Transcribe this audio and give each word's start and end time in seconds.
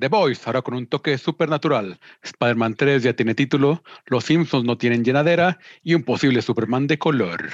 The 0.00 0.08
Boys, 0.08 0.46
ahora 0.46 0.62
con 0.62 0.74
un 0.74 0.86
toque 0.86 1.18
supernatural. 1.18 1.98
Spider-Man 2.22 2.74
3 2.74 3.02
ya 3.02 3.12
tiene 3.12 3.34
título, 3.34 3.82
Los 4.06 4.24
Simpsons 4.24 4.64
no 4.64 4.78
tienen 4.78 5.04
llenadera 5.04 5.58
y 5.82 5.94
un 5.94 6.02
posible 6.02 6.40
Superman 6.40 6.86
de 6.86 6.98
color. 6.98 7.50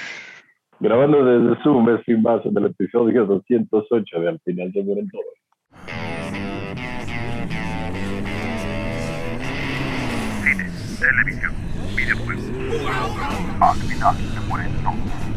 Grabando 0.79 1.25
desde 1.25 1.61
Zoom 1.63 1.89
es 1.89 2.01
sin 2.05 2.23
base 2.23 2.49
del 2.51 2.67
episodio 2.67 3.25
208 3.25 4.19
de 4.19 4.29
Al 4.29 4.39
final 4.39 4.71
se 4.71 4.83
mueren 4.83 5.09
todos. 5.09 5.25
Cine, 10.43 10.69
televisión, 10.99 11.53
videojuegos. 11.95 12.45
Al 13.59 13.75
final 13.75 14.15
se 14.15 14.39
mueren 14.47 14.71
todos. 14.83 15.27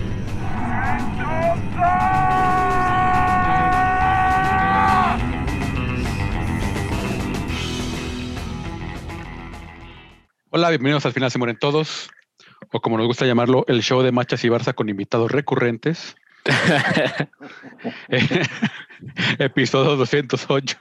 Hola, 10.51 10.69
bienvenidos 10.71 11.07
al 11.07 11.13
final 11.13 11.31
se 11.31 11.39
mueren 11.39 11.59
todos, 11.59 12.11
o 12.73 12.81
como 12.81 12.99
nos 12.99 13.07
gusta 13.07 13.27
llamarlo, 13.27 13.65
el 13.69 13.83
show 13.83 14.03
de 14.03 14.13
Machas 14.13 14.45
y 14.45 14.49
Barça 14.49 14.75
con 14.75 14.89
invitados 14.89 15.31
recurrentes. 15.31 16.17
Episodio 19.39 19.97
208. 19.97 20.77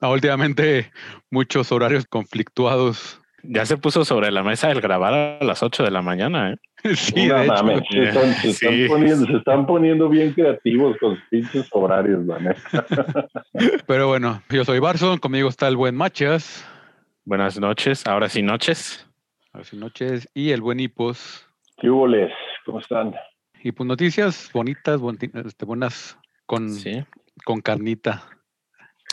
Ah, 0.00 0.08
Últimamente 0.10 0.90
muchos 1.30 1.72
horarios 1.72 2.04
conflictuados. 2.06 3.18
Ya 3.44 3.66
se 3.66 3.76
puso 3.76 4.04
sobre 4.04 4.30
la 4.30 4.44
mesa 4.44 4.70
el 4.70 4.80
grabar 4.80 5.14
a 5.40 5.44
las 5.44 5.64
8 5.64 5.82
de 5.82 5.90
la 5.90 6.00
mañana, 6.00 6.52
¿eh? 6.52 6.56
Sí, 6.94 7.26
No 7.26 7.44
mames, 7.44 7.80
se, 7.90 8.02
están, 8.04 8.34
se 8.34 8.50
están 8.50 8.70
Sí. 8.72 8.86
poniendo, 8.86 9.26
se 9.26 9.36
están 9.36 9.66
poniendo 9.66 10.08
bien 10.08 10.32
creativos 10.32 10.96
con 11.00 11.18
pinches 11.28 11.66
horarios, 11.72 12.24
la 12.24 12.38
neta. 12.38 12.86
Pero 13.86 14.06
bueno, 14.08 14.42
yo 14.48 14.64
soy 14.64 14.78
Barson, 14.78 15.18
conmigo 15.18 15.48
está 15.48 15.66
el 15.66 15.76
buen 15.76 15.96
Machas. 15.96 16.64
Buenas 17.24 17.58
noches, 17.58 18.06
ahora 18.06 18.28
sí 18.28 18.42
noches. 18.42 19.08
Buenas 19.52 19.72
noches. 19.74 20.28
Y 20.34 20.50
el 20.50 20.60
buen 20.60 20.80
Hipos. 20.80 21.46
¿Qué 21.78 21.88
hubo, 21.88 22.06
les? 22.06 22.32
¿Cómo 22.64 22.80
están? 22.80 23.14
Y 23.62 23.72
pues 23.72 23.86
noticias 23.86 24.50
bonitas, 24.52 25.00
este, 25.44 25.64
buenas 25.64 26.18
con, 26.46 26.68
Sí. 26.70 27.04
con 27.44 27.60
carnita. 27.60 28.24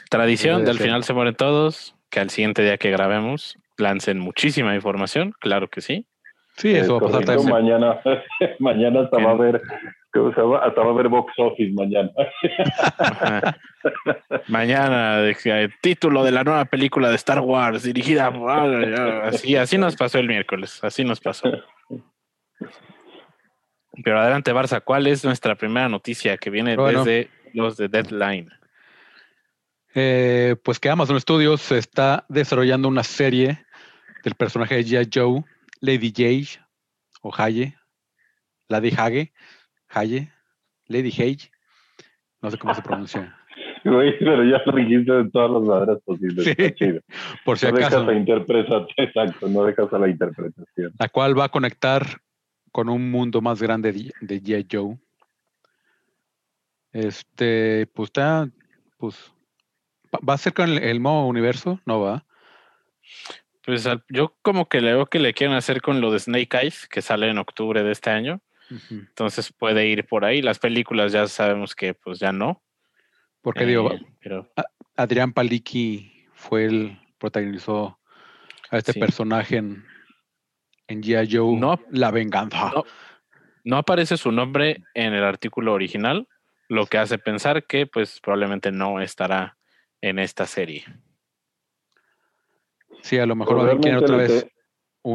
Tradición, 0.10 0.66
del 0.66 0.78
ser. 0.78 0.88
final 0.88 1.04
se 1.04 1.14
mueren 1.14 1.36
todos, 1.36 1.96
que 2.10 2.20
al 2.20 2.32
siguiente 2.32 2.64
día 2.64 2.78
que 2.78 2.90
grabemos 2.90 3.58
lancen 3.78 4.20
muchísima 4.20 4.74
información, 4.74 5.34
claro 5.40 5.68
que 5.70 5.82
sí. 5.82 6.08
Sí, 6.58 6.72
eso 6.76 6.94
va 6.94 6.98
a 6.98 7.12
pasar 7.12 7.26
Correcto, 7.26 7.48
también. 7.48 7.78
Mañana, 7.80 8.02
mañana 8.60 9.02
hasta 9.02 9.18
va 9.18 9.30
a 9.30 9.34
haber, 9.34 9.62
¿cómo 10.14 10.34
se 10.34 10.42
llama? 10.42 10.60
Hasta 10.60 10.82
va 10.82 10.88
a 10.88 10.92
haber 10.92 11.08
box 11.08 11.34
office 11.38 11.72
mañana. 11.74 12.10
Mañana, 14.48 15.18
de 15.18 15.36
que, 15.36 15.64
eh, 15.64 15.70
título 15.82 16.24
de 16.24 16.32
la 16.32 16.44
nueva 16.44 16.66
película 16.66 17.10
de 17.10 17.16
Star 17.16 17.40
Wars, 17.40 17.84
dirigida 17.84 18.32
por... 18.32 18.50
Así, 18.52 19.56
así 19.56 19.78
nos 19.78 19.96
pasó 19.96 20.20
el 20.20 20.28
miércoles, 20.28 20.84
así 20.84 21.04
nos 21.04 21.20
pasó. 21.20 21.52
Pero 24.04 24.20
adelante, 24.20 24.54
Barça, 24.54 24.82
¿cuál 24.84 25.08
es 25.08 25.24
nuestra 25.26 25.56
primera 25.56 25.90
noticia 25.90 26.38
que 26.38 26.50
viene 26.50 26.76
Bueno. 26.76 27.04
desde 27.04 27.30
los 27.54 27.78
de 27.78 27.88
Deadline? 27.88 28.50
Eh, 29.96 30.56
pues 30.64 30.80
que 30.80 30.90
Amazon 30.90 31.20
Studios 31.20 31.72
está 31.72 32.26
desarrollando 32.30 32.88
una 32.88 33.04
serie 33.04 33.66
del 34.24 34.36
personaje 34.36 34.76
de 34.76 34.86
G.I. 34.86 35.10
Joe, 35.14 35.44
Lady 35.82 36.14
Jage, 36.16 36.60
o 37.22 37.34
Haye, 37.36 37.76
Lady 38.68 38.94
Hage, 38.96 39.34
Haye, 39.90 40.32
Lady 40.88 41.10
Hage, 41.12 41.52
no 42.42 42.50
sé 42.52 42.58
cómo 42.58 42.74
se 42.74 42.82
pronuncia. 42.82 43.36
Güey, 43.86 44.20
pero 44.20 44.44
ya 44.44 44.62
lo 44.66 44.76
dijiste 44.76 45.10
de 45.10 45.30
todas 45.32 45.50
las 45.52 45.62
maneras 45.62 46.00
posibles. 46.04 46.44
Sí. 46.44 46.50
Está 46.52 46.76
chido. 46.76 47.00
Por 47.46 47.58
si 47.58 47.66
No 47.66 47.72
dejas 47.72 47.94
acaso, 47.94 48.06
la 48.12 48.18
interpretación, 48.18 48.88
exacto, 48.98 49.48
no 49.48 49.64
dejas 49.64 49.94
a 49.94 50.00
la 50.00 50.10
interpretación. 50.10 50.92
la 51.00 51.08
cual 51.08 51.40
va 51.40 51.46
a 51.46 51.50
conectar 51.50 52.06
con 52.74 52.90
un 52.90 53.10
mundo 53.10 53.40
más 53.40 53.62
grande 53.62 53.94
de 53.94 54.12
de 54.20 54.42
G.I. 54.44 54.68
Joe. 54.70 54.98
Este, 56.92 57.88
pues 57.94 58.08
está, 58.08 58.50
pues, 58.98 59.32
¿va- 60.14 60.20
¿va 60.28 60.34
a 60.34 60.38
ser 60.38 60.54
con 60.54 60.70
el, 60.70 60.80
el 60.84 61.00
modo 61.00 61.26
universo? 61.28 61.80
No 61.86 62.02
va. 62.02 62.26
Pues 63.66 63.88
yo 64.10 64.36
como 64.42 64.68
que 64.68 64.82
le 64.82 64.94
veo 64.94 65.06
que 65.06 65.20
le 65.20 65.34
quieren 65.34 65.56
hacer 65.56 65.82
con 65.82 66.02
lo 66.02 66.12
de 66.12 66.20
Snake 66.20 66.58
Eyes, 66.58 66.88
que 66.88 67.02
sale 67.02 67.30
en 67.30 67.38
octubre 67.38 67.84
de 67.84 67.92
este 67.92 68.10
año. 68.10 68.42
Entonces 68.90 69.52
puede 69.52 69.88
ir 69.88 70.06
por 70.06 70.26
ahí. 70.26 70.42
Las 70.42 70.60
películas 70.60 71.12
ya 71.12 71.28
sabemos 71.28 71.76
que 71.76 71.94
pues 71.94 72.20
ya 72.20 72.32
no. 72.32 72.62
Porque 73.42 73.66
digo, 73.66 73.92
Eh, 73.92 74.02
pero 74.22 74.52
Adrián 74.96 75.34
Palicki 75.34 76.26
fue 76.34 76.66
el 76.66 77.00
protagonizó 77.18 78.00
a 78.70 78.78
este 78.78 78.94
Sí. 78.94 79.00
personaje 79.00 79.58
en, 79.58 79.84
en 80.88 81.02
G.I. 81.02 81.28
Joe, 81.32 81.58
No. 81.60 81.80
La 81.92 82.12
Venganza. 82.12 82.72
No. 82.76 82.84
no 83.64 83.78
aparece 83.78 84.18
su 84.18 84.32
nombre 84.32 84.84
en 84.94 85.14
el 85.14 85.24
artículo 85.24 85.74
original, 85.74 86.28
lo 86.68 86.86
que 86.86 86.98
hace 86.98 87.18
pensar 87.18 87.66
que 87.66 87.88
pues 87.88 88.20
probablemente 88.22 88.72
no 88.72 89.00
estará 89.02 89.58
en 90.02 90.20
esta 90.20 90.46
serie. 90.46 90.84
Sí, 93.02 93.18
a 93.18 93.26
lo 93.26 93.36
mejor 93.36 93.58
Realmente 93.64 93.96
otra 93.96 94.18
le, 94.18 94.24
vez 94.24 94.44
te- 94.44 94.52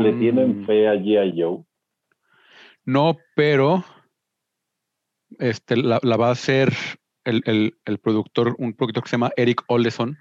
le 0.02 0.10
un- 0.10 0.18
tienen 0.18 0.66
fe 0.66 0.88
a 0.88 0.94
G.I. 0.94 1.34
Joe. 1.40 1.64
No, 2.84 3.16
pero 3.34 3.84
este, 5.38 5.76
la, 5.76 5.98
la 6.02 6.16
va 6.16 6.28
a 6.28 6.32
hacer 6.32 6.72
el, 7.24 7.42
el- 7.46 7.78
el 7.84 7.98
productor, 7.98 8.54
un 8.58 8.74
productor 8.74 9.02
que 9.04 9.10
se 9.10 9.14
llama 9.16 9.32
Eric 9.36 9.62
Oleson. 9.68 10.18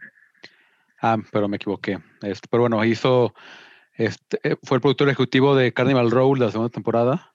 Ah, 1.02 1.18
pero 1.32 1.48
me 1.48 1.58
equivoqué. 1.58 2.00
Este, 2.22 2.48
pero 2.50 2.62
bueno, 2.62 2.84
hizo, 2.86 3.34
este, 3.96 4.40
eh, 4.44 4.56
fue 4.64 4.78
el 4.78 4.82
productor 4.82 5.10
ejecutivo 5.10 5.56
de 5.56 5.74
Carnival 5.74 6.12
Row 6.12 6.34
la 6.36 6.50
segunda 6.50 6.70
temporada 6.72 7.34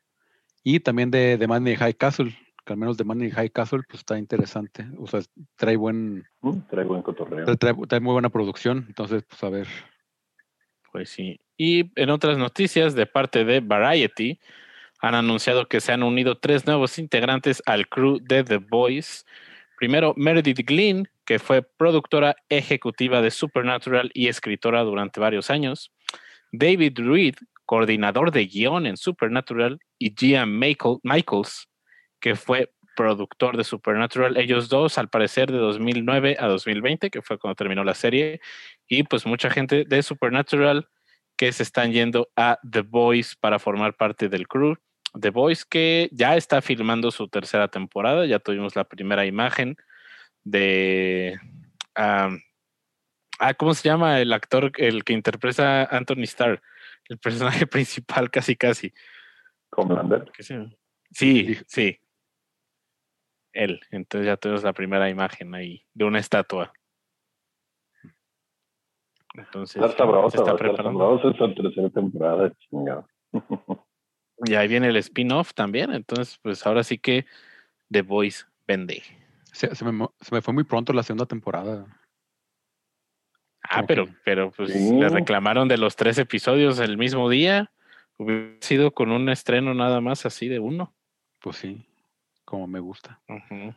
y 0.65 0.81
también 0.81 1.11
de, 1.11 1.37
de 1.37 1.47
Money 1.47 1.77
High 1.77 1.95
Castle, 1.95 2.35
que 2.65 2.73
al 2.73 2.79
menos 2.79 2.97
de 2.97 3.05
Money 3.05 3.31
High 3.31 3.51
Castle 3.51 3.83
pues 3.87 4.01
está 4.01 4.19
interesante. 4.19 4.87
O 4.99 5.07
sea, 5.07 5.21
trae 5.57 5.77
buen, 5.77 6.25
Mm, 6.41 6.61
Trae 6.71 6.85
buen 6.85 7.03
cotorreo. 7.03 7.45
trae, 7.45 7.57
trae- 7.57 7.87
trae 7.87 8.01
muy 8.01 8.13
buena 8.13 8.31
producción. 8.31 8.87
Entonces, 8.89 9.23
pues 9.29 9.43
a 9.45 9.51
ver. 9.51 9.67
Pues 10.91 11.11
sí. 11.11 11.39
Y 11.59 11.91
en 12.01 12.09
otras 12.11 12.39
noticias 12.39 12.95
de 12.95 13.05
parte 13.07 13.45
de 13.45 13.61
Variety, 13.61 14.41
han 15.01 15.15
anunciado 15.15 15.69
que 15.69 15.81
se 15.81 15.93
han 15.93 16.03
unido 16.03 16.39
tres 16.39 16.67
nuevos 16.67 16.99
integrantes 16.99 17.63
al 17.67 17.89
crew 17.89 18.19
de 18.21 18.45
The 18.45 18.59
Boys. 18.59 19.25
Primero, 19.79 20.13
Meredith 20.17 20.67
Glynn, 20.67 21.09
que 21.25 21.39
fue 21.39 21.63
productora 21.63 22.37
ejecutiva 22.49 23.23
de 23.23 23.31
Supernatural 23.31 24.11
y 24.13 24.29
escritora 24.29 24.83
durante 24.83 25.21
varios 25.21 25.51
años. 25.51 25.93
David 26.51 26.99
Reed, 26.99 27.37
coordinador 27.65 28.33
de 28.33 28.47
guion 28.47 28.87
en 28.87 28.97
Supernatural. 28.97 29.79
Y 29.99 30.15
Gian 30.17 30.59
Michael- 30.59 30.99
Michaels, 31.03 31.69
que 32.21 32.35
fue 32.35 32.73
productor 32.97 33.57
de 33.57 33.63
Supernatural. 33.63 34.37
Ellos 34.37 34.69
dos, 34.69 34.99
al 34.99 35.09
parecer, 35.09 35.53
de 35.53 35.59
2009 35.59 36.37
a 36.41 36.47
2020, 36.49 37.11
que 37.11 37.23
fue 37.23 37.39
cuando 37.39 37.55
terminó 37.55 37.85
la 37.85 37.95
serie. 37.95 38.41
Y 38.89 39.05
pues 39.05 39.27
mucha 39.27 39.51
gente 39.51 39.85
de 39.85 40.03
Supernatural 40.03 40.89
que 41.37 41.53
se 41.53 41.63
están 41.63 41.93
yendo 41.93 42.29
a 42.35 42.59
The 42.69 42.81
Voice 42.81 43.37
para 43.39 43.61
formar 43.61 43.95
parte 43.95 44.29
del 44.29 44.49
crew. 44.49 44.75
The 45.21 45.31
Voice 45.31 45.65
que 45.69 46.09
ya 46.13 46.37
está 46.37 46.63
filmando 46.63 47.11
su 47.11 47.29
tercera 47.29 47.69
temporada, 47.69 48.27
ya 48.27 48.39
tuvimos 48.39 48.77
la 48.77 48.85
primera 48.85 49.27
imagen 49.27 49.77
de... 50.45 51.39
am, 51.95 52.41
ah, 53.39 53.55
¿Cómo 53.55 53.75
se 53.75 53.89
llama 53.89 54.21
el 54.21 54.33
actor, 54.33 54.73
el 54.77 55.05
que 55.05 55.13
interpreta 55.13 55.83
a 55.83 55.97
Anthony 55.97 56.23
Starr? 56.25 56.61
El 57.09 57.19
personaje 57.19 57.67
principal 57.67 58.31
casi 58.31 58.57
casi. 58.57 58.93
Homelander. 59.71 60.31
¿Qué 60.33 60.43
se 60.43 60.55
llama? 60.55 60.75
Sí, 61.11 61.57
sí. 61.67 61.99
Él. 63.53 63.81
Entonces 63.91 64.27
ya 64.27 64.37
tuvimos 64.37 64.63
la 64.63 64.73
primera 64.73 65.09
imagen 65.09 65.55
ahí 65.55 65.85
de 65.95 66.05
una 66.05 66.19
estatua. 66.19 66.73
Entonces, 69.35 69.77
Está 69.77 69.87
se 69.87 69.93
está 69.93 70.05
va 70.05 70.25
a 70.25 70.27
estar 70.27 70.57
preparando. 70.57 71.19
sabrosa 71.21 71.29
esta 71.31 71.63
tercera 71.63 71.91
temporada, 71.91 72.53
chingado. 72.59 73.07
Y 74.45 74.55
ahí 74.55 74.69
viene 74.69 74.89
el 74.89 74.97
spin-off 74.97 75.53
también. 75.55 75.93
Entonces, 75.93 76.39
pues 76.43 76.67
ahora 76.67 76.83
sí 76.85 76.99
que 76.99 77.27
The 77.91 78.03
Voice 78.03 78.45
vende. 78.67 79.03
Se, 79.53 79.75
se 79.75 79.85
me, 79.85 80.07
se 80.21 80.35
me 80.35 80.43
fue 80.43 80.55
muy 80.55 80.65
pronto 80.65 80.93
la 80.93 81.03
segunda 81.03 81.27
temporada. 81.27 81.87
Ah, 83.65 83.77
Como 83.77 83.87
pero, 83.87 84.07
que- 84.07 84.13
pero 84.25 84.51
pues 84.53 84.73
Sí. 84.73 84.93
le 84.99 85.09
reclamaron 85.09 85.67
de 85.69 85.77
los 85.79 85.97
tres 85.97 86.19
episodios 86.19 86.79
el 86.79 86.97
mismo 86.97 87.29
día. 87.29 87.71
Hubiera 88.17 88.57
sido 88.61 88.93
con 88.93 89.11
un 89.11 89.29
estreno 89.29 89.75
nada 89.75 90.01
más 90.01 90.25
así 90.27 90.49
de 90.49 90.59
uno. 90.61 90.95
Pues 91.41 91.57
sí, 91.57 91.87
como 92.45 92.67
me 92.67 92.81
gusta. 92.81 93.21
Ujú. 93.29 93.75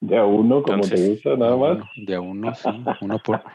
Ya 0.00 0.24
uno, 0.24 0.62
como 0.62 0.82
te 0.86 0.96
gusta, 1.08 1.36
nada 1.36 1.56
más. 1.56 1.78
De 1.96 2.14
a 2.14 2.20
uno, 2.20 2.54
sí. 2.54 2.68
Uno 3.00 3.18
por. 3.18 3.42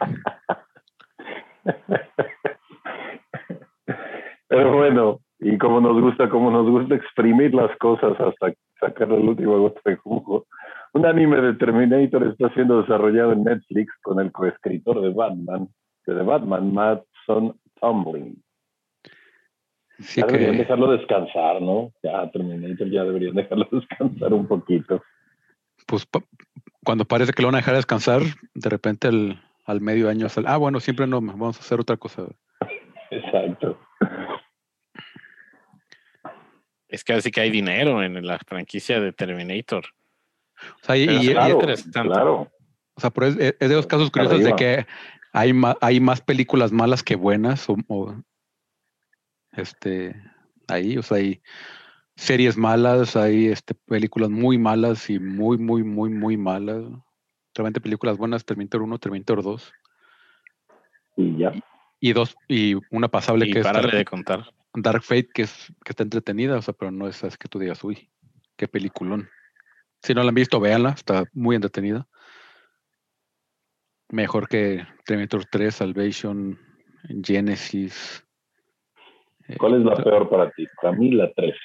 Pero 4.47 4.75
bueno, 4.77 5.19
y 5.39 5.57
como 5.57 5.79
nos 5.81 5.99
gusta, 6.01 6.29
como 6.29 6.51
nos 6.51 6.69
gusta 6.69 6.95
exprimir 6.95 7.53
las 7.53 7.75
cosas 7.77 8.19
hasta 8.19 8.53
sacar 8.79 9.11
el 9.11 9.27
último 9.29 9.57
gota 9.59 9.81
de 9.85 9.95
jugo, 9.97 10.45
un 10.93 11.05
anime 11.05 11.39
de 11.41 11.53
Terminator 11.53 12.27
está 12.27 12.53
siendo 12.53 12.81
desarrollado 12.81 13.31
en 13.33 13.43
Netflix 13.43 13.93
con 14.01 14.19
el 14.19 14.31
coescritor 14.31 15.01
de 15.01 15.09
Batman, 15.09 15.67
de 16.05 16.15
The 16.15 16.23
Batman, 16.23 16.73
Mattson 16.73 17.55
Tumbling. 17.79 18.41
Sí 19.99 20.21
ya 20.21 20.27
deberían 20.27 20.57
dejarlo 20.57 20.91
descansar, 20.91 21.61
¿no? 21.61 21.91
Ya 22.01 22.29
Terminator 22.31 22.89
ya 22.89 23.03
deberían 23.03 23.35
dejarlo 23.35 23.67
descansar 23.71 24.33
un 24.33 24.47
poquito. 24.47 25.01
pues 25.87 26.05
pa- 26.05 26.23
cuando 26.85 27.03
parece 27.05 27.33
que 27.33 27.41
lo 27.41 27.49
van 27.49 27.55
a 27.55 27.59
dejar 27.59 27.75
descansar, 27.75 28.21
de 28.53 28.69
repente 28.69 29.09
al, 29.09 29.41
al 29.65 29.81
medio 29.81 30.09
año 30.09 30.27
sale, 30.29 30.47
ah, 30.49 30.57
bueno, 30.57 30.79
siempre 30.79 31.05
no, 31.07 31.19
vamos 31.21 31.57
a 31.57 31.59
hacer 31.59 31.79
otra 31.79 31.97
cosa. 31.97 32.23
Exacto. 33.11 33.77
Es 37.09 37.13
que 37.15 37.19
así 37.19 37.31
que 37.31 37.41
hay 37.41 37.49
dinero 37.49 38.03
en 38.03 38.23
la 38.25 38.37
franquicia 38.37 38.99
de 38.99 39.11
Terminator. 39.11 39.83
O 40.81 40.85
sea, 40.85 40.95
y, 40.95 41.03
y- 41.03 41.31
claro, 41.31 41.53
interesante. 41.53 42.01
claro. 42.01 42.51
o 42.93 43.01
sea, 43.01 43.09
pero 43.09 43.27
es, 43.27 43.37
es 43.37 43.69
de 43.69 43.75
los 43.75 43.87
casos 43.87 44.11
curiosos 44.11 44.43
de 44.43 44.55
que 44.55 44.85
hay 45.33 45.53
más, 45.53 45.75
hay 45.81 45.99
más 45.99 46.21
películas 46.21 46.71
malas 46.71 47.01
que 47.01 47.15
buenas 47.15 47.67
o, 47.67 47.77
o, 47.87 48.15
este 49.53 50.15
ahí, 50.67 50.97
o 50.97 51.01
sea, 51.01 51.17
hay 51.17 51.41
series 52.15 52.57
malas, 52.57 53.15
hay 53.15 53.47
este 53.47 53.73
películas 53.73 54.29
muy 54.29 54.59
malas 54.59 55.09
y 55.09 55.17
muy, 55.17 55.57
muy, 55.57 55.83
muy, 55.83 56.11
muy 56.11 56.37
malas. 56.37 56.83
Realmente 57.55 57.81
películas 57.81 58.17
buenas, 58.17 58.45
Terminator 58.45 58.83
1, 58.83 58.99
Terminator 58.99 59.41
2 59.41 59.73
Y 61.17 61.37
ya. 61.37 61.53
y 61.99 62.13
dos 62.13 62.35
y 62.47 62.75
una 62.91 63.07
pasable 63.07 63.47
Y 63.47 63.51
que 63.51 63.59
es 63.59 63.65
Dark, 63.65 63.91
de 63.91 64.05
contar. 64.05 64.53
Dark 64.73 65.03
Fate 65.03 65.29
que 65.33 65.43
es 65.43 65.73
que 65.83 65.91
está 65.91 66.03
entretenida, 66.03 66.57
o 66.57 66.61
sea, 66.61 66.73
pero 66.73 66.91
no 66.91 67.07
es, 67.07 67.23
es 67.23 67.37
que 67.37 67.47
tú 67.47 67.59
digas, 67.59 67.83
uy, 67.83 68.09
qué 68.55 68.67
peliculón. 68.67 69.29
Si 70.01 70.13
no 70.13 70.23
la 70.23 70.29
han 70.29 70.35
visto, 70.35 70.59
véanla, 70.59 70.91
está 70.91 71.25
muy 71.33 71.55
entretenida. 71.55 72.07
Mejor 74.09 74.47
que 74.47 74.85
Terminator 75.05 75.45
3, 75.45 75.75
Salvation, 75.75 76.59
Genesis. 77.23 78.25
Eh, 79.47 79.57
¿Cuál 79.57 79.75
es 79.75 79.85
la 79.85 79.95
peor 79.95 80.29
para 80.29 80.51
ti? 80.51 80.65
Para 80.81 80.95
mí 80.95 81.11
la 81.11 81.31
3. 81.33 81.55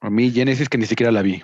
A 0.00 0.10
mí 0.10 0.30
Genesis 0.30 0.68
que 0.68 0.78
ni 0.78 0.86
siquiera 0.86 1.10
la 1.10 1.22
vi. 1.22 1.42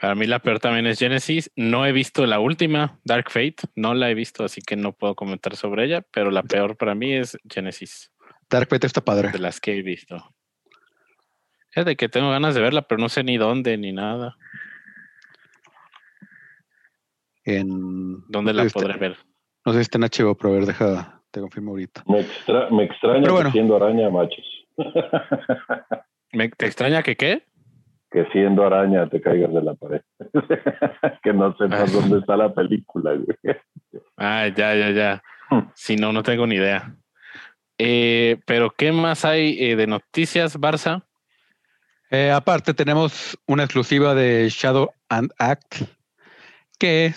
Para 0.00 0.14
mí 0.14 0.26
la 0.26 0.40
peor 0.40 0.60
también 0.60 0.86
es 0.86 0.98
Genesis. 0.98 1.50
No 1.56 1.86
he 1.86 1.92
visto 1.92 2.26
la 2.26 2.38
última, 2.38 3.00
Dark 3.04 3.30
Fate. 3.30 3.56
No 3.74 3.94
la 3.94 4.10
he 4.10 4.14
visto, 4.14 4.44
así 4.44 4.60
que 4.60 4.76
no 4.76 4.92
puedo 4.92 5.14
comentar 5.14 5.56
sobre 5.56 5.84
ella. 5.84 6.02
Pero 6.12 6.30
la 6.30 6.42
peor 6.42 6.76
para 6.76 6.94
mí 6.94 7.14
es 7.14 7.36
Genesis, 7.48 8.12
Dark 8.50 8.68
Fate 8.68 8.86
está 8.86 9.00
padre. 9.02 9.30
de 9.30 9.38
las 9.38 9.60
que 9.60 9.76
he 9.78 9.82
visto. 9.82 10.16
Fíjate 11.70 11.96
que 11.96 12.08
tengo 12.08 12.30
ganas 12.30 12.54
de 12.54 12.60
verla, 12.62 12.82
pero 12.82 13.00
no 13.00 13.08
sé 13.08 13.22
ni 13.22 13.36
dónde 13.36 13.76
ni 13.76 13.92
nada. 13.92 14.36
En, 17.44 18.22
¿Dónde 18.28 18.52
la 18.52 18.64
este, 18.64 18.78
podré 18.80 18.98
ver? 18.98 19.16
No 19.64 19.72
sé 19.72 19.78
si 19.78 19.82
está 19.82 19.98
en 19.98 20.04
HBO, 20.04 20.34
pero 20.36 20.50
a 20.50 20.56
ver, 20.56 20.66
deja, 20.66 21.22
te 21.30 21.40
confirmo 21.40 21.70
ahorita. 21.72 22.04
Me, 22.06 22.20
extra- 22.20 22.70
me 22.70 22.84
extraña 22.84 23.20
Pero 23.20 23.26
que 23.26 23.32
bueno. 23.32 23.52
siendo 23.52 23.76
araña, 23.76 24.10
machos. 24.10 24.66
¿Me- 26.32 26.48
¿Te 26.50 26.66
extraña 26.66 27.02
que 27.02 27.16
qué? 27.16 27.44
que 28.10 28.24
siendo 28.32 28.64
araña 28.64 29.06
te 29.10 29.20
caigas 29.20 29.52
de 29.52 29.60
la 29.62 29.74
pared. 29.74 30.00
que 31.22 31.32
no 31.34 31.54
sepas 31.58 31.90
Ah. 31.94 31.98
dónde 32.00 32.20
está 32.20 32.38
la 32.38 32.54
película, 32.54 33.12
güey. 33.12 33.56
Ah, 34.16 34.48
ya, 34.48 34.74
ya, 34.74 34.90
ya. 34.90 35.22
Hmm. 35.50 35.68
Si 35.74 35.96
no, 35.96 36.10
no 36.14 36.22
tengo 36.22 36.46
ni 36.46 36.54
idea. 36.54 36.96
Eh, 37.78 38.40
pero, 38.44 38.74
¿qué 38.76 38.90
más 38.92 39.24
hay 39.24 39.56
eh, 39.62 39.76
de 39.76 39.86
noticias, 39.86 40.58
Barça? 40.58 41.04
Eh, 42.10 42.30
aparte, 42.30 42.74
tenemos 42.74 43.38
una 43.46 43.64
exclusiva 43.64 44.14
de 44.14 44.48
Shadow 44.50 44.90
and 45.08 45.30
Act 45.38 45.82
que 46.78 47.14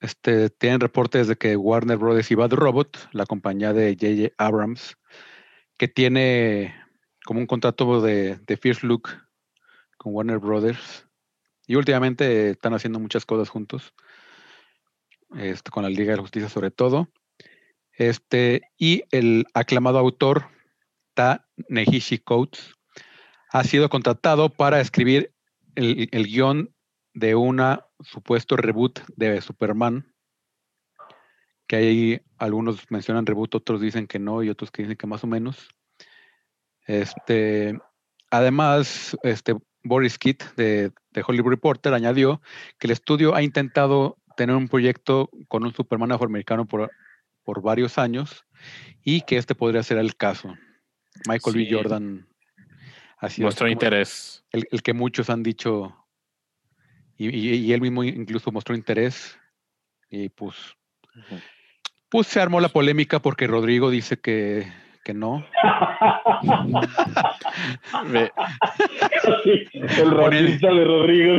este, 0.00 0.50
tienen 0.50 0.80
reportes 0.80 1.28
de 1.28 1.36
que 1.36 1.56
Warner 1.56 1.96
Brothers 1.96 2.30
y 2.30 2.34
Bad 2.34 2.52
Robot, 2.52 3.08
la 3.12 3.24
compañía 3.24 3.72
de 3.72 3.96
J.J. 3.98 4.34
Abrams, 4.36 4.96
que 5.78 5.88
tiene 5.88 6.74
como 7.24 7.40
un 7.40 7.46
contrato 7.46 8.00
de, 8.02 8.36
de 8.36 8.56
First 8.56 8.82
Look 8.82 9.10
con 9.96 10.14
Warner 10.14 10.38
Brothers, 10.38 11.06
y 11.66 11.76
últimamente 11.76 12.50
están 12.50 12.74
haciendo 12.74 12.98
muchas 12.98 13.24
cosas 13.24 13.48
juntos, 13.48 13.94
este, 15.36 15.70
con 15.70 15.84
la 15.84 15.88
Liga 15.88 16.10
de 16.10 16.16
la 16.16 16.22
Justicia 16.22 16.48
sobre 16.48 16.70
todo. 16.70 17.08
Este, 18.00 18.62
y 18.78 19.02
el 19.10 19.44
aclamado 19.52 19.98
autor 19.98 20.46
Ta 21.12 21.46
Nehishi 21.68 22.16
Coates 22.16 22.74
ha 23.52 23.62
sido 23.62 23.90
contratado 23.90 24.48
para 24.48 24.80
escribir 24.80 25.34
el, 25.74 26.08
el 26.10 26.24
guion 26.24 26.74
de 27.12 27.34
una 27.34 27.84
supuesto 28.00 28.56
reboot 28.56 29.00
de 29.16 29.42
Superman. 29.42 30.14
Que 31.66 31.76
ahí 31.76 32.20
algunos 32.38 32.90
mencionan 32.90 33.26
reboot, 33.26 33.56
otros 33.56 33.82
dicen 33.82 34.06
que 34.06 34.18
no 34.18 34.42
y 34.42 34.48
otros 34.48 34.70
que 34.70 34.80
dicen 34.80 34.96
que 34.96 35.06
más 35.06 35.22
o 35.22 35.26
menos. 35.26 35.68
Este, 36.86 37.78
además, 38.30 39.14
este, 39.24 39.56
Boris 39.84 40.16
Kitt 40.16 40.42
de, 40.56 40.90
de 41.10 41.24
Hollywood 41.26 41.50
Reporter 41.50 41.92
añadió 41.92 42.40
que 42.78 42.86
el 42.86 42.92
estudio 42.92 43.34
ha 43.34 43.42
intentado 43.42 44.16
tener 44.38 44.56
un 44.56 44.68
proyecto 44.68 45.28
con 45.48 45.64
un 45.64 45.74
Superman 45.74 46.12
afroamericano 46.12 46.66
por, 46.66 46.90
por 47.44 47.62
varios 47.62 47.98
años 47.98 48.44
y 49.02 49.22
que 49.22 49.36
este 49.36 49.54
podría 49.54 49.82
ser 49.82 49.98
el 49.98 50.16
caso. 50.16 50.54
Michael 51.26 51.56
B. 51.56 51.68
Jordan 51.70 52.28
ha 53.18 53.28
sido 53.28 53.46
Mostró 53.48 53.68
interés. 53.68 54.44
el, 54.52 54.66
el 54.70 54.82
que 54.82 54.92
muchos 54.94 55.28
han 55.30 55.42
dicho 55.42 55.96
y, 57.16 57.28
y- 57.28 57.54
y 57.56 57.72
él 57.72 57.80
mismo 57.80 58.02
incluso 58.04 58.50
mostró 58.52 58.74
interés 58.74 59.38
y 60.08 60.28
pues, 60.30 60.56
pues 62.08 62.26
se 62.26 62.40
armó 62.40 62.60
la 62.60 62.68
polémica 62.70 63.20
porque 63.20 63.46
Rodrigo 63.46 63.90
dice 63.90 64.18
que, 64.18 64.72
que 65.04 65.14
no. 65.14 65.46
El 69.96 70.10
racista 70.10 70.72
de 70.72 70.84
Rodrigo. 70.84 71.38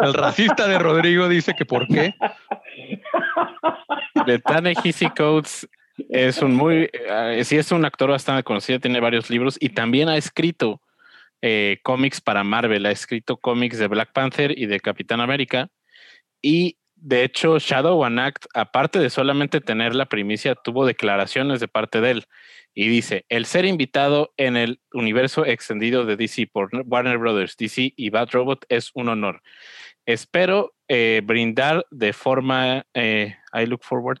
El 0.00 0.14
racista 0.14 0.68
de 0.68 0.78
Rodrigo 0.78 1.28
dice 1.28 1.54
que 1.54 1.64
por 1.64 1.86
qué. 1.86 2.14
Bethany 4.26 4.74
Hissy 4.82 5.10
Coates 5.10 5.68
es 6.08 6.42
un 6.42 6.54
muy, 6.54 6.88
eh, 6.92 7.42
sí 7.44 7.58
es 7.58 7.72
un 7.72 7.84
actor 7.84 8.10
bastante 8.10 8.42
conocido, 8.42 8.80
tiene 8.80 9.00
varios 9.00 9.30
libros 9.30 9.56
y 9.60 9.70
también 9.70 10.08
ha 10.08 10.16
escrito 10.16 10.80
eh, 11.42 11.78
cómics 11.82 12.20
para 12.20 12.44
Marvel, 12.44 12.86
ha 12.86 12.90
escrito 12.90 13.36
cómics 13.36 13.78
de 13.78 13.88
Black 13.88 14.12
Panther 14.12 14.58
y 14.58 14.66
de 14.66 14.80
Capitán 14.80 15.20
América 15.20 15.68
y 16.42 16.76
de 17.00 17.24
hecho 17.24 17.58
Shadow 17.58 18.04
and 18.04 18.20
Act, 18.20 18.46
aparte 18.54 18.98
de 18.98 19.10
solamente 19.10 19.60
tener 19.60 19.94
la 19.94 20.06
primicia, 20.06 20.54
tuvo 20.54 20.86
declaraciones 20.86 21.60
de 21.60 21.68
parte 21.68 22.00
de 22.00 22.10
él 22.10 22.24
y 22.74 22.88
dice, 22.88 23.24
el 23.28 23.46
ser 23.46 23.64
invitado 23.64 24.32
en 24.36 24.56
el 24.56 24.80
universo 24.92 25.44
extendido 25.44 26.04
de 26.04 26.16
DC 26.16 26.46
por 26.46 26.70
Warner 26.86 27.18
Brothers, 27.18 27.56
DC 27.56 27.94
y 27.96 28.10
Bad 28.10 28.30
Robot 28.30 28.64
es 28.68 28.90
un 28.94 29.08
honor. 29.08 29.42
Espero 30.06 30.72
eh, 30.88 31.20
brindar 31.24 31.84
de 31.90 32.12
forma, 32.12 32.86
eh, 32.94 33.36
I 33.52 33.66
look 33.66 33.82
forward, 33.82 34.18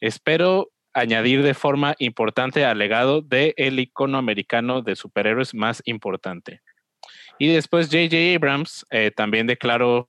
espero 0.00 0.70
añadir 0.94 1.42
de 1.42 1.54
forma 1.54 1.94
importante 1.98 2.64
al 2.64 2.78
legado 2.78 3.20
del 3.20 3.54
el 3.56 3.78
icono 3.78 4.18
americano 4.18 4.82
de 4.82 4.96
superhéroes 4.96 5.54
más 5.54 5.82
importante. 5.84 6.60
Y 7.38 7.48
después 7.48 7.86
J.J. 7.86 8.34
Abrams 8.34 8.86
eh, 8.90 9.12
también 9.14 9.46
declaró 9.46 10.08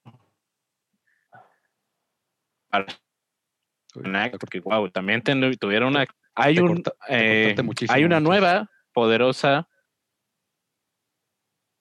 porque 4.39 4.59
wow, 4.59 4.89
también 4.89 5.21
ten- 5.21 5.55
tuvieron 5.57 5.89
una 5.89 6.05
hay 6.35 6.55
Te 6.55 6.61
un 6.61 6.67
corta- 6.83 6.93
te 7.07 7.51
eh, 7.51 7.55
hay 7.89 8.03
una 8.03 8.19
nueva 8.19 8.69
poderosa. 8.93 9.67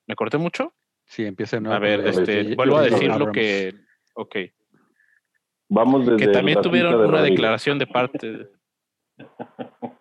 ¿Me 0.07 0.15
corté 0.15 0.39
mucho? 0.39 0.75
Sí, 1.05 1.25
empieza 1.25 1.61
nuevo 1.61 1.77
A 1.77 1.79
ver, 1.79 2.03
de 2.03 2.11
este, 2.11 2.55
vuelvo 2.55 2.79
a 2.79 2.83
decir 2.83 3.11
lo 3.15 3.31
que 3.33 3.75
ok, 4.15 4.37
Vamos 5.71 6.07
desde 6.07 6.17
que 6.17 6.29
también 6.29 6.61
tuvieron 6.63 6.99
de 6.99 7.07
una 7.07 7.23
declaración 7.23 7.79
de 7.79 7.87
parte 7.87 8.49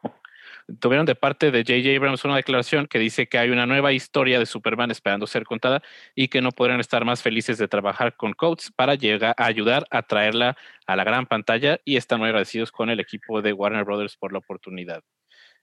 tuvieron 0.80 1.06
de 1.06 1.16
parte 1.16 1.52
de 1.52 1.60
J.J. 1.60 1.96
Abrams 1.96 2.26
una 2.26 2.36
declaración 2.36 2.88
que 2.88 3.00
dice 3.00 3.28
que 3.28 3.38
hay 3.38 3.50
una 3.50 3.66
nueva 3.66 3.94
historia 3.94 4.40
de 4.40 4.46
Superman 4.46 4.92
esperando 4.92 5.26
ser 5.28 5.46
contada 5.46 5.82
y 6.16 6.28
que 6.28 6.42
no 6.42 6.52
podrían 6.52 6.80
estar 6.80 7.06
más 7.06 7.22
felices 7.22 7.58
de 7.58 7.68
trabajar 7.68 8.16
con 8.16 8.34
Coates 8.34 8.72
para 8.76 8.96
llegar 8.96 9.34
a 9.38 9.46
ayudar 9.46 9.86
a 9.90 10.04
traerla 10.04 10.58
a 10.86 10.96
la 10.96 11.04
gran 11.04 11.26
pantalla 11.26 11.80
y 11.86 11.96
están 11.96 12.20
muy 12.20 12.28
agradecidos 12.28 12.72
con 12.72 12.90
el 12.90 13.00
equipo 13.00 13.42
de 13.42 13.54
Warner 13.54 13.86
Brothers 13.86 14.18
por 14.18 14.34
la 14.34 14.40
oportunidad. 14.40 15.04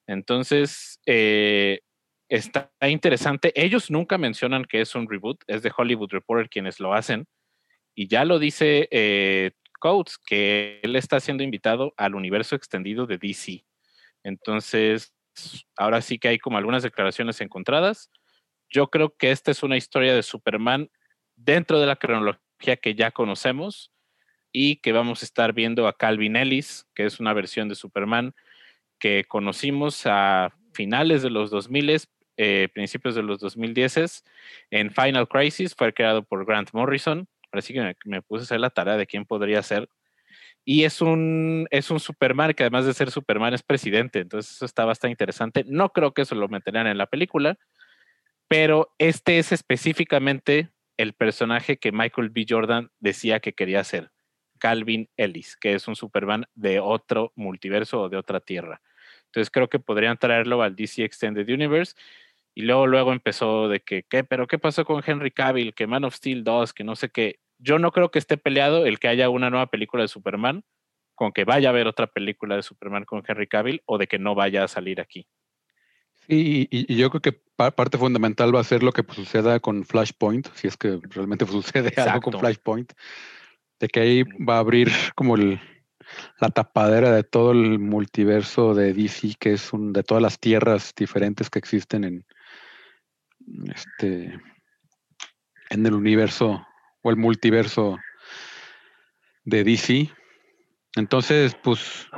Entonces, 0.06 1.00
eh, 1.06 1.80
está 2.28 2.70
interesante. 2.80 3.52
Ellos 3.54 3.90
nunca 3.90 4.18
mencionan 4.18 4.64
que 4.64 4.80
es 4.80 4.94
un 4.94 5.08
reboot, 5.08 5.42
es 5.46 5.62
de 5.62 5.72
Hollywood 5.76 6.10
Reporter 6.10 6.48
quienes 6.48 6.80
lo 6.80 6.94
hacen 6.94 7.26
y 7.94 8.08
ya 8.08 8.24
lo 8.24 8.38
dice 8.38 8.88
eh, 8.90 9.52
Coates 9.78 10.18
que 10.18 10.80
él 10.82 10.96
está 10.96 11.20
siendo 11.20 11.42
invitado 11.42 11.92
al 11.96 12.14
universo 12.14 12.56
extendido 12.56 13.06
de 13.06 13.18
DC. 13.18 13.64
Entonces, 14.24 15.14
ahora 15.76 16.00
sí 16.00 16.18
que 16.18 16.28
hay 16.28 16.38
como 16.38 16.58
algunas 16.58 16.82
declaraciones 16.82 17.40
encontradas. 17.40 18.10
Yo 18.68 18.88
creo 18.88 19.14
que 19.16 19.30
esta 19.30 19.50
es 19.50 19.62
una 19.62 19.76
historia 19.76 20.14
de 20.14 20.22
Superman 20.22 20.90
dentro 21.36 21.78
de 21.78 21.86
la 21.86 21.96
cronología 21.96 22.76
que 22.80 22.94
ya 22.94 23.10
conocemos 23.10 23.92
y 24.50 24.76
que 24.76 24.92
vamos 24.92 25.22
a 25.22 25.26
estar 25.26 25.52
viendo 25.52 25.86
a 25.86 25.96
Calvin 25.96 26.36
Ellis, 26.36 26.86
que 26.94 27.04
es 27.04 27.20
una 27.20 27.32
versión 27.32 27.68
de 27.68 27.74
Superman 27.74 28.34
que 28.98 29.24
conocimos 29.24 30.06
a 30.06 30.54
finales 30.72 31.22
de 31.22 31.30
los 31.30 31.50
2000, 31.50 32.02
eh, 32.36 32.68
principios 32.72 33.14
de 33.14 33.22
los 33.22 33.38
2010 33.40 34.24
en 34.70 34.90
Final 34.90 35.28
Crisis, 35.28 35.74
fue 35.76 35.92
creado 35.92 36.22
por 36.22 36.46
Grant 36.46 36.70
Morrison. 36.72 37.28
Así 37.52 37.74
que 37.74 37.80
me, 37.80 37.96
me 38.04 38.22
puse 38.22 38.42
a 38.42 38.44
hacer 38.44 38.60
la 38.60 38.70
tarea 38.70 38.96
de 38.96 39.06
quién 39.06 39.24
podría 39.24 39.62
ser. 39.62 39.88
Y 40.64 40.84
es 40.84 41.02
un, 41.02 41.66
es 41.70 41.90
un 41.90 42.00
Superman 42.00 42.54
que 42.54 42.62
además 42.62 42.86
de 42.86 42.94
ser 42.94 43.10
Superman 43.10 43.52
es 43.52 43.62
presidente, 43.62 44.20
entonces 44.20 44.52
eso 44.54 44.64
está 44.64 44.84
bastante 44.84 45.12
interesante. 45.12 45.64
No 45.66 45.90
creo 45.90 46.14
que 46.14 46.22
eso 46.22 46.34
lo 46.34 46.48
meterán 46.48 46.86
en 46.86 46.98
la 46.98 47.06
película, 47.06 47.58
pero 48.48 48.94
este 48.98 49.38
es 49.38 49.52
específicamente 49.52 50.70
el 50.96 51.12
personaje 51.12 51.76
que 51.76 51.92
Michael 51.92 52.30
B. 52.30 52.46
Jordan 52.48 52.90
decía 52.98 53.40
que 53.40 53.52
quería 53.52 53.84
ser, 53.84 54.10
Calvin 54.58 55.10
Ellis, 55.16 55.56
que 55.56 55.74
es 55.74 55.88
un 55.88 55.96
Superman 55.96 56.46
de 56.54 56.80
otro 56.80 57.32
multiverso 57.36 58.02
o 58.02 58.08
de 58.08 58.16
otra 58.16 58.40
tierra. 58.40 58.80
Entonces 59.26 59.50
creo 59.50 59.68
que 59.68 59.80
podrían 59.80 60.16
traerlo 60.16 60.62
al 60.62 60.76
DC 60.76 61.04
Extended 61.04 61.48
Universe. 61.48 61.94
Y 62.54 62.62
luego, 62.62 62.86
luego 62.86 63.12
empezó 63.12 63.68
de 63.68 63.80
que, 63.80 64.04
¿qué? 64.04 64.22
¿Pero 64.22 64.46
qué 64.46 64.60
pasó 64.60 64.84
con 64.84 65.02
Henry 65.04 65.32
Cavill? 65.32 65.74
Que 65.74 65.88
Man 65.88 66.04
of 66.04 66.14
Steel 66.14 66.44
2, 66.44 66.72
que 66.72 66.84
no 66.84 66.94
sé 66.94 67.08
qué. 67.08 67.40
Yo 67.64 67.78
no 67.78 67.92
creo 67.92 68.10
que 68.10 68.18
esté 68.18 68.36
peleado 68.36 68.84
el 68.84 68.98
que 68.98 69.08
haya 69.08 69.30
una 69.30 69.48
nueva 69.48 69.68
película 69.68 70.02
de 70.02 70.08
Superman 70.08 70.64
con 71.14 71.32
que 71.32 71.44
vaya 71.44 71.68
a 71.68 71.72
haber 71.72 71.86
otra 71.86 72.06
película 72.06 72.56
de 72.56 72.62
Superman 72.62 73.04
con 73.04 73.22
Henry 73.26 73.46
Cavill 73.46 73.82
o 73.86 73.96
de 73.96 74.06
que 74.06 74.18
no 74.18 74.34
vaya 74.34 74.64
a 74.64 74.68
salir 74.68 75.00
aquí. 75.00 75.26
Sí, 76.28 76.68
y, 76.70 76.92
y 76.92 76.96
yo 76.96 77.08
creo 77.08 77.22
que 77.22 77.32
pa- 77.32 77.70
parte 77.70 77.96
fundamental 77.96 78.54
va 78.54 78.60
a 78.60 78.64
ser 78.64 78.82
lo 78.82 78.92
que 78.92 79.02
suceda 79.14 79.60
con 79.60 79.84
Flashpoint, 79.84 80.48
si 80.54 80.68
es 80.68 80.76
que 80.76 81.00
realmente 81.10 81.46
sucede 81.46 81.98
algo 82.00 82.20
con. 82.20 82.38
Flashpoint, 82.38 82.92
de 83.80 83.88
que 83.88 84.00
ahí 84.00 84.22
va 84.46 84.56
a 84.56 84.60
abrir 84.60 84.90
como 85.14 85.36
el, 85.36 85.58
la 86.40 86.50
tapadera 86.50 87.12
de 87.12 87.24
todo 87.24 87.52
el 87.52 87.78
multiverso 87.78 88.74
de 88.74 88.92
DC, 88.92 89.36
que 89.38 89.54
es 89.54 89.72
un, 89.72 89.94
de 89.94 90.02
todas 90.02 90.22
las 90.22 90.38
tierras 90.38 90.92
diferentes 90.94 91.48
que 91.48 91.58
existen 91.58 92.04
en 92.04 92.26
este 93.74 94.38
en 95.70 95.86
el 95.86 95.94
universo 95.94 96.66
o 97.04 97.10
el 97.10 97.16
multiverso 97.16 97.98
de 99.44 99.62
DC. 99.62 100.08
Entonces, 100.96 101.54
pues 101.62 102.08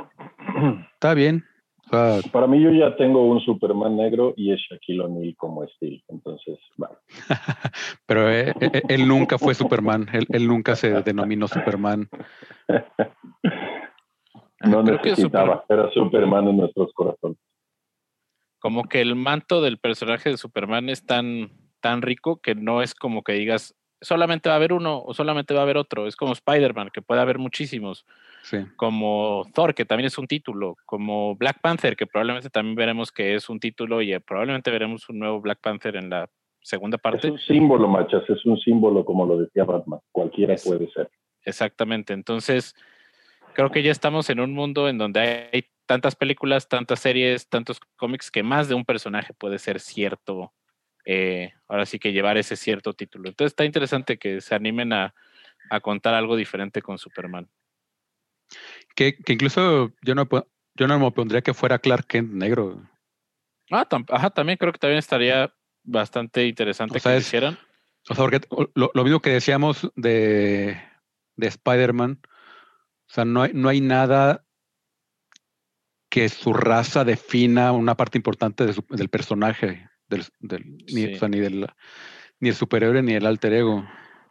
está 0.93 1.13
bien. 1.13 1.43
O 1.85 1.89
sea, 1.89 2.19
Para 2.31 2.47
mí 2.47 2.61
yo 2.61 2.71
ya 2.71 2.95
tengo 2.95 3.25
un 3.25 3.39
Superman 3.41 3.95
negro 3.95 4.33
y 4.35 4.51
es 4.51 4.59
Shaquille 4.61 5.01
O'Neal 5.01 5.35
como 5.37 5.65
Steel. 5.67 6.03
Entonces, 6.07 6.57
bueno, 6.77 6.95
Pero 8.05 8.31
eh, 8.31 8.53
eh, 8.59 8.81
él, 8.89 9.07
nunca 9.07 9.37
fue 9.37 9.53
Superman, 9.53 10.07
él, 10.13 10.25
él 10.29 10.47
nunca 10.47 10.75
se 10.75 11.01
denominó 11.01 11.47
Superman. 11.47 12.09
no 14.61 14.83
Creo 14.83 14.97
necesitaba, 14.97 15.63
era 15.69 15.91
Superman 15.91 16.47
en 16.47 16.57
nuestros 16.57 16.93
corazones. 16.93 17.37
Como 18.59 18.85
que 18.85 19.01
el 19.01 19.15
manto 19.15 19.61
del 19.61 19.77
personaje 19.77 20.29
de 20.31 20.37
Superman 20.37 20.89
es 20.89 21.05
tan, 21.05 21.51
tan 21.79 22.01
rico 22.01 22.41
que 22.41 22.55
no 22.55 22.81
es 22.81 22.95
como 22.95 23.23
que 23.23 23.33
digas, 23.33 23.75
solamente 24.01 24.49
va 24.49 24.55
a 24.55 24.57
haber 24.57 24.73
uno 24.73 25.01
o 25.03 25.13
solamente 25.13 25.53
va 25.53 25.61
a 25.61 25.63
haber 25.63 25.77
otro. 25.77 26.07
Es 26.07 26.15
como 26.15 26.33
Spider-Man, 26.33 26.89
que 26.93 27.01
puede 27.01 27.21
haber 27.21 27.37
muchísimos. 27.39 28.05
Sí. 28.43 28.59
Como 28.75 29.43
Thor, 29.53 29.73
que 29.75 29.85
también 29.85 30.07
es 30.07 30.17
un 30.17 30.27
título. 30.27 30.75
Como 30.85 31.35
Black 31.35 31.59
Panther, 31.61 31.95
que 31.95 32.07
probablemente 32.07 32.49
también 32.49 32.75
veremos 32.75 33.11
que 33.11 33.35
es 33.35 33.49
un 33.49 33.59
título 33.59 34.01
y 34.01 34.13
eh, 34.13 34.19
probablemente 34.19 34.71
veremos 34.71 35.09
un 35.09 35.19
nuevo 35.19 35.41
Black 35.41 35.59
Panther 35.61 35.95
en 35.97 36.09
la 36.09 36.29
segunda 36.61 36.95
Es 36.97 37.01
parte. 37.01 37.31
un 37.31 37.39
símbolo, 37.39 37.87
machas, 37.87 38.23
es 38.29 38.45
un 38.45 38.57
símbolo 38.59 39.03
como 39.05 39.25
lo 39.25 39.37
decía 39.39 39.63
Batman. 39.65 39.99
Cualquiera 40.11 40.53
Es- 40.53 40.63
puede 40.65 40.89
ser. 40.91 41.09
Exactamente. 41.43 42.13
Entonces, 42.13 42.75
creo 43.53 43.71
que 43.71 43.81
ya 43.83 43.91
estamos 43.91 44.29
en 44.29 44.39
un 44.39 44.53
mundo 44.53 44.89
en 44.89 44.97
donde 44.97 45.49
hay 45.51 45.65
tantas 45.85 46.15
películas, 46.15 46.67
tantas 46.67 46.99
series, 46.99 47.47
tantos 47.47 47.79
cómics, 47.95 48.29
que 48.29 48.43
más 48.43 48.67
de 48.67 48.75
un 48.75 48.83
personaje 48.83 49.33
puede 49.33 49.57
ser 49.59 49.79
cierto. 49.79 50.51
Eh, 51.09 51.53
ahora 51.69 51.85
sí 51.85 51.99
que 51.99 52.11
llevar 52.11 52.37
ese 52.37 52.57
cierto 52.57 52.91
título. 52.93 53.29
Entonces 53.29 53.53
está 53.53 53.63
interesante 53.63 54.17
que 54.19 54.41
se 54.41 54.53
animen 54.55 54.91
a, 54.91 55.15
a 55.69 55.79
contar 55.79 56.13
algo 56.13 56.35
diferente 56.35 56.81
con 56.81 56.97
Superman. 56.97 57.49
Que, 58.93 59.17
que 59.17 59.31
incluso 59.33 59.93
yo 60.01 60.15
no, 60.15 60.27
yo 60.75 60.87
no 60.87 60.99
me 60.99 61.11
pondría 61.11 61.41
que 61.41 61.53
fuera 61.53 61.79
Clark 61.79 62.07
Kent 62.07 62.33
negro. 62.33 62.85
Ah, 63.71 63.87
tam- 63.87 64.05
ajá, 64.09 64.29
también 64.31 64.57
creo 64.57 64.73
que 64.73 64.79
también 64.79 64.99
estaría 64.99 65.53
bastante 65.83 66.45
interesante 66.45 66.97
O 66.97 66.99
sea, 66.99 67.11
que 67.13 67.15
lo 67.15 67.21
hicieran. 67.21 67.57
O 68.09 68.13
sea, 68.13 68.25
porque 68.25 68.41
lo, 68.75 68.91
lo 68.93 69.03
mismo 69.05 69.21
que 69.21 69.29
decíamos 69.29 69.89
de, 69.95 70.77
de 71.37 71.47
Spider-Man, 71.47 72.19
o 72.21 73.09
sea, 73.13 73.23
no 73.23 73.43
hay, 73.43 73.51
no 73.53 73.69
hay 73.69 73.79
nada 73.79 74.43
que 76.09 76.27
su 76.27 76.51
raza 76.51 77.05
defina 77.05 77.71
una 77.71 77.95
parte 77.95 78.17
importante 78.17 78.65
de 78.65 78.73
su- 78.73 78.85
del 78.89 79.07
personaje, 79.09 79.89
del, 80.09 80.23
del- 80.39 80.77
ni, 80.93 81.01
Sí. 81.07 81.13
o 81.13 81.17
sea, 81.17 81.27
ni, 81.29 81.39
del, 81.39 81.67
ni 82.39 82.49
el 82.49 82.55
superhéroe 82.55 83.01
ni 83.03 83.13
el 83.13 83.25
alter 83.25 83.53
ego. 83.53 83.85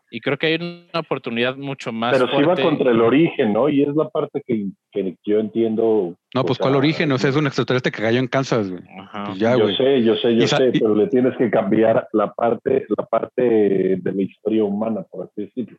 Y 0.09 0.21
creo 0.21 0.39
que 0.39 0.47
hay 0.47 0.55
una 0.55 1.01
oportunidad 1.01 1.57
mucho 1.57 1.91
más 1.93 2.13
Pero 2.17 2.29
sí 2.31 2.43
va 2.45 2.55
contra 2.55 2.93
el 2.93 3.01
origen, 3.01 3.53
¿no? 3.53 3.69
Y 3.69 3.83
es 3.83 3.95
la 3.97 4.09
parte 4.09 4.41
que, 4.47 4.67
que 4.93 5.17
yo 5.27 5.41
entiendo. 5.41 6.15
No, 6.33 6.41
o 6.41 6.45
pues 6.45 6.59
sea, 6.59 6.65
¿cuál 6.65 6.77
origen? 6.77 7.11
O 7.11 7.19
sea, 7.19 7.31
es 7.31 7.37
un 7.37 7.47
extraterrestre 7.49 7.91
que 7.91 8.03
cayó 8.03 8.21
en 8.21 8.29
Kansas, 8.29 8.71
güey. 8.71 8.83
Pues 9.27 9.39
ya, 9.41 9.57
yo 9.57 9.65
güey. 9.65 9.77
sé, 9.77 10.03
yo 10.05 10.15
sé, 10.15 10.37
yo 10.37 10.45
Y 10.45 10.47
sé, 10.47 10.71
y- 10.73 10.79
pero 10.79 10.95
le 10.95 11.09
tienes 11.09 11.37
que 11.37 11.51
cambiar 11.51 12.07
la 12.13 12.33
parte, 12.33 12.87
la 12.97 13.05
parte 13.05 13.43
de 13.43 14.13
la 14.15 14.23
historia 14.23 14.63
humana, 14.63 15.03
por 15.11 15.25
así 15.27 15.43
decirlo. 15.43 15.77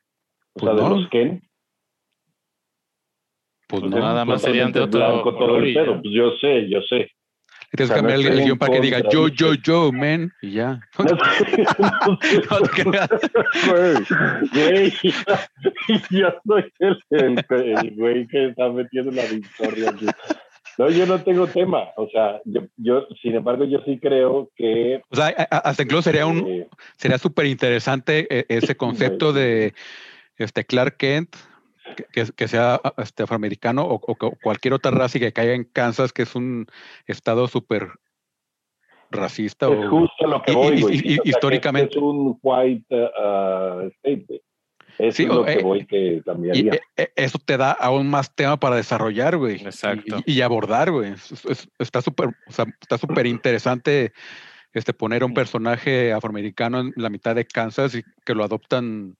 O 0.56 0.60
Pues 0.60 0.66
sea, 0.66 0.74
no. 0.84 0.90
de 0.96 1.02
los 1.02 1.10
Ken. 1.10 1.42
Pues 3.70 3.82
pues 3.82 3.92
no. 3.92 4.00
nada 4.00 4.24
más 4.26 4.42
serían 4.42 4.72
de 4.72 4.80
otro 4.82 5.00
blanco 5.00 5.32
todo 5.32 5.38
color 5.40 5.64
el 5.64 5.70
y 5.70 5.74
pedo. 5.74 5.96
ya. 5.96 6.02
Pues 6.02 6.14
yo 6.14 6.32
sé, 6.42 6.70
yo 6.70 6.82
sé. 6.82 7.12
Y 7.74 7.78
tienes 7.78 7.92
o 7.92 7.94
sea, 7.94 7.96
que 7.96 8.02
cambiar 8.02 8.20
no 8.20 8.28
el, 8.28 8.40
el 8.40 8.46
guion 8.46 8.58
para 8.58 8.74
que 8.74 8.82
diga 8.82 9.02
yo, 9.10 9.28
yo, 9.28 9.54
yo, 9.56 9.92
man. 9.92 10.32
Y 10.42 10.52
ya. 10.52 10.80
No 10.98 11.06
te 12.62 12.84
creas. 12.84 13.10
Güey, 14.54 14.94
yo 16.10 16.34
soy 16.46 16.74
el, 16.80 17.04
el, 17.10 17.46
el 17.50 17.96
güey 17.96 18.28
que 18.28 18.50
está 18.50 18.70
metiendo 18.70 19.12
la 19.12 19.26
victoria 19.26 19.90
aquí. 19.90 20.06
No, 20.78 20.90
yo 20.92 21.06
no 21.08 21.22
tengo 21.24 21.48
tema. 21.48 21.90
O 21.98 22.08
sea, 22.10 22.40
yo, 22.46 22.62
yo 22.78 23.08
sin 23.22 23.36
embargo, 23.36 23.66
yo 23.66 23.80
sí 23.86 24.00
creo 24.00 24.50
que. 24.56 25.02
O 25.10 25.16
sea, 25.16 25.28
hasta 25.28 25.84
incluso 25.84 26.04
sería 26.04 26.26
un, 26.26 26.46
eh, 26.48 26.68
sería 26.98 27.18
súper 27.18 27.48
interesante 27.48 28.28
eh, 28.30 28.46
ese 28.50 28.78
concepto 28.78 29.34
de 29.34 29.74
este 30.38 30.66
Clark 30.66 30.98
Kent, 30.98 31.36
que, 32.36 32.48
sea 32.48 32.80
ah, 32.84 32.94
este, 32.98 33.24
afroamericano 33.24 33.84
o, 33.86 34.00
cualquier 34.00 34.74
otra 34.74 34.92
raza 34.92 35.18
y 35.18 35.22
que 35.22 35.34
caiga 35.34 35.54
en 35.54 35.64
Kansas, 35.66 36.14
que 36.14 36.24
es 36.24 36.36
un 36.36 36.68
estado 37.06 37.48
súper 37.48 37.90
racista. 39.12 39.68
es 39.68 39.72
o, 39.86 39.90
justo 39.90 40.28
lo 40.28 40.42
que 40.42 40.52
y- 40.52 40.56
voy, 40.56 40.78
y- 40.78 40.82
güey. 40.82 40.98
y- 40.98 41.18
que 41.20 41.30
históricamente. 41.30 41.92
Es 41.96 42.02
un 42.02 42.38
white 42.42 42.96
uh, 42.96 43.88
state. 43.88 44.26
güey. 44.28 44.42
Eso 45.00 45.16
Sí, 45.18 45.24
es 45.24 45.30
lo 45.30 45.46
que 45.46 45.54
eh, 45.54 45.62
voy 45.64 45.86
que 45.86 46.14
y 46.16 46.22
cambiaría. 46.22 46.74
eh, 46.74 46.80
eh, 46.98 47.12
eso 47.16 47.38
te 47.38 47.56
da 47.56 47.72
aún 47.72 48.10
más 48.10 48.34
tema 48.36 48.58
para 48.58 48.76
desarrollar, 48.78 49.38
güey. 49.38 49.62
y- 49.62 49.66
Exacto. 49.66 50.22
Y, 50.26 50.34
y 50.34 50.42
abordar, 50.42 50.92
güey. 50.92 51.12
Es- 51.14 51.46
es- 51.46 51.70
está 51.78 52.02
súper 52.02 52.30
o 52.48 52.52
sea, 52.52 52.66
está 52.82 52.98
súper 52.98 53.28
interesante 53.28 54.12
este, 54.74 54.94
poner 54.94 55.22
a 55.22 55.26
un 55.28 55.34
personaje 55.34 56.12
afroamericano 56.14 56.80
en 56.82 56.94
la 56.96 57.10
mitad 57.10 57.36
de 57.36 57.46
Kansas 57.46 57.96
y 57.96 58.04
que 58.26 58.34
lo 58.36 58.44
adoptan 58.44 59.16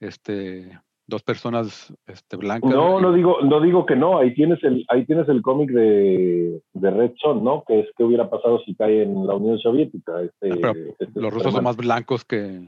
este, 0.00 0.78
dos 1.06 1.22
personas 1.22 1.92
este, 2.06 2.36
blancas. 2.36 2.70
No, 2.70 3.00
no 3.00 3.12
digo, 3.12 3.38
no 3.42 3.60
digo 3.60 3.84
que 3.86 3.94
no. 3.96 4.18
Ahí 4.18 4.32
tienes 4.34 4.62
el, 4.64 4.84
ahí 4.88 5.04
tienes 5.04 5.28
el 5.28 5.42
cómic 5.42 5.70
de, 5.70 6.60
de 6.72 6.90
Red 6.90 7.12
Son, 7.20 7.44
¿no? 7.44 7.62
Que 7.66 7.80
es 7.80 7.88
que 7.96 8.04
hubiera 8.04 8.30
pasado 8.30 8.60
si 8.64 8.74
cae 8.74 9.02
en 9.02 9.26
la 9.26 9.34
Unión 9.34 9.58
Soviética. 9.58 10.22
Este, 10.22 10.50
Ah, 10.66 10.72
este 10.98 11.20
Los 11.20 11.32
rusos 11.32 11.52
son 11.52 11.64
más 11.64 11.76
blancos 11.76 12.24
que, 12.24 12.66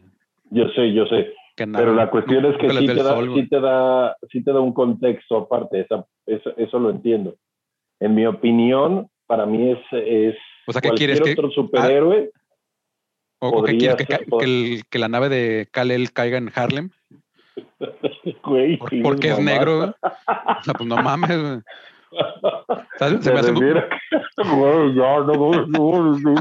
Yo 0.50 0.68
sé, 0.74 0.92
yo 0.92 1.06
sé. 1.06 1.32
que 1.56 1.66
nada. 1.66 1.82
Pero 1.84 1.94
la 1.96 2.10
cuestión 2.10 2.44
es 2.44 2.56
que 2.58 2.68
sí 2.70 2.86
te, 2.86 2.94
da, 2.94 3.14
sol, 3.14 3.32
sí, 3.34 3.48
te 3.48 3.60
da, 3.60 4.16
sí 4.30 4.44
te 4.44 4.52
da 4.52 4.60
un 4.60 4.72
contexto 4.74 5.36
aparte. 5.38 5.80
Esa, 5.80 6.04
eso, 6.26 6.52
eso 6.58 6.78
lo 6.78 6.90
entiendo. 6.90 7.36
En 8.00 8.14
mi 8.14 8.26
opinión, 8.26 9.08
para 9.26 9.46
mí 9.46 9.70
es, 9.72 9.78
es 9.92 10.36
O 10.66 10.72
sea, 10.72 10.82
¿qué 10.82 10.88
cualquier 10.88 11.12
quieres 11.12 11.20
que- 11.22 11.32
otro 11.40 11.50
superhéroe. 11.50 12.30
¿O, 13.38 13.48
o 13.48 13.62
qué 13.64 13.76
quieres? 13.78 13.96
¿Que, 13.96 14.04
ser- 14.04 14.26
que 14.26 14.44
el- 14.44 14.82
que 14.90 14.98
la 14.98 15.08
nave 15.08 15.28
de 15.30 15.68
Kal-El 15.70 16.12
caiga 16.12 16.36
en 16.38 16.50
Harlem? 16.54 16.90
güey, 18.46 18.76
¿Por- 18.76 18.90
sí, 18.90 19.00
porque 19.02 19.28
es 19.30 19.38
negro? 19.38 19.76
güey? 19.78 19.88
O 19.90 20.62
sea, 20.62 20.74
pues 20.74 20.88
no 20.88 20.96
mames. 20.96 21.40
güey. 21.42 21.58
Sea, 22.98 23.20
se 23.20 23.32
me 23.32 23.40
hace 23.40 23.52
muy- 23.52 23.60
refiere 23.72 23.80
a 23.80 23.88
que- 23.88 23.96
Güey, 24.56 24.94
ya, 24.94 25.18
no, 25.20 25.32
no, 25.34 25.66
no, 25.66 26.18
no. 26.18 26.34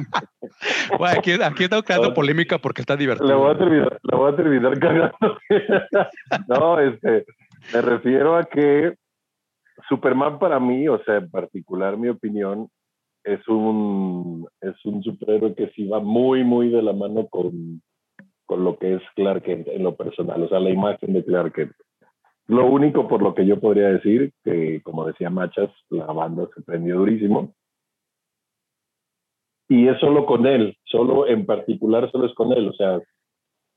Güey, 0.97 1.17
aquí, 1.17 1.31
aquí 1.41 1.63
estamos 1.63 1.83
creando 1.85 2.13
polémica 2.13 2.57
porque 2.59 2.81
está 2.81 2.95
divertido. 2.95 3.27
Le 3.29 3.35
voy 3.35 3.51
a 3.53 3.57
terminar, 3.57 3.99
le 4.03 4.17
voy 4.17 4.31
a 4.31 4.35
terminar 4.35 4.79
cagando. 4.79 5.37
no, 6.47 6.79
este, 6.79 7.25
me 7.73 7.81
refiero 7.81 8.35
a 8.37 8.43
que 8.43 8.95
Superman 9.89 10.39
para 10.39 10.59
mí, 10.59 10.87
o 10.87 11.01
sea, 11.03 11.17
en 11.17 11.29
particular 11.29 11.97
mi 11.97 12.09
opinión, 12.09 12.69
es 13.23 13.45
un, 13.47 14.47
es 14.61 14.75
un 14.85 15.01
superhéroe 15.03 15.55
que 15.55 15.69
sí 15.75 15.87
va 15.87 15.99
muy, 15.99 16.43
muy 16.43 16.69
de 16.69 16.81
la 16.81 16.93
mano 16.93 17.27
con, 17.27 17.81
con 18.45 18.63
lo 18.63 18.77
que 18.77 18.95
es 18.95 19.01
Clark 19.15 19.43
Kent 19.43 19.67
en 19.69 19.83
lo 19.83 19.95
personal, 19.95 20.43
o 20.43 20.47
sea, 20.47 20.59
la 20.59 20.69
imagen 20.69 21.13
de 21.13 21.25
Clark 21.25 21.53
Kent. 21.53 21.71
Lo 22.47 22.65
único 22.67 23.07
por 23.07 23.21
lo 23.21 23.33
que 23.33 23.45
yo 23.45 23.59
podría 23.59 23.89
decir, 23.89 24.31
que 24.43 24.81
como 24.83 25.05
decía 25.05 25.29
Machas, 25.29 25.71
la 25.89 26.05
banda 26.05 26.47
se 26.53 26.61
prendió 26.61 26.97
durísimo. 26.97 27.53
Y 29.67 29.87
es 29.87 29.99
solo 29.99 30.25
con 30.27 30.45
él, 30.45 30.77
solo 30.83 31.27
en 31.27 31.45
particular 31.45 32.09
solo 32.11 32.27
es 32.27 32.33
con 32.35 32.53
él. 32.53 32.67
O 32.69 32.73
sea, 32.73 32.99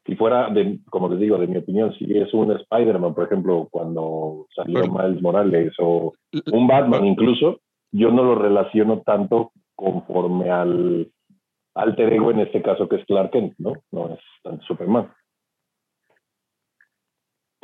si 0.04 0.16
fuera, 0.16 0.50
de, 0.50 0.80
como 0.90 1.08
les 1.08 1.18
digo, 1.18 1.38
de 1.38 1.46
mi 1.46 1.56
opinión, 1.56 1.94
si 1.94 2.04
es 2.16 2.32
un 2.34 2.52
Spider-Man, 2.52 3.14
por 3.14 3.24
ejemplo, 3.24 3.68
cuando 3.70 4.46
salió. 4.54 4.82
Miles 4.86 5.22
Morales 5.22 5.72
o 5.78 6.12
un 6.52 6.66
Batman 6.66 7.06
incluso, 7.06 7.60
yo 7.90 8.10
no 8.10 8.22
lo 8.22 8.34
relaciono 8.34 9.00
tanto 9.00 9.52
conforme 9.74 10.50
al 10.50 11.10
alter 11.74 12.12
ego 12.12 12.30
en 12.32 12.40
este 12.40 12.60
caso 12.60 12.88
que 12.88 12.96
es 12.96 13.06
Clark 13.06 13.30
Kent, 13.30 13.54
¿no? 13.58 13.72
No 13.92 14.12
es 14.12 14.20
tanto 14.42 14.62
Superman. 14.64 15.10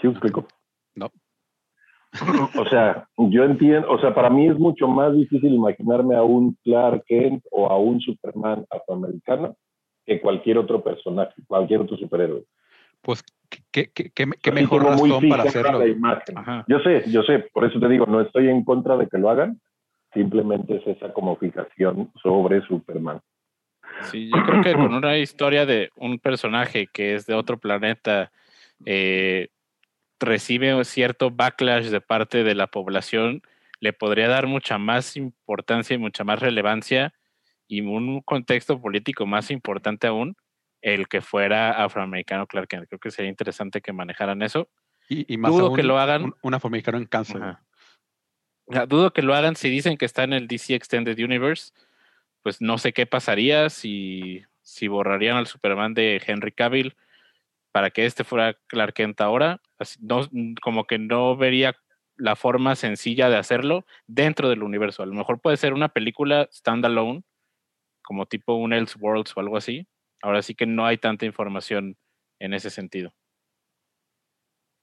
¿Sí 0.01 0.07
explico? 0.07 0.47
O 2.59 2.65
sea, 2.67 3.09
yo 3.17 3.45
entiendo, 3.45 3.91
o 3.91 3.99
sea, 4.01 4.15
para 4.15 4.31
mí 4.31 4.47
es 4.47 4.59
mucho 4.59 4.87
más 4.87 5.15
difícil 5.15 5.53
imaginarme 5.53 6.17
a 6.17 6.23
un 6.23 6.57
Clark 6.63 7.05
Kent 7.07 7.45
o 7.51 7.67
a 7.67 7.79
un 7.79 8.01
Superman 8.01 8.65
afroamericano 8.71 9.57
que 10.07 10.21
cualquier 10.21 10.59
otro 10.59 10.83
personaje, 10.83 11.35
cualquier 11.47 11.81
otro 11.81 11.97
superhéroe. 11.97 12.45
Pues, 13.01 13.23
¿qué, 13.49 13.91
qué, 13.93 14.11
qué, 14.11 14.31
qué 14.41 14.53
mejor 14.53 14.83
muy 14.97 15.11
razón 15.11 15.29
para 15.29 15.43
hacerlo? 15.45 15.79
la 15.79 15.89
imagen. 15.89 16.39
Ajá. 16.39 16.65
Yo 16.69 16.79
sé, 16.81 17.05
yo 17.11 17.23
sé, 17.23 17.47
por 17.53 17.65
eso 17.65 17.81
te 17.81 17.89
digo, 17.89 18.07
no 18.07 18.21
estoy 18.21 18.49
en 18.49 18.65
contra 18.65 18.97
de 18.97 19.09
que 19.09 19.19
lo 19.19 19.31
hagan, 19.31 19.61
simplemente 20.13 20.77
es 20.77 20.87
esa 20.87 21.13
como 21.13 21.37
fijación 21.37 22.11
sobre 22.23 22.63
Superman. 22.63 23.21
Sí, 24.03 24.31
yo 24.31 24.43
creo 24.45 24.63
que 24.63 24.73
con 24.73 24.95
una 24.95 25.19
historia 25.19 25.67
de 25.67 25.91
un 25.97 26.19
personaje 26.19 26.87
que 26.93 27.15
es 27.15 27.27
de 27.27 27.35
otro 27.35 27.59
planeta, 27.59 28.31
eh, 28.85 29.49
recibe 30.25 30.85
cierto 30.85 31.31
backlash 31.31 31.87
de 31.87 32.01
parte 32.01 32.45
de 32.45 32.55
la 32.55 32.67
población, 32.67 33.43
le 33.81 33.93
podría 33.93 34.29
dar 34.29 34.47
mucha 34.47 34.79
más 34.79 35.17
importancia 35.17 35.95
y 35.95 35.99
mucha 35.99 36.25
más 36.25 36.41
relevancia 36.41 37.15
y 37.69 37.81
un 37.81 38.21
contexto 38.23 38.81
político 38.81 39.27
más 39.27 39.51
importante 39.51 40.07
aún 40.07 40.37
el 40.81 41.09
que 41.09 41.23
fuera 41.23 41.83
afroamericano 41.83 42.47
Clark 42.47 42.69
Kent. 42.69 42.89
Creo 42.89 42.99
que 42.99 43.11
sería 43.11 43.31
interesante 43.31 43.81
que 43.81 43.93
manejaran 43.93 44.43
eso. 44.43 44.69
Y, 45.09 45.33
y 45.33 45.39
más 45.39 45.53
Dudo 45.53 45.67
aún, 45.69 45.77
que 45.77 45.83
lo 45.83 45.99
hagan. 45.99 46.25
Un, 46.25 46.35
un 46.43 46.55
afroamericano 46.55 46.99
en 46.99 47.07
cáncer. 47.07 47.41
Dudo 48.89 49.13
que 49.13 49.23
lo 49.23 49.35
hagan 49.35 49.57
si 49.57 49.71
dicen 49.71 49.97
que 49.97 50.05
está 50.05 50.25
en 50.25 50.35
el 50.35 50.47
DC 50.47 50.75
Extended 50.75 51.19
Universe. 51.19 51.73
Pues 52.43 52.61
no 52.61 52.77
sé 52.77 52.93
qué 52.93 53.07
pasaría 53.07 53.71
si, 53.71 54.45
si 54.61 54.89
borrarían 54.89 55.37
al 55.37 55.47
Superman 55.47 55.95
de 55.95 56.23
Henry 56.27 56.53
Cavill 56.53 56.95
para 57.75 57.91
que 57.91 58.07
este 58.07 58.23
fuera 58.23 58.57
Clark 58.69 58.95
Kent 58.95 59.21
ahora. 59.21 59.61
No, 59.99 60.21
como 60.63 60.87
que 60.87 60.97
no 60.97 61.37
vería 61.37 61.75
la 62.15 62.37
forma 62.37 62.77
sencilla 62.77 63.29
de 63.29 63.37
hacerlo 63.37 63.85
dentro 64.07 64.49
del 64.49 64.63
universo. 64.63 65.03
A 65.03 65.07
lo 65.07 65.13
mejor 65.13 65.41
puede 65.41 65.57
ser 65.57 65.73
una 65.73 65.89
película 65.89 66.49
standalone, 66.53 67.25
como 68.05 68.27
tipo 68.27 68.55
un 68.55 68.73
Elseworlds 68.73 69.37
o 69.37 69.41
algo 69.41 69.57
así. 69.57 69.89
Ahora 70.23 70.41
sí 70.43 70.55
que 70.55 70.67
no 70.67 70.87
hay 70.87 70.99
tanta 70.99 71.27
información 71.27 71.97
en 72.39 72.55
ese 72.55 72.71
sentido. 72.71 73.13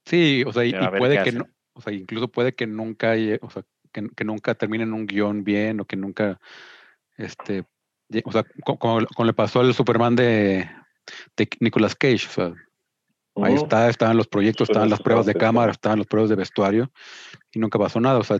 Sí, 0.04 0.44
o 0.46 0.52
sea, 0.52 0.66
y, 0.66 0.74
puede 0.98 1.22
que 1.22 1.32
no, 1.32 1.48
o 1.72 1.80
sea, 1.80 1.94
incluso 1.94 2.28
puede 2.28 2.54
que 2.54 2.66
nunca, 2.66 3.12
haya- 3.12 3.38
o 3.40 3.48
sea, 3.48 3.62
que, 3.90 4.06
que 4.14 4.24
nunca 4.24 4.54
terminen 4.54 4.92
un 4.92 5.06
guion 5.06 5.44
bien 5.44 5.80
o 5.80 5.86
que 5.86 5.96
nunca, 5.96 6.38
este, 7.16 7.64
o 8.22 8.32
sea, 8.32 8.44
co- 8.66 8.78
como, 8.78 9.06
como 9.06 9.26
le 9.26 9.32
pasó 9.32 9.60
al 9.60 9.72
Superman 9.72 10.14
de, 10.14 10.68
de 11.38 11.48
Nicolas 11.60 11.94
Cage, 11.94 12.26
o 12.26 12.30
sea, 12.30 12.54
ahí 13.36 13.54
Ujú. 13.54 13.62
está, 13.64 13.88
estaban 13.88 14.16
los 14.16 14.28
proyectos, 14.28 14.68
estaban 14.68 14.90
las 14.90 15.00
pruebas 15.00 15.26
de 15.26 15.34
cámara, 15.34 15.72
estaban 15.72 15.98
los 15.98 16.06
pruebas 16.06 16.30
de 16.30 16.36
vestuario 16.36 16.90
y 17.52 17.58
nunca 17.58 17.78
pasó 17.78 18.00
nada, 18.00 18.18
o 18.18 18.24
sea, 18.24 18.38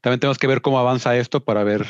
también 0.00 0.20
tenemos 0.20 0.38
que 0.38 0.46
ver 0.46 0.62
cómo 0.62 0.78
avanza 0.78 1.16
esto 1.16 1.44
para 1.44 1.64
ver 1.64 1.86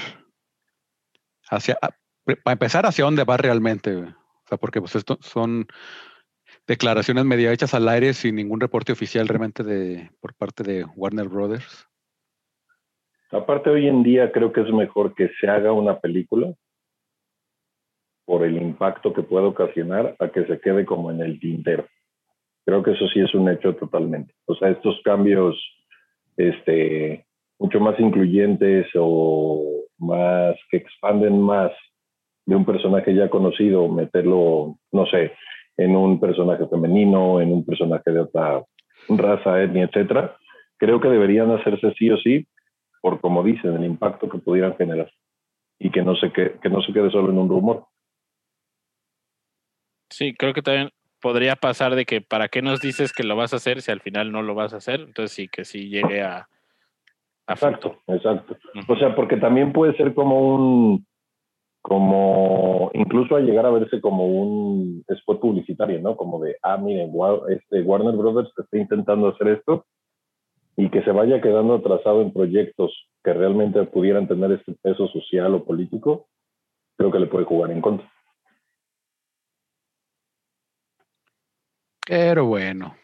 hacia, 1.49 1.79
a- 1.81 1.91
pre- 2.25 2.37
para 2.37 2.53
empezar 2.53 2.87
hacia 2.87 3.05
dónde 3.05 3.25
va 3.25 3.37
realmente, 3.37 3.95
o 3.97 4.15
sea, 4.47 4.59
porque 4.59 4.81
pues 4.81 4.95
esto 4.97 5.19
son 5.21 5.67
declaraciones 6.67 7.25
medio 7.25 7.51
hechas 7.51 7.75
al 7.75 7.89
aire 7.89 8.13
sin 8.13 8.35
ningún 8.35 8.61
reporte 8.61 8.93
oficial 8.93 9.29
realmente 9.29 9.63
de 9.63 10.11
por 10.21 10.35
parte 10.35 10.63
de 10.63 10.85
Warner 10.85 11.29
Brothers. 11.29 11.87
Aparte, 13.31 13.71
hoy 13.71 13.87
en 13.87 14.03
día 14.03 14.33
creo 14.33 14.53
que 14.53 14.61
es 14.61 14.73
mejor 14.73 15.15
que 15.15 15.31
se 15.41 15.49
haga 15.49 15.73
una 15.73 16.01
película 16.01 16.53
por 18.25 18.45
el 18.45 18.57
impacto 18.57 19.13
que 19.13 19.23
puede 19.23 19.47
ocasionar 19.47 20.17
a 20.19 20.29
que 20.29 20.45
se 20.47 20.61
quede 20.61 20.85
como 20.85 21.11
en 21.13 21.21
el 21.21 21.39
tintero. 21.39 21.87
Creo 22.65 22.83
que 22.83 22.93
eso 22.93 23.07
sí 23.09 23.21
es 23.21 23.35
un 23.35 23.49
hecho 23.49 23.75
totalmente. 23.77 24.35
O 24.47 24.55
sea, 24.55 24.71
estos 24.71 25.01
cambios 25.05 25.57
este, 26.37 27.27
mucho 27.59 27.81
más 27.81 27.99
incluyentes 27.99 28.87
o 28.95 29.85
más 29.99 30.57
que 30.71 30.79
expanden 30.79 31.41
más 31.41 31.73
de 32.47 32.57
un 32.57 32.65
personaje 32.65 33.15
ya 33.15 33.29
conocido, 33.29 33.89
meterlo, 33.89 34.79
no 34.93 35.07
sé, 35.07 35.33
en 35.77 35.97
un 35.97 36.19
personaje 36.21 36.67
femenino, 36.67 37.41
en 37.41 37.53
un 37.53 37.65
personaje 37.65 38.11
de 38.11 38.21
otra 38.21 38.63
raza, 39.09 39.63
etnia, 39.63 39.85
etcétera, 39.85 40.37
creo 40.77 41.01
que 41.01 41.09
deberían 41.09 41.51
hacerse 41.51 41.93
sí 41.99 42.11
o 42.11 42.17
sí 42.19 42.47
por 43.01 43.21
como 43.21 43.43
dicen, 43.43 43.75
el 43.75 43.85
impacto 43.85 44.29
que 44.29 44.39
pudieran 44.39 44.77
generar 44.77 45.11
y 45.79 45.91
que 45.91 46.03
no 46.03 46.15
se 46.17 46.31
que, 46.33 46.59
que 46.63 46.69
no 46.69 46.83
se 46.83 46.93
quede 46.93 47.11
solo 47.11 47.31
en 47.31 47.39
un 47.39 47.49
rumor. 47.49 47.87
Sí, 50.11 50.35
creo 50.35 50.53
que 50.53 50.63
también 50.63 50.91
podría 51.21 51.57
pasar 51.57 51.95
de 51.95 52.05
que 52.05 52.21
para 52.21 52.49
qué 52.49 52.63
nos 52.63 52.81
dices 52.81 53.13
que 53.13 53.25
lo 53.25 53.37
vas 53.37 53.53
a 53.53 53.57
hacer 53.57 53.83
si 53.83 53.91
al 53.91 54.01
final 54.01 54.33
no 54.33 54.43
lo 54.43 54.55
vas 54.55 54.73
a 54.73 54.79
hacer. 54.79 55.01
Entonces 55.01 55.33
sí, 55.33 55.49
que 55.49 55.65
sí 55.65 55.89
llegue 55.89 56.23
a... 56.23 56.49
a 57.47 57.53
Exacto, 57.53 57.99
exacto. 58.07 58.57
O 58.89 58.97
sea, 58.97 59.15
porque 59.15 59.37
también 59.37 59.73
puede 59.73 59.97
ser 59.97 60.15
como 60.15 60.55
un, 60.55 61.07
como, 61.83 62.91
incluso 62.95 63.37
a 63.37 63.41
llegar 63.41 63.67
a 63.67 63.71
verse 63.71 64.01
como 64.01 64.27
un 64.27 65.05
spot 65.09 65.41
publicitario, 65.41 66.01
¿no? 66.01 66.17
Como 66.17 66.41
de, 66.41 66.57
ah, 66.63 66.77
miren, 66.77 67.13
este 67.49 67.83
Warner 67.83 68.17
Brothers 68.17 68.51
está 68.57 68.79
intentando 68.79 69.29
hacer 69.29 69.49
esto 69.49 69.87
y 70.77 70.91
que 70.91 71.03
se 71.03 71.11
vaya 71.11 71.41
quedando 71.41 71.75
atrasado 71.75 72.23
en 72.23 72.33
proyectos 72.33 73.09
que 73.25 73.33
realmente 73.33 73.83
pudieran 73.85 74.29
tener 74.29 74.53
este 74.53 74.75
peso 74.83 75.09
social 75.09 75.55
o 75.55 75.65
político, 75.65 76.27
creo 76.97 77.11
que 77.11 77.19
le 77.19 77.27
puede 77.27 77.45
jugar 77.45 77.71
en 77.71 77.81
contra. 77.81 78.11
Pero 82.11 82.45
bueno, 82.47 82.97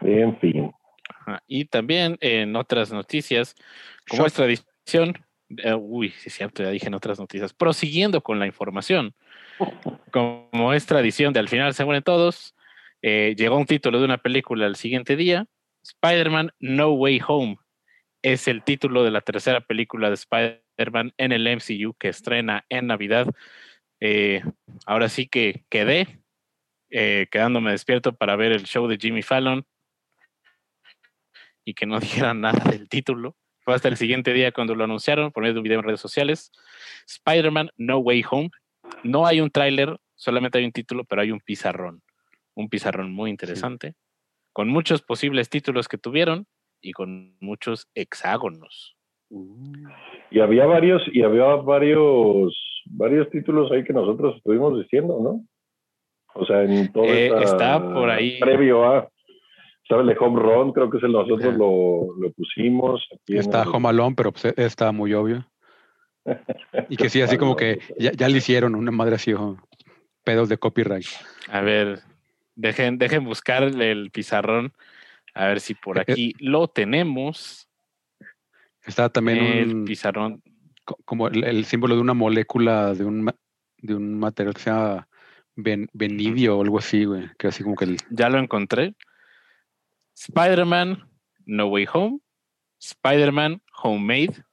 En 0.00 0.38
fin. 0.38 0.72
Ajá. 1.10 1.42
Y 1.46 1.66
también 1.66 2.16
en 2.22 2.56
otras 2.56 2.90
noticias, 2.90 3.54
como 4.08 4.24
es 4.24 4.32
tradición, 4.32 5.18
eh, 5.58 5.74
uy, 5.74 6.08
sí 6.08 6.30
es 6.30 6.34
cierto, 6.34 6.62
ya 6.62 6.70
dije 6.70 6.86
en 6.86 6.94
otras 6.94 7.18
noticias, 7.20 7.52
prosiguiendo 7.52 8.22
con 8.22 8.38
la 8.38 8.46
información, 8.46 9.12
como 10.10 10.72
es 10.72 10.86
tradición 10.86 11.34
de 11.34 11.40
al 11.40 11.50
final 11.50 11.74
se 11.74 11.84
mueren 11.84 12.02
todos, 12.02 12.54
eh, 13.02 13.34
llegó 13.36 13.58
un 13.58 13.66
título 13.66 13.98
de 13.98 14.06
una 14.06 14.16
película 14.16 14.66
el 14.66 14.76
siguiente 14.76 15.14
día, 15.14 15.44
Spider-Man 15.82 16.52
No 16.58 16.92
Way 16.92 17.20
Home. 17.28 17.58
Es 18.22 18.48
el 18.48 18.62
título 18.62 19.04
de 19.04 19.10
la 19.10 19.20
tercera 19.20 19.60
película 19.60 20.08
de 20.08 20.14
Spider-Man 20.14 21.12
en 21.18 21.32
el 21.32 21.46
MCU 21.46 21.92
que 21.98 22.08
estrena 22.08 22.64
en 22.70 22.86
Navidad. 22.86 23.26
Eh, 24.00 24.42
ahora 24.86 25.10
sí 25.10 25.26
que 25.26 25.64
quedé 25.68 26.20
eh, 26.90 27.26
quedándome 27.30 27.70
despierto 27.70 28.12
para 28.12 28.36
ver 28.36 28.52
el 28.52 28.64
show 28.64 28.86
de 28.86 28.98
Jimmy 28.98 29.22
Fallon 29.22 29.64
y 31.64 31.74
que 31.74 31.86
no 31.86 32.00
dijeran 32.00 32.40
nada 32.40 32.70
del 32.70 32.88
título. 32.88 33.36
Fue 33.60 33.74
hasta 33.74 33.88
el 33.88 33.96
siguiente 33.96 34.32
día 34.32 34.52
cuando 34.52 34.74
lo 34.74 34.84
anunciaron 34.84 35.32
por 35.32 35.42
medio 35.42 35.54
de 35.54 35.60
un 35.60 35.64
video 35.64 35.78
en 35.78 35.84
redes 35.84 36.00
sociales. 36.00 36.50
Spider-Man 37.06 37.70
No 37.76 37.98
Way 37.98 38.24
Home. 38.30 38.50
No 39.04 39.26
hay 39.26 39.40
un 39.40 39.50
tráiler, 39.50 39.96
solamente 40.14 40.58
hay 40.58 40.64
un 40.64 40.72
título, 40.72 41.04
pero 41.04 41.22
hay 41.22 41.30
un 41.30 41.40
pizarrón. 41.40 42.02
Un 42.54 42.68
pizarrón 42.68 43.12
muy 43.12 43.30
interesante, 43.30 43.94
con 44.52 44.68
muchos 44.68 45.02
posibles 45.02 45.48
títulos 45.48 45.88
que 45.88 45.98
tuvieron 45.98 46.46
y 46.80 46.92
con 46.92 47.36
muchos 47.40 47.88
hexágonos. 47.94 48.96
Y 50.30 50.40
había 50.40 50.66
varios, 50.66 51.02
y 51.12 51.22
había 51.22 51.44
varios, 51.56 52.82
varios 52.86 53.30
títulos 53.30 53.70
ahí 53.70 53.84
que 53.84 53.92
nosotros 53.92 54.36
estuvimos 54.36 54.78
diciendo, 54.78 55.18
¿no? 55.22 55.44
O 56.34 56.44
sea, 56.46 56.62
en 56.62 56.90
todo 56.92 57.04
Eh, 57.04 57.26
esta- 57.26 57.42
está 57.42 57.92
por 57.92 58.10
ahí. 58.10 58.38
Previo 58.40 58.84
a. 58.84 59.08
Estaba 59.82 60.02
el 60.02 60.08
de 60.08 60.16
Home 60.20 60.40
Run, 60.40 60.72
creo 60.72 60.88
que 60.88 60.98
es 60.98 61.02
el 61.02 61.10
nosotros 61.12 61.54
lo, 61.56 62.14
lo 62.16 62.30
pusimos. 62.32 63.04
aquí 63.12 63.36
está 63.36 63.62
el- 63.62 63.68
Home 63.70 63.88
Alone, 63.88 64.14
pero 64.16 64.30
pues, 64.32 64.44
está 64.56 64.92
muy 64.92 65.12
obvio. 65.14 65.44
Y 66.88 66.96
que 66.96 67.08
sí, 67.08 67.20
así 67.22 67.36
como 67.36 67.56
que 67.56 67.80
ya, 67.98 68.12
ya 68.12 68.28
le 68.28 68.38
hicieron 68.38 68.74
una 68.76 68.92
madre 68.92 69.16
así, 69.16 69.32
ojo, 69.32 69.56
pedos 70.22 70.48
de 70.48 70.58
copyright. 70.58 71.06
A 71.48 71.60
ver, 71.60 71.98
dejen, 72.54 72.98
dejen 72.98 73.24
buscar 73.24 73.64
el 73.64 74.10
pizarrón, 74.12 74.72
a 75.34 75.46
ver 75.46 75.58
si 75.60 75.74
por 75.74 75.98
Eh, 75.98 76.02
aquí 76.02 76.34
lo 76.38 76.68
tenemos. 76.68 77.68
Está 78.86 79.08
también 79.08 79.38
el 79.38 79.74
un, 79.74 79.84
pizarrón. 79.84 80.40
co- 80.84 80.98
como 81.04 81.26
el, 81.28 81.42
el 81.42 81.64
símbolo 81.64 81.96
de 81.96 82.00
una 82.00 82.14
molécula 82.14 82.94
de 82.94 83.04
un, 83.04 83.28
de 83.78 83.94
un 83.94 84.18
material 84.20 84.54
que 84.54 84.60
se 84.60 84.70
llama 84.70 85.08
Ben, 85.62 85.88
Benidio 85.92 86.58
o 86.58 86.62
algo 86.62 86.78
así, 86.78 87.04
güey. 87.04 87.28
Que 87.38 87.48
así 87.48 87.62
como 87.62 87.76
que 87.76 87.84
el. 87.84 87.96
Ya 88.10 88.28
lo 88.28 88.38
encontré. 88.38 88.94
Spider-Man 90.14 91.08
No 91.46 91.66
Way 91.68 91.86
Home, 91.92 92.20
Spider-Man 92.78 93.62
Homemade, 93.82 94.44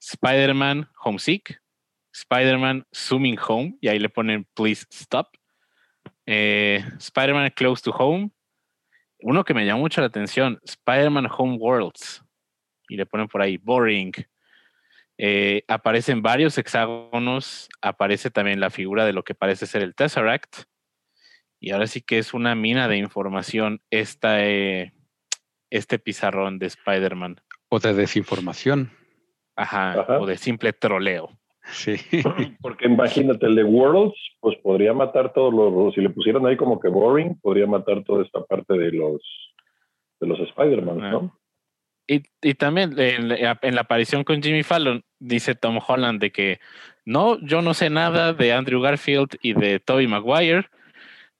Spider-Man 0.00 0.88
Homesick, 1.04 1.60
Spider-Man 2.12 2.84
Zooming 2.94 3.38
Home, 3.48 3.76
y 3.80 3.88
ahí 3.88 3.98
le 3.98 4.08
ponen 4.08 4.46
Please 4.54 4.84
Stop. 4.90 5.28
Eh, 6.26 6.84
Spider-Man 6.98 7.52
Close 7.54 7.82
to 7.82 7.92
Home. 7.92 8.30
Uno 9.20 9.44
que 9.44 9.54
me 9.54 9.64
llamó 9.64 9.82
mucho 9.82 10.00
la 10.00 10.08
atención, 10.08 10.58
Spider-Man 10.64 11.28
Home 11.36 11.56
Worlds. 11.58 12.24
Y 12.88 12.96
le 12.96 13.06
ponen 13.06 13.28
por 13.28 13.40
ahí 13.40 13.56
Boring. 13.56 14.12
Eh, 15.18 15.64
aparecen 15.68 16.22
varios 16.22 16.56
hexágonos, 16.58 17.68
aparece 17.80 18.30
también 18.30 18.60
la 18.60 18.70
figura 18.70 19.04
de 19.04 19.12
lo 19.12 19.22
que 19.24 19.34
parece 19.34 19.66
ser 19.66 19.82
el 19.82 19.94
Tesseract. 19.94 20.64
Y 21.60 21.70
ahora 21.70 21.86
sí 21.86 22.00
que 22.02 22.18
es 22.18 22.34
una 22.34 22.54
mina 22.54 22.88
de 22.88 22.96
información 22.96 23.80
esta, 23.90 24.44
eh, 24.44 24.92
este 25.70 25.98
pizarrón 25.98 26.58
de 26.58 26.66
Spider-Man. 26.66 27.40
O 27.68 27.78
de 27.78 27.94
desinformación. 27.94 28.90
Ajá, 29.54 30.00
Ajá. 30.00 30.20
o 30.20 30.26
de 30.26 30.36
simple 30.38 30.72
troleo. 30.72 31.30
Sí. 31.70 31.94
Porque 32.60 32.86
imagínate, 32.86 33.46
el 33.46 33.54
de 33.54 33.64
Worlds, 33.64 34.16
pues 34.40 34.58
podría 34.58 34.92
matar 34.92 35.32
todos 35.32 35.54
los, 35.54 35.94
si 35.94 36.00
le 36.00 36.10
pusieran 36.10 36.46
ahí 36.46 36.56
como 36.56 36.80
que 36.80 36.88
boring, 36.88 37.38
podría 37.40 37.66
matar 37.66 38.02
toda 38.02 38.24
esta 38.24 38.44
parte 38.44 38.76
de 38.76 38.92
los 38.92 39.22
de 40.20 40.28
los 40.28 40.38
Spider-Man, 40.38 40.98
¿no? 40.98 41.41
Y, 42.12 42.22
y 42.42 42.54
también 42.54 42.98
en, 42.98 43.28
la- 43.28 43.58
en 43.62 43.74
la 43.74 43.80
aparición 43.82 44.24
con 44.24 44.42
Jimmy 44.42 44.62
Fallon, 44.62 45.02
dice 45.18 45.54
Tom 45.54 45.78
Holland 45.86 46.20
de 46.20 46.30
que 46.30 46.60
no, 47.04 47.38
yo 47.40 47.62
no 47.62 47.74
sé 47.74 47.90
nada 47.90 48.32
de 48.32 48.52
Andrew 48.52 48.80
Garfield 48.80 49.36
y 49.40 49.54
de 49.54 49.80
Tobey 49.80 50.06
Maguire. 50.06 50.66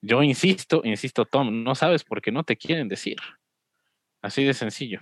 Yo 0.00 0.22
insisto, 0.22 0.80
insisto, 0.84 1.24
Tom, 1.24 1.62
no 1.62 1.74
sabes 1.74 2.02
porque 2.04 2.32
no 2.32 2.42
te 2.42 2.56
quieren 2.56 2.88
decir. 2.88 3.16
Así 4.22 4.44
de 4.44 4.54
sencillo. 4.54 5.00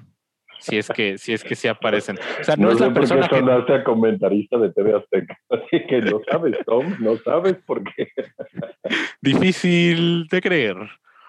Si 0.59 0.77
es 0.77 0.89
que, 0.89 1.17
si 1.17 1.33
es 1.33 1.43
que 1.43 1.55
sí 1.55 1.69
aparecen. 1.69 2.19
O 2.41 2.45
sea, 2.45 2.55
no, 2.57 2.71
es 2.71 2.79
sé 2.79 2.87
la 2.87 2.93
persona 2.93 3.29
que. 3.29 3.39
sonaste 3.39 3.73
a 3.75 3.85
comentarista 3.85 4.59
de 4.59 4.71
TV 4.73 4.95
Azteca. 4.95 5.39
Así 5.49 5.87
que 5.89 6.03
no 6.03 6.21
sabes, 6.31 6.57
Tom, 6.67 6.97
no 7.01 7.17
sabes 7.19 7.57
por 7.65 7.83
qué. 7.85 8.09
Difícil 9.23 10.27
de 10.29 10.41
creer. 10.43 10.77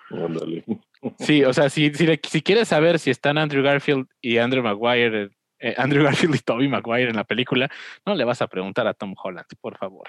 Ándale. 0.09 0.63
Sí, 1.19 1.43
o 1.43 1.53
sea, 1.53 1.69
si, 1.69 1.93
si, 1.93 2.05
le- 2.05 2.19
si 2.23 2.41
quieres 2.41 2.67
saber 2.67 2.99
si 2.99 3.09
están 3.09 3.37
Andrew 3.37 3.63
Garfield 3.63 4.07
y 4.21 4.37
Andrew 4.37 4.63
Maguire, 4.63 5.29
eh, 5.59 5.73
Andrew 5.77 6.03
Garfield 6.03 6.35
y 6.35 6.39
Tobey 6.39 6.67
Maguire 6.67 7.09
en 7.09 7.15
la 7.15 7.23
película, 7.23 7.69
no 8.05 8.15
le 8.15 8.23
vas 8.23 8.41
a 8.41 8.47
preguntar 8.47 8.87
a 8.87 8.93
Tom 8.93 9.15
Holland, 9.21 9.47
por 9.59 9.77
favor. 9.77 10.07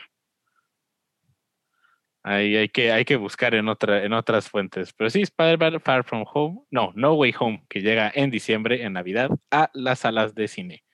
Ahí 2.24 2.56
hay 2.56 2.68
que, 2.68 2.92
hay 2.92 3.04
que 3.04 3.16
buscar 3.16 3.54
en, 3.54 3.68
otra, 3.68 4.04
en 4.04 4.12
otras 4.12 4.48
fuentes. 4.48 4.92
Pero 4.92 5.10
sí, 5.10 5.22
Spider-Man 5.22 5.80
Far 5.80 6.04
From 6.04 6.24
Home, 6.32 6.60
no, 6.70 6.92
No 6.94 7.14
Way 7.14 7.34
Home, 7.40 7.64
que 7.68 7.80
llega 7.80 8.12
en 8.14 8.30
diciembre, 8.30 8.84
en 8.84 8.92
Navidad, 8.92 9.30
a 9.50 9.70
las 9.74 10.00
salas 10.00 10.34
de 10.34 10.46
cine. 10.46 10.84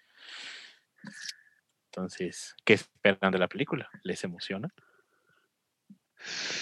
Entonces, 1.91 2.55
¿qué 2.65 2.75
esperan 2.75 3.31
de 3.33 3.39
la 3.39 3.49
película? 3.49 3.91
¿Les 4.05 4.23
emociona? 4.25 4.69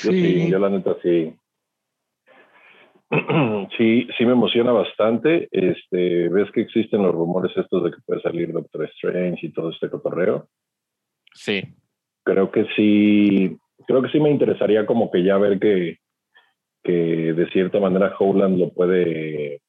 Yo 0.03 0.11
sí, 0.11 0.51
yo 0.51 0.59
la 0.59 0.69
neta 0.69 0.97
sí. 1.03 1.39
Sí, 3.77 4.07
sí 4.17 4.25
me 4.25 4.33
emociona 4.33 4.73
bastante. 4.73 5.49
Este, 5.51 6.29
ves 6.29 6.51
que 6.53 6.63
existen 6.63 7.03
los 7.03 7.13
rumores 7.15 7.53
estos 7.57 7.85
de 7.85 7.91
que 7.91 7.99
puede 8.07 8.21
salir 8.23 8.53
Doctor 8.53 8.85
Strange 8.95 9.47
y 9.47 9.53
todo 9.53 9.71
este 9.71 9.91
cotorreo. 9.91 10.49
Sí, 11.35 11.63
Creo 12.25 12.51
que 12.51 12.65
sí, 12.75 13.57
creo 13.87 14.03
que 14.03 14.09
sí 14.09 14.19
me 14.19 14.31
interesaría 14.31 14.85
como 14.87 15.11
que 15.13 15.23
ya 15.23 15.37
ver 15.39 15.61
que, 15.61 15.99
que 16.83 16.93
de 16.93 17.49
cierta 17.51 17.79
manera 17.79 18.15
Howland 18.19 18.59
lo 18.59 18.71
puede 18.71 19.61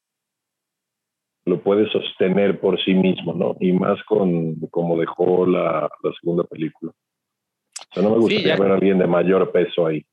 lo 1.46 1.62
puede 1.62 1.90
sostener 1.92 2.60
por 2.60 2.82
sí 2.84 2.94
mismo, 2.94 3.34
¿no? 3.34 3.56
Y 3.60 3.72
más 3.72 4.02
con 4.04 4.56
como 4.72 4.98
dejó 4.98 5.46
la, 5.46 5.90
la 6.04 6.12
segunda 6.20 6.44
película. 6.44 6.92
O 6.92 7.94
sea, 7.94 8.04
no 8.04 8.10
me 8.10 8.16
Sí, 8.16 8.22
gustaría 8.22 8.56
ya- 8.56 8.62
ver 8.62 8.72
a 8.72 8.76
alguien 8.76 8.98
de 8.98 9.08
mayor 9.08 9.52
peso 9.52 9.86
ahí. 9.88 10.04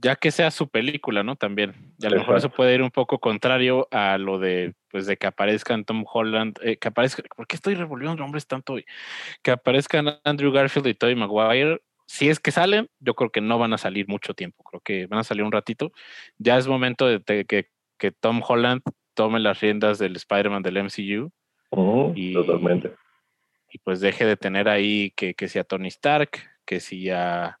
Ya 0.00 0.16
que 0.16 0.30
sea 0.30 0.50
su 0.50 0.68
película, 0.68 1.22
¿no? 1.22 1.36
También. 1.36 1.74
Y 1.98 2.06
a 2.06 2.10
lo 2.10 2.18
mejor 2.18 2.36
eso 2.36 2.50
puede 2.50 2.74
ir 2.74 2.82
un 2.82 2.90
poco 2.90 3.18
contrario 3.18 3.88
a 3.90 4.16
lo 4.18 4.38
de, 4.38 4.74
pues, 4.90 5.06
de 5.06 5.16
que 5.16 5.26
aparezcan 5.26 5.84
Tom 5.84 6.04
Holland, 6.10 6.58
eh, 6.62 6.76
que 6.76 6.88
aparezca, 6.88 7.22
¿por 7.36 7.46
qué 7.46 7.56
estoy 7.56 7.74
revolviendo 7.74 8.16
nombres 8.16 8.46
tanto 8.46 8.74
hoy? 8.74 8.84
Que 9.42 9.50
aparezcan 9.50 10.18
Andrew 10.24 10.52
Garfield 10.52 10.86
y 10.86 10.94
Tobey 10.94 11.14
Maguire. 11.14 11.80
Si 12.06 12.28
es 12.28 12.40
que 12.40 12.52
salen, 12.52 12.88
yo 13.00 13.14
creo 13.14 13.30
que 13.30 13.40
no 13.40 13.58
van 13.58 13.72
a 13.72 13.78
salir 13.78 14.08
mucho 14.08 14.34
tiempo, 14.34 14.62
creo 14.64 14.80
que 14.80 15.06
van 15.06 15.20
a 15.20 15.24
salir 15.24 15.42
un 15.44 15.52
ratito. 15.52 15.92
Ya 16.38 16.56
es 16.56 16.66
momento 16.66 17.06
de, 17.06 17.44
que, 17.44 17.68
que 17.98 18.12
Tom 18.12 18.40
Holland 18.46 18.82
tome 19.14 19.40
las 19.40 19.60
riendas 19.60 19.98
del 19.98 20.16
Spider-Man 20.16 20.62
del 20.62 20.78
MCU 20.78 21.30
Y- 22.14 22.32
Totalmente. 22.32 22.92
y 23.70 23.78
pues 23.78 24.00
deje 24.00 24.24
de 24.24 24.36
tener 24.36 24.68
ahí 24.68 25.10
que, 25.16 25.34
que 25.34 25.48
sea 25.48 25.64
Tony 25.64 25.88
Stark, 25.88 26.30
que 26.64 26.80
sea, 26.80 27.58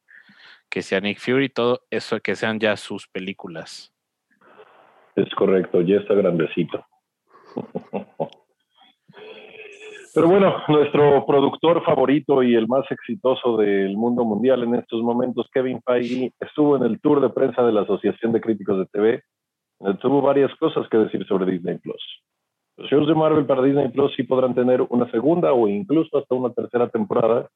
que 0.70 0.82
sea 0.82 1.00
Nick 1.00 1.18
Fury, 1.18 1.48
todo 1.48 1.80
eso, 1.90 2.20
que 2.20 2.36
sean 2.36 2.58
ya 2.58 2.76
sus 2.76 3.08
películas. 3.08 3.92
Es 5.16 5.34
correcto, 5.34 5.80
ya 5.80 5.96
está 5.96 6.14
grandecito. 6.14 6.84
Pero 10.14 10.28
bueno, 10.28 10.62
nuestro 10.68 11.24
productor 11.26 11.84
favorito 11.84 12.42
y 12.42 12.54
el 12.54 12.66
más 12.66 12.84
exitoso 12.90 13.56
del 13.56 13.96
mundo 13.96 14.24
mundial 14.24 14.62
en 14.64 14.74
estos 14.74 15.02
momentos, 15.02 15.48
Kevin 15.52 15.80
Feige, 15.84 16.32
estuvo 16.40 16.76
en 16.76 16.82
el 16.84 17.00
tour 17.00 17.20
de 17.20 17.30
prensa 17.30 17.62
de 17.62 17.72
la 17.72 17.82
Asociación 17.82 18.32
de 18.32 18.40
Críticos 18.40 18.78
de 18.78 18.86
TV. 18.86 19.22
Tuvo 20.00 20.20
varias 20.20 20.54
cosas 20.56 20.88
que 20.88 20.98
decir 20.98 21.24
sobre 21.26 21.50
Disney 21.50 21.78
Plus. 21.78 22.02
Los 22.78 22.90
shows 22.90 23.06
de 23.06 23.14
Marvel 23.14 23.46
para 23.46 23.62
Disney 23.62 23.88
Plus 23.90 24.12
sí 24.16 24.22
podrán 24.22 24.54
tener 24.54 24.82
una 24.82 25.10
segunda 25.10 25.52
o 25.52 25.68
incluso 25.68 26.18
hasta 26.18 26.34
una 26.34 26.52
tercera 26.52 26.88
temporada 26.88 27.48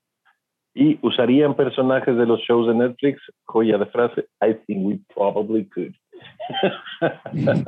y 0.74 0.98
usarían 1.02 1.54
personajes 1.54 2.16
de 2.16 2.26
los 2.26 2.40
shows 2.40 2.68
de 2.68 2.74
Netflix. 2.74 3.20
Joya 3.44 3.78
de 3.78 3.86
frase, 3.86 4.26
I 4.40 4.54
think 4.66 4.86
we 4.86 4.98
probably 5.14 5.66
could. 5.66 5.92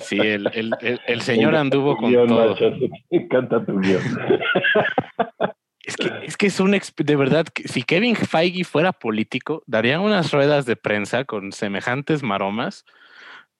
Sí, 0.00 0.18
el, 0.18 0.48
el, 0.54 0.72
el, 0.80 1.00
el 1.06 1.20
señor 1.22 1.54
anduvo 1.54 1.96
con 1.96 2.10
Guión, 2.10 2.28
todo. 2.28 2.50
Nacho, 2.50 2.72
Me 3.10 3.18
encanta 3.18 3.64
tu 3.66 3.78
guion. 3.78 4.02
Es 5.84 5.96
que, 5.96 6.10
es 6.24 6.36
que 6.36 6.46
es 6.46 6.60
un 6.60 6.72
de 6.72 7.16
verdad, 7.16 7.46
que 7.46 7.66
si 7.68 7.82
Kevin 7.82 8.16
Feige 8.16 8.64
fuera 8.64 8.92
político, 8.92 9.62
daría 9.66 10.00
unas 10.00 10.32
ruedas 10.32 10.64
de 10.64 10.76
prensa 10.76 11.24
con 11.24 11.52
semejantes 11.52 12.22
maromas, 12.22 12.84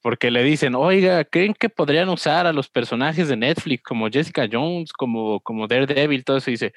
porque 0.00 0.30
le 0.30 0.42
dicen, 0.42 0.74
oiga, 0.74 1.24
¿creen 1.24 1.54
que 1.54 1.68
podrían 1.68 2.08
usar 2.08 2.46
a 2.46 2.52
los 2.52 2.68
personajes 2.68 3.28
de 3.28 3.36
Netflix 3.36 3.82
como 3.82 4.08
Jessica 4.08 4.48
Jones, 4.50 4.92
como, 4.92 5.40
como 5.40 5.66
Daredevil, 5.66 6.24
todo 6.24 6.36
eso? 6.38 6.50
Y 6.50 6.54
dice, 6.54 6.72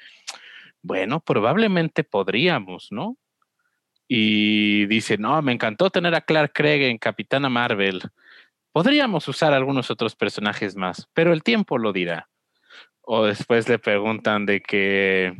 bueno, 0.86 1.20
probablemente 1.20 2.04
podríamos, 2.04 2.88
¿no? 2.90 3.16
Y 4.08 4.86
dice, 4.86 5.18
no, 5.18 5.42
me 5.42 5.52
encantó 5.52 5.90
tener 5.90 6.14
a 6.14 6.20
Clark 6.20 6.52
Craig 6.54 6.82
en 6.82 6.98
Capitana 6.98 7.48
Marvel. 7.48 8.00
Podríamos 8.70 9.26
usar 9.26 9.52
algunos 9.52 9.90
otros 9.90 10.14
personajes 10.14 10.76
más, 10.76 11.08
pero 11.12 11.32
el 11.32 11.42
tiempo 11.42 11.76
lo 11.76 11.92
dirá. 11.92 12.28
O 13.00 13.24
después 13.24 13.68
le 13.68 13.78
preguntan 13.78 14.46
de 14.46 14.60
que 14.60 15.32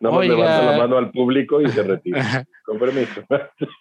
No 0.00 0.10
Oiga. 0.10 0.34
levanta 0.34 0.62
la 0.72 0.78
mano 0.78 0.96
al 0.98 1.10
público 1.10 1.60
y 1.60 1.68
se 1.68 1.82
retira. 1.82 2.46
Con 2.64 2.78
permiso. 2.78 3.22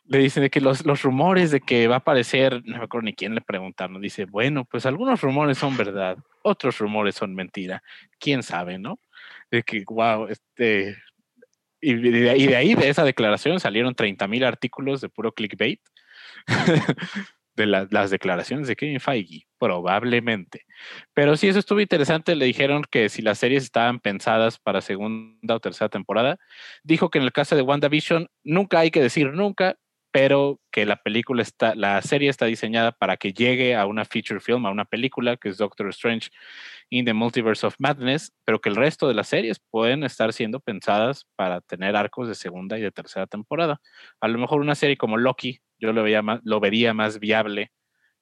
le 0.06 0.18
dicen 0.20 0.44
de 0.44 0.50
que 0.50 0.62
los, 0.62 0.86
los 0.86 1.02
rumores 1.02 1.52
de 1.52 1.62
que 1.62 1.88
va 1.88 1.96
a 1.96 2.00
aparecer, 2.00 2.62
no 2.66 2.78
me 2.78 2.84
acuerdo 2.84 3.06
ni 3.06 3.14
quién 3.14 3.36
le 3.36 3.42
preguntaron, 3.42 4.02
dice, 4.02 4.26
bueno, 4.26 4.66
pues 4.66 4.86
algunos 4.86 5.22
rumores 5.22 5.58
son 5.58 5.78
verdad, 5.78 6.18
otros 6.44 6.78
rumores 6.80 7.16
son 7.16 7.36
mentira, 7.36 7.84
quién 8.20 8.44
sabe, 8.44 8.78
¿no? 8.78 9.00
De 9.52 9.64
que, 9.64 9.84
wow, 9.88 10.28
este... 10.28 10.98
Y 11.82 11.94
de, 11.96 12.30
ahí- 12.56 12.74
de 12.76 12.90
esa 12.90 13.04
declaración, 13.04 13.60
salieron 13.60 13.94
30 13.94 14.28
mil 14.28 14.44
artículos 14.44 15.02
de 15.02 15.10
puro 15.10 15.34
clickbait 15.34 15.80
de 17.56 17.66
la- 17.66 17.88
las 17.92 18.10
declaraciones 18.10 18.68
de 18.68 18.76
Kevin 18.76 19.00
Feige, 19.00 19.46
probablemente. 19.60 20.66
Pero 21.14 21.38
sí, 21.38 21.48
eso 21.48 21.60
estuvo 21.60 21.80
interesante. 21.80 22.36
Le 22.36 22.46
dijeron 22.46 22.84
que 22.90 23.08
si 23.10 23.22
las 23.22 23.38
series 23.38 23.64
estaban 23.64 24.00
pensadas 24.00 24.58
para 24.60 24.82
segunda 24.82 25.56
o 25.56 25.60
tercera 25.60 25.90
temporada, 25.90 26.38
dijo 26.84 27.10
que 27.10 27.20
en 27.20 27.24
el 27.26 27.32
caso 27.32 27.56
de 27.56 27.62
WandaVision 27.62 28.28
nunca 28.44 28.80
hay 28.80 28.92
que 28.92 29.02
decir 29.02 29.32
nunca, 29.32 29.78
pero 30.12 30.60
que 30.72 30.86
la 30.86 30.96
película 31.04 31.42
está, 31.42 31.76
la 31.76 32.02
serie 32.02 32.30
está 32.30 32.46
diseñada 32.46 32.94
para 32.94 33.18
que 33.18 33.34
llegue 33.34 33.76
a 33.76 33.86
una 33.86 34.06
feature 34.06 34.40
film, 34.40 34.66
a 34.66 34.72
una 34.72 34.86
película 34.86 35.38
que 35.38 35.50
es 35.50 35.58
Doctor 35.58 35.90
Strange 35.90 36.30
in 36.90 37.06
the 37.06 37.14
Multiverse 37.14 37.66
of 37.66 37.76
Madness, 37.80 38.34
pero 38.46 38.60
que 38.60 38.70
el 38.70 38.76
resto 38.76 39.08
de 39.08 39.14
las 39.14 39.28
series 39.28 39.60
pueden 39.72 40.04
estar 40.04 40.34
siendo 40.34 40.60
pensadas 40.60 41.26
para 41.36 41.62
tener 41.62 41.96
arcos 41.96 42.28
de 42.28 42.36
segunda 42.36 42.78
y 42.78 42.82
de 42.82 42.92
tercera 42.92 43.28
temporada. 43.28 43.82
A 44.20 44.28
lo 44.28 44.38
mejor 44.38 44.62
una 44.62 44.76
serie 44.76 44.98
como 44.98 45.18
Loki, 45.18 45.60
yo 45.80 45.94
lo, 45.94 46.04
veía 46.04 46.22
más, 46.22 46.42
lo 46.44 46.60
vería 46.60 46.94
más 46.94 47.20
viable, 47.20 47.72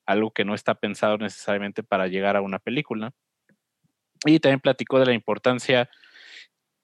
algo 0.05 0.31
que 0.31 0.45
no 0.45 0.53
está 0.55 0.75
pensado 0.75 1.17
necesariamente 1.17 1.83
para 1.83 2.07
llegar 2.07 2.35
a 2.35 2.41
una 2.41 2.59
película. 2.59 3.11
Y 4.25 4.39
también 4.39 4.59
platicó 4.59 4.99
de 4.99 5.05
la 5.07 5.13
importancia 5.13 5.89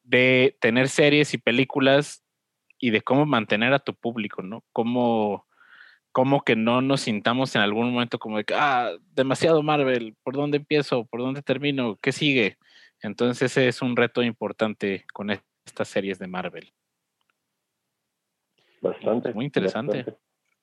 de 0.04 0.58
tener 0.60 0.90
series 0.90 1.34
y 1.34 1.38
películas 1.38 2.24
y 2.78 2.92
de 2.92 3.02
cómo 3.02 3.26
mantener 3.26 3.74
a 3.74 3.80
tu 3.80 3.94
público, 3.96 4.42
¿no? 4.42 4.64
Cómo, 4.72 5.46
cómo 6.20 6.44
que 6.44 6.58
no 6.58 6.82
nos 6.82 7.00
sintamos 7.00 7.56
en 7.56 7.62
algún 7.62 7.94
momento 7.94 8.20
como 8.20 8.40
de 8.40 8.44
que, 8.44 8.54
ah, 8.54 8.92
demasiado 9.16 9.64
Marvel, 9.64 10.18
¿por 10.22 10.36
dónde 10.36 10.58
empiezo? 10.58 11.06
¿Por 11.06 11.22
dónde 11.22 11.42
termino? 11.42 11.98
¿Qué 12.02 12.12
sigue? 12.12 12.58
Entonces 13.02 13.44
ese 13.44 13.70
es 13.70 13.82
un 13.82 13.96
reto 13.96 14.22
importante 14.22 15.06
con 15.14 15.30
estas 15.30 15.88
series 15.88 16.20
de 16.20 16.28
Marvel. 16.28 16.74
Bastante. 18.82 19.34
Muy 19.34 19.46
interesante. 19.46 20.00
bastante. 20.00 20.22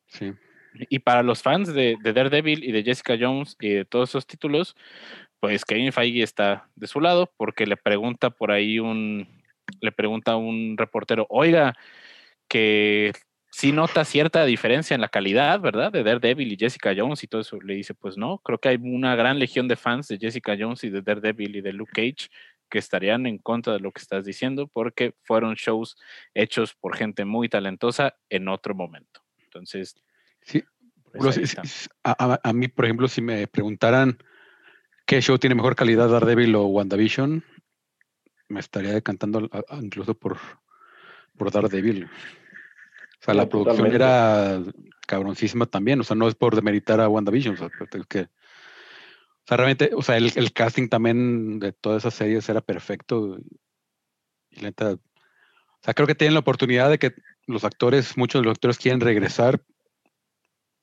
Sí. 0.09 0.35
Y 0.91 0.99
para 0.99 1.23
los 1.23 1.43
fans 1.43 1.73
de, 1.73 1.97
de 2.03 2.13
Daredevil 2.13 2.63
y 2.63 2.73
de 2.73 2.83
Jessica 2.83 3.17
Jones 3.19 3.57
y 3.59 3.71
de 3.71 3.87
todos 3.87 4.11
esos 4.11 4.27
títulos, 4.27 4.77
pues 5.41 5.65
Kevin 5.65 5.91
Feige 5.91 6.23
está 6.23 6.69
de 6.75 6.87
su 6.87 7.01
lado 7.01 7.33
porque 7.39 7.65
le 7.65 7.79
pregunta 7.79 8.29
por 8.29 8.51
ahí 8.51 8.79
un, 8.79 9.27
le 9.81 9.91
pregunta 9.91 10.33
a 10.33 10.37
un 10.37 10.77
reportero, 10.77 11.27
oiga, 11.31 11.73
que 12.47 13.13
sí 13.57 13.73
nota 13.73 14.05
cierta 14.05 14.45
diferencia 14.45 14.95
en 14.95 15.01
la 15.01 15.09
calidad, 15.09 15.59
¿verdad? 15.61 15.91
De 15.91 16.03
Daredevil 16.03 16.53
y 16.53 16.59
Jessica 16.59 16.93
Jones 16.95 17.25
y 17.25 17.27
todo 17.27 17.41
eso. 17.41 17.59
Le 17.59 17.75
dice, 17.75 17.95
pues 17.95 18.19
no, 18.19 18.37
creo 18.45 18.59
que 18.59 18.69
hay 18.69 18.77
una 18.77 19.17
gran 19.17 19.39
legión 19.39 19.67
de 19.67 19.77
fans 19.77 20.09
de 20.09 20.19
Jessica 20.19 20.55
Jones 20.61 20.85
y 20.85 20.91
de 20.91 21.01
Daredevil 21.01 21.57
y 21.57 21.61
de 21.63 21.73
Luke 21.73 21.93
Cage 21.95 22.29
que 22.69 22.79
estarían 22.79 23.25
en 23.25 23.39
contra 23.39 23.73
de 23.73 23.81
lo 23.81 23.93
que 23.93 24.03
estás 24.03 24.27
diciendo 24.27 24.69
porque 24.69 25.15
fueron 25.23 25.55
shows 25.55 25.97
hechos 26.35 26.75
por 26.75 26.99
gente 26.99 27.25
muy 27.25 27.49
talentosa 27.49 28.15
en 28.29 28.49
otro 28.49 28.75
momento. 28.75 29.23
Entonces, 29.45 29.95
Sí, 30.43 30.63
pues 31.13 31.57
a, 32.05 32.39
a- 32.43 32.53
mí, 32.53 32.69
por 32.69 32.85
ejemplo, 32.85 33.09
si 33.09 33.23
me 33.23 33.47
preguntaran 33.47 34.19
qué 35.07 35.23
show 35.23 35.39
tiene 35.39 35.55
mejor 35.55 35.77
calidad, 35.77 36.11
Daredevil 36.11 36.55
o 36.57 36.67
WandaVision, 36.67 37.43
me 38.49 38.61
estaría 38.61 38.93
decantando 38.93 39.49
incluso 39.81 40.13
por, 40.13 40.37
por 41.39 41.51
Daredevil. 41.51 42.07
O 43.27 43.31
sea, 43.33 43.35
la 43.35 43.49
producción 43.49 43.87
era 43.93 44.63
cabroncísima 45.07 45.67
también. 45.67 46.01
O 46.01 46.05
sea, 46.05 46.15
no 46.15 46.29
es 46.29 46.37
por 46.37 46.55
demeritar 46.55 47.01
a 47.01 47.09
WandaVision. 47.09 47.55
O 47.55 47.59
sea, 47.59 47.69
pero 47.91 48.03
es 48.03 48.07
que, 48.07 48.21
o 48.21 49.47
sea, 49.47 49.57
realmente, 49.57 49.91
o 49.95 50.03
sea, 50.03 50.17
el, 50.17 50.33
el 50.37 50.53
casting 50.53 50.89
también 50.89 51.59
de 51.59 51.73
todas 51.73 52.03
esas 52.03 52.15
series 52.15 52.49
era 52.49 52.61
perfecto. 52.61 53.37
Y 54.51 54.61
la 54.61 54.69
neta, 54.69 54.93
o 54.93 55.01
sea, 55.83 55.95
creo 55.95 56.07
que 56.07 56.15
tienen 56.15 56.35
la 56.35 56.41
oportunidad 56.41 56.89
de 56.89 56.99
que 56.99 57.15
los 57.47 57.65
actores, 57.65 58.17
muchos 58.17 58.43
de 58.43 58.45
los 58.45 58.53
actores 58.53 58.79
quieren 58.79 59.01
regresar 59.01 59.61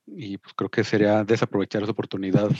y 0.06 0.36
pues 0.36 0.52
creo 0.54 0.70
que 0.70 0.84
sería 0.84 1.24
desaprovechar 1.24 1.82
esa 1.82 1.92
oportunidad. 1.92 2.50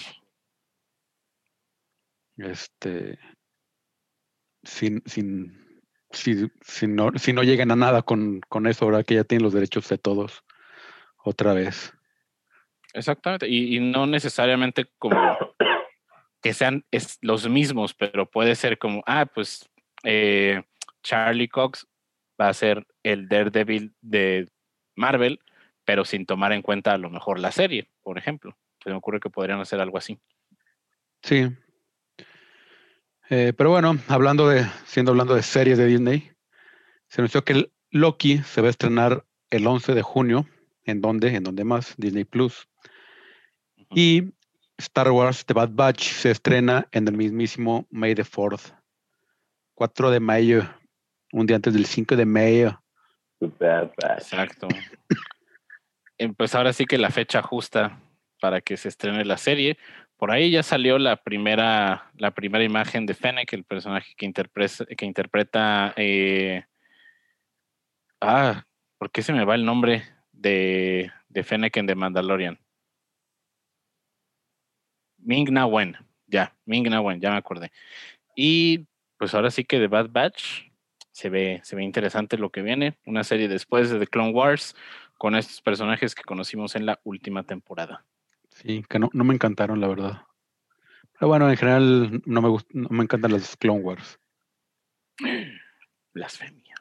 Este, 2.36 3.18
sin, 4.62 5.02
sin, 5.06 5.63
si, 6.14 6.50
si 6.62 6.86
no, 6.86 7.10
si 7.16 7.32
no 7.32 7.42
llegan 7.42 7.70
a 7.70 7.76
nada 7.76 8.02
con, 8.02 8.40
con 8.48 8.66
eso, 8.66 8.84
ahora 8.84 9.02
que 9.04 9.14
ya 9.14 9.24
tienen 9.24 9.44
los 9.44 9.52
derechos 9.52 9.88
de 9.88 9.98
todos 9.98 10.42
otra 11.18 11.52
vez. 11.52 11.92
Exactamente, 12.92 13.48
y, 13.48 13.76
y 13.76 13.80
no 13.80 14.06
necesariamente 14.06 14.86
como 14.98 15.36
que 16.40 16.54
sean 16.54 16.84
es- 16.90 17.18
los 17.22 17.48
mismos, 17.48 17.94
pero 17.94 18.30
puede 18.30 18.54
ser 18.54 18.78
como, 18.78 19.02
ah, 19.06 19.26
pues 19.26 19.68
eh, 20.04 20.62
Charlie 21.02 21.48
Cox 21.48 21.86
va 22.40 22.48
a 22.48 22.54
ser 22.54 22.86
el 23.02 23.28
Daredevil 23.28 23.94
de 24.00 24.48
Marvel, 24.94 25.40
pero 25.84 26.04
sin 26.04 26.26
tomar 26.26 26.52
en 26.52 26.62
cuenta 26.62 26.92
a 26.92 26.98
lo 26.98 27.10
mejor 27.10 27.38
la 27.38 27.50
serie, 27.52 27.90
por 28.02 28.18
ejemplo. 28.18 28.56
Se 28.82 28.90
me 28.90 28.96
ocurre 28.96 29.20
que 29.20 29.30
podrían 29.30 29.60
hacer 29.60 29.80
algo 29.80 29.98
así. 29.98 30.18
Sí. 31.22 31.48
Eh, 33.30 33.52
pero 33.56 33.70
bueno, 33.70 33.98
hablando 34.08 34.48
de, 34.48 34.66
siendo 34.84 35.12
hablando 35.12 35.34
de 35.34 35.42
series 35.42 35.78
de 35.78 35.86
Disney, 35.86 36.30
se 37.08 37.20
anunció 37.20 37.44
que 37.44 37.70
Loki 37.90 38.38
se 38.38 38.60
va 38.60 38.66
a 38.66 38.70
estrenar 38.70 39.24
el 39.50 39.66
11 39.66 39.94
de 39.94 40.02
junio. 40.02 40.46
¿En 40.84 41.00
dónde? 41.00 41.34
¿En 41.34 41.44
dónde 41.44 41.64
más? 41.64 41.94
Disney 41.96 42.24
Plus. 42.24 42.68
Y 43.90 44.34
Star 44.78 45.10
Wars 45.10 45.46
The 45.46 45.54
Bad 45.54 45.70
Batch 45.72 46.12
se 46.12 46.30
estrena 46.30 46.88
en 46.92 47.08
el 47.08 47.16
mismísimo 47.16 47.86
May 47.90 48.14
the 48.14 48.24
4th. 48.24 48.76
4 49.74 50.10
de 50.10 50.20
mayo, 50.20 50.62
un 51.32 51.46
día 51.46 51.56
antes 51.56 51.72
del 51.72 51.86
5 51.86 52.16
de 52.16 52.26
mayo. 52.26 52.82
Bad 53.40 53.92
Batch. 54.00 54.18
Exacto. 54.18 54.68
Eh, 56.16 56.32
Pues 56.36 56.54
ahora 56.54 56.72
sí 56.72 56.84
que 56.84 56.96
la 56.96 57.10
fecha 57.10 57.42
justa 57.42 58.00
para 58.40 58.60
que 58.60 58.76
se 58.76 58.88
estrene 58.88 59.24
la 59.24 59.36
serie. 59.36 59.78
Por 60.16 60.30
ahí 60.30 60.50
ya 60.50 60.62
salió 60.62 60.98
la 60.98 61.16
primera, 61.16 62.10
la 62.16 62.30
primera 62.30 62.64
imagen 62.64 63.06
de 63.06 63.14
Fennec, 63.14 63.52
el 63.52 63.64
personaje 63.64 64.14
que 64.16 64.26
interpreta, 64.26 64.86
que 64.86 65.06
interpreta 65.06 65.92
eh, 65.96 66.64
ah, 68.20 68.64
¿por 68.98 69.10
qué 69.10 69.22
se 69.22 69.32
me 69.32 69.44
va 69.44 69.54
el 69.54 69.64
nombre 69.64 70.02
de, 70.32 71.10
de 71.28 71.42
Fennec 71.44 71.76
en 71.76 71.86
The 71.86 71.94
Mandalorian? 71.94 72.58
Ming 75.18 75.52
Na 75.52 75.66
Wen, 75.66 75.96
ya, 76.26 76.54
Ming 76.66 76.88
Na 76.88 77.00
Wen, 77.00 77.20
ya 77.20 77.30
me 77.30 77.36
acordé. 77.36 77.72
Y 78.36 78.86
pues 79.18 79.34
ahora 79.34 79.50
sí 79.50 79.64
que 79.64 79.78
The 79.78 79.88
Bad 79.88 80.10
Batch 80.10 80.70
se 81.12 81.28
ve, 81.30 81.60
se 81.62 81.76
ve 81.76 81.84
interesante 81.84 82.36
lo 82.36 82.50
que 82.50 82.62
viene. 82.62 82.98
Una 83.06 83.24
serie 83.24 83.48
después 83.48 83.90
de 83.90 83.98
The 83.98 84.06
Clone 84.06 84.32
Wars 84.32 84.74
con 85.16 85.34
estos 85.36 85.62
personajes 85.62 86.14
que 86.14 86.24
conocimos 86.24 86.74
en 86.76 86.86
la 86.86 87.00
última 87.04 87.44
temporada. 87.44 88.04
Sí, 88.54 88.84
que 88.88 88.98
no, 88.98 89.10
no 89.12 89.24
me 89.24 89.34
encantaron, 89.34 89.80
la 89.80 89.88
verdad. 89.88 90.22
Pero 91.18 91.28
bueno, 91.28 91.50
en 91.50 91.56
general 91.56 92.22
no 92.24 92.40
me, 92.42 92.48
gust- 92.48 92.70
no 92.72 92.88
me 92.90 93.02
encantan 93.04 93.32
las 93.32 93.56
Clone 93.56 93.80
Wars. 93.80 94.18
Blasfemia. 96.12 96.74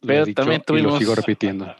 Pero 0.00 0.24
dicho 0.24 0.42
también 0.42 0.62
y 0.66 0.80
lo 0.82 0.98
sigo 0.98 1.12
tuvimos- 1.12 1.16
repitiendo. 1.16 1.76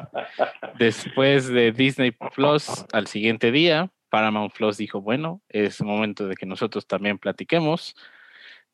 Después 0.78 1.48
de 1.48 1.72
Disney 1.72 2.10
Plus, 2.34 2.84
al 2.92 3.06
siguiente 3.06 3.52
día, 3.52 3.90
Paramount 4.10 4.52
Plus 4.52 4.76
dijo, 4.76 5.00
bueno, 5.00 5.40
es 5.48 5.80
momento 5.82 6.26
de 6.26 6.34
que 6.34 6.46
nosotros 6.46 6.86
también 6.86 7.18
platiquemos. 7.18 7.94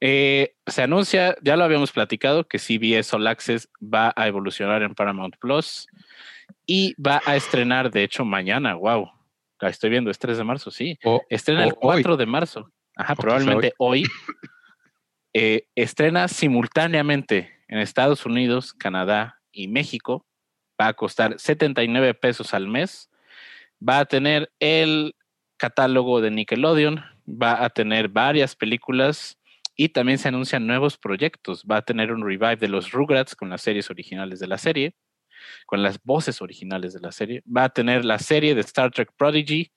Eh, 0.01 0.55
se 0.67 0.83
anuncia, 0.83 1.37
ya 1.43 1.57
lo 1.57 1.65
habíamos 1.65 1.93
platicado, 1.93 2.49
que 2.49 2.59
CBS 2.59 3.15
All 3.15 3.27
Access 3.27 3.69
va 3.83 4.15
a 4.17 4.27
evolucionar 4.29 4.83
en 4.83 4.95
Paramount 4.95 5.37
Plus 5.39 5.87
y 6.67 6.95
va 7.01 7.21
a 7.27 7.37
estrenar, 7.37 7.91
de 7.91 8.03
hecho, 8.05 8.25
mañana, 8.25 8.75
wow, 8.75 9.11
la 9.61 9.69
estoy 9.69 9.91
viendo, 9.91 10.11
es 10.11 10.19
3 10.19 10.39
de 10.39 10.45
marzo, 10.45 10.71
sí. 10.71 10.99
O- 11.05 11.23
Estrena 11.29 11.65
el 11.65 11.71
O 11.73 11.89
hoy. 11.89 12.03
4 12.03 12.17
de 12.17 12.27
marzo. 12.27 12.71
Ajá, 12.97 13.13
O 13.13 13.17
probablemente 13.17 13.73
hoy. 13.79 14.05
Eh, 15.33 15.67
estrena 15.77 16.27
simultáneamente 16.29 17.51
en 17.69 17.79
Estados 17.79 18.27
Unidos, 18.27 18.73
Canadá 18.75 19.41
y 19.53 19.69
México. 19.69 20.27
Va 20.81 20.89
a 20.89 20.95
costar 20.95 21.39
79 21.39 22.15
pesos 22.15 22.53
al 22.55 22.67
mes. 22.67 23.11
Va 23.87 24.01
a 24.01 24.05
tener 24.07 24.51
el 24.59 25.15
catálogo 25.57 26.21
de 26.21 26.31
Nickelodeon. 26.31 27.05
Va 27.29 27.65
a 27.65 27.71
tener 27.71 28.09
varias 28.09 28.57
películas 28.57 29.39
y 29.77 29.91
también 29.91 30.19
se 30.19 30.29
anuncian 30.29 30.67
nuevos 30.67 30.99
proyectos. 30.99 31.65
Va 31.71 31.77
a 31.77 31.83
tener 31.83 32.13
un 32.13 32.23
revive 32.27 32.57
de 32.57 32.69
los 32.69 32.91
Rugrats 32.91 33.37
con 33.37 33.51
las 33.51 33.63
series 33.63 33.89
originales 33.89 34.41
de 34.41 34.49
la 34.49 34.59
serie, 34.59 34.95
con 35.67 35.83
las 35.83 36.03
voces 36.03 36.43
originales 36.43 36.93
de 36.93 37.01
la 37.01 37.13
serie. 37.13 37.43
Va 37.45 37.65
a 37.65 37.69
tener 37.69 38.05
la 38.05 38.19
serie 38.19 38.55
de 38.55 38.61
Star 38.61 38.91
Trek 38.91 39.13
Prodigy, 39.17 39.73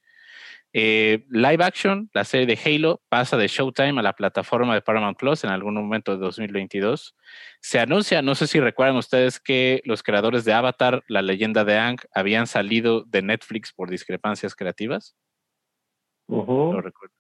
eh, 0.76 1.24
live 1.30 1.64
action, 1.64 2.10
la 2.14 2.24
serie 2.24 2.48
de 2.48 2.60
Halo 2.60 3.00
pasa 3.08 3.38
de 3.38 3.48
Showtime 3.48 4.00
a 4.00 4.02
la 4.02 4.14
plataforma 4.14 4.74
de 4.74 4.82
Paramount 4.82 5.20
Plus 5.20 5.44
en 5.44 5.52
algún 5.52 5.76
momento 5.76 6.14
de 6.14 6.18
2022. 6.18 7.16
Se 7.62 7.80
anuncia, 7.80 8.24
no 8.24 8.34
sé 8.34 8.48
si 8.48 8.60
recuerdan 8.60 8.96
ustedes 8.96 9.40
que 9.40 9.84
los 9.86 10.02
creadores 10.02 10.46
de 10.46 10.54
Avatar, 10.54 11.04
la 11.08 11.22
leyenda 11.22 11.64
de 11.64 11.78
Aang, 11.78 11.98
habían 12.16 12.48
salido 12.48 13.04
de 13.04 13.22
Netflix 13.22 13.72
por 13.72 13.92
discrepancias 13.92 14.56
creativas. 14.56 15.16
Lo 16.28 16.82
recuerdo. 16.82 17.14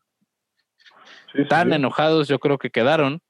Sí, 1.32 1.46
Tan 1.48 1.70
sí. 1.70 1.76
enojados 1.76 2.28
yo 2.28 2.40
creo 2.40 2.58
que 2.58 2.72
quedaron, 2.72 3.22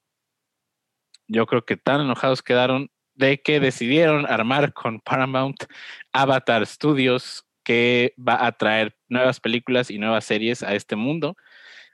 yo 1.28 1.44
creo 1.44 1.66
que 1.66 1.76
tan 1.76 2.00
enojados 2.00 2.42
quedaron 2.42 2.90
de 3.14 3.40
que 3.40 3.60
decidieron 3.60 4.26
armar 4.26 4.72
con 4.72 5.00
Paramount 5.00 5.64
Avatar 6.12 6.66
Studios 6.66 7.44
que 7.64 8.14
va 8.16 8.46
a 8.46 8.52
traer 8.52 8.96
nuevas 9.08 9.40
películas 9.40 9.90
y 9.90 9.98
nuevas 9.98 10.24
series 10.24 10.62
a 10.62 10.74
este 10.74 10.96
mundo 10.96 11.36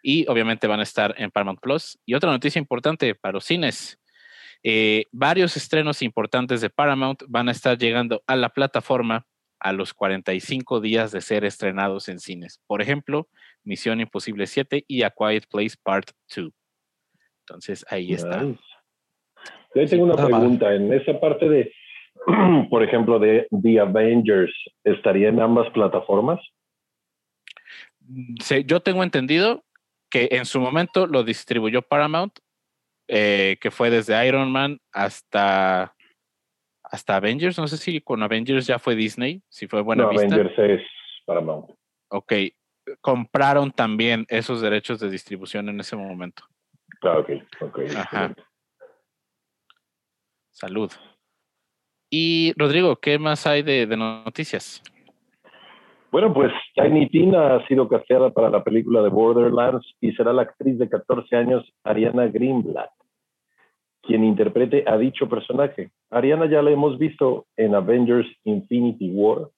y 0.03 0.27
obviamente 0.29 0.67
van 0.67 0.81
a 0.81 0.85
estar 0.85 1.15
en 1.19 1.31
Paramount 1.31 1.61
Plus. 1.61 1.99
Y 2.05 2.15
otra 2.15 2.31
noticia 2.31 2.59
importante 2.59 3.15
para 3.15 3.35
los 3.35 3.45
cines. 3.45 3.99
eh, 4.63 5.07
varios 5.11 5.57
estrenos 5.57 6.03
importantes 6.03 6.61
de 6.61 6.69
Paramount 6.69 7.23
van 7.29 7.49
a 7.49 7.53
estar 7.53 7.79
llegando 7.79 8.23
a 8.27 8.37
la 8.37 8.51
plataforma 8.51 9.27
a 9.59 9.73
los 9.73 9.95
45 9.95 10.81
días 10.81 11.13
de 11.13 11.21
ser 11.21 11.45
estrenados 11.45 12.09
en 12.09 12.19
cines. 12.19 12.61
Por 12.67 12.83
ejemplo, 12.83 13.29
Misión 13.63 14.01
Imposible 14.01 14.47
7 14.47 14.85
y 14.87 15.03
A 15.03 15.11
Quiet 15.11 15.47
Place 15.49 15.77
Part 15.83 16.11
2. 16.35 16.51
Entonces 17.41 17.85
ahí 17.89 18.13
está. 18.13 18.45
Yo 19.75 19.87
tengo 19.87 20.05
una 20.05 20.17
pregunta. 20.17 20.75
En 20.75 20.93
esa 20.93 21.19
parte 21.19 21.49
de, 21.49 21.73
por 22.71 22.83
ejemplo, 22.83 23.19
de 23.19 23.47
The 23.63 23.81
Avengers, 23.81 24.53
¿estaría 24.85 25.29
en 25.29 25.41
ambas 25.41 25.71
plataformas? 25.71 26.41
Yo 28.67 28.81
tengo 28.81 29.03
entendido 29.03 29.65
que 30.11 30.29
en 30.33 30.45
su 30.45 30.61
momento 30.61 31.07
lo 31.07 31.23
distribuyó 31.23 31.83
Paramount, 31.83 32.39
eh, 33.07 33.57
que 33.61 33.71
fue 33.71 33.91
desde 33.91 34.27
Iron 34.27 34.51
Man 34.51 34.81
hasta 34.93 35.95
hasta 36.83 37.17
Avengers. 37.17 37.57
No 37.59 37.69
sé 37.69 37.77
si 37.77 38.01
con 38.01 38.23
Avengers 38.23 38.67
ya 38.67 38.79
fue 38.79 38.97
Disney, 38.97 39.43
si 39.49 39.69
fue 39.69 39.81
Buena 39.81 40.05
no, 40.05 40.11
Vista. 40.11 40.27
Avengers 40.27 40.59
es 40.59 40.81
Paramount. 41.25 41.71
Ok, 42.09 42.33
compraron 43.01 43.71
también 43.71 44.27
esos 44.29 44.61
derechos 44.61 44.99
de 44.99 45.09
distribución 45.09 45.69
en 45.69 45.79
ese 45.79 45.95
momento. 45.95 46.43
Ah, 47.03 47.19
ok, 47.19 47.31
ok. 47.61 47.79
Ajá. 47.97 48.01
excelente. 48.03 48.50
Salud. 50.61 50.91
Y 52.11 52.53
Rodrigo, 52.57 52.97
¿qué 52.97 53.19
más 53.19 53.47
hay 53.47 53.63
de, 53.63 53.87
de 53.87 53.97
noticias? 53.97 54.83
Bueno, 56.13 56.35
pues 56.35 56.53
Tiny 56.75 57.09
Tina 57.09 57.55
ha 57.55 57.67
sido 57.67 57.89
casteada 57.89 58.31
para 58.31 58.51
la 58.51 58.63
película 58.63 59.01
de 59.01 59.09
Borderlands 59.09 59.87
y 60.03 60.13
será 60.13 60.33
la 60.35 60.43
actriz 60.43 60.79
de 60.79 60.89
14 60.89 61.35
años 61.35 61.73
Ariana 61.85 62.27
Greenblatt, 62.27 62.91
quien 64.03 64.25
interprete 64.25 64.85
a 64.87 64.99
dicho 64.99 65.29
personaje. 65.29 65.93
Ariana 66.11 66.45
ya 66.47 66.61
la 66.61 66.73
hemos 66.73 66.99
visto 66.99 67.47
en 67.57 67.75
Avengers 67.75 68.27
Infinity 68.45 69.11
War, 69.13 69.49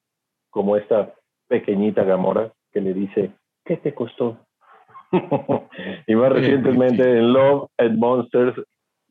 como 0.51 0.77
esta 0.77 1.15
pequeñita 1.49 2.05
Gamora 2.05 2.53
que 2.71 2.81
le 2.81 2.95
dice, 2.95 3.33
¿qué 3.65 3.79
te 3.79 3.93
costó? 3.93 4.38
y 6.07 6.15
más 6.15 6.33
recientemente 6.33 7.03
en 7.03 7.33
Love 7.33 7.71
and 7.79 7.99
Monsters 7.99 8.55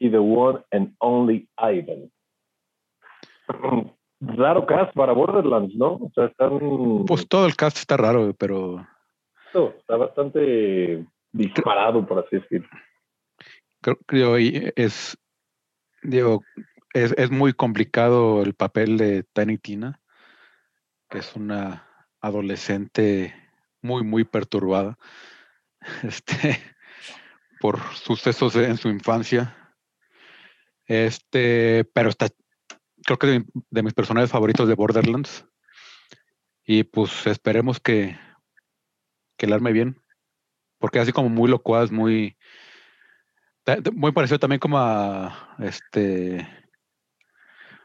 y 0.01 0.09
The 0.09 0.17
One 0.17 0.63
and 0.71 0.95
Only 0.97 1.47
Ivan. 1.57 2.11
Raro 4.19 4.65
cast 4.65 4.93
para 4.95 5.13
Borderlands, 5.13 5.75
¿no? 5.75 5.93
O 5.93 6.11
sea, 6.15 6.25
están... 6.25 7.05
Pues 7.05 7.27
todo 7.27 7.45
el 7.45 7.55
cast 7.55 7.77
está 7.77 7.97
raro, 7.97 8.33
pero 8.33 8.87
No, 9.53 9.69
está 9.69 9.97
bastante 9.97 11.05
disparado, 11.31 12.05
por 12.07 12.17
así 12.17 12.37
decirlo. 12.37 12.67
creo 14.07 14.39
y 14.39 14.71
es 14.75 15.17
digo 16.01 16.41
es, 16.93 17.13
es 17.17 17.29
muy 17.29 17.53
complicado 17.53 18.41
el 18.41 18.55
papel 18.55 18.97
de 18.97 19.23
Tiny 19.33 19.59
Tina, 19.59 20.01
que 21.09 21.19
es 21.19 21.35
una 21.35 21.87
adolescente 22.21 23.35
muy 23.83 24.03
muy 24.03 24.23
perturbada, 24.23 24.97
este 26.01 26.59
por 27.59 27.79
sucesos 27.93 28.55
en 28.55 28.77
su 28.77 28.89
infancia. 28.89 29.61
Este, 30.91 31.86
pero 31.93 32.10
está 32.10 32.27
creo 33.06 33.17
que 33.17 33.45
de, 33.69 33.84
mis 33.84 33.93
personajes 33.93 34.30
favoritos 34.30 34.67
de 34.67 34.75
Borderlands. 34.75 35.45
Y 36.65 36.84
pues 36.84 37.25
esperemos 37.27 37.80
que 37.80 38.19
que 39.38 39.47
la 39.47 39.56
arme 39.56 39.71
bien, 39.71 39.95
porque 40.80 40.99
así 40.99 41.13
como 41.13 41.30
muy 41.30 41.49
locuaz, 41.49 41.91
muy 41.91 42.36
muy 43.93 44.12
parecido 44.12 44.38
también 44.38 44.60
como 44.60 44.80
a 44.80 45.56
este 45.60 46.45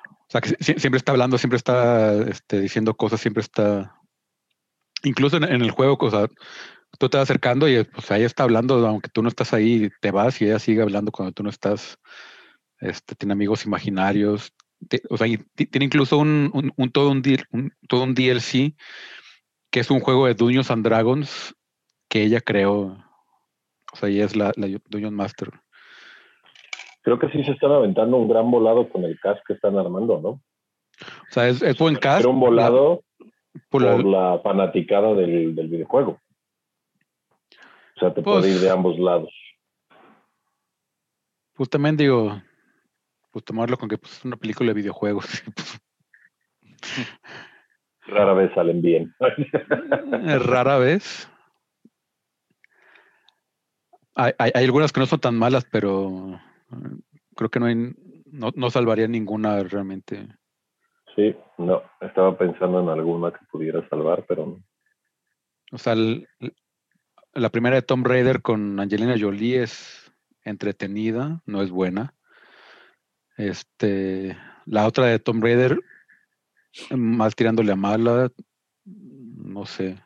o 0.00 0.26
sea 0.28 0.40
que 0.40 0.48
sie- 0.48 0.58
sie- 0.58 0.80
siempre 0.80 0.98
está 0.98 1.12
hablando 1.12 1.38
siempre 1.38 1.58
está 1.58 2.12
este, 2.28 2.60
diciendo 2.60 2.96
cosas 2.96 3.20
siempre 3.20 3.42
está 3.42 3.94
incluso 5.04 5.36
en, 5.36 5.44
en 5.44 5.62
el 5.62 5.70
juego 5.70 5.96
o 6.00 6.10
sea, 6.10 6.26
tú 6.98 7.08
te 7.08 7.18
vas 7.18 7.30
acercando 7.30 7.68
y 7.68 7.84
pues 7.84 8.10
ahí 8.10 8.24
está 8.24 8.42
hablando 8.42 8.84
aunque 8.84 9.10
tú 9.10 9.22
no 9.22 9.28
estás 9.28 9.52
ahí 9.52 9.90
te 10.00 10.10
vas 10.10 10.40
y 10.42 10.46
ella 10.46 10.58
sigue 10.58 10.82
hablando 10.82 11.12
cuando 11.12 11.32
tú 11.32 11.44
no 11.44 11.50
estás 11.50 11.98
este 12.80 13.14
tiene 13.14 13.32
amigos 13.32 13.64
imaginarios 13.66 14.52
te- 14.88 15.02
o 15.10 15.16
sea 15.16 15.26
y 15.26 15.38
tiene 15.38 15.86
incluso 15.86 16.18
un, 16.18 16.50
un- 16.52 16.72
un- 16.76 16.90
todo 16.92 17.10
un, 17.10 17.22
un- 17.52 17.72
todo 17.88 18.02
un 18.04 18.14
DLC 18.14 18.74
que 19.70 19.80
es 19.80 19.90
un 19.90 20.00
juego 20.00 20.26
de 20.26 20.34
Dungeons 20.34 20.70
and 20.70 20.84
Dragons 20.84 21.54
que 22.08 22.22
ella 22.22 22.40
creó 22.40 23.02
o 23.92 23.96
sea 23.96 24.08
ella 24.08 24.24
es 24.26 24.36
la, 24.36 24.52
la 24.56 24.68
Dungeon 24.90 25.14
Master 25.14 25.50
Creo 27.02 27.20
que 27.20 27.28
sí 27.30 27.44
se 27.44 27.52
están 27.52 27.70
aventando 27.70 28.16
un 28.16 28.28
gran 28.28 28.50
volado 28.50 28.88
con 28.88 29.04
el 29.04 29.16
cast 29.20 29.40
que 29.46 29.52
están 29.52 29.78
armando, 29.78 30.20
¿no? 30.20 30.28
O 30.30 30.40
sea, 31.30 31.46
es, 31.48 31.62
es 31.62 31.78
buen 31.78 31.94
cast. 31.94 32.18
Era 32.22 32.28
un 32.30 32.40
volado 32.40 33.04
por 33.70 33.82
la- 33.82 33.92
por 33.92 34.04
la 34.06 34.40
fanaticada 34.42 35.14
del, 35.14 35.54
del 35.54 35.68
videojuego. 35.68 36.20
O 37.96 38.00
sea, 38.00 38.12
te 38.12 38.22
Pues- 38.22 38.40
puede 38.40 38.54
ir 38.54 38.58
de 38.60 38.70
ambos 38.70 38.98
lados. 38.98 39.32
también 41.70 41.96
digo, 41.96 42.42
pues 43.36 43.44
tomarlo 43.44 43.76
con 43.76 43.86
que 43.90 43.98
pues, 43.98 44.14
es 44.16 44.24
una 44.24 44.38
película 44.38 44.68
de 44.68 44.74
videojuegos. 44.80 45.26
pues, 45.54 45.78
Rara 48.06 48.32
vez 48.32 48.50
salen 48.54 48.80
bien. 48.80 49.14
es 50.24 50.46
rara 50.46 50.78
vez. 50.78 51.28
Hay, 54.14 54.32
hay- 54.38 54.52
hay 54.54 54.64
algunas 54.64 54.90
que 54.90 55.00
no 55.00 55.06
son 55.06 55.20
tan 55.20 55.36
malas, 55.36 55.66
pero 55.70 56.40
eh, 56.72 56.96
creo 57.34 57.50
que 57.50 57.60
no, 57.60 57.66
hay, 57.66 57.76
no, 58.24 58.52
no 58.54 58.70
salvaría 58.70 59.06
ninguna 59.06 59.62
realmente. 59.64 60.28
sí, 61.14 61.36
no, 61.58 61.82
estaba 62.00 62.38
pensando 62.38 62.80
en 62.80 62.88
alguna 62.88 63.32
que 63.32 63.44
pudiera 63.52 63.86
salvar, 63.90 64.24
pero 64.26 64.46
no. 64.46 64.64
O 65.72 65.76
sea, 65.76 65.92
el- 65.92 66.26
la 67.34 67.50
primera 67.50 67.76
de 67.76 67.82
Tomb 67.82 68.06
Raider 68.06 68.40
con 68.40 68.80
Angelina 68.80 69.14
Jolie 69.20 69.62
es 69.62 70.10
entretenida, 70.42 71.42
no 71.44 71.60
es 71.60 71.70
buena. 71.70 72.14
Este, 73.36 74.36
la 74.64 74.86
otra 74.86 75.06
de 75.06 75.18
Tomb 75.18 75.42
Raider, 75.42 75.78
más 76.90 77.34
tirándole 77.34 77.72
a 77.72 77.76
mala, 77.76 78.30
no 78.84 79.66
sé. 79.66 80.02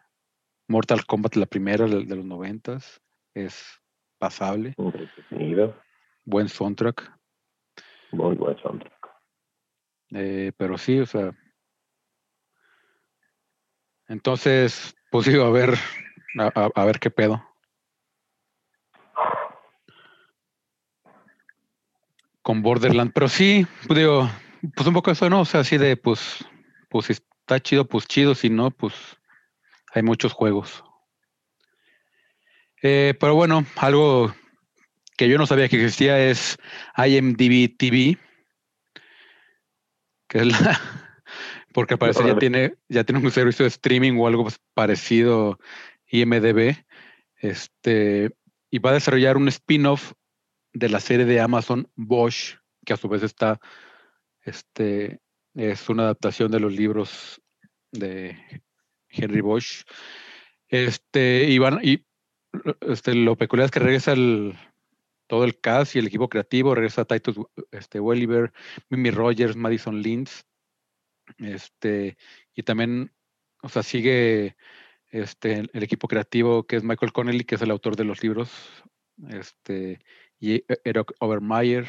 Mortal 0.68 1.04
Kombat, 1.06 1.36
la 1.36 1.46
primera 1.46 1.86
de 1.86 2.04
de 2.04 2.16
los 2.16 2.24
noventas, 2.24 3.00
es 3.34 3.64
pasable, 4.18 4.74
entretenido, 4.76 5.76
buen 6.24 6.48
soundtrack. 6.48 7.12
muy 8.12 8.34
buen 8.36 8.56
soundtrack. 8.58 9.08
Eh, 10.12 10.52
pero 10.56 10.76
sí, 10.78 10.98
o 11.00 11.06
sea. 11.06 11.32
Entonces, 14.08 14.94
pues 15.10 15.26
digo, 15.26 15.44
a 15.44 15.50
ver, 15.50 15.74
a, 16.38 16.46
a- 16.54 16.70
a 16.74 16.84
ver 16.84 16.98
qué 17.00 17.10
pedo. 17.10 17.44
Con 22.50 22.62
Borderland, 22.62 23.12
pero 23.12 23.28
sí, 23.28 23.64
pues 23.86 23.96
digo, 23.96 24.28
pues 24.74 24.84
un 24.88 24.92
poco 24.92 25.12
eso, 25.12 25.30
¿no? 25.30 25.42
O 25.42 25.44
sea, 25.44 25.60
así 25.60 25.78
de, 25.78 25.96
pues, 25.96 26.44
pues 26.88 27.06
si 27.06 27.12
está 27.12 27.60
chido, 27.60 27.86
pues 27.86 28.08
chido, 28.08 28.34
si 28.34 28.50
no, 28.50 28.72
pues 28.72 28.92
hay 29.94 30.02
muchos 30.02 30.32
juegos. 30.32 30.82
Eh, 32.82 33.14
pero 33.20 33.36
bueno, 33.36 33.64
algo 33.76 34.34
que 35.16 35.28
yo 35.28 35.38
no 35.38 35.46
sabía 35.46 35.68
que 35.68 35.76
existía 35.76 36.28
es 36.28 36.58
IMDb 36.96 37.76
TV, 37.78 38.18
que 40.26 40.38
es 40.38 40.46
la, 40.46 40.80
porque 41.72 41.94
al 41.94 41.98
parecer 41.98 42.26
ya 42.26 42.36
tiene, 42.36 42.74
ya 42.88 43.04
tiene 43.04 43.24
un 43.24 43.30
servicio 43.30 43.62
de 43.62 43.68
streaming 43.68 44.18
o 44.18 44.26
algo 44.26 44.42
pues 44.42 44.58
parecido 44.74 45.60
IMDB, 46.08 46.84
este, 47.36 48.32
y 48.72 48.80
va 48.80 48.90
a 48.90 48.94
desarrollar 48.94 49.36
un 49.36 49.46
spin-off 49.46 50.14
de 50.72 50.88
la 50.88 51.00
serie 51.00 51.26
de 51.26 51.40
Amazon 51.40 51.88
Bosch, 51.96 52.56
que 52.84 52.92
a 52.92 52.96
su 52.96 53.08
vez 53.08 53.22
está, 53.22 53.60
este, 54.42 55.20
es 55.54 55.88
una 55.88 56.04
adaptación 56.04 56.50
de 56.50 56.60
los 56.60 56.72
libros 56.72 57.42
de 57.92 58.36
Henry 59.08 59.40
Bosch. 59.40 59.84
Este, 60.68 61.44
y 61.48 61.58
van, 61.58 61.80
y 61.82 62.06
este, 62.80 63.14
lo 63.14 63.36
peculiar 63.36 63.66
es 63.66 63.70
que 63.70 63.80
regresa 63.80 64.12
el, 64.12 64.54
todo 65.26 65.44
el 65.44 65.60
cast 65.60 65.94
y 65.94 65.98
el 65.98 66.06
equipo 66.06 66.28
creativo, 66.28 66.74
regresa 66.74 67.04
Titus 67.04 67.36
este, 67.70 68.00
Welliver, 68.00 68.52
Mimi 68.88 69.10
Rogers, 69.10 69.56
Madison 69.56 70.00
Lintz, 70.00 70.44
este, 71.38 72.16
y 72.54 72.62
también, 72.62 73.12
o 73.62 73.68
sea, 73.68 73.82
sigue 73.82 74.56
este, 75.10 75.68
el 75.72 75.82
equipo 75.82 76.08
creativo 76.08 76.66
que 76.66 76.76
es 76.76 76.84
Michael 76.84 77.12
Connelly, 77.12 77.44
que 77.44 77.56
es 77.56 77.62
el 77.62 77.70
autor 77.70 77.96
de 77.96 78.04
los 78.04 78.22
libros, 78.22 78.50
este, 79.28 80.00
y 80.40 80.54
E- 80.56 80.80
Eric 80.84 81.12
Overmeyer, 81.20 81.86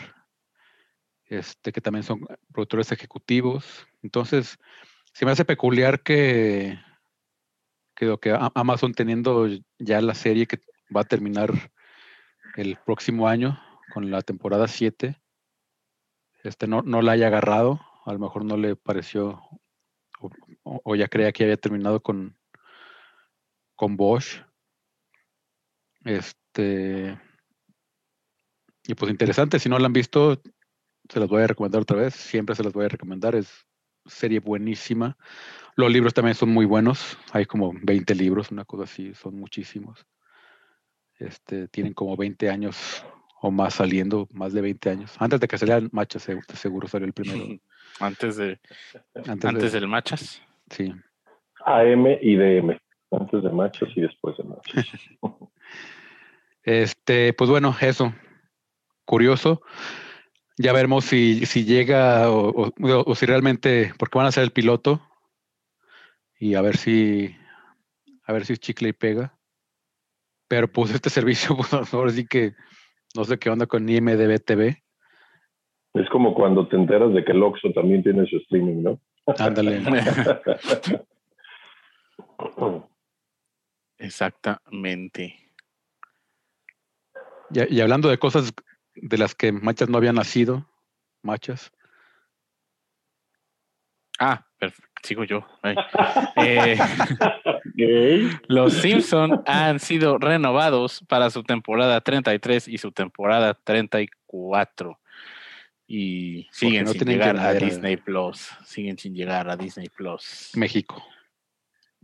este, 1.26 1.72
que 1.72 1.82
también 1.82 2.04
son 2.04 2.28
productores 2.54 2.92
ejecutivos. 2.92 3.88
Entonces, 4.04 4.60
se 5.14 5.26
me 5.26 5.32
hace 5.32 5.46
peculiar 5.46 6.04
que, 6.04 6.78
que, 7.96 8.16
que 8.22 8.38
Amazon 8.54 8.94
teniendo 8.94 9.48
ya 9.80 10.02
la 10.02 10.14
serie 10.14 10.46
que 10.46 10.60
va 10.96 11.02
a 11.02 11.06
terminar 11.06 11.52
el 12.58 12.78
próximo 12.86 13.28
año 13.28 13.60
con 13.94 14.12
la 14.12 14.22
temporada 14.22 14.68
7, 14.68 15.18
este, 16.44 16.68
no, 16.68 16.82
no 16.82 17.02
la 17.02 17.14
haya 17.14 17.28
agarrado, 17.28 17.80
a 18.06 18.14
lo 18.14 18.20
mejor 18.20 18.44
no 18.44 18.58
le 18.58 18.76
pareció 18.76 19.42
o- 20.20 20.82
o 20.84 20.96
ya 20.96 21.08
creía 21.08 21.32
que 21.32 21.44
había 21.44 21.58
terminado 21.58 22.02
con, 22.02 22.38
con 23.76 23.96
Bosch. 23.96 24.42
Este, 26.04 27.20
y 28.88 28.96
pues 28.96 29.12
interesante, 29.12 29.60
si 29.60 29.70
no 29.70 29.78
la 29.80 29.86
han 29.88 29.94
visto, 29.94 30.42
se 31.10 31.20
las 31.20 31.30
voy 31.30 31.44
a 31.44 31.48
recomendar 31.48 31.82
otra 31.82 31.98
vez, 31.98 32.14
siempre 32.16 32.56
se 32.56 32.64
las 32.64 32.74
voy 32.74 32.86
a 32.86 32.90
recomendar, 32.90 33.36
es 33.36 33.52
serie 34.06 34.40
buenísima. 34.40 35.18
Los 35.76 35.92
libros 35.92 36.14
también 36.14 36.36
son 36.36 36.50
muy 36.50 36.66
buenos, 36.66 37.18
hay 37.32 37.46
como 37.46 37.72
20 37.84 38.16
libros, 38.16 38.52
una 38.52 38.66
cosa 38.66 38.84
así, 38.84 39.14
son 39.14 39.36
muchísimos. 39.36 40.06
Este, 41.20 41.68
tienen 41.68 41.94
como 41.94 42.18
20 42.18 42.50
años 42.50 43.06
o 43.44 43.52
más 43.52 43.76
saliendo, 43.76 44.28
más 44.32 44.54
de 44.54 44.62
20 44.62 44.90
años. 44.90 45.16
Antes 45.20 45.40
de 45.40 45.48
que 45.48 45.58
salieran 45.58 45.90
machas, 45.92 46.28
seg- 46.28 46.44
seguro 46.54 46.88
salió 46.88 47.06
el 47.06 47.14
primero. 47.14 47.46
Antes 48.00 48.38
de 48.38 48.60
Antes, 49.16 49.46
antes 49.46 49.72
de- 49.74 49.80
del 49.80 49.88
Machas. 49.90 50.42
Sí. 50.70 50.94
AM 51.66 52.18
y 52.22 52.36
DM. 52.36 52.80
Antes 53.12 53.44
de 53.44 53.50
machos 53.50 53.90
y 53.96 54.02
después 54.02 54.38
de 54.38 54.44
machos. 54.46 54.86
Este, 56.64 57.34
pues 57.34 57.50
bueno, 57.50 57.76
eso. 57.82 58.14
Curioso. 59.12 59.62
Ya 60.58 60.72
veremos 60.72 61.04
si, 61.04 61.46
si 61.46 61.66
llega 61.66 62.32
o, 62.32 62.50
o- 62.66 62.72
o 63.06 63.14
si 63.16 63.26
realmente, 63.26 63.92
porque 64.00 64.18
van 64.18 64.28
a 64.28 64.32
ser 64.32 64.44
el 64.46 64.52
piloto. 64.52 65.02
Y 66.40 66.56
a 66.56 66.62
ver 66.62 66.78
si, 66.78 67.36
a 68.24 68.32
ver 68.32 68.46
si 68.46 68.54
es 68.54 68.60
chicle 68.62 68.88
y 68.88 68.94
pega. 68.94 69.38
Pero 70.48 70.72
pues 70.72 70.94
este 70.94 71.10
servicio, 71.10 71.58
pues 71.58 71.94
ahora 71.94 72.12
sí 72.12 72.26
que 72.26 72.54
no 73.14 73.26
sé 73.26 73.38
qué 73.38 73.50
onda 73.50 73.66
con 73.66 73.90
IMDB 73.90 74.40
TV. 74.40 74.82
Es 75.94 76.10
como 76.10 76.34
cuando 76.34 76.70
te 76.70 76.78
enteras 76.78 77.14
de 77.14 77.26
que 77.26 77.34
el 77.34 77.44
Oxxo 77.44 77.74
también 77.74 78.02
tiene 78.04 78.26
su 78.28 78.38
streaming, 78.38 78.82
¿no? 78.82 79.02
Ándale. 79.38 79.82
Exactamente. 83.98 85.36
Y, 87.54 87.76
y 87.76 87.82
hablando 87.82 88.08
de 88.10 88.18
cosas 88.18 88.54
de 88.96 89.18
las 89.18 89.36
que 89.36 89.52
Machas 89.52 89.90
no 89.90 89.98
habían 89.98 90.16
nacido, 90.16 90.68
Machas. 91.22 91.72
Ah, 94.20 94.46
perfecto. 94.60 94.92
Sigo 95.04 95.24
yo. 95.24 95.46
Eh, 97.78 98.30
los 98.48 98.74
Simpson 98.74 99.42
han 99.46 99.80
sido 99.80 100.18
renovados 100.18 101.04
para 101.08 101.30
su 101.30 101.44
temporada 101.44 102.02
33 102.02 102.68
y 102.68 102.78
su 102.78 102.92
temporada 102.92 103.54
34. 103.54 105.00
Y 105.88 106.48
siguen 106.52 106.86
no 106.86 106.92
sin 106.92 107.06
llegar 107.06 107.38
a. 107.38 107.54
Disney 107.54 107.98
Plus. 107.98 108.50
Siguen 108.66 108.98
sin 108.98 109.16
llegar 109.16 109.50
a 109.50 109.56
Disney 109.58 109.90
Plus. 109.90 110.52
México. 110.56 111.04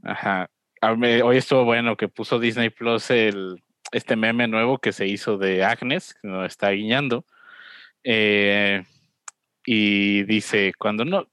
Ajá. 0.04 0.50
A 0.82 0.96
me- 0.96 1.22
Hoy 1.22 1.38
estuvo 1.38 1.64
bueno 1.66 1.96
que 1.98 2.08
puso 2.08 2.40
Disney 2.40 2.70
Plus 2.70 3.10
el, 3.12 3.62
este 3.92 4.16
meme 4.16 4.48
nuevo 4.48 4.78
que 4.80 4.92
se 4.92 5.08
hizo 5.08 5.38
de 5.38 5.64
Agnes, 5.64 6.16
que 6.22 6.28
nos 6.28 6.46
está 6.46 6.70
guiñando. 6.72 7.26
Eh, 8.04 8.84
y 9.70 10.24
dice, 10.24 10.72
cuando 10.78 11.04
no, 11.04 11.28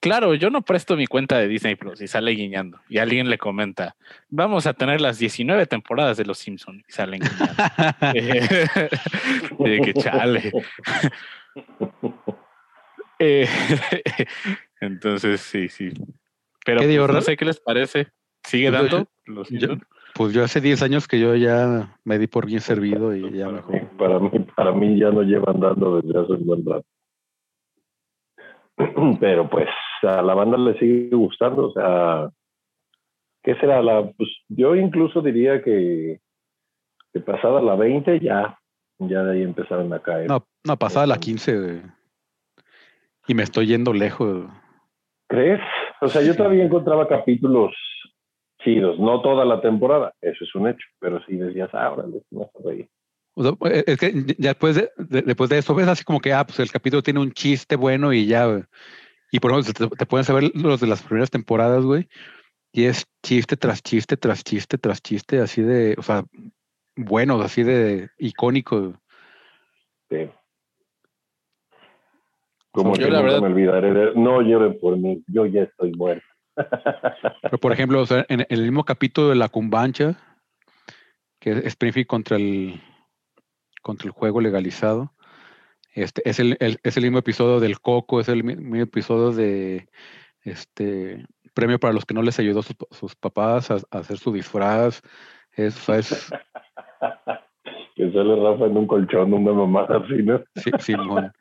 claro, 0.00 0.34
yo 0.34 0.50
no 0.50 0.62
presto 0.62 0.96
mi 0.96 1.06
cuenta 1.06 1.38
de 1.38 1.46
Disney 1.46 1.76
Plus 1.76 2.00
y 2.00 2.08
sale 2.08 2.32
guiñando. 2.32 2.80
Y 2.88 2.98
alguien 2.98 3.30
le 3.30 3.38
comenta, 3.38 3.94
vamos 4.28 4.66
a 4.66 4.74
tener 4.74 5.00
las 5.00 5.20
19 5.20 5.66
temporadas 5.66 6.16
de 6.16 6.24
Los 6.24 6.38
Simpsons 6.38 6.82
y 6.88 6.92
salen 6.92 7.20
guiñando. 7.20 7.54
Eh, 9.64 9.80
que 9.84 9.94
chale. 9.94 10.52
Eh, 13.18 13.48
entonces, 14.80 15.40
sí, 15.40 15.68
sí. 15.68 15.90
Pero 16.64 16.80
¿Qué 16.80 16.96
pues, 16.98 17.12
no 17.12 17.20
sé 17.20 17.36
qué 17.36 17.44
les 17.44 17.60
parece. 17.60 18.08
¿Sigue 18.44 18.70
dando? 18.70 19.08
Los 19.24 19.48
yo-? 19.50 19.78
Pues 20.14 20.32
yo 20.32 20.42
hace 20.42 20.60
10 20.60 20.82
años 20.82 21.06
que 21.06 21.20
yo 21.20 21.34
ya 21.36 21.96
me 22.04 22.18
di 22.18 22.26
por 22.26 22.46
bien 22.46 22.60
servido 22.60 23.14
y 23.14 23.30
ya 23.32 23.48
mejor. 23.48 23.86
Para 23.96 24.18
mí, 24.18 24.30
para 24.56 24.72
mí 24.72 24.98
ya 24.98 25.10
no 25.10 25.22
llevan 25.22 25.60
dando 25.60 26.00
desde 26.00 26.18
hace 26.18 26.32
un 26.32 26.46
buen 26.46 26.66
rato. 26.66 26.86
Pero 29.20 29.48
pues 29.48 29.68
a 30.02 30.22
la 30.22 30.34
banda 30.34 30.56
le 30.58 30.78
sigue 30.78 31.14
gustando, 31.14 31.68
o 31.68 31.72
sea, 31.72 32.30
¿qué 33.42 33.54
será? 33.56 33.82
La, 33.82 34.10
pues 34.12 34.28
yo 34.48 34.74
incluso 34.74 35.20
diría 35.20 35.62
que, 35.62 36.20
que 37.12 37.20
pasada 37.20 37.60
la 37.60 37.74
20 37.74 38.20
ya, 38.20 38.58
ya 38.98 39.22
de 39.22 39.32
ahí 39.32 39.42
empezaron 39.42 39.92
a 39.92 40.00
caer. 40.00 40.28
No, 40.28 40.44
no, 40.64 40.76
pasada 40.76 41.06
la 41.06 41.18
15 41.18 41.60
güey. 41.60 41.82
y 43.26 43.34
me 43.34 43.42
estoy 43.42 43.66
yendo 43.66 43.92
lejos. 43.92 44.46
¿Crees? 45.28 45.60
O 46.00 46.08
sea, 46.08 46.22
yo 46.22 46.34
todavía 46.36 46.64
encontraba 46.64 47.06
capítulos 47.08 47.74
chidos, 48.74 48.98
no 48.98 49.20
toda 49.22 49.44
la 49.44 49.60
temporada, 49.60 50.12
eso 50.20 50.44
es 50.44 50.54
un 50.54 50.68
hecho, 50.68 50.86
pero 51.00 51.20
sí 51.24 51.36
decías, 51.36 51.70
ah, 51.72 51.94
no. 52.30 52.50
O 53.34 53.42
sea, 53.42 53.52
eh, 53.72 53.84
es 53.86 53.98
que 53.98 54.12
ya 54.38 54.50
después 54.50 54.74
de, 54.76 54.90
de- 54.96 55.22
después 55.22 55.48
de 55.50 55.58
eso 55.58 55.74
ves 55.74 55.88
así 55.88 56.04
como 56.04 56.20
que, 56.20 56.32
ah, 56.32 56.44
pues 56.44 56.58
el 56.60 56.70
capítulo 56.70 57.02
tiene 57.02 57.20
un 57.20 57.32
chiste 57.32 57.76
bueno 57.76 58.12
y 58.12 58.26
ya. 58.26 58.66
Y 59.30 59.40
por 59.40 59.52
ejemplo, 59.52 59.72
te, 59.88 59.96
te 59.96 60.06
pueden 60.06 60.24
saber 60.24 60.50
los 60.54 60.80
de 60.80 60.86
las 60.86 61.02
primeras 61.02 61.30
temporadas, 61.30 61.84
güey. 61.84 62.08
Y 62.72 62.84
es 62.84 63.06
chiste 63.22 63.56
tras 63.56 63.82
chiste, 63.82 64.16
tras 64.16 64.42
chiste, 64.44 64.76
tras 64.76 65.00
chiste, 65.00 65.38
así 65.40 65.62
de, 65.62 65.94
o 65.98 66.02
sea, 66.02 66.24
buenos, 66.96 67.42
así 67.44 67.62
de 67.62 68.10
icónicos. 68.18 68.94
Sí. 70.10 70.28
Como 72.72 72.94
Yo 72.96 73.06
que 73.06 73.10
la 73.10 73.20
nunca 73.22 73.32
verdad- 73.34 73.40
me 73.40 73.46
olvidaré 73.54 73.92
de, 73.94 74.14
no 74.14 74.42
lloren 74.42 74.78
por 74.78 74.96
mí, 74.98 75.22
yo 75.28 75.46
ya 75.46 75.62
estoy 75.62 75.92
muerto. 75.92 76.24
Pero 77.42 77.58
por 77.58 77.72
ejemplo, 77.72 78.00
o 78.00 78.06
sea, 78.06 78.24
en, 78.28 78.46
el 78.48 78.62
mismo 78.62 78.84
capítulo 78.84 79.28
de 79.28 79.36
la 79.36 79.48
cumbancha, 79.48 80.16
que 81.38 81.50
es 81.52 81.64
Springfield 81.66 82.06
contra 82.06 82.36
el 82.36 82.80
contra 83.82 84.06
el 84.06 84.12
juego 84.12 84.40
legalizado, 84.40 85.12
este 85.94 86.28
es 86.28 86.38
el, 86.40 86.56
el- 86.60 86.78
es 86.82 86.96
el 86.96 87.04
mismo 87.04 87.18
episodio 87.18 87.60
del 87.60 87.80
Coco, 87.80 88.20
es 88.20 88.28
el 88.28 88.44
mi- 88.44 88.56
mismo 88.56 88.76
episodio 88.76 89.32
de 89.32 89.88
este 90.42 91.24
premio 91.54 91.78
para 91.78 91.92
los 91.92 92.04
que 92.04 92.14
no 92.14 92.22
les 92.22 92.38
ayudó 92.38 92.62
sus, 92.62 92.76
sus 92.90 93.14
papás 93.16 93.70
a, 93.70 93.76
a 93.90 93.98
hacer 93.98 94.18
su 94.18 94.32
disfraz. 94.32 95.00
Es, 95.52 95.76
o 95.76 95.80
sea, 95.80 95.96
es 95.98 96.30
que 97.96 98.12
sale 98.12 98.36
Rafa 98.36 98.66
en 98.66 98.76
un 98.76 98.86
colchón, 98.86 99.32
una 99.32 99.52
mamada 99.52 99.98
así, 99.98 100.22
¿no? 100.22 100.40
sí, 100.56 100.70
Simón. 100.78 101.32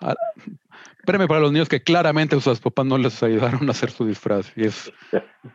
Ah, 0.00 0.14
Premio 1.08 1.26
para 1.26 1.40
los 1.40 1.50
niños 1.52 1.70
que 1.70 1.82
claramente 1.82 2.38
sus 2.38 2.60
papás 2.60 2.84
no 2.84 2.98
les 2.98 3.22
ayudaron 3.22 3.66
a 3.66 3.70
hacer 3.70 3.88
su 3.90 4.04
disfraz. 4.06 4.52
Y 4.56 4.66
es 4.66 4.92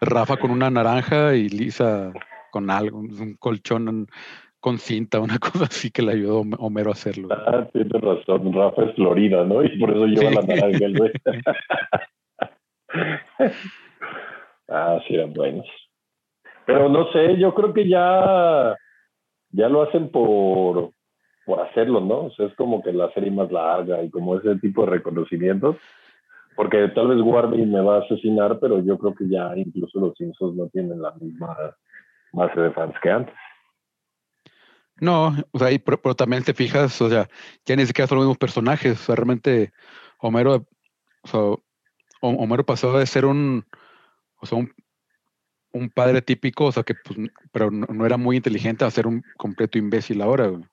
Rafa 0.01 0.37
con 0.37 0.49
una 0.49 0.71
naranja 0.71 1.35
y 1.35 1.47
Lisa 1.47 2.11
con 2.51 2.71
algo, 2.71 2.97
un 2.97 3.35
colchón 3.39 4.07
con 4.59 4.79
cinta, 4.79 5.19
una 5.19 5.37
cosa 5.39 5.65
así 5.65 5.91
que 5.91 6.01
le 6.01 6.13
ayudó 6.13 6.41
Hom- 6.41 6.55
Homero 6.57 6.89
a 6.89 6.93
hacerlo. 6.93 7.27
Ah, 7.31 7.67
tienes 7.71 7.91
razón, 8.01 8.51
Rafa 8.51 8.83
es 8.85 8.95
Florida, 8.95 9.43
¿no? 9.45 9.63
Y 9.63 9.77
por 9.77 9.91
eso 9.91 10.07
lleva 10.07 10.29
Sí. 10.31 10.35
la 10.35 10.41
naranja 10.41 10.85
el 10.85 10.97
güey. 10.97 11.11
ah, 14.69 14.99
sí, 15.07 15.15
eran 15.15 15.33
buenos. 15.33 15.65
Pero 16.65 16.89
no 16.89 17.11
sé, 17.11 17.37
yo 17.37 17.53
creo 17.53 17.73
que 17.73 17.87
ya, 17.87 18.75
ya 19.51 19.69
lo 19.69 19.83
hacen 19.83 20.09
por, 20.09 20.91
por 21.45 21.59
hacerlo, 21.61 21.99
¿no? 21.99 22.25
O 22.25 22.31
sea, 22.31 22.47
es 22.47 22.55
como 22.55 22.81
que 22.81 22.93
la 22.93 23.11
serie 23.13 23.31
más 23.31 23.51
larga 23.51 24.01
y 24.03 24.09
como 24.09 24.37
ese 24.37 24.55
tipo 24.57 24.85
de 24.85 24.91
reconocimientos. 24.91 25.77
Porque 26.55 26.87
tal 26.89 27.07
vez 27.07 27.21
Warner 27.21 27.65
me 27.65 27.81
va 27.81 27.97
a 27.97 28.01
asesinar, 28.01 28.59
pero 28.59 28.79
yo 28.83 28.97
creo 28.97 29.15
que 29.15 29.27
ya 29.27 29.51
incluso 29.55 29.99
los 29.99 30.15
Simpsons 30.15 30.55
no 30.55 30.67
tienen 30.67 31.01
la 31.01 31.11
misma 31.13 31.55
base 32.31 32.59
de 32.59 32.71
fans 32.71 32.93
que 33.01 33.09
antes. 33.09 33.35
No, 35.01 35.35
o 35.51 35.59
sea, 35.59 35.71
y 35.71 35.79
pero, 35.79 36.15
también 36.15 36.43
te 36.43 36.53
fijas, 36.53 37.01
o 37.01 37.09
sea, 37.09 37.27
ya 37.65 37.75
ni 37.75 37.85
siquiera 37.85 38.07
son 38.07 38.17
los 38.17 38.25
mismos 38.25 38.37
personajes. 38.37 39.01
O 39.01 39.03
sea, 39.03 39.15
realmente 39.15 39.71
Homero, 40.19 40.67
o 41.23 41.27
sea, 41.27 41.39
Ho- 41.39 41.59
Homero 42.21 42.63
pasó 42.65 42.97
de 42.97 43.05
ser 43.07 43.25
un, 43.25 43.65
o 44.39 44.45
sea, 44.45 44.59
un, 45.73 45.89
padre 45.89 46.21
típico, 46.21 46.65
o 46.65 46.71
sea, 46.71 46.83
que 46.83 46.93
pues, 46.93 47.17
pero 47.51 47.71
no, 47.71 47.87
no 47.87 48.05
era 48.05 48.17
muy 48.17 48.37
inteligente 48.37 48.85
a 48.85 48.91
ser 48.91 49.07
un 49.07 49.23
completo 49.37 49.79
imbécil 49.79 50.21
ahora. 50.21 50.47
güey. 50.47 50.63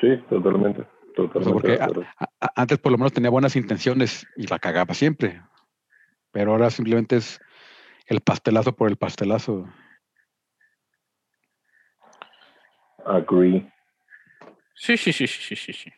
Sí, 0.00 0.16
totalmente. 0.28 0.84
Totalmente. 1.14 1.52
porque. 1.52 1.78
A- 2.18 2.24
a- 2.40 2.52
antes 2.56 2.78
por 2.78 2.92
lo 2.92 2.98
menos 2.98 3.12
tenía 3.12 3.30
buenas 3.30 3.54
intenciones 3.56 4.26
y 4.36 4.46
la 4.46 4.58
cagaba 4.58 4.94
siempre. 4.94 5.40
Pero 6.32 6.50
ahora 6.52 6.70
simplemente 6.70 7.16
es 7.16 7.40
el 8.06 8.20
pastelazo 8.20 8.74
por 8.74 8.88
el 8.90 8.96
pastelazo. 8.96 9.68
Agree. 13.06 13.70
Sí, 14.74 14.96
sí, 14.96 15.12
sí, 15.12 15.26
sí, 15.26 15.40
sí, 15.40 15.56
sí, 15.56 15.72
sí. 15.72 15.92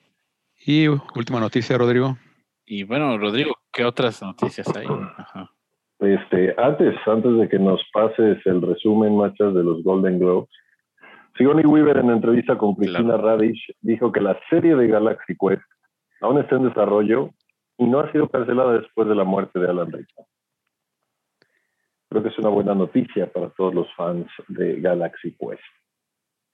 Y 0.66 0.88
última 0.88 1.40
noticia, 1.40 1.78
Rodrigo. 1.78 2.18
Y 2.66 2.82
bueno, 2.82 3.16
Rodrigo, 3.16 3.54
¿qué 3.72 3.84
otras 3.84 4.20
noticias 4.22 4.66
hay? 4.76 4.86
Ajá. 5.16 5.50
Este, 6.00 6.54
antes, 6.58 6.94
antes 7.06 7.38
de 7.38 7.48
que 7.48 7.58
nos 7.58 7.80
pases 7.92 8.38
el 8.44 8.60
resumen, 8.60 9.16
machas, 9.16 9.54
de 9.54 9.62
los 9.62 9.82
Golden 9.82 10.18
Globes, 10.18 10.50
Sigourney 11.36 11.64
Weaver 11.66 11.98
en 11.98 12.10
entrevista 12.10 12.56
con 12.56 12.74
Cristina 12.74 13.16
Radish 13.16 13.74
dijo 13.80 14.10
que 14.12 14.20
la 14.20 14.38
serie 14.48 14.74
de 14.74 14.86
Galaxy 14.88 15.34
Quest 15.36 15.62
aún 16.20 16.38
está 16.38 16.56
en 16.56 16.68
desarrollo 16.68 17.30
y 17.78 17.84
no 17.84 18.00
ha 18.00 18.10
sido 18.12 18.28
cancelada 18.28 18.78
después 18.78 19.06
de 19.08 19.14
la 19.14 19.24
muerte 19.24 19.58
de 19.58 19.68
Alan 19.68 19.92
Rickman. 19.92 20.26
Creo 22.08 22.22
que 22.22 22.28
es 22.30 22.38
una 22.38 22.48
buena 22.48 22.74
noticia 22.74 23.30
para 23.30 23.50
todos 23.50 23.74
los 23.74 23.92
fans 23.94 24.26
de 24.48 24.80
Galaxy 24.80 25.32
Quest. 25.32 25.62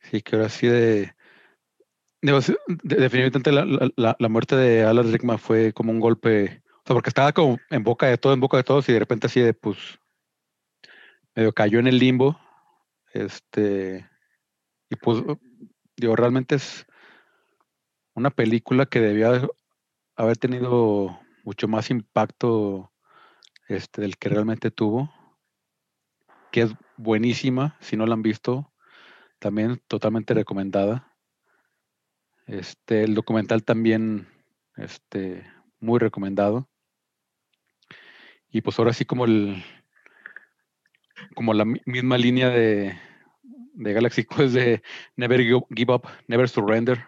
Sí, 0.01 0.21
que 0.21 0.35
ahora 0.37 0.49
sí 0.49 0.67
de... 0.67 1.13
definitivamente 2.23 3.53
la- 3.53 3.91
la- 3.97 4.17
la 4.19 4.29
muerte 4.29 4.57
de 4.57 4.85
Alan 4.85 5.13
Rickman 5.13 5.39
fue 5.39 5.73
como 5.73 5.93
un 5.93 6.01
golpe, 6.01 6.63
o 6.67 6.83
sea, 6.87 6.95
porque 6.95 7.11
estaba 7.11 7.33
como 7.33 7.59
en 7.71 7.85
boca 7.85 8.07
de 8.07 8.19
todo, 8.19 8.33
en 8.33 8.41
boca 8.41 8.57
de 8.57 8.65
todos 8.65 8.89
y 8.89 8.93
de 8.93 8.99
repente 8.99 9.27
así 9.29 9.41
de, 9.41 9.55
pues, 9.55 9.77
medio 11.37 11.53
cayó 11.53 11.79
en 11.79 11.87
el 11.87 11.99
limbo. 11.99 12.37
Este, 13.13 14.07
y 14.93 14.97
pues, 14.97 15.25
digo, 15.97 16.15
realmente 16.17 16.57
es, 16.57 16.85
una 18.15 18.29
película 18.29 18.85
que 18.85 19.01
debía 19.01 19.49
haber 20.17 20.37
tenido 20.37 21.19
mucho 21.45 21.67
más 21.67 21.89
impacto 21.89 22.93
este, 23.69 24.03
del 24.03 24.19
que 24.19 24.29
realmente 24.29 24.71
tuvo, 24.71 25.11
que 26.51 26.61
es 26.61 26.75
buenísima, 26.99 27.79
si 27.81 27.97
no 27.97 28.05
la 28.05 28.13
han 28.13 28.21
visto, 28.21 28.71
también 29.39 29.83
totalmente 29.89 30.35
recomendada. 30.35 31.17
Este, 32.47 33.03
el 33.05 33.15
documental 33.15 33.65
también, 33.65 34.29
este, 34.77 35.51
muy 35.81 36.01
recomendado. 36.01 36.69
Y 38.51 38.61
pues 38.61 38.79
ahora 38.79 38.93
sí 38.93 39.07
como 39.07 39.25
el, 39.25 39.65
como 41.35 41.55
la 41.55 41.65
mi- 41.65 41.81
misma 41.87 42.19
línea 42.19 42.51
de, 42.51 42.95
de 43.73 43.93
Galaxy 43.93 44.25
Quest 44.25 44.55
de 44.55 44.83
Never 45.17 45.41
Give 45.41 45.93
Up, 45.93 46.09
Never 46.27 46.49
Surrender. 46.49 47.05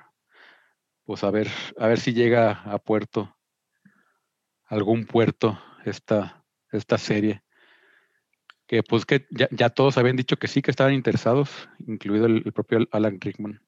Pues 1.05 1.23
a 1.23 1.31
ver, 1.31 1.49
a 1.79 1.87
ver 1.87 2.01
si 2.01 2.15
llega 2.15 2.63
a 2.63 2.79
puerto, 2.79 3.37
algún 4.65 5.05
puerto 5.05 5.61
esta, 5.85 6.45
esta 6.73 6.97
serie. 6.99 7.43
Que 8.67 8.83
pues 8.83 9.05
que 9.05 9.27
ya, 9.31 9.47
ya 9.51 9.69
todos 9.69 9.99
habían 9.99 10.17
dicho 10.17 10.39
que 10.39 10.49
sí, 10.49 10.63
que 10.63 10.71
estaban 10.71 10.95
interesados, 10.95 11.69
incluido 11.87 12.25
el, 12.25 12.43
el 12.47 12.53
propio 12.53 12.87
Alan 12.91 13.21
Rickman 13.21 13.61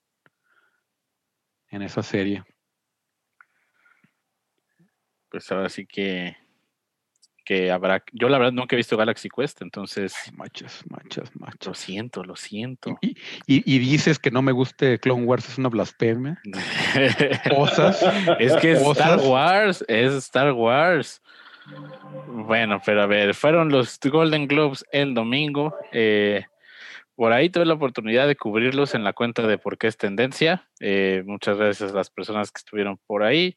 en 1.68 1.82
esa 1.82 2.02
serie. 2.02 2.42
Pues 5.28 5.50
ahora 5.52 5.68
sí 5.68 5.86
que, 5.86 6.36
que 7.46 7.70
habrá. 7.70 8.02
Yo 8.12 8.28
la 8.28 8.36
verdad 8.38 8.52
nunca 8.52 8.74
he 8.74 8.76
visto 8.76 8.96
Galaxy 8.98 9.28
Quest, 9.30 9.62
entonces 9.62 10.12
Machas, 10.34 10.84
machas, 10.90 11.30
lo 11.34 11.40
machas. 11.46 11.78
siento, 11.78 12.24
lo 12.24 12.36
siento. 12.36 12.98
Y, 13.00 13.16
y- 13.46 13.62
y 13.64 13.78
dices 13.78 14.18
que 14.18 14.30
no 14.30 14.42
me 14.42 14.52
guste 14.52 14.98
Clone 14.98 15.24
Wars, 15.24 15.48
es 15.48 15.56
una 15.56 15.68
blasfemia. 15.70 16.42
Cosas. 17.48 18.02
es 18.40 18.54
que 18.56 18.72
es 18.72 18.80
Star. 18.82 19.20
Wars, 19.20 19.84
es 19.88 20.12
Star 20.14 20.52
Wars. 20.52 21.22
Bueno, 22.28 22.80
pero 22.84 23.02
a 23.02 23.06
ver, 23.06 23.34
fueron 23.34 23.70
los 23.70 23.98
Golden 24.00 24.46
Globes 24.46 24.84
el 24.92 25.14
domingo. 25.14 25.74
eh, 25.92 26.44
por 27.14 27.32
ahí 27.32 27.48
tuve 27.48 27.64
la 27.64 27.74
oportunidad 27.74 28.26
de 28.26 28.36
cubrirlos 28.36 28.94
en 28.94 29.02
la 29.02 29.14
cuenta 29.14 29.46
de 29.46 29.56
Por 29.56 29.78
qué 29.78 29.86
es 29.86 29.96
Tendencia. 29.96 30.68
eh, 30.80 31.22
muchas 31.24 31.56
gracias 31.56 31.92
a 31.92 31.94
las 31.96 32.10
personas 32.10 32.50
que 32.52 32.58
estuvieron 32.58 32.98
por 33.06 33.22
ahí. 33.22 33.56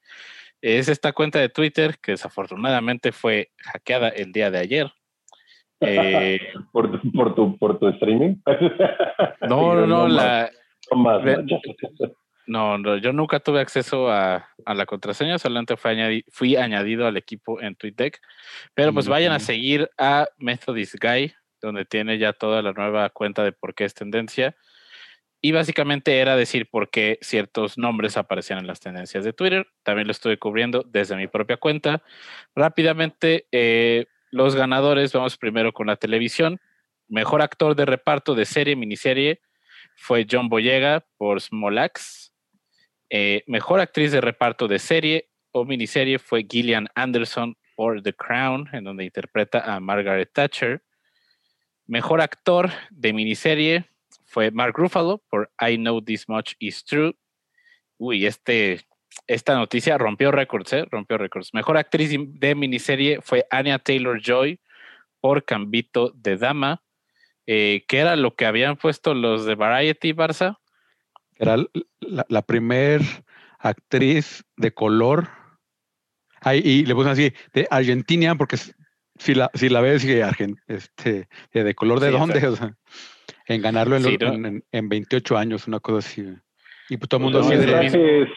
Es 0.62 0.90
esta 0.90 1.14
cuenta 1.14 1.40
de 1.40 1.50
Twitter 1.50 1.98
que 2.02 2.12
desafortunadamente 2.14 3.12
fue 3.12 3.52
hackeada 3.58 4.10
el 4.10 4.32
día 4.32 4.52
de 4.52 4.60
ayer. 4.60 4.92
Eh, 5.82 6.40
por, 6.74 6.92
tu- 6.92 7.12
por, 7.14 7.36
tu, 7.36 7.58
por 7.58 7.80
tu 7.80 7.88
streaming. 7.88 8.36
no, 9.48 9.76
no, 9.76 9.88
no, 9.88 10.08
la, 10.10 10.52
No 10.92 10.98
más. 10.98 11.22
No, 12.48 12.78
no, 12.78 12.98
yo 12.98 13.14
nunca 13.14 13.40
tuve 13.40 13.62
acceso 13.62 14.12
a, 14.12 14.50
a 14.66 14.74
la 14.74 14.86
contraseña, 14.86 15.40
solamente 15.40 15.78
fue 15.78 15.94
añadi- 15.96 16.26
fui 16.32 16.58
añadido 16.58 17.08
al 17.08 17.16
equipo 17.16 17.62
en 17.62 17.76
TweetDeck. 17.76 18.20
Pero 18.74 18.92
pues 18.94 19.08
vayan 19.08 19.32
a 19.32 19.40
seguir 19.40 19.90
a 19.98 20.28
Methodist 20.38 20.96
Guy, 21.02 21.32
donde 21.62 21.86
tiene 21.86 22.18
ya 22.18 22.34
toda 22.34 22.62
la 22.62 22.74
nueva 22.74 23.10
cuenta 23.12 23.46
de 23.46 23.54
por 23.54 23.74
qué 23.74 23.86
es 23.86 23.94
tendencia. 23.94 24.58
Y 25.42 25.54
básicamente 25.54 26.20
era 26.20 26.36
decir 26.36 26.70
por 26.70 26.90
qué 26.90 27.18
ciertos 27.22 27.78
nombres 27.78 28.18
aparecían 28.18 28.60
en 28.60 28.68
las 28.68 28.82
tendencias 28.82 29.24
de 29.24 29.32
Twitter. 29.32 29.68
También 29.84 30.08
lo 30.08 30.12
estuve 30.12 30.38
cubriendo 30.38 30.84
desde 30.84 31.16
mi 31.16 31.28
propia 31.28 31.58
cuenta. 31.58 32.04
Rápidamente, 32.56 33.48
eh, 33.52 34.08
los 34.32 34.56
ganadores, 34.56 35.14
vamos 35.14 35.38
primero 35.38 35.72
con 35.72 35.88
la 35.88 35.96
televisión. 35.96 36.60
Mejor 37.08 37.42
actor 37.42 37.76
de 37.76 37.86
reparto 37.86 38.36
de 38.36 38.46
serie, 38.46 38.76
miniserie, 38.76 39.42
fue 39.96 40.28
John 40.30 40.50
Boyega 40.50 41.06
por 41.18 41.42
Smolax. 41.42 42.34
Eh, 43.10 43.44
mejor 43.48 43.80
actriz 43.80 44.12
de 44.12 44.22
reparto 44.22 44.68
de 44.68 44.78
serie 44.78 45.30
o 45.52 45.66
miniserie 45.66 46.20
fue 46.20 46.46
Gillian 46.48 46.88
Anderson 46.96 47.56
por 47.76 48.04
The 48.04 48.14
Crown, 48.14 48.70
en 48.74 48.84
donde 48.84 49.06
interpreta 49.06 49.74
a 49.74 49.80
Margaret 49.80 50.30
Thatcher. 50.32 50.84
Mejor 51.88 52.22
actor 52.22 52.70
de 52.92 53.14
miniserie 53.14 53.90
fue 54.30 54.52
Mark 54.52 54.76
Ruffalo 54.78 55.24
por 55.30 55.52
I 55.60 55.78
Know 55.78 56.02
This 56.02 56.30
Much 56.30 56.54
Is 56.60 56.86
True. 56.86 57.16
Uy, 57.98 58.26
este, 58.26 58.82
esta 59.28 59.56
noticia 59.56 59.98
rompió 59.98 60.32
récords, 60.32 60.72
¿eh? 60.74 60.86
Rompió 60.90 61.18
récords. 61.18 61.54
Mejor 61.54 61.78
actriz 61.78 62.12
de 62.16 62.56
miniserie 62.56 63.20
fue 63.22 63.46
Anya 63.50 63.80
Taylor 63.80 64.22
Joy 64.22 64.60
por 65.20 65.44
Cambito 65.44 66.12
de 66.16 66.38
Dama, 66.38 66.84
eh, 67.48 67.84
que 67.88 67.98
era 67.98 68.16
lo 68.16 68.36
que 68.36 68.46
habían 68.46 68.78
puesto 68.78 69.14
los 69.14 69.46
de 69.46 69.56
Variety, 69.56 70.14
Barça. 70.14 70.60
Era 71.36 71.58
la, 72.00 72.26
la 72.30 72.42
primer 72.44 73.02
actriz 73.58 74.46
de 74.58 74.72
color. 74.74 75.30
Ay, 76.42 76.62
y 76.64 76.86
le 76.86 76.94
puse 76.94 77.10
así, 77.10 77.34
de 77.54 77.68
Argentina, 77.70 78.36
porque 78.36 78.58
si 78.58 79.34
la, 79.34 79.50
si 79.54 79.70
la 79.70 79.82
ves, 79.82 80.06
que 80.06 80.24
este, 80.68 81.28
de 81.52 81.76
color 81.76 82.00
de 82.00 82.12
Sí, 82.12 82.14
dónde, 82.14 82.48
o 82.48 82.56
sea, 82.56 82.78
en 83.48 83.62
ganarlo 83.62 83.96
en, 83.98 84.04
Sí, 84.04 84.18
¿no? 84.20 84.34
en, 84.34 84.46
en- 84.46 84.64
en 84.72 84.90
28 84.90 85.38
años, 85.38 85.68
una 85.68 85.80
cosa 85.80 86.00
así. 86.00 86.26
Y 86.90 86.98
pues 86.98 87.10
todo 87.10 87.20
el 87.20 87.24
mundo 87.24 87.40
así 87.42 87.56
de, 87.56 87.66
mensaje 87.68 88.22
es, 88.24 88.30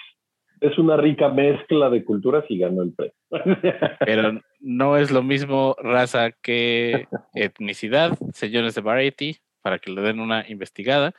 es 0.61 0.79
una 0.79 0.97
rica 0.97 1.29
mezcla 1.29 1.89
de 1.91 2.05
culturas 2.05 2.45
y 2.49 2.59
ganó 2.59 2.83
el 2.83 2.93
premio. 2.93 3.15
pero 4.01 4.41
no 4.61 4.97
es 4.97 5.11
lo 5.11 5.23
mismo 5.23 5.75
raza 5.83 6.33
que 6.33 7.09
etnicidad, 7.35 8.19
señores 8.33 8.75
de 8.75 8.81
Variety, 8.83 9.39
para 9.63 9.79
que 9.79 9.91
le 9.93 10.03
den 10.03 10.21
una 10.21 10.45
investigada. 10.49 11.15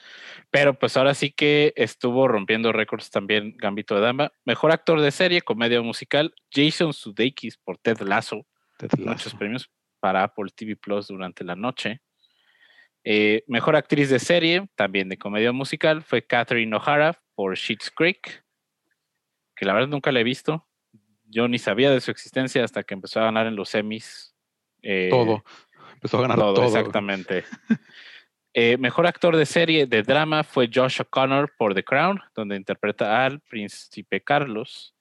Pero 0.51 0.73
pues 0.73 0.95
ahora 0.97 1.13
sí 1.13 1.31
que 1.31 1.73
estuvo 1.75 2.27
rompiendo 2.27 2.71
récords 2.73 3.09
también 3.09 3.55
Gambito 3.57 3.95
de 3.95 4.01
Dama. 4.01 4.31
Mejor 4.45 4.71
actor 4.71 4.99
de 5.01 5.11
serie, 5.11 5.41
comedia 5.41 5.81
musical, 5.81 6.33
Jason 6.51 6.93
Sudeikis 6.93 7.57
por 7.57 7.77
Ted 7.77 8.01
Lasso. 8.01 8.45
Ted 8.77 8.89
Muchos 8.97 9.25
Lasso. 9.25 9.37
premios 9.37 9.69
para 9.99 10.23
Apple 10.23 10.51
TV 10.53 10.75
Plus 10.75 11.07
durante 11.07 11.43
la 11.45 11.55
noche. 11.55 12.01
Eh, 13.03 13.43
mejor 13.47 13.75
actriz 13.75 14.09
de 14.09 14.19
serie, 14.19 14.67
también 14.75 15.09
de 15.09 15.17
comedia 15.17 15.51
musical, 15.51 16.03
fue 16.03 16.25
Catherine 16.25 16.75
O'Hara 16.75 17.19
por 17.35 17.57
Schitt's 17.57 17.91
Creek, 17.91 18.43
que 19.55 19.65
la 19.65 19.73
verdad 19.73 19.89
nunca 19.89 20.11
la 20.11 20.21
he 20.21 20.23
visto. 20.23 20.67
Yo 21.25 21.47
ni 21.47 21.59
sabía 21.59 21.91
de 21.91 21.99
su 21.99 22.11
existencia 22.11 22.63
hasta 22.63 22.83
que 22.83 22.93
empezó 22.93 23.19
a 23.19 23.25
ganar 23.25 23.47
en 23.47 23.55
los 23.55 23.69
semis. 23.69 24.35
eh, 24.81 25.09
todo. 25.09 25.43
Empezó 25.93 26.19
a 26.19 26.21
ganar 26.21 26.37
todo, 26.37 26.53
todo. 26.53 26.65
exactamente. 26.65 27.43
Eh, 28.55 28.77
mejor 28.77 29.07
actor 29.07 29.35
de 29.35 29.47
serie 29.47 29.87
de 29.87 30.03
drama 30.03 30.43
fue 30.43 30.69
Josh 30.71 31.01
O'Connor 31.01 31.55
por 31.57 31.73
The 31.73 31.83
Crown, 31.83 32.21
donde 32.35 32.55
interpreta 32.55 33.25
al 33.25 33.39
príncipe 33.39 34.21
Carlos. 34.21 34.93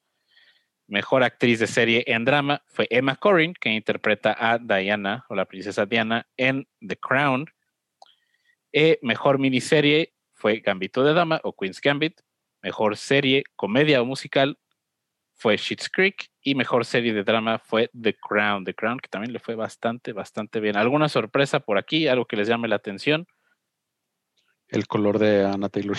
Mejor 0.86 1.22
actriz 1.22 1.58
de 1.58 1.66
serie 1.66 2.02
en 2.06 2.24
drama 2.24 2.62
fue 2.66 2.86
Emma 2.88 3.14
Corrin, 3.16 3.52
que 3.52 3.68
interpreta 3.68 4.34
a 4.38 4.56
Diana 4.56 5.26
o 5.28 5.34
la 5.34 5.44
princesa 5.44 5.84
Diana 5.84 6.26
en 6.38 6.66
The 6.80 6.96
Crown. 6.96 7.44
Eh, 8.72 8.98
mejor 9.02 9.38
miniserie 9.38 10.14
fue 10.32 10.60
Gambito 10.60 11.04
de 11.04 11.14
Dama 11.14 11.40
o 11.44 11.54
Queen's 11.54 11.80
Gambit. 11.80 12.20
Mejor 12.62 12.96
serie, 12.96 13.44
comedia 13.56 14.00
o 14.00 14.04
musical 14.04 14.58
fue 15.34 15.56
Schitt's 15.58 15.88
Creek. 15.88 16.28
Y 16.40 16.54
mejor 16.54 16.84
serie 16.84 17.12
de 17.12 17.22
drama 17.22 17.58
fue 17.58 17.90
The 18.00 18.16
Crown. 18.16 18.64
The 18.64 18.74
Crown, 18.74 18.98
que 18.98 19.08
también 19.08 19.32
le 19.32 19.38
fue 19.38 19.54
bastante, 19.54 20.12
bastante 20.12 20.58
bien. 20.60 20.76
¿Alguna 20.76 21.08
sorpresa 21.08 21.60
por 21.60 21.78
aquí? 21.78 22.08
¿Algo 22.08 22.24
que 22.24 22.36
les 22.36 22.48
llame 22.48 22.68
la 22.68 22.76
atención? 22.76 23.26
El 24.68 24.86
color 24.86 25.18
de 25.18 25.44
Anna 25.44 25.68
Taylor. 25.68 25.96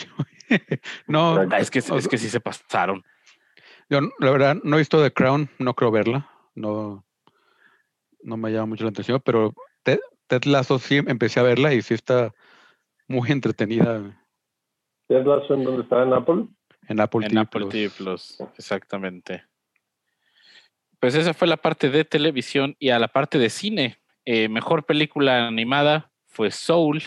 no, 1.08 1.44
es, 1.44 1.70
que, 1.70 1.80
es 1.80 2.08
que 2.08 2.18
sí 2.18 2.30
se 2.30 2.40
pasaron. 2.40 3.04
yo 3.90 4.02
la 4.20 4.32
verdad 4.32 4.58
no 4.64 4.76
he 4.76 4.80
visto 4.80 5.02
The 5.02 5.14
Crown, 5.14 5.50
no 5.60 5.76
creo 5.76 5.92
verla. 5.92 6.28
No, 6.56 7.06
no 8.24 8.38
me 8.38 8.52
llama 8.52 8.66
mucho 8.68 8.84
la 8.84 8.90
atención, 8.90 9.22
pero 9.24 9.54
Ted, 9.84 10.00
Ted 10.28 10.46
Lasso 10.46 10.80
sí 10.80 10.96
empecé 10.96 11.40
a 11.40 11.44
verla 11.44 11.74
y 11.74 11.82
sí 11.82 11.94
está 11.94 12.34
muy 13.08 13.32
entretenida 13.32 14.02
¿Ted 15.08 15.26
Lasso 15.26 15.54
en 15.54 15.64
dónde 15.64 15.84
está 15.84 16.04
en 16.04 16.14
Apple? 16.14 16.48
en 16.88 17.00
Apple 17.00 17.22
en 17.26 17.30
TV 17.30 17.42
Apple 17.42 17.60
Plus. 17.62 17.70
TV 17.72 17.90
Plus, 17.98 18.38
exactamente. 18.58 19.44
Pues 21.00 21.16
esa 21.16 21.34
fue 21.34 21.48
la 21.48 21.58
parte 21.58 21.90
de 21.90 22.06
televisión 22.06 22.76
y 22.80 22.90
a 22.90 23.00
la 23.00 23.08
parte 23.08 23.38
de 23.38 23.50
cine. 23.50 24.00
eh, 24.26 24.48
mejor 24.48 24.86
película 24.86 25.48
animada 25.48 26.12
fue 26.28 26.50
Soul. 26.50 27.02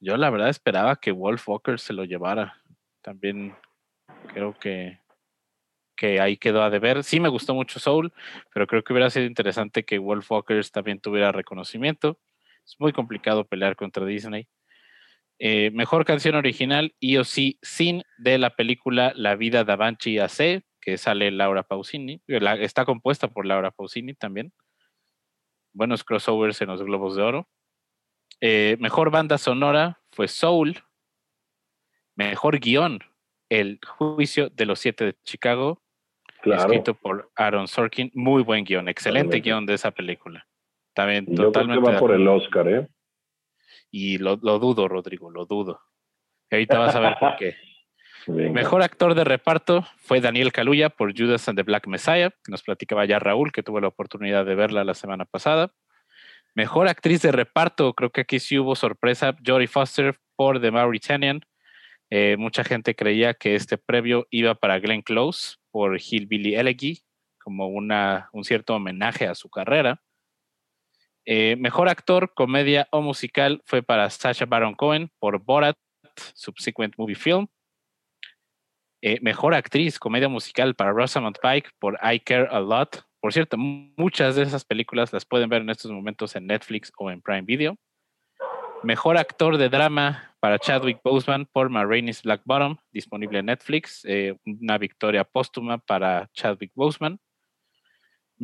Yo 0.00 0.16
la 0.16 0.30
verdad 0.30 0.48
esperaba 0.48 0.96
que 0.96 1.10
Wolf 1.12 1.48
Walker 1.48 1.78
se 1.80 1.92
lo 1.92 2.04
llevara. 2.04 2.62
También 3.02 3.54
creo 4.32 4.56
que, 4.58 5.00
que 5.96 6.20
ahí 6.20 6.36
quedó 6.36 6.62
a 6.62 6.70
deber. 6.70 7.02
Sí 7.02 7.20
me 7.20 7.28
gustó 7.28 7.54
mucho 7.54 7.80
Soul, 7.80 8.12
pero 8.52 8.66
creo 8.66 8.84
que 8.84 8.92
hubiera 8.92 9.10
sido 9.10 9.26
interesante 9.26 9.84
que 9.84 9.98
Wolf 9.98 10.30
Walkers 10.30 10.70
también 10.70 11.00
tuviera 11.00 11.32
reconocimiento. 11.32 12.18
Es 12.64 12.76
muy 12.78 12.92
complicado 12.92 13.44
pelear 13.44 13.76
contra 13.76 14.06
Disney. 14.06 14.46
Eh, 15.38 15.70
mejor 15.72 16.04
canción 16.04 16.36
original, 16.36 16.94
EOC 17.00 17.58
Sin, 17.62 18.02
de 18.18 18.38
la 18.38 18.50
película 18.50 19.12
La 19.16 19.34
vida 19.34 19.64
da 19.64 19.76
Banshee 19.76 20.18
AC, 20.20 20.62
que 20.80 20.96
sale 20.98 21.30
Laura 21.30 21.62
Pausini. 21.64 22.22
eh, 22.28 22.40
la- 22.40 22.54
está 22.56 22.84
compuesta 22.84 23.28
por 23.28 23.46
Laura 23.46 23.70
Pausini 23.70 24.14
también. 24.14 24.52
Buenos 25.72 26.04
crossovers 26.04 26.60
en 26.62 26.68
los 26.68 26.82
Globos 26.82 27.16
de 27.16 27.22
Oro. 27.22 27.48
Eh, 28.40 28.76
mejor 28.78 29.10
banda 29.10 29.38
sonora 29.38 30.00
fue 30.12 30.28
Soul. 30.28 30.78
Mejor 32.16 32.60
guion, 32.60 33.00
El 33.50 33.78
juicio 33.86 34.48
de 34.50 34.66
los 34.66 34.78
siete 34.80 35.04
de 35.04 35.16
Chicago, 35.24 35.82
Claro. 36.42 36.62
escrito 36.62 36.94
por 36.94 37.30
Aaron 37.36 37.68
Sorkin. 37.68 38.10
Muy 38.14 38.42
buen 38.42 38.64
guion, 38.64 38.88
excelente 38.88 39.26
Totalmente. 39.26 39.48
guion 39.48 39.66
de 39.66 39.74
esa 39.74 39.90
película. 39.90 40.46
También 40.94 41.26
yo 41.26 41.34
creo 41.34 41.46
que 41.48 41.52
totalmente. 41.52 41.86
va 41.88 41.92
de 41.94 41.98
por 42.00 42.12
el. 42.12 42.26
Oscar, 42.28 42.68
¿eh? 42.68 42.88
Y 43.96 44.18
lo, 44.18 44.40
lo 44.42 44.58
dudo, 44.58 44.88
Rodrigo, 44.88 45.30
lo 45.30 45.46
dudo. 45.46 45.80
Y 46.50 46.56
ahorita 46.56 46.80
vas 46.80 46.96
a 46.96 46.98
ver 46.98 47.14
por 47.20 47.36
qué. 47.36 47.54
Venga. 48.26 48.50
Mejor 48.50 48.82
actor 48.82 49.14
de 49.14 49.22
reparto 49.22 49.86
fue 49.98 50.20
Daniel 50.20 50.50
Kaluuya 50.50 50.90
por 50.90 51.16
Judas 51.16 51.48
and 51.48 51.56
the 51.56 51.62
Black 51.62 51.86
Messiah, 51.86 52.30
que 52.30 52.50
nos 52.50 52.64
platicaba 52.64 53.04
ya 53.04 53.20
Raúl, 53.20 53.52
que 53.52 53.62
tuvo 53.62 53.80
la 53.80 53.86
oportunidad 53.86 54.44
de 54.46 54.56
verla 54.56 54.82
la 54.82 54.94
semana 54.94 55.26
pasada. 55.26 55.72
Mejor 56.56 56.88
actriz 56.88 57.22
de 57.22 57.30
reparto, 57.30 57.94
creo 57.94 58.10
que 58.10 58.22
aquí 58.22 58.40
sí 58.40 58.58
hubo 58.58 58.74
sorpresa, 58.74 59.36
Jodie 59.46 59.68
Foster 59.68 60.16
por 60.34 60.60
The 60.60 60.72
Mauritanian. 60.72 61.42
Eh, 62.10 62.34
mucha 62.36 62.64
gente 62.64 62.96
creía 62.96 63.34
que 63.34 63.54
este 63.54 63.78
previo 63.78 64.26
iba 64.30 64.56
para 64.56 64.80
Glenn 64.80 65.02
Close 65.02 65.58
por 65.70 66.00
Hillbilly 66.00 66.56
Elegy, 66.56 67.04
como 67.38 67.68
una, 67.68 68.28
un 68.32 68.42
cierto 68.42 68.74
homenaje 68.74 69.28
a 69.28 69.36
su 69.36 69.48
carrera. 69.50 70.02
Eh, 71.26 71.56
mejor 71.56 71.88
actor, 71.88 72.32
comedia 72.34 72.86
o 72.90 73.00
musical 73.00 73.62
fue 73.64 73.82
para 73.82 74.10
Sacha 74.10 74.44
Baron 74.44 74.74
Cohen 74.74 75.10
por 75.18 75.38
Borat, 75.42 75.76
Subsequent 76.34 76.94
Movie 76.98 77.14
Film. 77.14 77.46
Eh, 79.02 79.18
mejor 79.20 79.54
actriz, 79.54 79.98
comedia 79.98 80.28
musical 80.28 80.74
para 80.74 80.92
Rosamund 80.92 81.36
Pike 81.40 81.70
por 81.78 81.98
I 82.02 82.20
Care 82.20 82.48
a 82.50 82.60
Lot. 82.60 83.04
Por 83.20 83.32
cierto, 83.32 83.56
mu- 83.56 83.92
muchas 83.96 84.36
de 84.36 84.42
esas 84.42 84.64
películas 84.64 85.12
las 85.12 85.24
pueden 85.24 85.48
ver 85.48 85.62
en 85.62 85.70
estos 85.70 85.90
momentos 85.90 86.36
en 86.36 86.46
Netflix 86.46 86.92
o 86.98 87.10
en 87.10 87.20
Prime 87.20 87.42
Video. 87.42 87.76
Mejor 88.82 89.16
actor 89.16 89.56
de 89.56 89.70
drama 89.70 90.36
para 90.40 90.58
Chadwick 90.58 91.00
Boseman 91.02 91.46
por 91.46 91.70
Ma 91.70 91.86
Black 91.86 92.42
Bottom, 92.44 92.76
disponible 92.92 93.38
en 93.38 93.46
Netflix. 93.46 94.04
eh, 94.04 94.36
una 94.44 94.76
victoria 94.76 95.24
póstuma 95.24 95.78
para 95.78 96.28
Chadwick 96.34 96.72
Boseman. 96.74 97.18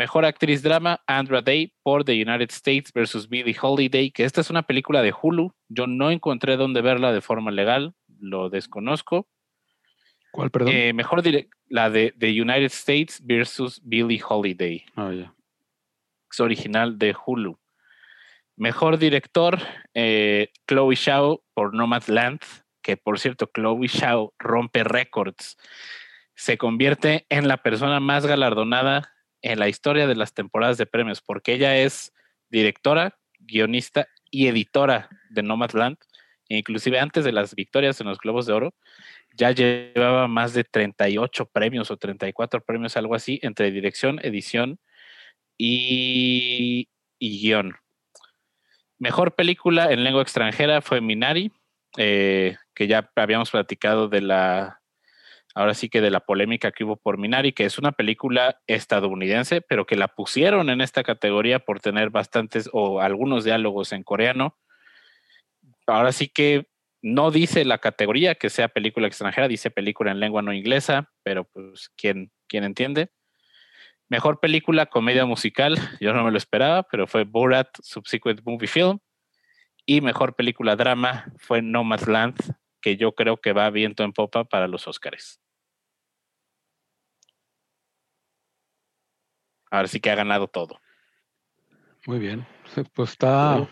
Mejor 0.01 0.25
actriz 0.25 0.63
drama, 0.63 1.03
Andra 1.07 1.43
Day 1.43 1.75
por 1.83 2.05
The 2.05 2.15
United 2.15 2.49
States 2.53 2.91
versus 2.91 3.29
Billie 3.29 3.55
Holiday, 3.61 4.11
que 4.11 4.25
esta 4.25 4.41
es 4.41 4.49
una 4.49 4.63
película 4.63 5.03
de 5.03 5.13
Hulu. 5.13 5.53
Yo 5.69 5.87
no 5.87 6.11
encontré 6.11 6.57
dónde 6.57 6.81
verla 6.81 7.13
de 7.13 7.21
forma 7.21 7.51
legal, 7.51 7.93
lo 8.19 8.49
desconozco. 8.49 9.29
¿Cuál, 10.33 10.51
perdón? 10.51 10.73
Eh, 10.75 10.95
mejor 10.95 11.23
la 11.69 11.91
de 11.91 12.15
The 12.19 12.31
United 12.31 12.73
States 12.73 13.21
versus 13.23 13.79
Billie 13.85 14.23
Holiday, 14.27 14.87
Ah, 14.97 15.13
ya. 15.13 15.35
es 16.33 16.41
original 16.41 16.99
de 16.99 17.15
Hulu. 17.27 17.59
Mejor 18.57 18.97
director, 18.97 19.59
eh, 19.93 20.49
Chloe 20.67 20.97
Zhao 20.97 21.45
por 21.53 21.75
Nomadland, 21.75 22.41
que 22.81 22.97
por 22.97 23.19
cierto, 23.19 23.51
Chloe 23.55 23.87
Zhao 23.87 24.33
rompe 24.39 24.83
récords. 24.83 25.59
Se 26.35 26.57
convierte 26.57 27.27
en 27.29 27.49
la 27.49 27.59
persona 27.59 28.01
más 28.01 28.25
galardonada 28.25 29.13
en 29.43 29.59
la 29.59 29.69
historia 29.69 30.07
de 30.07 30.15
las 30.15 30.35
temporadas 30.35 30.79
de 30.79 30.87
premios, 30.87 31.21
porque 31.21 31.55
ella 31.55 31.77
es 31.77 32.13
directora, 32.51 33.19
guionista 33.39 34.09
y 34.31 34.47
editora 34.47 35.09
de 35.31 35.43
Nomadland. 35.43 35.97
Inclusive 36.49 36.99
antes 36.99 37.25
de 37.25 37.33
las 37.33 37.55
victorias 37.55 38.01
en 38.01 38.09
los 38.09 38.19
Globos 38.19 38.47
de 38.47 38.53
Oro, 38.53 38.75
ya 39.37 39.53
llevaba 39.53 40.27
más 40.29 40.53
de 40.53 40.65
38 40.65 41.47
premios 41.47 41.91
o 41.91 41.97
34 41.97 42.63
premios, 42.63 42.97
algo 42.97 43.15
así, 43.15 43.39
entre 43.43 43.71
dirección, 43.71 44.19
edición 44.23 44.81
y, 45.57 46.89
y 47.19 47.41
guion. 47.41 47.77
Mejor 48.99 49.35
película 49.35 49.93
en 49.93 50.05
lengua 50.05 50.23
extranjera 50.23 50.83
fue 50.83 51.01
Minari, 51.01 51.53
eh, 51.97 52.57
que 52.75 52.87
ya 52.87 53.11
habíamos 53.17 53.51
platicado 53.51 54.09
de 54.09 54.21
la, 54.21 54.80
ahora 55.55 55.75
sí 55.75 55.89
que 55.89 56.01
de 56.01 56.11
la 56.11 56.21
polémica 56.21 56.73
que 56.73 56.85
hubo 56.85 56.97
por 56.97 57.19
Minari, 57.19 57.53
que 57.53 57.65
es 57.65 57.79
una 57.79 57.93
película 57.93 58.61
estadounidense, 58.67 59.61
pero 59.61 59.87
que 59.87 59.97
la 59.97 60.09
pusieron 60.09 60.71
en 60.71 60.81
esta 60.81 61.03
categoría 61.03 61.59
por 61.59 61.81
tener 61.81 62.11
bastantes 62.11 62.69
o 62.73 63.01
algunos 63.01 63.45
diálogos 63.45 63.93
en 63.93 64.03
coreano. 64.03 64.57
Ahora 65.87 66.13
sí 66.13 66.29
que 66.29 66.69
no 67.03 67.31
dice 67.31 67.65
la 67.65 67.79
categoría 67.79 68.35
que 68.35 68.51
sea 68.51 68.69
película 68.69 69.07
extranjera, 69.07 69.49
dice 69.49 69.71
película 69.71 70.11
en 70.11 70.21
lengua 70.21 70.43
no 70.43 70.53
inglesa, 70.53 71.11
pero 71.23 71.45
pues 71.45 71.91
quién, 71.97 72.31
quién 72.47 72.65
entiende. 72.65 73.11
Mejor 74.09 74.41
película, 74.41 74.87
comedia 74.87 75.25
musical, 75.25 75.79
yo 76.01 76.13
no 76.13 76.25
me 76.25 76.31
lo 76.31 76.37
esperaba, 76.37 76.83
pero 76.83 77.07
fue 77.07 77.25
Borat 77.25 77.69
Subsequent 77.81 78.43
Movie 78.45 78.67
Film. 78.67 78.99
Y 79.87 80.01
mejor 80.01 80.35
película 80.35 80.77
drama 80.77 81.33
fue 81.39 81.63
Nomadland, 81.63 82.37
que 82.81 82.97
yo 82.97 83.13
creo 83.15 83.37
que 83.39 83.53
va 83.53 83.71
viento 83.71 84.05
en 84.05 84.13
popa 84.13 84.45
para 84.45 84.69
los 84.69 84.87
Oscars. 84.87 85.41
Ahora 89.71 89.89
sí 89.89 90.01
que 90.01 90.11
ha 90.11 90.15
ganado 90.17 90.49
todo. 90.49 90.81
Muy 92.07 92.19
bien. 92.19 92.47
Pues 92.95 93.11
está. 93.11 93.69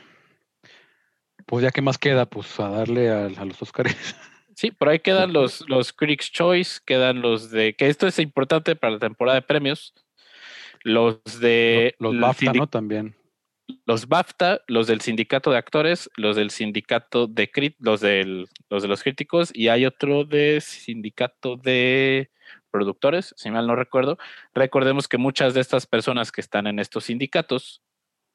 Pues 1.47 1.63
ya 1.63 1.71
que 1.71 1.83
más 1.83 1.99
queda, 1.99 2.27
pues 2.27 2.61
a 2.61 2.69
darle 2.69 3.11
a, 3.11 3.27
a 3.27 3.45
los 3.45 3.61
Oscars. 3.63 3.95
Sí, 4.59 4.73
por 4.73 4.89
ahí 4.89 4.99
quedan 4.99 5.33
los, 5.33 5.65
los 5.69 5.93
Critics' 5.93 6.33
Choice, 6.33 6.81
quedan 6.85 7.23
los 7.23 7.53
de, 7.53 7.77
que 7.77 7.87
esto 7.87 8.09
es 8.09 8.19
importante 8.19 8.75
para 8.75 8.95
la 8.95 8.99
temporada 8.99 9.37
de 9.37 9.43
premios, 9.43 9.95
los 10.83 11.23
de 11.39 11.95
los 12.01 12.13
el 12.13 12.21
BAFTA, 12.21 12.53
¿no? 12.55 12.67
También. 12.67 13.15
Los 13.85 14.09
BAFTA, 14.09 14.61
los 14.67 14.87
del 14.87 15.01
sindicato 15.01 15.51
de 15.51 15.59
actores, 15.59 16.11
los 16.17 16.37
del 16.37 16.51
sindicato 16.51 17.27
de 17.27 17.75
los 17.79 18.01
del, 18.01 18.49
los 18.71 18.83
de 18.83 18.89
los 18.89 19.03
críticos, 19.03 19.51
y 19.55 19.69
hay 19.69 19.87
otro 19.87 20.25
de 20.25 20.61
sindicato 20.61 21.57
de 21.57 22.31
productores, 22.71 23.35
si 23.37 23.51
mal 23.51 23.67
no 23.67 23.77
recuerdo. 23.77 24.19
Recordemos 24.55 25.09
que 25.09 25.19
muchas 25.19 25.55
de 25.55 25.61
estas 25.61 25.87
personas 25.87 26.33
que 26.33 26.41
están 26.41 26.67
en 26.67 26.79
estos 26.79 27.05
sindicatos 27.05 27.83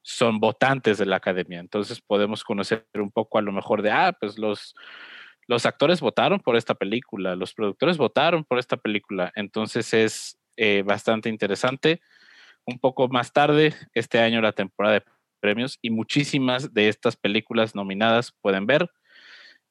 son 0.01 0.39
votantes 0.39 0.97
de 0.97 1.05
la 1.05 1.17
academia. 1.17 1.59
Entonces 1.59 2.01
podemos 2.01 2.43
conocer 2.43 2.85
un 2.95 3.11
poco 3.11 3.37
a 3.37 3.41
lo 3.41 3.51
mejor 3.51 3.81
de, 3.81 3.91
ah, 3.91 4.15
pues 4.19 4.37
los, 4.37 4.75
los 5.47 5.65
actores 5.65 6.01
votaron 6.01 6.39
por 6.39 6.55
esta 6.55 6.75
película, 6.75 7.35
los 7.35 7.53
productores 7.53 7.97
votaron 7.97 8.43
por 8.43 8.59
esta 8.59 8.77
película. 8.77 9.31
Entonces 9.35 9.93
es 9.93 10.37
eh, 10.57 10.83
bastante 10.85 11.29
interesante. 11.29 12.01
Un 12.65 12.79
poco 12.79 13.07
más 13.07 13.33
tarde, 13.33 13.73
este 13.93 14.19
año 14.19 14.41
la 14.41 14.53
temporada 14.53 14.95
de 14.95 15.03
premios 15.43 15.77
y 15.81 15.89
muchísimas 15.89 16.73
de 16.73 16.87
estas 16.87 17.17
películas 17.17 17.75
nominadas 17.75 18.31
pueden 18.41 18.65
ver. 18.65 18.89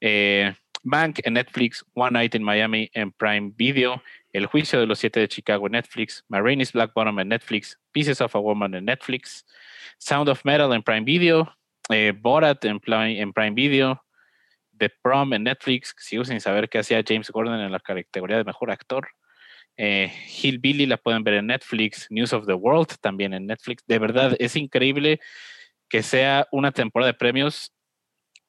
Eh, 0.03 0.53
Bank 0.83 1.21
en 1.25 1.35
Netflix, 1.35 1.83
One 1.95 2.11
Night 2.11 2.35
in 2.35 2.43
Miami 2.43 2.91
en 2.93 3.11
Prime 3.13 3.53
Video, 3.57 4.03
El 4.33 4.45
Juicio 4.47 4.79
de 4.79 4.87
los 4.87 4.99
Siete 4.99 5.21
de 5.21 5.29
Chicago 5.29 5.67
en 5.67 5.73
Netflix, 5.73 6.25
Marini's 6.29 6.73
Black 6.73 6.93
Bottom 6.95 7.21
en 7.21 7.29
Netflix, 7.29 7.79
Pieces 7.91 8.21
of 8.21 8.37
a 8.37 8.39
Woman 8.39 8.75
en 8.75 8.85
Netflix, 8.85 9.47
Sound 9.97 10.29
of 10.29 10.45
Metal 10.45 10.75
en 10.75 10.83
Prime 10.83 11.05
Video, 11.05 11.57
eh, 11.89 12.13
Borat 12.15 12.63
en, 12.67 12.79
en 12.87 13.33
Prime 13.33 13.55
Video, 13.55 14.05
The 14.77 14.91
Prom 15.03 15.33
en 15.33 15.45
Netflix, 15.45 15.95
sigo 15.97 16.25
sin 16.25 16.41
saber 16.41 16.69
qué 16.69 16.81
hacía 16.81 17.03
James 17.07 17.31
Gordon 17.31 17.61
en 17.61 17.73
la 17.73 17.81
categoría 17.81 18.37
de 18.37 18.45
Mejor 18.45 18.71
Actor. 18.71 19.09
Eh, 19.77 20.13
Hillbilly 20.43 20.85
la 20.85 20.99
pueden 20.99 21.25
ver 21.25 21.35
en 21.35 21.47
Netflix, 21.47 22.07
News 22.11 22.33
of 22.33 22.47
the 22.47 22.53
World 22.53 22.99
también 23.01 23.33
en 23.33 23.47
Netflix. 23.47 23.83
De 23.87 23.99
verdad, 23.99 24.37
es 24.39 24.57
increíble 24.57 25.21
que 25.93 26.03
sea 26.03 26.49
una 26.51 26.73
temporada 26.73 27.13
de 27.13 27.19
premios, 27.19 27.71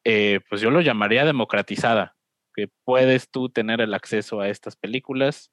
eh, 0.06 0.40
pues 0.50 0.62
yo 0.62 0.72
lo 0.72 0.80
llamaría 0.80 1.26
democratizada, 1.26 2.16
que 2.56 2.70
puedes 2.86 3.30
tú 3.30 3.50
tener 3.50 3.82
el 3.82 3.94
acceso 3.94 4.40
a 4.40 4.48
estas 4.48 4.78
películas. 4.78 5.52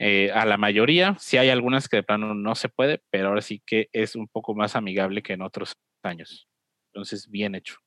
eh, 0.00 0.30
a 0.32 0.44
la 0.44 0.56
mayoría, 0.58 1.16
sí 1.18 1.38
hay 1.38 1.48
algunas 1.50 1.88
que 1.88 1.96
de 1.96 2.02
plano 2.04 2.32
no 2.32 2.54
se 2.54 2.68
puede, 2.68 3.02
pero 3.10 3.28
ahora 3.28 3.40
sí 3.40 3.60
que 3.66 3.88
es 3.92 4.14
un 4.14 4.28
poco 4.28 4.54
más 4.54 4.76
amigable 4.76 5.22
que 5.24 5.32
en 5.32 5.42
otros 5.42 5.74
años. 6.04 6.46
Entonces, 6.92 7.28
bien 7.28 7.56
hecho. 7.56 7.78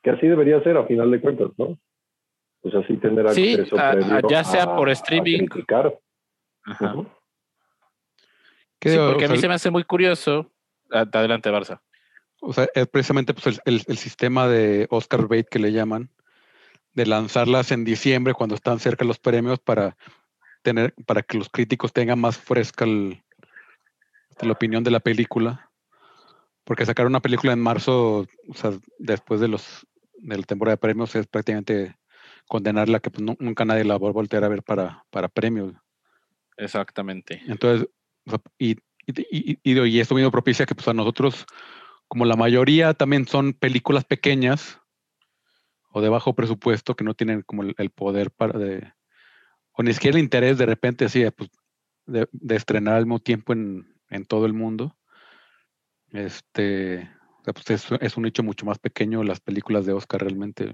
Que 0.00 0.10
así 0.10 0.28
debería 0.28 0.62
ser 0.62 0.76
a 0.76 0.86
final 0.86 1.10
de 1.10 1.20
cuentas, 1.20 1.48
¿no? 1.56 1.76
Pues 2.60 2.72
así 2.76 2.96
tener 2.98 3.28
Sí, 3.30 3.54
acceso 3.54 3.76
a- 3.80 3.88
a- 3.90 3.92
previo 3.94 4.28
ya 4.30 4.44
sea 4.44 4.62
a- 4.62 4.76
por 4.76 4.88
a 4.88 4.92
streaming. 4.92 5.48
Ajá. 6.64 6.94
Sí, 8.80 8.96
porque 8.96 9.24
a 9.24 9.28
mí 9.28 9.38
se 9.38 9.48
me 9.48 9.54
hace 9.54 9.70
muy 9.70 9.82
curioso. 9.82 10.52
Adelante, 10.90 11.50
Barça. 11.50 11.80
O 12.40 12.52
sea, 12.52 12.68
es 12.74 12.86
precisamente 12.88 13.34
pues, 13.34 13.46
el, 13.46 13.60
el- 13.74 13.84
el 13.86 13.98
sistema 13.98 14.48
de 14.48 14.86
Oscar 14.90 15.26
Bait 15.28 15.46
que 15.48 15.58
le 15.58 15.72
llaman, 15.72 16.10
de 16.94 17.06
lanzarlas 17.06 17.70
en 17.70 17.84
diciembre 17.84 18.34
cuando 18.34 18.54
están 18.54 18.80
cerca 18.80 19.04
los 19.04 19.18
premios 19.18 19.58
para 19.60 19.96
tener, 20.62 20.94
para 21.06 21.22
que 21.22 21.38
los 21.38 21.48
críticos 21.48 21.92
tengan 21.92 22.18
más 22.20 22.36
fresca 22.38 22.84
el- 22.84 23.22
la 24.40 24.52
opinión 24.52 24.82
de 24.84 24.90
la 24.90 25.00
película. 25.00 25.70
Porque 26.64 26.86
sacar 26.86 27.06
una 27.06 27.20
película 27.20 27.52
en 27.52 27.60
marzo, 27.60 28.26
o 28.48 28.54
sea, 28.54 28.72
después 28.98 29.40
de 29.40 29.48
los 29.48 29.86
de 30.22 30.36
la 30.36 30.42
temporada 30.42 30.74
de 30.74 30.78
premios, 30.80 31.14
es 31.14 31.26
prácticamente 31.26 31.96
condenarla 32.46 33.00
que 33.00 33.10
pues, 33.10 33.22
nu- 33.22 33.36
nunca 33.38 33.64
nadie 33.64 33.84
la 33.84 33.96
va 33.96 34.08
a 34.08 34.12
voltear 34.12 34.44
a 34.44 34.48
ver 34.48 34.62
para, 34.62 35.04
para 35.10 35.28
premios. 35.28 35.72
Exactamente. 36.58 37.42
Entonces, 37.46 37.88
y, 38.58 38.76
y, 39.06 39.52
y- 39.52 39.58
y- 39.62 40.00
esto 40.00 40.14
mismo 40.14 40.30
propicia 40.30 40.66
que 40.66 40.74
pues 40.74 40.88
a 40.88 40.94
nosotros, 40.94 41.46
como 42.08 42.24
la 42.24 42.36
mayoría 42.36 42.94
también 42.94 43.26
son 43.26 43.52
películas 43.52 44.04
pequeñas, 44.04 44.80
o 45.92 46.00
de 46.00 46.08
bajo 46.08 46.34
presupuesto 46.34 46.94
que 46.94 47.04
no 47.04 47.14
tienen 47.14 47.42
como 47.42 47.62
el, 47.62 47.74
el 47.78 47.90
poder 47.90 48.30
para 48.30 48.58
de, 48.58 48.92
o 49.72 49.82
ni 49.82 49.92
siquiera 49.92 50.16
el 50.18 50.22
interés 50.24 50.56
de 50.58 50.66
repente 50.66 51.04
así 51.06 51.20
de, 51.22 51.32
pues, 51.32 51.50
de, 52.06 52.28
de 52.32 52.56
estrenar 52.56 52.94
al 52.94 53.06
mismo 53.06 53.18
tiempo 53.18 53.52
en, 53.52 53.92
en 54.08 54.24
todo 54.24 54.46
el 54.46 54.52
mundo. 54.52 54.96
Este, 56.12 57.10
pues 57.44 57.70
es, 57.70 57.86
es 58.00 58.16
un 58.16 58.26
hecho 58.26 58.42
mucho 58.42 58.66
más 58.66 58.78
pequeño 58.78 59.22
las 59.22 59.40
películas 59.40 59.86
de 59.86 59.92
Oscar 59.92 60.20
realmente. 60.22 60.64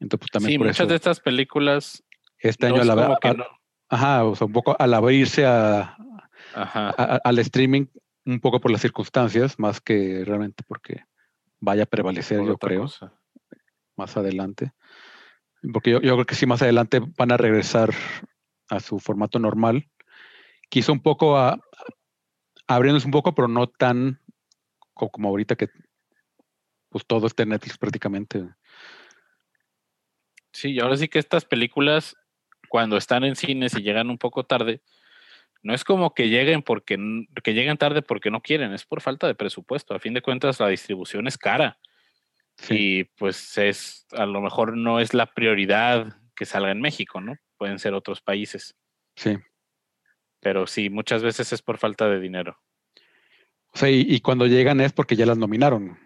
Entonces, 0.00 0.18
pues 0.20 0.30
también 0.30 0.52
Sí, 0.52 0.58
por 0.58 0.66
muchas 0.66 0.80
eso 0.80 0.86
de 0.88 0.96
estas 0.96 1.20
películas. 1.20 2.02
este 2.38 2.68
no 2.68 2.76
año 2.76 3.18
que 3.20 3.28
al- 3.28 3.36
no- 3.38 3.46
ajá, 3.88 4.24
o 4.24 4.34
sea, 4.34 4.46
un 4.46 4.52
poco 4.52 4.76
al 4.78 4.92
abrirse 4.94 5.46
a, 5.46 5.96
Ajá. 6.54 6.94
a- 6.96 7.20
al 7.24 7.38
streaming, 7.40 7.86
un 8.24 8.40
poco 8.40 8.60
por 8.60 8.70
las 8.70 8.80
circunstancias, 8.80 9.58
más 9.58 9.80
que 9.80 10.24
realmente 10.24 10.64
porque 10.66 11.04
vaya 11.60 11.82
a 11.84 11.86
prevalecer, 11.86 12.38
por 12.38 12.48
yo 12.48 12.58
creo, 12.58 12.82
cosa. 12.82 13.12
más 13.96 14.16
adelante. 14.16 14.72
Porque 15.72 15.90
yo, 15.90 16.00
yo 16.00 16.14
creo 16.14 16.26
que 16.26 16.34
sí, 16.34 16.46
más 16.46 16.62
adelante 16.62 17.00
van 17.16 17.32
a 17.32 17.36
regresar 17.36 17.92
a 18.68 18.80
su 18.80 18.98
formato 18.98 19.38
normal. 19.38 19.88
Quiso 20.68 20.92
un 20.92 21.00
poco 21.02 21.36
a, 21.38 21.58
abriéndose 22.66 23.06
un 23.06 23.12
poco, 23.12 23.34
pero 23.34 23.48
no 23.48 23.66
tan 23.66 24.20
co- 24.94 25.10
como 25.10 25.28
ahorita 25.28 25.56
que 25.56 25.68
pues 26.90 27.04
todo 27.06 27.26
está 27.26 27.42
en 27.42 27.48
Netflix 27.50 27.76
prácticamente. 27.76 28.48
Sí, 30.52 30.72
y 30.72 30.80
ahora 30.80 30.96
sí 30.96 31.08
que 31.08 31.18
estas 31.18 31.44
películas, 31.44 32.16
cuando 32.68 32.96
están 32.96 33.24
en 33.24 33.34
cines 33.34 33.74
y 33.76 33.82
llegan 33.82 34.10
un 34.10 34.18
poco 34.18 34.44
tarde, 34.44 34.82
no 35.64 35.74
es 35.74 35.82
como 35.82 36.14
que 36.14 36.28
lleguen 36.28 36.62
porque 36.62 36.96
que 37.42 37.54
lleguen 37.54 37.76
tarde 37.76 38.02
porque 38.02 38.30
no 38.30 38.40
quieren, 38.40 38.72
es 38.72 38.84
por 38.84 39.00
falta 39.00 39.26
de 39.26 39.34
presupuesto. 39.34 39.94
A 39.94 39.98
fin 39.98 40.14
de 40.14 40.22
cuentas, 40.22 40.60
la 40.60 40.68
distribución 40.68 41.26
es 41.26 41.36
cara 41.36 41.78
Sí, 42.56 42.98
y 42.98 43.04
pues 43.04 43.58
es 43.58 44.06
a 44.12 44.26
lo 44.26 44.40
mejor 44.40 44.76
no 44.76 45.00
es 45.00 45.14
la 45.14 45.26
prioridad 45.26 46.16
que 46.36 46.46
salga 46.46 46.70
en 46.70 46.80
México, 46.80 47.20
¿no? 47.20 47.36
Pueden 47.56 47.78
ser 47.78 47.94
otros 47.94 48.20
países, 48.20 48.76
sí. 49.16 49.38
pero 50.40 50.66
sí, 50.66 50.90
muchas 50.90 51.22
veces 51.22 51.52
es 51.52 51.62
por 51.62 51.78
falta 51.78 52.08
de 52.08 52.20
dinero. 52.20 52.58
O 53.72 53.78
sea, 53.78 53.90
y, 53.90 54.06
y 54.08 54.20
cuando 54.20 54.46
llegan 54.46 54.80
es 54.80 54.92
porque 54.92 55.16
ya 55.16 55.26
las 55.26 55.38
nominaron. 55.38 55.98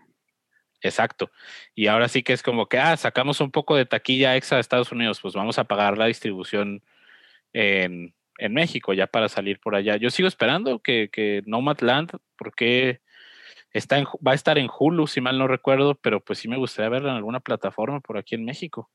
Exacto. 0.81 1.31
Y 1.75 1.89
ahora 1.89 2.09
sí 2.09 2.23
que 2.23 2.33
es 2.33 2.43
como 2.43 2.67
que, 2.67 2.79
ah, 2.79 2.97
sacamos 2.97 3.41
un 3.41 3.51
poco 3.51 3.77
de 3.77 3.85
taquilla 3.85 4.37
extra 4.37 4.57
de 4.57 4.63
Estados 4.63 4.93
Unidos, 4.93 5.21
pues 5.21 5.35
vamos 5.35 5.59
a 5.59 5.65
pagar 5.65 5.99
la 5.99 6.07
distribución 6.07 6.83
en, 7.53 8.15
en 8.39 8.55
México 8.55 8.93
ya 8.95 9.07
para 9.07 9.29
salir 9.29 9.61
por 9.61 9.75
allá. 9.75 9.97
Yo 9.97 10.11
sigo 10.11 10.29
esperando 10.29 10.79
que, 10.81 11.11
que 11.11 11.43
Nomadland, 11.47 12.13
porque 12.37 13.01
está 13.73 13.99
en, 13.99 14.07
va 14.27 14.33
a 14.33 14.35
estar 14.35 14.57
en 14.59 14.69
Hulu, 14.77 15.07
si 15.07 15.21
mal 15.21 15.39
no 15.39 15.47
recuerdo, 15.49 15.95
pero 15.97 16.21
pues 16.25 16.39
sí 16.39 16.49
me 16.49 16.57
gustaría 16.57 16.89
verla 16.89 17.11
en 17.11 17.17
alguna 17.17 17.41
plataforma 17.41 18.01
por 18.01 18.17
aquí 18.17 18.35
en 18.35 18.45
México, 18.45 18.91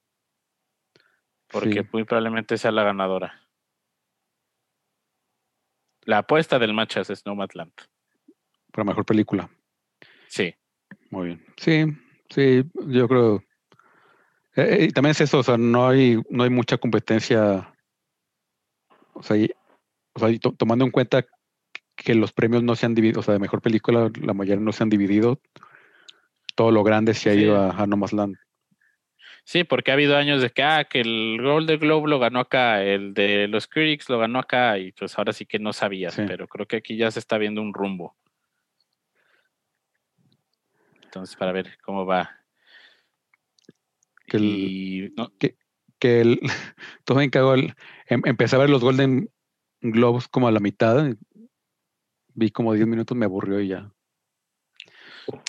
porque 1.47 1.83
Sí. 1.83 1.89
muy 1.91 2.03
probablemente 2.05 2.57
sea 2.57 2.71
la 2.71 2.83
ganadora. 2.83 3.41
La 6.05 6.19
apuesta 6.19 6.59
del 6.59 6.73
Machas 6.73 7.09
es 7.09 7.25
Nomadland. 7.25 7.71
Para 8.71 8.83
mejor 8.85 9.05
película. 9.05 9.49
Sí. 10.27 10.53
Muy 11.11 11.27
bien. 11.27 11.45
Sí, 11.57 11.85
sí, 12.29 12.63
yo 12.87 13.07
creo. 13.07 13.43
eh, 14.55 14.77
eh, 14.79 14.83
y 14.85 14.91
también 14.91 15.11
es 15.11 15.21
eso, 15.21 15.39
o 15.39 15.43
sea, 15.43 15.57
no 15.57 15.87
hay, 15.87 16.21
no 16.29 16.43
hay 16.43 16.49
mucha 16.49 16.77
competencia. 16.77 17.72
O 19.13 19.23
sea, 19.23 19.37
y- 19.37 19.51
o 20.13 20.19
sea, 20.19 20.29
y 20.29 20.39
to- 20.39 20.53
tomando 20.53 20.85
en 20.85 20.91
cuenta 20.91 21.25
que 21.95 22.15
los 22.15 22.31
premios 22.33 22.63
no 22.63 22.75
se 22.75 22.85
han 22.85 22.95
dividido, 22.95 23.19
o 23.19 23.23
sea, 23.23 23.33
de 23.33 23.39
mejor 23.39 23.61
película, 23.61 24.11
la 24.21 24.33
mayoría 24.33 24.63
no 24.63 24.71
se 24.71 24.83
han 24.83 24.89
dividido. 24.89 25.39
Todo 26.55 26.71
lo 26.71 26.83
grande 26.83 27.13
se 27.13 27.29
ha 27.29 27.33
Sí. 27.33 27.39
ido 27.41 27.55
a, 27.57 27.71
a 27.71 27.87
No 27.87 27.97
Más 27.97 28.13
Land. 28.13 28.35
Sí, 29.45 29.63
porque 29.65 29.91
ha 29.91 29.95
habido 29.95 30.15
años 30.15 30.41
de 30.41 30.51
que, 30.51 30.63
ah, 30.63 30.85
que 30.85 31.01
el 31.01 31.37
Golden 31.41 31.79
Globe 31.79 32.09
lo 32.09 32.17
ganó 32.19 32.39
acá, 32.39 32.81
el 32.83 33.13
de 33.13 33.47
los 33.49 33.67
Critics 33.67 34.07
lo 34.09 34.17
ganó 34.19 34.39
acá, 34.39 34.77
y 34.79 34.91
pues 34.93 35.17
ahora 35.17 35.33
sí 35.33 35.45
que 35.45 35.59
no 35.59 35.73
sabías, 35.73 36.13
Sí. 36.13 36.23
pero 36.25 36.47
creo 36.47 36.65
que 36.65 36.77
aquí 36.77 36.95
ya 36.95 37.11
se 37.11 37.19
está 37.19 37.37
viendo 37.37 37.61
un 37.61 37.73
rumbo. 37.73 38.15
Entonces, 41.03 41.35
para 41.35 41.51
ver 41.51 41.77
cómo 41.83 42.05
va. 42.05 42.39
Que 44.27 44.37
el- 44.37 44.43
Y 44.45 45.13
no, 45.17 45.31
Que 45.37 45.57
el, 46.05 46.39
todo 47.05 47.19
bien 47.19 47.29
cagó 47.29 47.53
el- 47.53 47.75
em- 48.07 48.21
empecé 48.25 48.55
a 48.55 48.59
ver 48.59 48.69
los 48.69 48.81
Golden 48.83 49.29
Globes 49.81 50.27
como 50.27 50.47
a 50.47 50.51
la 50.51 50.59
mitad. 50.59 51.15
Vi 52.35 52.51
como 52.51 52.73
10 52.73 52.87
minutos, 52.87 53.15
me 53.17 53.25
aburrió 53.25 53.59
y 53.59 53.67
ya. 53.67 53.91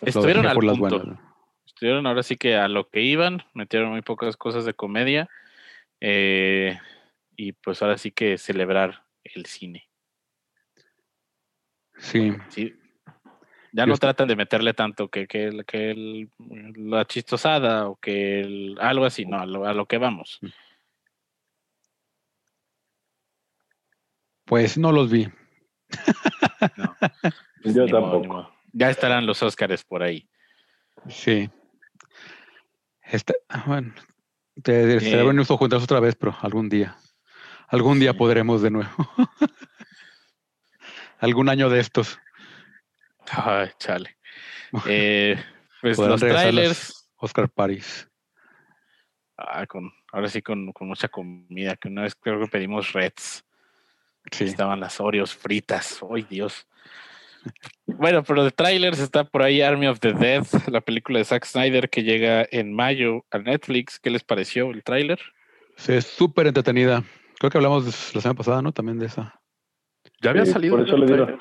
estuvieron 0.03 0.47
al 0.47 0.55
por 0.55 0.65
las 0.65 0.79
punto. 0.79 0.99
buenas. 0.99 1.21
Estuvieron 1.67 2.07
ahora 2.07 2.23
sí 2.23 2.37
que 2.37 2.57
a 2.57 2.69
lo 2.69 2.89
que 2.89 3.01
iban, 3.03 3.43
metieron 3.55 3.91
muy 3.91 4.03
pocas 4.03 4.37
cosas 4.37 4.65
de 4.65 4.75
comedia. 4.75 5.29
eh, 6.01 6.79
y 7.37 7.53
pues 7.53 7.83
ahora 7.83 7.97
sí 7.99 8.11
que 8.11 8.37
celebrar 8.39 9.05
el 9.25 9.47
cine. 9.47 9.89
Sí, 11.97 12.33
Sí. 12.49 12.75
Ya 13.77 13.87
no 13.87 13.97
tratan 13.97 14.29
de 14.29 14.37
meterle 14.37 14.72
tanto 14.72 15.09
que, 15.09 15.27
que, 15.27 15.51
que 15.66 15.91
el- 15.91 16.31
la 16.77 17.05
chistosada 17.07 17.89
o 17.89 17.97
que 17.97 18.41
el- 18.41 18.79
algo 18.81 19.05
así, 19.05 19.27
no, 19.27 19.41
a 19.41 19.47
lo, 19.47 19.66
a 19.66 19.75
lo 19.75 19.87
que 19.87 19.99
vamos. 19.99 20.39
pues 24.45 24.77
no 24.77 24.93
los 24.93 25.11
vi. 25.11 25.27
No, 26.77 26.97
Yo 27.64 27.85
ni 27.87 27.91
tampoco. 27.91 28.27
modo. 28.27 28.55
Ya 28.72 28.91
estarán 28.91 29.27
los 29.27 29.43
Óscares 29.43 29.85
por 29.85 30.03
ahí. 30.03 30.29
Sí. 31.09 31.51
Este, 33.03 33.35
ah, 33.49 33.64
bueno, 33.66 33.95
te, 34.62 34.99
te 34.99 35.20
Eh. 35.20 35.25
otra 35.83 36.01
vez, 36.01 36.14
pero 36.16 36.37
algún 36.43 36.68
día. 36.68 36.97
Algún 37.68 37.99
día 37.99 38.12
Sí. 38.12 38.18
podremos 38.18 38.61
de 38.62 38.70
nuevo. 38.70 38.91
algún 41.18 41.49
año 41.49 41.70
de 41.70 41.81
estos. 41.81 42.18
Ay, 43.33 43.70
chale. 43.79 44.16
Eh, 44.89 45.37
pues 45.81 45.99
los 45.99 46.20
trailers, 46.20 47.09
Oscar 47.16 47.49
Paris. 47.49 48.09
ah, 49.39 49.64
con, 49.66 49.93
ahora 50.12 50.29
sí 50.29 50.43
con, 50.43 50.72
con 50.72 50.89
mucha 50.89 51.07
comida, 51.09 51.77
que 51.77 51.87
una 51.87 52.03
vez 52.03 52.16
creo 52.16 52.41
que 52.41 52.49
pedimos 52.49 52.93
Reds. 52.93 53.45
Sí. 54.33 54.45
Estaban 54.45 54.81
las 54.81 54.99
Oreos 55.01 55.33
fritas. 55.35 56.01
¡Ay, 56.12 56.27
Dios! 56.29 56.66
Bueno, 57.87 58.25
pero 58.25 58.43
de 58.43 58.51
trailers 58.51 58.99
está 58.99 59.25
por 59.25 59.43
ahí 59.43 59.61
Army 59.61 59.87
of 59.87 60.01
the 60.01 60.14
Dead, 60.14 60.45
la 60.68 60.81
película 60.81 61.18
de 61.18 61.27
Zack 61.27 61.45
Snyder 61.45 61.91
que 61.91 62.03
llega 62.03 62.47
en 62.51 62.72
mayo 62.72 63.27
a 63.31 63.39
Netflix. 63.39 64.01
¿Qué 64.01 64.09
les 64.09 64.25
pareció 64.25 64.70
el 64.70 64.83
tráiler? 64.83 65.20
Sí, 65.77 65.93
es 65.93 66.07
súper 66.07 66.47
entretenida. 66.47 67.05
Creo 67.39 67.51
que 67.51 67.59
hablamos 67.59 67.85
la 68.14 68.20
semana 68.22 68.37
pasada, 68.39 68.62
¿no? 68.62 68.72
También 68.72 68.99
de 68.99 69.07
esa. 69.07 69.39
Ya 70.22 70.31
había 70.31 70.47
Sí, 70.47 70.53
salido. 70.53 70.79
por 70.79 70.87
eso 70.89 70.97
le 70.97 71.07
dieron-. 71.07 71.39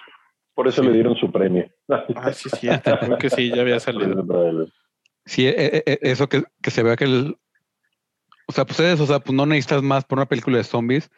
Por 0.54 0.68
eso 0.68 0.82
Sí. 0.82 0.88
le 0.88 0.94
dieron 0.94 1.16
su 1.16 1.32
premio. 1.32 1.70
Ah, 1.90 2.32
sí, 2.34 2.50
sí, 2.50 2.68
creo 2.84 3.18
que 3.18 3.30
sí, 3.30 3.50
ya 3.50 3.62
había 3.62 3.80
salido. 3.80 4.26
Sí, 5.26 5.48
e- 5.48 5.78
e- 5.78 5.84
e- 5.86 6.00
eso 6.02 6.28
que, 6.30 6.44
que 6.62 6.72
se 6.72 6.84
vea 6.84 6.96
que 6.96 7.06
el. 7.06 7.38
O 8.46 8.52
sea, 8.52 8.66
pues 8.66 8.80
es, 8.82 9.00
o 9.00 9.06
sea, 9.06 9.20
pues 9.20 9.36
no 9.36 9.46
necesitas 9.46 9.82
más 9.82 10.04
por 10.06 10.20
una 10.20 10.28
película 10.28 10.58
de 10.58 10.64
zombies. 10.64 11.10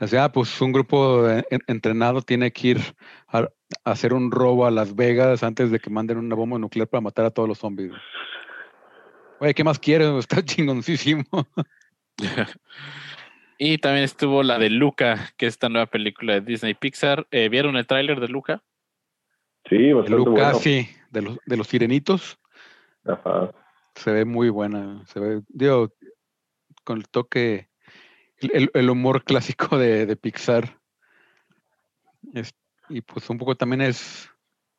O 0.00 0.06
sea, 0.06 0.30
pues 0.30 0.60
un 0.60 0.72
grupo 0.72 1.28
eh, 1.28 1.44
en- 1.50 1.62
entrenado 1.68 2.22
tiene 2.22 2.50
que 2.52 2.68
ir 2.68 2.80
a, 3.28 3.48
hacer 3.84 4.12
un 4.12 4.30
robo 4.30 4.66
a 4.66 4.70
Las 4.70 4.94
Vegas 4.94 5.42
antes 5.42 5.70
de 5.70 5.78
que 5.78 5.90
manden 5.90 6.18
una 6.18 6.34
bomba 6.34 6.58
nuclear 6.58 6.88
para 6.88 7.00
matar 7.00 7.24
a 7.26 7.30
todos 7.30 7.48
los 7.48 7.58
zombies. 7.58 7.92
Oye, 9.38 9.54
¿qué 9.54 9.64
más 9.64 9.78
quieren? 9.78 10.16
Está 10.18 10.42
chingoncísimo. 10.44 11.24
y 13.58 13.78
también 13.78 14.04
estuvo 14.04 14.42
la 14.42 14.58
de 14.58 14.70
Luca, 14.70 15.32
que 15.36 15.46
es 15.46 15.54
esta 15.54 15.68
nueva 15.68 15.86
película 15.86 16.34
de 16.34 16.40
Disney 16.42 16.74
Pixar. 16.74 17.26
Eh, 17.30 17.48
¿Vieron 17.48 17.76
el 17.76 17.86
tráiler 17.86 18.20
de 18.20 18.28
Luca? 18.28 18.62
Sí, 19.68 19.92
bastante 19.92 20.30
bueno. 20.30 20.54
sí, 20.54 20.88
de 21.10 21.22
los, 21.22 21.38
de 21.44 21.56
los 21.56 21.66
sirenitos, 21.66 22.38
Ajá. 23.04 23.52
se 23.94 24.12
ve 24.12 24.24
muy 24.24 24.48
buena. 24.48 25.04
Se 25.06 25.18
ve, 25.20 25.42
digo, 25.48 25.92
con 26.84 26.98
el 26.98 27.08
toque, 27.08 27.68
el, 28.38 28.50
el- 28.54 28.70
el 28.74 28.90
humor 28.90 29.24
clásico 29.24 29.76
de, 29.78 30.06
de 30.06 30.16
Pixar. 30.16 30.78
Es- 32.34 32.54
y 32.88 33.00
pues 33.00 33.28
un 33.30 33.38
poco 33.38 33.56
también 33.56 33.80
es, 33.80 34.30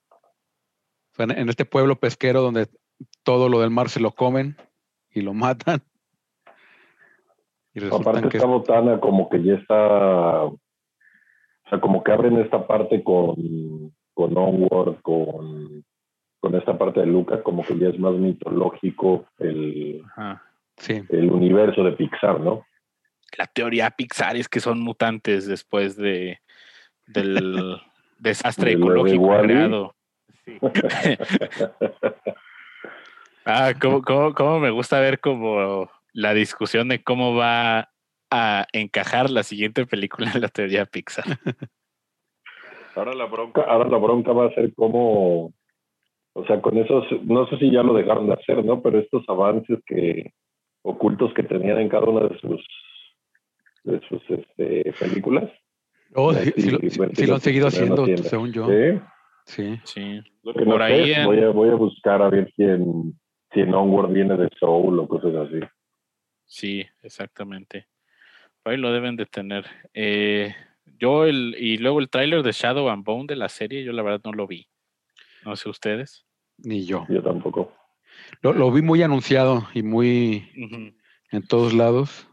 o 0.09 1.15
sea, 1.15 1.25
en, 1.25 1.31
en 1.31 1.49
este 1.49 1.65
pueblo 1.65 1.99
pesquero 1.99 2.41
donde 2.41 2.69
todo 3.23 3.49
lo 3.49 3.59
del 3.59 3.69
mar 3.71 3.89
se 3.89 3.99
lo 3.99 4.11
comen 4.11 4.55
y 5.11 5.21
lo 5.21 5.33
matan. 5.33 5.81
Y 7.79 7.85
Aparte 7.93 8.29
que 8.29 8.37
esta 8.37 8.47
botana 8.49 8.99
como 8.99 9.29
que 9.29 9.43
ya 9.43 9.53
está, 9.53 10.45
o 10.45 10.59
sea, 11.69 11.79
como 11.79 12.03
que 12.03 12.11
abren 12.11 12.37
esta 12.39 12.65
parte 12.65 13.03
con, 13.03 13.35
con 14.15 14.35
Onward, 14.35 14.99
con, 15.03 15.85
con 16.39 16.55
esta 16.55 16.75
parte 16.75 17.01
de 17.01 17.05
Lucas, 17.05 17.41
como 17.43 17.63
que 17.63 17.77
ya 17.77 17.89
es 17.89 17.99
más 17.99 18.13
mitológico 18.13 19.27
el, 19.37 20.01
Ajá. 20.07 20.41
sí, 20.77 21.03
el 21.09 21.29
universo 21.31 21.83
de 21.83 21.91
Pixar, 21.91 22.39
¿no? 22.39 22.65
La 23.37 23.45
teoría 23.45 23.91
Pixar 23.91 24.37
es 24.37 24.49
que 24.49 24.59
son 24.59 24.79
mutantes 24.79 25.45
después 25.45 25.95
de 25.95 26.39
del 27.05 27.77
desastre 28.17 28.71
De 28.71 28.77
lo 28.77 28.85
de 29.03 29.13
ecológico 29.13 29.39
creado. 29.43 29.95
Sí. 30.45 30.57
Ah, 33.49 33.71
cómo, 33.81 34.01
cómo- 34.01 34.33
cómo 34.33 34.59
me 34.59 34.69
gusta 34.71 34.99
ver 34.99 35.21
como 35.21 35.89
la 36.17 36.33
discusión 36.33 36.87
de 36.87 37.03
cómo 37.03 37.35
va 37.35 37.89
a 38.31 38.65
encajar 38.73 39.29
la 39.29 39.43
siguiente 39.43 39.85
película 39.85 40.31
en 40.33 40.41
la 40.41 40.47
teoría 40.47 40.85
Pixar. 40.85 41.25
Ahora 42.95 43.13
la 43.13 43.25
bronca, 43.25 43.61
ahora 43.61 43.87
la 43.87 43.97
bronca 43.99 44.31
va 44.31 44.47
a 44.47 44.53
ser 44.55 44.73
cómo, 44.73 45.53
o 46.33 46.45
sea, 46.47 46.59
con 46.59 46.75
esos, 46.79 47.05
no 47.23 47.47
sé 47.47 47.57
si 47.59 47.71
ya 47.71 47.83
lo 47.83 47.93
dejaron 47.93 48.25
de 48.25 48.33
hacer, 48.33 48.65
¿no? 48.65 48.81
Pero 48.81 48.97
estos 48.97 49.23
avances 49.29 49.77
que 49.85 50.33
ocultos 50.81 51.31
que 51.35 51.43
tenían 51.43 51.77
en 51.79 51.89
cada 51.89 52.05
una 52.07 52.27
de 52.27 52.39
sus 52.39 52.65
de 53.83 54.01
sus 54.09 54.21
este, 54.27 54.91
películas. 54.99 55.51
Oh, 56.15 56.33
Sí, 56.33 56.51
sí, 56.55 56.61
sí 56.63 56.71
lo, 56.71 56.79
sí, 56.79 57.21
lo 57.21 57.27
lo 57.27 57.33
han 57.35 57.41
seguido 57.41 57.67
haciendo, 57.67 58.07
según 58.17 58.51
yo. 58.51 58.65
¿Sí? 58.67 58.99
Sí. 59.45 59.79
Sí. 59.83 60.21
Lo 60.41 60.53
que 60.53 60.65
Por 60.65 60.79
no 60.79 60.83
ahí 60.83 61.13
sé, 61.13 61.21
en- 61.21 61.25
voy, 61.27 61.39
a, 61.43 61.49
voy 61.49 61.69
a 61.69 61.75
buscar 61.75 62.23
a 62.23 62.29
ver 62.29 62.51
quién, 62.55 63.13
si 63.53 63.59
en 63.59 63.73
Onward 63.73 64.11
viene 64.11 64.35
de 64.35 64.49
Soul 64.59 64.99
o 64.99 65.07
cosas 65.07 65.35
así. 65.35 65.59
Sí, 66.47 66.85
exactamente. 67.03 67.87
Por 68.63 68.73
ahí 68.73 68.79
lo 68.79 68.91
deben 68.91 69.15
de 69.15 69.25
tener. 69.25 69.65
Eh, 69.93 70.55
yo 70.85 71.25
el, 71.25 71.55
y 71.59 71.77
luego 71.77 71.99
el 71.99 72.09
tráiler 72.09 72.41
de 72.41 72.51
Shadow 72.51 72.89
and 72.89 73.03
Bone 73.03 73.27
de 73.27 73.35
la 73.35 73.49
serie, 73.49 73.83
yo 73.83 73.91
la 73.91 74.01
verdad 74.01 74.21
no 74.23 74.31
lo 74.31 74.47
vi. 74.47 74.67
No 75.45 75.55
sé 75.55 75.69
ustedes. 75.69 76.25
Ni 76.57 76.85
yo. 76.85 77.05
Yo 77.09 77.21
tampoco. 77.21 77.73
Lo, 78.41 78.53
lo 78.53 78.71
vi 78.71 78.81
muy 78.81 79.03
anunciado 79.03 79.67
y 79.73 79.83
muy 79.83 80.49
en 81.31 81.47
todos 81.47 81.73
lados. 81.73 82.27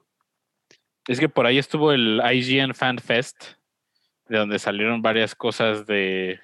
Es 1.06 1.20
que 1.20 1.28
por 1.28 1.46
ahí 1.46 1.58
estuvo 1.58 1.92
el 1.92 2.22
IGN 2.32 2.74
Fan 2.74 2.98
Fest, 2.98 3.54
de 4.28 4.38
donde 4.38 4.58
salieron 4.58 5.02
varias 5.02 5.34
cosas 5.34 5.86
de 5.86 6.40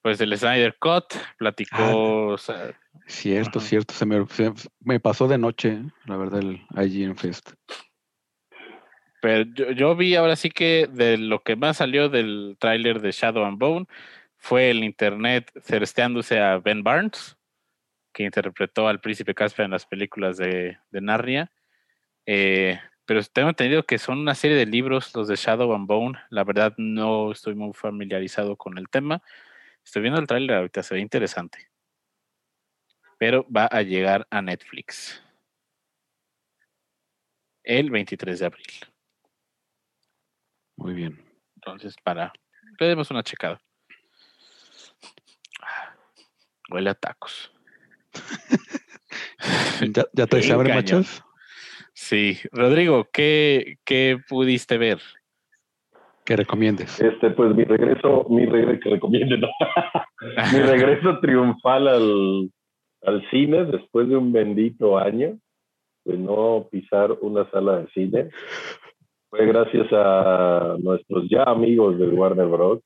pues 0.00 0.18
del 0.18 0.36
Snyder 0.36 0.76
Cut, 0.78 1.14
platicó 1.38 2.26
o 2.26 2.38
sea, 2.38 2.78
Cierto, 3.06 3.58
Ajá. 3.58 3.68
cierto. 3.68 3.94
Se 3.94 4.06
me, 4.06 4.26
se 4.28 4.52
me 4.80 5.00
pasó 5.00 5.28
de 5.28 5.38
noche, 5.38 5.82
la 6.06 6.16
verdad, 6.16 6.40
el 6.40 6.60
IGN 6.76 7.16
Fest. 7.16 7.52
Pero 9.20 9.44
yo, 9.54 9.70
yo 9.70 9.96
vi 9.96 10.14
ahora 10.16 10.36
sí 10.36 10.50
que 10.50 10.88
de 10.90 11.16
lo 11.16 11.42
que 11.42 11.56
más 11.56 11.78
salió 11.78 12.08
del 12.08 12.56
tráiler 12.58 13.00
de 13.00 13.12
Shadow 13.12 13.44
and 13.44 13.58
Bone 13.58 13.86
fue 14.36 14.70
el 14.70 14.84
internet 14.84 15.50
cersteándose 15.62 16.38
a 16.38 16.58
Ben 16.58 16.82
Barnes, 16.82 17.38
que 18.12 18.24
interpretó 18.24 18.86
al 18.86 19.00
príncipe 19.00 19.34
Caspian 19.34 19.66
en 19.66 19.70
las 19.70 19.86
películas 19.86 20.36
de, 20.36 20.76
de 20.90 21.00
Narnia. 21.00 21.50
Eh, 22.26 22.78
pero 23.06 23.22
tengo 23.24 23.48
entendido 23.48 23.84
que 23.84 23.98
son 23.98 24.18
una 24.18 24.34
serie 24.34 24.56
de 24.56 24.66
libros, 24.66 25.14
los 25.14 25.28
de 25.28 25.36
Shadow 25.36 25.74
and 25.74 25.86
Bone. 25.86 26.18
La 26.30 26.44
verdad 26.44 26.74
no 26.76 27.32
estoy 27.32 27.54
muy 27.54 27.72
familiarizado 27.72 28.56
con 28.56 28.78
el 28.78 28.88
tema. 28.88 29.22
Estoy 29.84 30.02
viendo 30.02 30.20
el 30.20 30.26
tráiler 30.26 30.56
ahorita, 30.56 30.82
se 30.82 30.94
ve 30.94 31.00
interesante. 31.00 31.70
Pero 33.18 33.46
va 33.50 33.66
a 33.66 33.82
llegar 33.82 34.26
a 34.30 34.42
Netflix 34.42 35.22
el 37.64 37.90
23 37.90 38.38
de 38.38 38.46
abril. 38.46 38.66
Muy 40.76 40.94
bien. 40.94 41.18
Entonces, 41.56 41.96
para. 42.02 42.32
Le 42.78 42.86
demos 42.86 43.10
una 43.10 43.22
checada. 43.22 43.60
Ah, 45.62 45.94
Huele 46.70 46.90
a 46.90 46.94
tacos. 46.94 47.52
¿Ya, 49.80 50.04
ya 50.12 50.26
te 50.26 50.52
hambre, 50.52 50.74
machos? 50.74 51.22
Sí. 51.92 52.38
Rodrigo, 52.52 53.08
¿qué, 53.12 53.78
qué 53.84 54.18
pudiste 54.28 54.78
ver? 54.78 55.00
Que 56.24 56.36
recomiendes. 56.36 57.00
Este, 57.00 57.30
pues 57.30 57.54
mi 57.54 57.64
regreso, 57.64 58.26
mi 58.30 58.46
regreso, 58.46 58.80
que 58.82 58.90
recomiende, 58.90 59.38
¿no? 59.38 59.48
mi 60.52 60.60
regreso 60.60 61.20
triunfal 61.20 61.86
al, 61.86 62.50
al 63.04 63.28
cine 63.30 63.64
después 63.64 64.08
de 64.08 64.16
un 64.16 64.32
bendito 64.32 64.98
año 64.98 65.38
de 66.04 66.18
no 66.18 66.66
pisar 66.70 67.12
una 67.20 67.48
sala 67.50 67.78
de 67.78 67.88
cine. 67.88 68.30
Fue 69.30 69.46
gracias 69.46 69.86
a 69.92 70.76
nuestros 70.80 71.28
ya 71.28 71.44
amigos 71.44 71.98
de 71.98 72.08
Warner 72.08 72.46
Bros. 72.46 72.80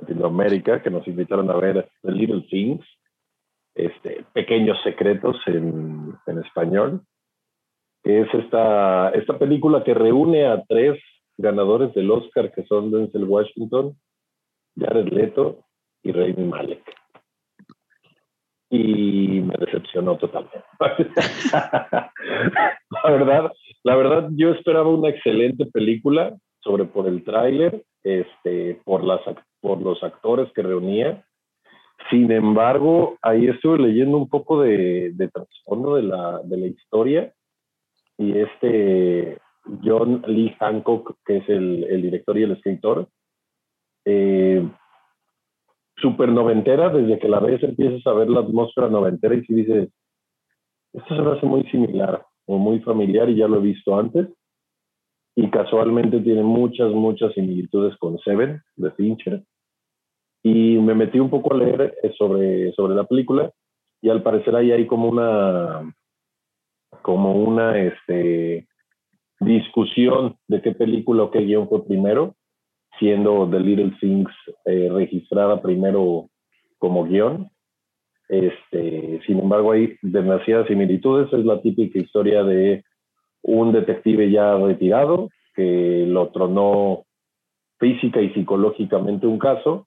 Latinoamérica 0.00 0.82
que 0.82 0.90
nos 0.90 1.06
invitaron 1.08 1.50
a 1.50 1.56
ver 1.56 1.88
The 2.02 2.12
Little 2.12 2.42
Things, 2.48 2.84
este, 3.74 4.24
Pequeños 4.32 4.78
Secretos 4.84 5.36
en, 5.46 6.14
en 6.26 6.38
español, 6.38 7.02
que 8.02 8.20
es 8.20 8.34
esta, 8.34 9.10
esta 9.10 9.38
película 9.38 9.82
que 9.82 9.94
reúne 9.94 10.46
a 10.46 10.62
tres 10.64 11.00
ganadores 11.36 11.92
del 11.94 12.10
Oscar 12.10 12.52
que 12.52 12.64
son 12.66 12.90
Denzel 12.90 13.24
Washington, 13.24 13.96
Jared 14.76 15.08
Leto 15.08 15.64
y 16.02 16.12
Rami 16.12 16.44
Malek. 16.44 16.97
Y 18.70 19.40
me 19.40 19.54
decepcionó 19.58 20.16
totalmente. 20.18 20.62
la 21.52 23.10
verdad, 23.10 23.52
la 23.82 23.96
verdad, 23.96 24.28
yo 24.32 24.50
esperaba 24.50 24.88
una 24.90 25.08
excelente 25.08 25.66
película 25.66 26.36
sobre 26.60 26.84
por 26.84 27.06
el 27.06 27.24
tráiler, 27.24 27.82
este, 28.02 28.80
por 28.84 29.04
las 29.04 29.20
por 29.60 29.80
los 29.80 30.02
actores 30.02 30.52
que 30.52 30.62
reunía. 30.62 31.24
Sin 32.10 32.30
embargo, 32.30 33.16
ahí 33.22 33.46
estuve 33.46 33.78
leyendo 33.78 34.16
un 34.18 34.28
poco 34.28 34.60
de, 34.60 35.12
de 35.14 35.28
trasfondo 35.28 35.96
de 35.96 36.02
la, 36.02 36.40
de 36.44 36.56
la 36.56 36.66
historia 36.66 37.32
y 38.18 38.38
este 38.38 39.38
John 39.84 40.22
Lee 40.26 40.54
Hancock, 40.58 41.16
que 41.24 41.38
es 41.38 41.48
el, 41.48 41.84
el 41.84 42.02
director 42.02 42.38
y 42.38 42.42
el 42.42 42.52
escritor, 42.52 43.08
eh, 44.04 44.66
super 46.00 46.28
noventera, 46.28 46.90
desde 46.90 47.18
que 47.18 47.28
la 47.28 47.40
ves 47.40 47.62
empiezas 47.62 48.06
a 48.06 48.12
ver 48.12 48.28
la 48.28 48.40
atmósfera 48.40 48.88
noventera 48.88 49.34
y 49.34 49.44
si 49.44 49.54
dices, 49.54 49.88
esto 50.92 51.16
se 51.16 51.22
me 51.22 51.32
hace 51.32 51.46
muy 51.46 51.64
similar 51.70 52.24
o 52.46 52.58
muy 52.58 52.80
familiar 52.80 53.28
y 53.28 53.36
ya 53.36 53.48
lo 53.48 53.58
he 53.58 53.62
visto 53.62 53.98
antes. 53.98 54.28
Y 55.36 55.50
casualmente 55.50 56.20
tiene 56.20 56.42
muchas, 56.42 56.90
muchas 56.92 57.32
similitudes 57.34 57.96
con 57.98 58.18
Seven 58.20 58.60
de 58.76 58.90
Fincher. 58.92 59.44
Y 60.42 60.78
me 60.78 60.94
metí 60.94 61.20
un 61.20 61.30
poco 61.30 61.54
a 61.54 61.58
leer 61.58 61.94
eh, 62.02 62.12
sobre, 62.16 62.72
sobre 62.72 62.94
la 62.94 63.04
película 63.04 63.52
y 64.00 64.08
al 64.08 64.22
parecer 64.22 64.54
ahí 64.56 64.72
hay 64.72 64.86
como 64.86 65.08
una, 65.08 65.94
como 67.02 67.34
una 67.34 67.78
este, 67.78 68.68
discusión 69.40 70.36
de 70.46 70.62
qué 70.62 70.72
película 70.72 71.24
o 71.24 71.30
qué 71.30 71.40
guion 71.40 71.68
fue 71.68 71.84
primero, 71.84 72.34
siendo 72.98 73.48
The 73.50 73.60
Little 73.60 73.92
Things 74.00 74.30
eh, 74.64 74.88
registrada 74.92 75.60
primero 75.60 76.28
como 76.78 77.04
guion. 77.04 77.48
Este, 78.28 79.20
sin 79.26 79.38
embargo, 79.38 79.72
hay 79.72 79.96
demasiadas 80.02 80.68
similitudes. 80.68 81.32
Es 81.32 81.44
la 81.44 81.60
típica 81.60 81.98
historia 81.98 82.44
de 82.44 82.84
un 83.42 83.72
detective 83.72 84.30
ya 84.30 84.56
retirado 84.56 85.30
que 85.54 86.04
lo 86.06 86.28
tronó 86.30 87.04
física 87.78 88.20
y 88.20 88.30
psicológicamente 88.34 89.26
un 89.26 89.38
caso 89.38 89.86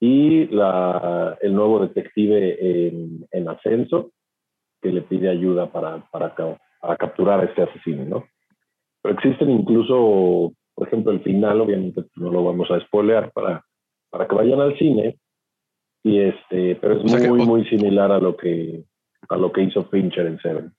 y 0.00 0.46
la, 0.46 1.36
el 1.40 1.54
nuevo 1.54 1.80
detective 1.80 2.86
en, 2.88 3.26
en 3.30 3.48
ascenso 3.48 4.12
que 4.80 4.92
le 4.92 5.02
pide 5.02 5.28
ayuda 5.28 5.70
para, 5.70 6.04
para, 6.10 6.34
para 6.34 6.96
capturar 6.96 7.40
a 7.40 7.44
este 7.44 7.62
asesino, 7.62 8.04
¿no? 8.04 8.24
Pero 9.02 9.14
existen 9.14 9.50
incluso, 9.50 10.52
por 10.78 10.86
ejemplo, 10.86 11.10
el 11.10 11.20
final, 11.24 11.60
obviamente 11.60 12.04
no 12.14 12.30
lo 12.30 12.44
vamos 12.44 12.70
a 12.70 12.78
spoilear 12.78 13.32
para, 13.32 13.64
para 14.10 14.28
que 14.28 14.34
vayan 14.36 14.60
al 14.60 14.78
cine, 14.78 15.18
y 16.04 16.20
este, 16.20 16.76
pero 16.76 16.94
es 16.94 17.04
O 17.04 17.08
sea 17.08 17.20
que- 17.20 17.28
muy, 17.28 17.44
muy 17.44 17.64
similar 17.64 18.12
a 18.12 18.20
lo 18.20 18.36
que 18.36 18.84
a 19.28 19.36
lo 19.36 19.50
que 19.50 19.62
hizo 19.64 19.84
Fincher 19.86 20.26
en 20.26 20.38
Seven. 20.38 20.72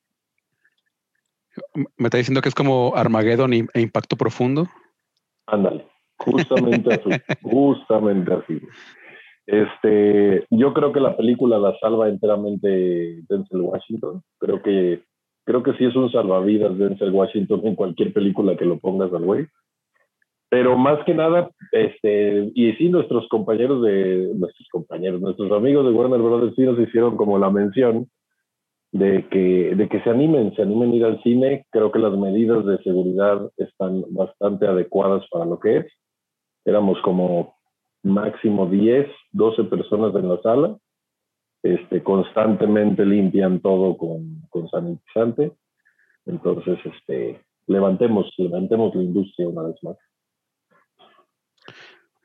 Me 1.97 2.05
está 2.07 2.17
diciendo 2.17 2.41
que 2.41 2.47
es 2.47 2.55
como 2.55 2.93
Armageddon 2.95 3.53
y- 3.53 3.65
e 3.73 3.81
Impacto 3.81 4.15
Profundo. 4.15 4.67
Ándale, 5.47 5.85
justamente 6.17 6.93
así, 6.93 7.09
justamente 7.43 8.33
así. 8.33 8.61
Este, 9.45 10.45
yo 10.49 10.73
creo 10.73 10.93
que 10.93 11.01
la 11.01 11.17
película 11.17 11.59
la 11.59 11.77
salva 11.79 12.07
enteramente 12.07 13.21
Denzel 13.27 13.61
Washington. 13.61 14.21
Creo 14.39 14.61
que, 14.61 15.03
creo 15.43 15.61
que 15.61 15.73
sí 15.73 15.83
es 15.83 15.95
un 15.97 16.09
salvavidas 16.09 16.77
Denzel 16.77 17.11
Washington 17.11 17.61
en 17.65 17.75
cualquier 17.75 18.13
película 18.13 18.55
que 18.55 18.63
lo 18.65 18.79
pongas 18.79 19.11
al 19.13 19.25
güey. 19.25 19.45
Pero 20.49 20.75
más 20.77 21.03
que 21.05 21.13
nada, 21.13 21.51
este, 21.71 22.51
y 22.55 22.73
sí, 22.73 22.89
nuestros 22.89 23.27
compañeros 23.29 23.83
de, 23.83 24.31
nuestros 24.35 24.67
compañeros, 24.71 25.21
nuestros 25.21 25.51
amigos 25.51 25.85
de 25.85 25.91
Warner 25.91 26.19
Brothers 26.19 26.55
sí 26.55 26.63
nos 26.63 26.79
hicieron 26.79 27.15
como 27.17 27.37
la 27.37 27.51
mención 27.51 28.09
de 28.91 29.27
que, 29.29 29.75
de 29.75 29.87
que 29.87 30.01
se 30.01 30.09
animen, 30.09 30.55
se 30.55 30.63
animen 30.63 30.91
a 30.91 30.95
ir 30.95 31.05
al 31.05 31.21
cine. 31.21 31.65
Creo 31.69 31.91
que 31.91 31.99
las 31.99 32.17
medidas 32.17 32.65
de 32.65 32.79
seguridad 32.79 33.51
están 33.57 34.03
bastante 34.09 34.65
adecuadas 34.65 35.23
para 35.29 35.45
lo 35.45 35.59
que 35.59 35.77
es. 35.77 35.85
Éramos 36.65 36.99
como 37.03 37.53
máximo 38.01 38.65
10, 38.65 39.07
12 39.31 39.63
personas 39.65 40.15
en 40.15 40.29
la 40.29 40.41
sala. 40.41 40.77
Este, 41.61 42.01
constantemente 42.01 43.05
limpian 43.05 43.59
todo 43.59 43.97
con, 43.97 44.41
con 44.49 44.67
sanitizante. 44.69 45.51
Entonces, 46.25 46.79
este, 46.85 47.41
levantemos, 47.67 48.33
levantemos 48.37 48.95
la 48.95 49.03
industria 49.03 49.47
una 49.47 49.63
vez 49.63 49.75
más. 49.83 49.97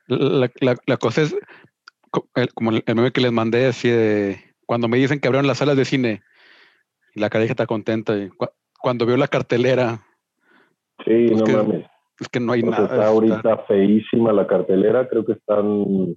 La, 0.07 0.49
la- 0.61 0.77
la 0.85 0.97
cosa 0.97 1.21
es, 1.23 1.35
como 2.53 2.71
el, 2.71 2.83
el 2.85 2.95
meme 2.95 3.11
que 3.11 3.21
les 3.21 3.31
mandé, 3.31 3.65
así 3.67 3.89
de, 3.89 4.39
cuando 4.65 4.87
me 4.87 4.97
dicen 4.97 5.19
que 5.19 5.27
abrieron 5.27 5.47
las 5.47 5.57
salas 5.59 5.77
de 5.77 5.85
cine, 5.85 6.21
Y 7.13 7.19
la 7.19 7.29
cara 7.29 7.45
está 7.45 7.65
contenta. 7.65 8.17
y 8.17 8.29
cu- 8.29 8.49
cuando 8.79 9.05
vio 9.05 9.17
la 9.17 9.27
cartelera, 9.27 10.01
Sí, 11.03 11.25
Pues 11.27 11.39
no 11.39 11.43
que- 11.45 11.53
mames. 11.57 11.85
es 12.19 12.29
que 12.29 12.39
no 12.39 12.53
hay 12.53 12.61
Porque 12.61 12.81
nada. 12.81 12.93
está 12.95 13.07
ahorita 13.07 13.57
feísima 13.67 14.31
la 14.31 14.47
cartelera. 14.47 15.07
Creo 15.09 15.25
que 15.25 15.33
están 15.33 16.15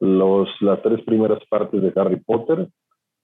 los, 0.00 0.48
las 0.60 0.82
tres 0.82 1.02
primeras 1.04 1.38
partes 1.48 1.80
de 1.80 1.92
Harry 1.94 2.16
Potter. 2.20 2.68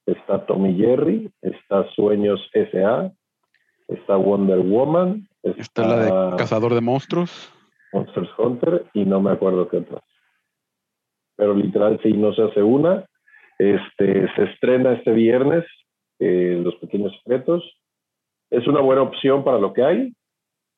Está 0.07 0.45
Tommy 0.47 0.77
Jerry, 0.77 1.31
está 1.43 1.89
Sueños 1.95 2.41
S.A., 2.53 3.11
está 3.89 4.17
Wonder 4.17 4.59
Woman, 4.61 5.27
está, 5.43 5.61
Está 5.63 5.87
la 5.89 5.97
de 5.97 6.37
Cazador 6.37 6.75
de 6.75 6.81
Monstruos. 6.81 7.51
Monsters 7.93 8.24
Y 8.95 9.05
no 9.05 9.20
me 9.20 9.30
acuerdo 9.30 9.68
qué 9.68 9.78
otras. 9.78 10.03
Pero 11.36 11.55
literal, 11.55 11.99
sí, 12.03 12.12
no 12.12 12.32
se 12.34 12.42
hace 12.42 12.62
una. 12.62 13.05
Este, 13.59 14.28
se 14.34 14.45
estrena 14.45 14.92
este 14.92 15.12
viernes, 15.12 15.64
eh, 16.18 16.61
Los 16.62 16.74
Pequeños 16.76 17.12
Secretos. 17.18 17.62
Es 18.51 18.66
una 18.66 18.80
buena 18.80 19.03
opción 19.03 19.45
para 19.45 19.59
lo 19.59 19.72
que 19.72 19.82
hay. 19.82 20.12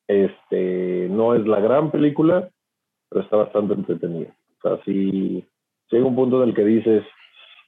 Este, 0.07 1.07
no 1.09 1.35
es 1.35 1.45
la 1.45 1.59
gran 1.59 1.91
película, 1.91 2.49
pero 3.09 3.23
está 3.23 3.37
bastante 3.37 3.73
entretenida. 3.73 4.35
O 4.57 4.61
sea, 4.61 4.83
sí, 4.85 5.45
llega 5.91 6.05
un 6.05 6.15
punto 6.15 6.41
en 6.41 6.49
el 6.49 6.55
que 6.55 6.63
dices, 6.63 7.03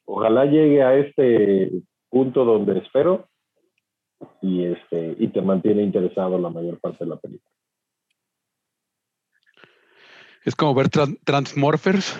ojalá 0.05 0.45
llegue 0.45 0.81
a 0.81 0.95
este 0.95 1.71
punto 2.09 2.45
donde 2.45 2.79
espero 2.79 3.27
y, 4.41 4.65
este, 4.65 5.15
y 5.19 5.27
te 5.27 5.41
mantiene 5.41 5.83
interesado 5.83 6.37
la 6.39 6.49
mayor 6.49 6.79
parte 6.79 7.03
de 7.03 7.09
la 7.09 7.17
película. 7.17 7.58
Es 10.49 10.55
como 10.55 10.73
ver 10.73 10.89
Tran- 10.89 11.19
Transmorphers. 11.25 12.19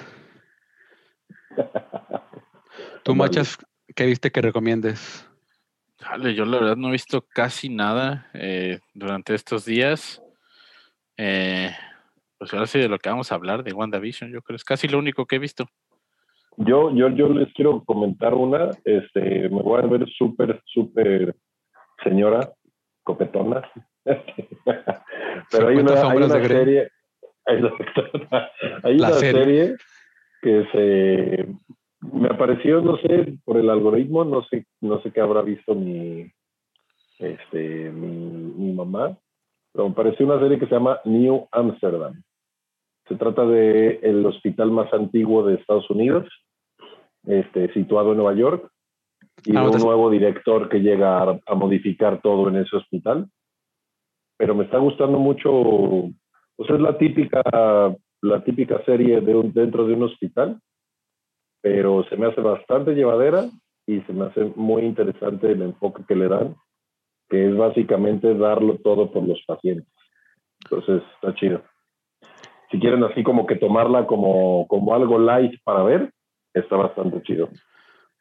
Tú. 3.04 3.16
Machas, 3.16 3.58
¿qué 3.96 4.06
viste 4.06 4.30
que 4.30 4.40
recomiendes? 4.40 5.28
Dale, 6.00 6.36
yo 6.36 6.46
la 6.46 6.60
verdad 6.60 6.76
no 6.76 6.90
he 6.90 6.92
visto 6.92 7.26
casi 7.28 7.70
nada 7.70 8.30
eh, 8.36 8.82
durante 8.94 9.34
estos 9.34 9.66
días. 9.66 10.22
Eh, 11.18 11.72
pues 12.38 12.54
ahora 12.54 12.68
sí 12.68 12.78
de 12.78 12.88
lo 12.88 13.00
que 13.00 13.10
vamos 13.10 13.32
a 13.32 13.36
hablar, 13.36 13.64
de 13.64 13.74
WandaVision, 13.74 14.32
yo 14.32 14.44
creo. 14.44 14.58
Es 14.58 14.64
casi 14.64 14.88
lo 14.88 15.00
único 15.00 15.26
que 15.26 15.38
he 15.38 15.40
visto. 15.40 15.66
Yo, 16.58 16.94
yo, 16.94 17.10
yo 17.10 17.30
les 17.30 17.52
quiero 17.54 17.84
comentar 17.84 18.36
una, 18.36 18.70
este, 18.86 19.50
me 19.50 19.64
voy 19.64 19.82
a 19.82 19.88
ver 19.88 20.08
súper, 20.08 20.62
súper 20.68 21.36
señora, 22.04 22.54
copetona. 23.02 23.68
Pero 24.06 25.68
hay 25.68 25.78
50 25.78 25.94
una, 25.94 26.12
hay 26.12 26.18
una 26.18 26.48
serie, 26.48 26.92
hay, 28.84 28.96
una 28.96 29.10
serie. 29.14 29.44
serie. 29.44 29.76
que 30.42 30.66
se 30.72 31.48
me 32.02 32.30
apareció, 32.30 32.82
no 32.82 32.98
sé, 32.98 33.38
por 33.44 33.58
el 33.58 33.70
algoritmo, 33.70 34.24
no 34.24 34.44
sé, 34.46 34.66
no 34.82 35.02
sé 35.02 35.12
qué 35.12 35.22
habrá 35.22 35.42
visto 35.42 35.76
mi, 35.76 36.32
este, 37.20 37.92
mi, 37.92 38.08
mi 38.08 38.74
mamá, 38.74 39.18
pero 39.74 39.90
me 39.90 39.96
pareció 39.96 40.26
una 40.26 40.40
serie 40.40 40.60
que 40.60 40.68
se 40.68 40.76
llama 40.76 41.00
New 41.06 41.48
Amsterdam. 41.52 42.22
Se 43.08 43.16
trata 43.16 43.46
de 43.46 44.00
el 44.04 44.26
hospital 44.26 44.72
más 44.72 44.94
antiguo 44.94 45.46
de 45.46 45.56
Estados 45.56 45.90
Unidos, 45.90 46.28
este, 47.26 47.74
situado 47.74 48.12
en 48.12 48.18
Nueva 48.18 48.36
York, 48.36 48.72
y 49.46 49.56
Ah, 49.56 49.64
de 49.64 49.70
un 49.70 49.82
nuevo 49.82 50.10
director 50.10 50.70
que 50.70 50.80
llega 50.80 51.22
a, 51.22 51.40
a 51.46 51.56
modificar 51.56 52.22
todo 52.22 52.50
en 52.50 52.58
ese 52.58 52.76
hospital. 52.76 53.30
Pero 54.38 54.56
me 54.56 54.66
está 54.66 54.78
gustando 54.78 55.18
mucho, 55.20 56.10
pues 56.60 56.72
es 56.72 56.82
la 56.82 56.98
típica, 56.98 57.42
la 58.22 58.44
típica 58.44 58.84
serie 58.84 59.22
de 59.22 59.34
un, 59.34 59.54
dentro 59.54 59.88
de 59.88 59.94
un 59.94 60.04
hospital, 60.04 60.60
pero 61.62 62.04
se 62.10 62.18
me 62.18 62.28
hace 62.28 62.42
bastante 62.42 62.96
llevadera 62.96 63.46
y 63.88 64.02
se 64.02 64.12
me 64.12 64.26
hace 64.26 64.44
muy 64.58 64.82
interesante 64.82 65.50
el 65.54 65.62
enfoque 65.62 66.04
que 66.06 66.16
le 66.16 66.28
dan, 66.28 66.58
que 67.30 67.48
es 67.48 67.56
básicamente 67.56 68.36
darlo 68.36 68.76
todo 68.84 69.10
por 69.10 69.26
los 69.26 69.42
pacientes. 69.48 69.88
Entonces, 70.66 71.02
está 71.16 71.34
chido. 71.36 71.64
Si 72.70 72.78
quieren 72.78 73.06
así 73.06 73.24
como 73.24 73.46
que 73.46 73.56
tomarla 73.56 74.06
como, 74.06 74.68
como 74.68 74.94
algo 74.94 75.18
light 75.18 75.54
para 75.64 75.84
ver, 75.84 76.12
está 76.54 76.76
bastante 76.76 77.22
chido. 77.22 77.48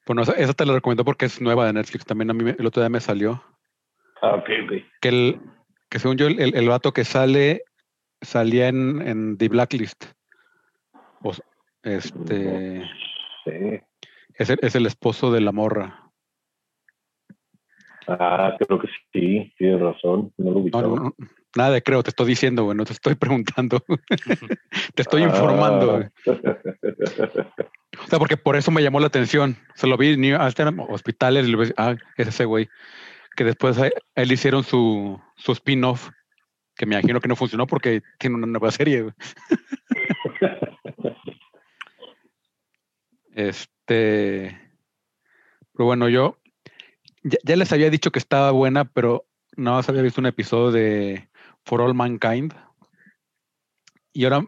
Bueno, 0.06 0.22
esa, 0.22 0.34
esa 0.34 0.54
te 0.54 0.64
la 0.64 0.74
recomiendo 0.74 1.04
porque 1.04 1.26
es 1.26 1.40
nueva 1.40 1.66
de 1.66 1.72
Netflix. 1.72 2.06
También 2.06 2.30
a 2.30 2.34
mí 2.34 2.52
el 2.56 2.66
otro 2.66 2.82
día 2.82 2.88
me 2.88 3.00
salió. 3.00 3.42
Ah, 4.22 4.36
ok, 4.36 4.48
ok. 4.64 4.72
Que, 5.00 5.08
el, 5.08 5.40
que 5.90 5.98
según 5.98 6.16
yo, 6.18 6.28
el, 6.28 6.38
el, 6.38 6.54
el 6.54 6.68
vato 6.68 6.92
que 6.92 7.02
sale 7.02 7.62
salía 8.20 8.68
en, 8.68 9.00
en 9.06 9.36
The 9.38 9.48
Blacklist. 9.48 10.04
O 11.22 11.32
este 11.82 12.82
Sí. 13.44 13.80
es 14.34 14.50
el, 14.50 14.58
es 14.62 14.74
el 14.74 14.86
esposo 14.86 15.30
de 15.32 15.40
la 15.40 15.52
morra. 15.52 16.04
Ah, 18.06 18.56
creo 18.58 18.78
que 18.80 18.88
sí, 19.12 19.52
tienes 19.58 19.80
razón. 19.80 20.32
No 20.38 20.50
lo 20.52 20.58
ubicaba. 20.60 20.82
no, 20.88 20.96
no, 20.96 21.14
nada 21.56 21.70
de 21.72 21.82
creo, 21.82 22.02
te 22.02 22.08
estoy 22.10 22.26
diciendo, 22.28 22.64
güey, 22.64 22.76
no 22.76 22.84
te 22.86 22.92
estoy 22.94 23.14
preguntando. 23.16 23.80
te 24.94 25.02
estoy 25.02 25.22
Ah. 25.22 25.26
informando. 25.26 25.92
güey. 25.92 26.08
O 28.02 28.06
sea, 28.06 28.18
porque 28.18 28.36
por 28.36 28.56
eso 28.56 28.70
me 28.70 28.82
llamó 28.82 29.00
la 29.00 29.08
atención. 29.08 29.56
Se 29.74 29.86
lo 29.86 29.96
vi 29.98 30.12
en 30.14 30.20
New 30.22 30.40
Amsterdam, 30.40 30.80
hospitales, 30.80 31.46
y 31.46 31.50
le 31.50 31.56
ves, 31.58 31.74
ah, 31.76 31.96
es 32.16 32.28
ese 32.28 32.44
güey. 32.46 32.68
Que 33.36 33.44
después 33.44 33.78
a 33.78 33.90
él 34.14 34.32
hicieron 34.32 34.64
su, 34.64 35.20
su 35.36 35.52
spin-off, 35.52 36.08
que 36.78 36.86
me 36.86 36.94
imagino 36.94 37.20
que 37.20 37.28
no 37.28 37.36
funcionó 37.36 37.66
porque 37.66 38.02
tiene 38.18 38.36
una 38.36 38.46
nueva 38.46 38.70
serie. 38.70 39.12
Este. 43.34 44.58
Pero 45.72 45.84
bueno, 45.84 46.08
yo 46.08 46.38
ya, 47.22 47.56
les 47.56 47.72
había 47.72 47.90
dicho 47.90 48.10
que 48.10 48.18
estaba 48.18 48.50
buena, 48.50 48.84
pero 48.84 49.26
nada 49.56 49.76
más 49.76 49.88
había 49.88 50.02
visto 50.02 50.20
un 50.20 50.26
episodio 50.26 50.72
de 50.72 51.28
For 51.64 51.80
All 51.80 51.94
Mankind. 51.94 52.54
Y 54.12 54.24
ahora 54.24 54.44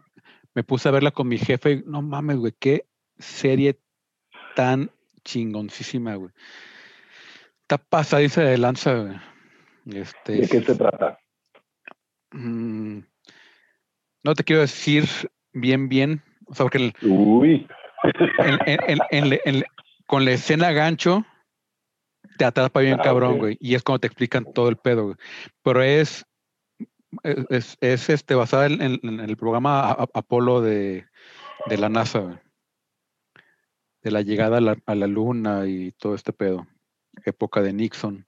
me 0.55 0.64
puse 0.64 0.89
a 0.89 0.93
verla 0.93 1.12
con 1.12 1.28
mi 1.28 1.39
jefe. 1.39 1.83
No 1.87 2.03
mames, 2.03 2.39
güey, 2.39 2.53
qué 2.59 2.87
serie 3.18 3.81
tan 4.57 4.91
chingoncísima, 5.24 6.16
güey. 6.16 6.33
Está 7.62 7.78
pasadiza 7.78 8.43
de 8.43 8.59
lanza, 8.59 8.95
güey. 8.95 9.16
Este, 9.87 10.33
¿De 10.33 10.49
qué 10.49 10.62
se 10.62 10.74
trata? 10.74 11.20
Mm, 12.33 12.99
no 14.22 14.35
te 14.35 14.45
quiero 14.45 14.62
decir 14.62 15.05
bien, 15.53 15.89
bien. 15.89 16.22
O 16.47 16.55
sea, 16.55 16.64
porque 16.64 16.78
el- 16.78 16.95
Uy. 17.03 17.66
en- 18.39 18.59
en- 18.66 18.81
en- 18.89 18.99
en 19.11 19.28
le- 19.31 19.41
en 19.45 19.61
le- 19.61 19.66
con 20.07 20.24
la 20.24 20.33
escena 20.33 20.72
gancho 20.72 21.24
te 22.39 22.45
atrapa 22.45 22.81
bien 22.81 22.99
Ah, 22.99 23.03
cabrón, 23.03 23.39
güey. 23.39 23.57
Y 23.61 23.74
es 23.74 23.83
cuando 23.83 24.01
te 24.01 24.07
explican 24.07 24.51
todo 24.53 24.68
el 24.68 24.76
pedo, 24.76 25.05
güey. 25.05 25.16
Pero 25.62 25.83
es, 25.83 26.24
es, 27.22 27.47
es- 27.51 27.76
es, 27.81 28.09
este, 28.11 28.35
basada 28.35 28.66
en, 28.66 28.81
el 29.20 29.37
programa 29.37 29.91
Apolo 29.91 30.61
de, 30.61 31.07
de 31.66 31.76
la 31.78 31.89
NASA, 31.89 32.20
güey. 32.20 32.39
De 34.03 34.11
la 34.11 34.22
llegada 34.22 34.59
a 34.59 34.61
la, 34.62 34.76
a 34.87 34.95
la 34.95 35.07
luna 35.07 35.66
y 35.66 35.93
todo 35.93 36.14
este 36.14 36.33
pedo. 36.33 36.66
Época 37.26 37.61
de 37.61 37.72
Nixon. 37.74 38.24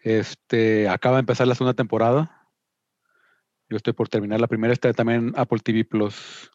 Este, 0.00 0.88
acaba 0.88 1.16
de 1.16 1.20
empezar 1.20 1.46
la 1.46 1.54
segunda 1.54 1.74
temporada. 1.74 2.48
Yo 3.68 3.76
estoy 3.76 3.92
por 3.92 4.08
terminar 4.08 4.40
la 4.40 4.48
primera, 4.48 4.72
está 4.72 4.92
también 4.92 5.32
Apple 5.36 5.60
TV 5.60 5.84
Plus. 5.84 6.50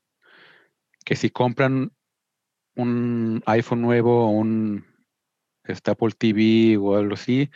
Que 1.05 1.15
si 1.15 1.29
compran 1.29 1.91
un 2.75 3.41
iPhone 3.45 3.81
nuevo 3.81 4.25
o 4.25 4.29
un 4.29 4.85
este, 5.63 5.91
Apple 5.91 6.11
TV 6.17 6.77
o 6.77 6.95
algo 6.95 7.13
así, 7.13 7.49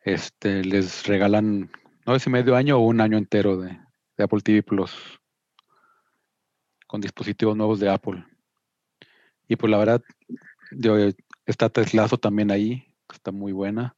este, 0.00 0.64
les 0.64 1.06
regalan, 1.06 1.70
no 2.06 2.18
sé 2.18 2.30
medio 2.30 2.56
año 2.56 2.78
o 2.78 2.86
un 2.86 3.00
año 3.00 3.18
entero 3.18 3.58
de, 3.58 3.78
de 4.16 4.24
Apple 4.24 4.40
TV 4.40 4.62
Plus 4.62 4.92
con 6.86 7.00
dispositivos 7.00 7.56
nuevos 7.56 7.80
de 7.80 7.90
Apple. 7.90 8.24
Y 9.48 9.56
pues 9.56 9.70
la 9.70 9.78
verdad, 9.78 10.02
yo, 10.72 10.96
está 11.44 11.68
Teslazo 11.68 12.18
también 12.18 12.50
ahí, 12.50 12.94
está 13.12 13.32
muy 13.32 13.52
buena. 13.52 13.96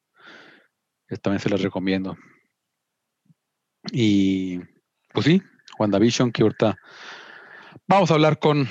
Eh, 1.08 1.16
También 1.16 1.40
se 1.40 1.48
las 1.50 1.62
recomiendo. 1.62 2.16
Y 3.92 4.58
pues 5.12 5.26
sí, 5.26 5.42
WandaVision, 5.78 6.32
que 6.32 6.42
ahorita 6.42 6.78
vamos 7.86 8.10
a 8.10 8.14
hablar 8.14 8.38
con 8.38 8.68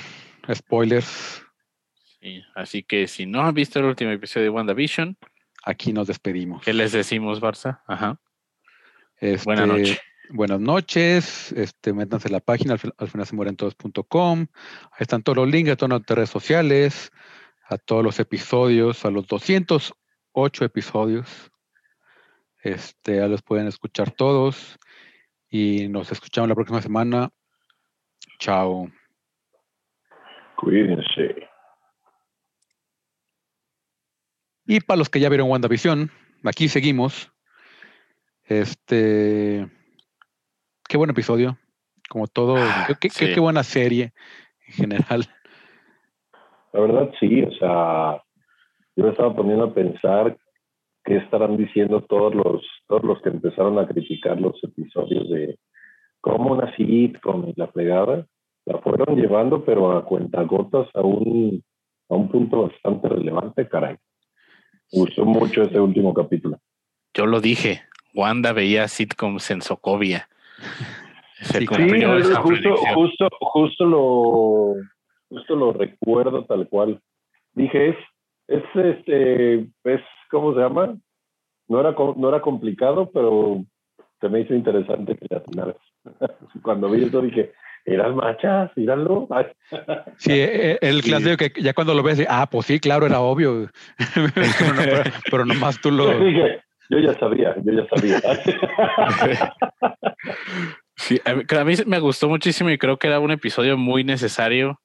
spoilers. 0.52 1.42
Sí, 2.20 2.42
así 2.54 2.82
que 2.82 3.06
si 3.08 3.26
no 3.26 3.42
han 3.42 3.54
visto 3.54 3.78
el 3.78 3.86
último 3.86 4.10
episodio 4.10 4.44
de 4.44 4.50
WandaVision, 4.50 5.16
Aquí 5.64 5.92
nos 5.92 6.06
despedimos. 6.06 6.64
¿qué 6.64 6.72
les 6.72 6.92
decimos, 6.92 7.40
Barça? 7.42 7.80
Ajá. 7.86 8.20
Este, 9.16 9.44
Buenas 9.44 9.66
noches. 9.66 10.00
Buenas 10.30 10.60
noches. 10.60 11.52
Este, 11.52 11.92
métanse 11.92 12.28
a 12.28 12.30
la 12.30 12.40
página 12.40 12.74
al, 12.74 12.78
fi- 12.78 12.92
al 12.96 13.08
final 13.08 13.26
se 13.26 13.34
mueren 13.34 13.56
todos.com. 13.56 14.46
Ahí 14.92 14.98
están 15.00 15.22
todos 15.22 15.36
los 15.36 15.48
links 15.48 15.72
a 15.72 15.76
todas 15.76 15.90
nuestras 15.90 16.16
redes 16.16 16.30
sociales, 16.30 17.10
a 17.68 17.76
todos 17.76 18.04
los 18.04 18.18
episodios, 18.20 19.04
a 19.04 19.10
los 19.10 19.26
208 19.26 20.64
episodios. 20.64 21.50
Este, 22.62 23.16
ya 23.16 23.28
los 23.28 23.42
pueden 23.42 23.66
escuchar 23.66 24.10
todos. 24.10 24.78
Y 25.50 25.88
nos 25.88 26.12
escuchamos 26.12 26.48
la 26.48 26.54
próxima 26.54 26.82
semana. 26.82 27.30
Chao. 28.38 28.88
Cuídense. 30.56 31.48
Y 34.66 34.80
para 34.80 34.98
los 34.98 35.08
que 35.08 35.20
ya 35.20 35.28
vieron 35.28 35.50
WandaVision, 35.50 36.10
aquí 36.44 36.68
seguimos. 36.68 37.32
Este. 38.44 39.66
Qué 40.88 40.96
buen 40.96 41.10
episodio. 41.10 41.58
Como 42.08 42.26
todo. 42.26 42.56
Ah, 42.58 42.86
qué, 43.00 43.08
qué- 43.08 43.32
qué 43.34 43.40
buena 43.40 43.62
serie 43.62 44.12
en 44.66 44.74
general. 44.74 45.26
La 46.72 46.80
verdad, 46.80 47.10
sí, 47.18 47.42
o 47.42 47.50
sea, 47.52 48.22
yo 48.96 49.04
me 49.04 49.10
estaba 49.10 49.34
poniendo 49.34 49.64
a 49.64 49.74
pensar 49.74 50.36
qué 51.08 51.16
estarán 51.16 51.56
diciendo 51.56 52.02
todos 52.02 52.34
los, 52.34 52.62
todos 52.86 53.02
los 53.02 53.22
que 53.22 53.30
empezaron 53.30 53.78
a 53.78 53.88
criticar 53.88 54.38
los 54.38 54.62
episodios 54.62 55.28
de 55.30 55.58
cómo 56.20 56.52
una 56.52 56.74
sitcom 56.76 57.48
y 57.48 57.54
la 57.56 57.70
plegada. 57.70 58.26
La 58.66 58.78
fueron 58.82 59.16
llevando, 59.16 59.64
pero 59.64 59.96
a 59.96 60.04
cuentagotas 60.04 60.86
a 60.92 61.00
un, 61.00 61.64
a 62.10 62.14
un 62.14 62.28
punto 62.28 62.68
bastante 62.68 63.08
relevante, 63.08 63.66
caray. 63.66 63.96
Me 64.92 65.00
gustó 65.00 65.24
mucho 65.24 65.62
ese 65.62 65.80
último 65.80 66.12
capítulo. 66.12 66.58
Yo 67.14 67.24
lo 67.24 67.40
dije, 67.40 67.80
Wanda 68.14 68.52
veía 68.52 68.86
sitcoms 68.86 69.50
en 69.50 69.62
Sokovia. 69.62 70.28
Se 71.40 71.60
Sí, 71.60 71.66
cumplió 71.66 72.16
Sí, 72.16 72.30
esa 72.30 72.42
justo, 72.42 72.76
justo, 72.94 73.28
justo 73.40 73.84
lo, 73.86 74.74
justo 75.30 75.56
lo 75.56 75.72
recuerdo 75.72 76.44
tal 76.44 76.68
cual. 76.68 77.00
Dije, 77.54 77.90
es, 77.90 77.96
es 78.48 78.64
este, 78.74 79.60
es, 79.84 80.00
¿cómo 80.30 80.54
se 80.54 80.60
llama? 80.60 80.96
No 81.68 81.80
era, 81.80 81.94
no 82.16 82.28
era 82.28 82.40
complicado, 82.40 83.10
pero 83.12 83.64
se 84.20 84.28
me 84.28 84.40
hizo 84.40 84.54
interesante 84.54 85.16
que. 85.16 85.26
Cuando 86.62 86.88
vi 86.90 87.04
eso 87.04 87.20
dije, 87.20 87.52
eran 87.84 88.16
machas, 88.16 88.70
míralo. 88.76 89.28
Sí, 90.16 90.32
eh, 90.32 90.72
eh, 90.72 90.78
el 90.80 91.02
Sí. 91.02 91.10
clásico 91.10 91.36
que 91.36 91.52
ya 91.62 91.72
cuando 91.74 91.94
lo 91.94 92.02
ves, 92.02 92.24
ah, 92.28 92.48
pues 92.50 92.66
sí, 92.66 92.80
claro, 92.80 93.06
era 93.06 93.20
obvio. 93.20 93.68
pero, 94.34 94.74
no- 94.74 94.82
pero- 94.82 95.02
pero 95.30 95.44
nomás 95.46 95.80
tú 95.80 95.90
lo. 95.90 96.18
dije, 96.18 96.60
yo 96.90 96.98
ya 96.98 97.14
sabía, 97.18 97.54
yo 97.62 97.72
ya 97.72 97.86
sabía. 97.88 98.20
Sí, 100.96 101.20
a 101.24 101.34
mí, 101.34 101.42
a 101.48 101.64
mí 101.64 101.74
me 101.86 102.00
gustó 102.00 102.28
muchísimo 102.28 102.70
y 102.70 102.78
creo 102.78 102.98
que 102.98 103.06
era 103.06 103.20
un 103.20 103.30
episodio 103.30 103.76
muy 103.78 104.02
necesario, 104.04 104.80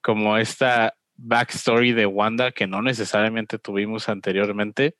como 0.00 0.38
esta 0.38 0.94
backstory 1.16 1.92
de 1.92 2.06
Wanda 2.06 2.52
que 2.52 2.66
no 2.66 2.82
necesariamente 2.82 3.58
tuvimos 3.58 4.08
anteriormente 4.08 4.96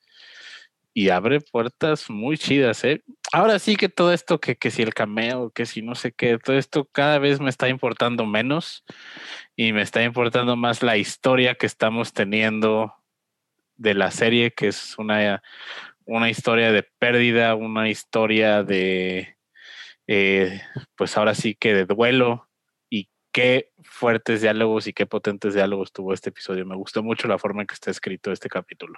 y 0.93 1.09
abre 1.09 1.41
puertas 1.41 2.09
muy 2.09 2.37
chidas, 2.37 2.85
¿eh? 2.85 3.03
Ahora 3.33 3.59
sí 3.59 3.75
que 3.75 3.89
todo 3.89 4.13
esto, 4.13 4.39
que, 4.39 4.55
que 4.55 4.71
si 4.71 4.81
el 4.81 4.93
cameo, 4.93 5.49
que 5.49 5.65
si 5.65 5.81
no 5.81 5.93
sé 5.93 6.13
qué, 6.13 6.37
todo 6.37 6.57
esto 6.57 6.85
cada 6.85 7.19
vez 7.19 7.41
me 7.41 7.49
está 7.49 7.67
importando 7.67 8.25
menos 8.25 8.85
y 9.57 9.73
me 9.73 9.81
está 9.81 10.03
importando 10.03 10.55
más 10.55 10.83
la 10.83 10.95
historia 10.95 11.55
que 11.55 11.65
estamos 11.65 12.13
teniendo 12.13 12.93
de 13.75 13.93
la 13.93 14.09
serie, 14.09 14.53
que 14.53 14.67
es 14.67 14.97
una, 14.97 15.43
una 16.05 16.29
historia 16.29 16.71
de 16.71 16.83
pérdida, 16.83 17.55
una 17.55 17.89
historia 17.89 18.63
de, 18.63 19.35
eh, 20.07 20.61
pues 20.95 21.17
ahora 21.17 21.35
sí 21.35 21.55
que 21.55 21.73
de 21.73 21.85
duelo 21.85 22.47
qué 23.35 23.71
fuertes 23.83 24.41
diálogos 24.41 24.87
y 24.87 24.93
qué 24.93 25.05
potentes 25.05 25.53
diálogos 25.53 25.91
tuvo 25.91 26.13
este 26.13 26.29
episodio. 26.29 26.65
Me 26.65 26.77
gustó 26.77 27.03
mucho 27.03 27.27
la 27.27 27.37
forma 27.37 27.63
en 27.63 27.67
que 27.67 27.73
está 27.73 27.91
escrito 27.91 28.31
este 28.31 28.47
capítulo. 28.47 28.97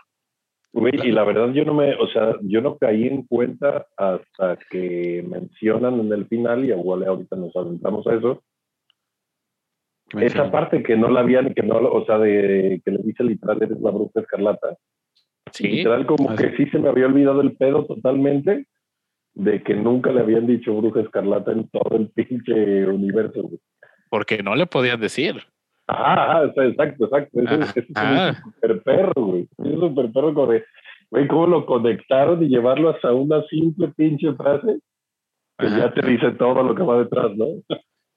Y 0.74 1.12
la 1.12 1.24
verdad 1.24 1.52
yo 1.54 1.66
no 1.66 1.74
me, 1.74 1.96
o 1.96 2.08
sea, 2.08 2.36
yo 2.44 2.62
no 2.62 2.78
caí 2.78 3.08
en 3.08 3.24
cuenta 3.24 3.88
hasta 3.98 4.60
que 4.70 5.26
mencionan 5.28 6.00
en 6.02 6.14
el 6.14 6.28
final, 6.28 6.66
y 6.66 6.70
igual 6.70 7.04
ahorita 7.04 7.36
nos 7.36 7.56
adentramos 7.56 8.06
a 8.06 8.14
eso, 8.14 8.44
esa 10.22 10.52
parte 10.52 10.84
que 10.84 10.96
no 10.96 11.10
la 11.10 11.22
habían, 11.22 11.52
que 11.56 11.64
no, 11.64 11.78
o 11.80 12.06
sea, 12.06 12.20
de 12.20 12.80
que 12.86 12.92
le 12.92 13.00
dice 13.00 13.24
literal 13.24 13.58
eres 13.64 13.82
la 13.82 13.90
bruja 13.90 14.20
escarlata. 14.20 14.78
Sí, 15.52 15.68
Literal 15.68 16.06
como 16.06 16.36
que 16.36 16.52
sí. 16.52 16.58
sí 16.58 16.70
se 16.70 16.78
me 16.78 16.90
había 16.90 17.08
olvidado 17.08 17.42
el 17.42 17.58
pedo 17.58 17.86
totalmente 17.86 18.68
de 19.34 19.64
que 19.64 19.74
nunca 19.74 20.12
le 20.12 20.20
habían 20.20 20.46
dicho 20.46 20.76
bruja 20.76 21.02
escarlata 21.02 21.54
en 21.54 21.68
todo 21.70 21.98
el 21.98 22.10
pinche 22.10 22.86
universo. 22.86 23.42
güey. 23.42 23.60
Porque 24.10 24.42
no 24.44 24.56
le 24.56 24.66
podían 24.68 25.00
decir. 25.00 25.44
Ajá, 25.88 26.24
ajá, 26.24 26.46
está- 26.46 26.66
exacto, 26.66 27.06
exacto. 27.06 27.42
Eso, 27.42 27.54
eso 27.56 27.74
es 27.80 27.86
Ajá. 27.96 28.30
un 28.30 28.52
super 28.54 28.82
perro, 28.84 29.14
güey. 29.16 29.42
Es 29.44 29.66
un 29.66 29.80
super 29.80 30.12
perro 30.12 30.34
como 30.34 30.48
de, 30.52 30.66
güey, 31.10 31.28
cómo 31.28 31.48
lo 31.48 31.66
conectaron 31.66 32.44
y 32.44 32.50
llevarlo 32.50 32.90
hasta 32.90 33.14
una 33.14 33.42
simple 33.48 33.88
pinche 33.96 34.34
frase 34.34 34.80
que 35.58 35.66
Ajá. 35.68 35.78
ya 35.80 35.94
te 35.94 36.06
dice 36.08 36.32
todo 36.32 36.62
lo 36.64 36.76
que 36.76 36.84
va 36.84 37.00
detrás, 37.00 37.32
¿no? 37.36 37.46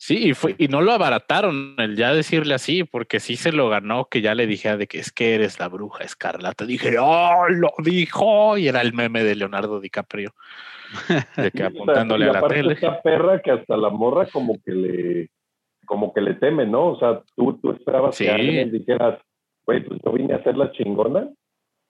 Sí, 0.03 0.31
y, 0.31 0.35
fue, 0.35 0.55
y 0.57 0.69
no 0.69 0.81
lo 0.81 0.93
abarataron 0.93 1.75
el 1.77 1.95
ya 1.95 2.15
decirle 2.15 2.55
así, 2.55 2.85
porque 2.85 3.21
sí 3.21 3.37
se 3.37 3.53
lo 3.53 3.69
ganó 3.69 4.07
que 4.07 4.23
ya 4.23 4.35
le 4.35 4.47
dijera 4.47 4.79
de 4.79 4.87
que 4.87 4.99
es 4.99 5.13
que 5.13 5.35
eres 5.35 5.61
la 5.61 5.69
bruja 5.69 6.05
escarlata. 6.05 6.65
Dije, 6.65 6.97
¡oh, 6.99 7.47
lo 7.51 7.71
dijo! 7.85 8.57
Y 8.57 8.67
era 8.67 8.81
el 8.81 8.95
meme 8.95 9.23
de 9.23 9.35
Leonardo 9.37 9.79
DiCaprio, 9.79 10.33
de 11.37 11.51
que 11.51 11.63
apuntándole 11.65 12.27
y 12.27 12.29
a 12.31 12.33
la 12.33 12.49
tele. 12.49 12.73
esta 12.73 13.01
perra 13.03 13.43
que 13.43 13.51
hasta 13.51 13.77
la 13.77 13.91
morra 13.91 14.27
como 14.33 14.55
que 14.65 14.73
le 14.73 15.29
como 15.91 16.15
que 16.15 16.21
le 16.21 16.35
teme, 16.35 16.67
¿no? 16.67 16.93
O 16.93 16.99
sea, 17.01 17.21
tú, 17.35 17.59
tú 17.61 17.73
esperabas 17.73 18.15
Sí. 18.15 18.25
que 18.25 18.31
alguien 18.31 18.71
dijeras, 18.71 19.21
güey, 19.67 19.83
pues 19.85 20.01
yo 20.05 20.13
vine 20.13 20.35
a 20.35 20.37
hacer 20.37 20.57
la 20.57 20.71
chingona, 20.71 21.29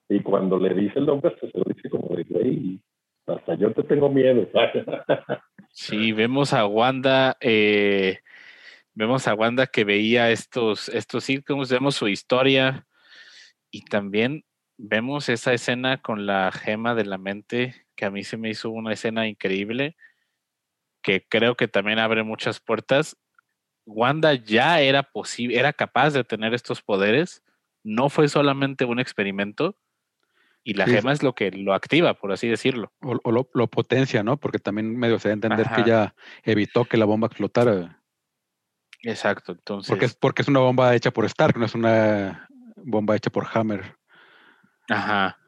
y 0.09 0.21
cuando 0.21 0.57
le 0.57 0.73
dice 0.73 0.97
el 0.97 1.05
nombre, 1.05 1.31
hasta 1.31 1.47
se 1.51 1.55
lo 1.55 1.63
dice 1.71 1.87
como 1.87 2.15
de, 2.15 2.23
güey, 2.23 2.81
hasta 3.27 3.53
yo 3.53 3.71
te 3.73 3.83
tengo 3.83 4.09
miedo. 4.09 4.49
Sí, 5.73 6.11
vemos 6.13 6.51
a 6.51 6.65
Wanda, 6.65 7.37
eh, 7.39 8.17
vemos 8.93 9.27
a 9.27 9.35
Wanda 9.35 9.67
que 9.67 9.83
veía 9.85 10.31
estos, 10.31 10.89
estos 10.89 11.23
sitcoms, 11.23 11.69
vemos 11.71 11.95
su 11.95 12.07
historia 12.09 12.87
y 13.69 13.85
también 13.85 14.43
vemos 14.77 15.29
esa 15.29 15.53
escena 15.53 16.01
con 16.01 16.25
la 16.25 16.51
gema 16.51 16.95
de 16.95 17.05
la 17.05 17.17
mente, 17.19 17.85
que 17.95 18.03
a 18.05 18.11
mí 18.11 18.23
se 18.23 18.35
me 18.35 18.49
hizo 18.49 18.71
una 18.71 18.91
escena 18.93 19.27
increíble, 19.29 19.95
que 21.01 21.23
creo 21.29 21.55
que 21.55 21.69
también 21.69 21.99
abre 21.99 22.23
muchas 22.23 22.59
puertas. 22.59 23.15
Wanda 23.85 24.33
ya 24.33 24.79
era 24.81 25.03
posible, 25.03 25.57
era 25.57 25.73
capaz 25.73 26.11
de 26.11 26.23
tener 26.23 26.53
estos 26.53 26.81
poderes, 26.81 27.43
no 27.83 28.09
fue 28.09 28.27
solamente 28.29 28.85
un 28.85 28.99
experimento, 28.99 29.75
y 30.63 30.75
la 30.75 30.85
Sí. 30.85 30.91
gema 30.93 31.11
es 31.11 31.23
lo 31.23 31.33
que 31.33 31.49
lo 31.51 31.73
activa, 31.73 32.13
por 32.13 32.31
así 32.31 32.47
decirlo. 32.47 32.93
O, 33.01 33.17
o 33.23 33.31
lo, 33.31 33.49
lo 33.53 33.67
potencia, 33.67 34.21
¿no? 34.23 34.37
Porque 34.37 34.59
también 34.59 34.95
medio 34.95 35.17
se 35.17 35.29
da 35.29 35.33
a 35.33 35.35
entender 35.35 35.65
Ajá. 35.65 35.75
que 35.75 35.89
ya 35.89 36.15
evitó 36.43 36.85
que 36.85 36.97
la 36.97 37.05
bomba 37.05 37.27
explotara. 37.27 37.99
Exacto, 39.01 39.53
entonces. 39.53 39.89
Porque 39.89 40.05
es, 40.05 40.15
porque 40.15 40.43
es 40.43 40.47
una 40.47 40.59
bomba 40.59 40.93
hecha 40.93 41.09
por 41.11 41.25
Stark, 41.25 41.57
no 41.57 41.65
es 41.65 41.73
una 41.73 42.47
bomba 42.75 43.15
hecha 43.15 43.31
por 43.31 43.47
Hammer. 43.51 43.95
Ajá. 44.89 45.39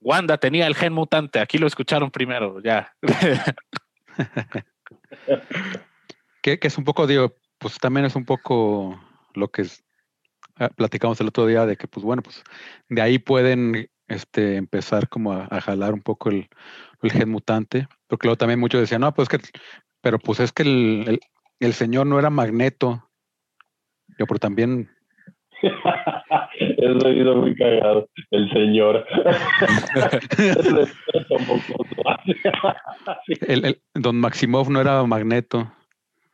Wanda 0.00 0.38
tenía 0.38 0.66
el 0.68 0.76
gen 0.76 0.92
mutante, 0.92 1.40
aquí 1.40 1.58
lo 1.58 1.66
escucharon 1.66 2.10
primero, 2.10 2.60
ya. 2.62 2.94
Que, 6.42 6.58
que 6.58 6.68
es 6.68 6.76
un 6.76 6.84
poco, 6.84 7.06
digo, 7.06 7.34
pues 7.64 7.78
también 7.78 8.04
es 8.04 8.14
un 8.14 8.26
poco 8.26 9.00
lo 9.34 9.48
que 9.48 9.62
es- 9.62 9.82
ah, 10.56 10.68
platicamos 10.68 11.18
el 11.22 11.28
otro 11.28 11.46
día 11.46 11.64
de 11.64 11.78
que, 11.78 11.88
pues 11.88 12.04
bueno, 12.04 12.20
pues 12.22 12.44
de 12.90 13.00
ahí 13.00 13.18
pueden 13.18 13.88
este, 14.06 14.56
empezar 14.56 15.08
como 15.08 15.32
a, 15.32 15.48
a 15.50 15.62
jalar 15.62 15.94
un 15.94 16.02
poco 16.02 16.28
el, 16.28 16.46
el 17.02 17.10
gen 17.10 17.30
mutante. 17.30 17.88
Porque 18.06 18.26
luego 18.26 18.36
también 18.36 18.60
muchos 18.60 18.82
decían, 18.82 19.00
no, 19.00 19.14
pues 19.14 19.30
que, 19.30 19.38
pero 20.02 20.18
pues 20.18 20.40
es 20.40 20.52
que 20.52 20.62
el, 20.64 21.04
el- 21.08 21.20
el 21.60 21.72
señor 21.72 22.06
no 22.06 22.18
era 22.18 22.28
magneto. 22.28 23.08
Yo, 24.18 24.26
pero 24.26 24.38
también, 24.38 24.90
Eso 26.60 27.34
muy 27.36 27.54
cagado. 27.56 28.10
El 28.30 28.50
señor. 28.52 29.06
El- 33.40 33.80
Don 33.94 34.20
Maximov 34.20 34.68
no 34.70 34.82
era 34.82 35.02
magneto. 35.04 35.72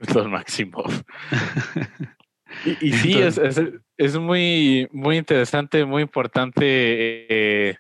Don 0.14 0.31
Maximov. 0.31 0.90
Y, 2.64 2.89
y 2.89 2.93
sí, 2.94 3.16
es, 3.16 3.39
es, 3.39 3.62
es 3.97 4.18
muy, 4.18 4.89
muy 4.90 5.16
interesante, 5.16 5.85
muy 5.85 6.02
importante 6.02 6.64
eh, 6.64 7.77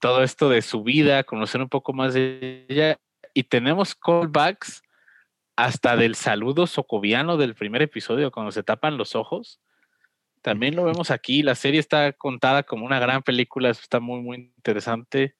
todo 0.00 0.22
esto 0.22 0.48
de 0.48 0.62
su 0.62 0.82
vida, 0.82 1.24
conocer 1.24 1.60
un 1.60 1.68
poco 1.68 1.92
más 1.92 2.14
de 2.14 2.64
ella. 2.70 2.98
Y 3.34 3.44
tenemos 3.44 3.94
callbacks 3.94 4.82
hasta 5.54 5.94
del 5.96 6.14
saludo 6.14 6.66
socoviano 6.66 7.36
del 7.36 7.54
primer 7.54 7.82
episodio, 7.82 8.30
cuando 8.30 8.50
se 8.50 8.62
tapan 8.62 8.96
los 8.96 9.14
ojos. 9.14 9.60
También 10.40 10.74
lo 10.74 10.84
vemos 10.84 11.10
aquí. 11.10 11.42
La 11.42 11.54
serie 11.54 11.78
está 11.78 12.12
contada 12.14 12.62
como 12.62 12.86
una 12.86 12.98
gran 12.98 13.22
película. 13.22 13.68
Eso 13.68 13.82
está 13.82 14.00
muy, 14.00 14.22
muy 14.22 14.36
interesante. 14.56 15.36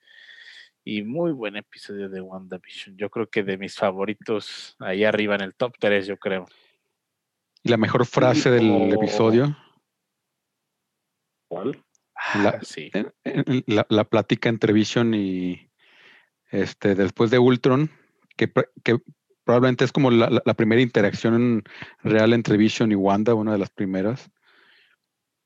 Y 0.85 1.03
muy 1.03 1.33
buen 1.33 1.57
episodio 1.57 2.09
de 2.09 2.21
WandaVision. 2.21 2.97
Yo 2.97 3.09
creo 3.09 3.29
que 3.29 3.43
de 3.45 3.57
mis 3.57 3.77
favoritos, 3.77 4.75
ahí 4.81 5.05
arriba 5.05 5.37
en 5.37 5.43
el 5.43 5.55
top 5.55 5.75
3, 5.79 6.07
yo 6.07 6.17
creo. 6.17 6.47
Y 7.63 7.69
la 7.69 7.77
mejor 7.77 8.05
frase 8.07 8.51
del 8.51 8.93
episodio, 8.93 9.57
¿Cuál? 11.49 11.85
La- 12.43 12.51
Ah, 12.51 12.59
sí. 12.63 12.91
la, 13.67 13.87
la 13.89 14.05
plática 14.05 14.49
entre 14.49 14.73
Vision 14.73 15.13
y 15.15 15.71
este 16.51 16.95
después 16.95 17.31
de 17.31 17.39
Ultron, 17.39 17.91
que, 18.37 18.53
pr- 18.53 18.71
que 18.83 18.99
probablemente 19.45 19.85
es 19.85 19.93
como 19.93 20.11
la, 20.11 20.31
la- 20.31 20.43
la 20.45 20.55
primera 20.55 20.81
interacción 20.83 21.63
real 22.03 22.33
entre 22.33 22.57
Vision 22.57 22.91
y 22.91 22.95
Wanda, 22.95 23.35
una 23.35 23.53
de 23.53 23.59
las 23.59 23.71
primeras. 23.71 24.31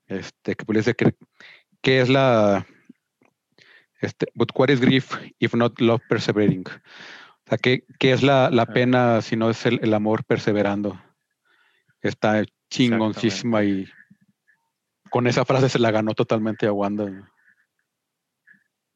Este, 0.07 0.55
que 0.55 0.65
dice 0.73 0.95
que, 0.95 1.15
que 1.83 2.01
es 2.01 2.09
la, 2.09 2.67
Este, 4.01 4.27
but 4.35 4.51
what 4.55 4.69
is 4.69 4.81
grief 4.81 5.13
if 5.39 5.55
not 5.55 5.81
love 5.81 6.03
persevering? 6.09 6.65
O 6.67 7.49
sea, 7.49 7.59
¿qué, 7.59 7.85
qué 7.99 8.13
es 8.13 8.23
la, 8.23 8.51
la, 8.51 8.67
pena 8.67 9.23
si 9.23 9.37
no 9.37 9.51
es 9.51 9.65
el, 9.67 9.81
el 9.83 9.95
amor 9.95 10.25
perseverando? 10.25 11.01
Está 12.03 12.45
chingoncísima 12.71 13.65
y 13.65 13.87
con 15.11 15.27
esa 15.27 15.45
frase 15.45 15.69
se 15.69 15.79
la 15.79 15.91
ganó 15.91 16.13
totalmente 16.15 16.67
a 16.67 16.73
Wanda. 16.73 17.07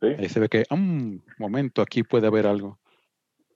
Sí. 0.00 0.08
Ahí 0.18 0.28
se 0.28 0.40
ve 0.40 0.48
que, 0.48 0.64
un 0.70 1.22
momento, 1.38 1.82
aquí 1.82 2.02
puede 2.02 2.26
haber 2.26 2.46
algo. 2.46 2.78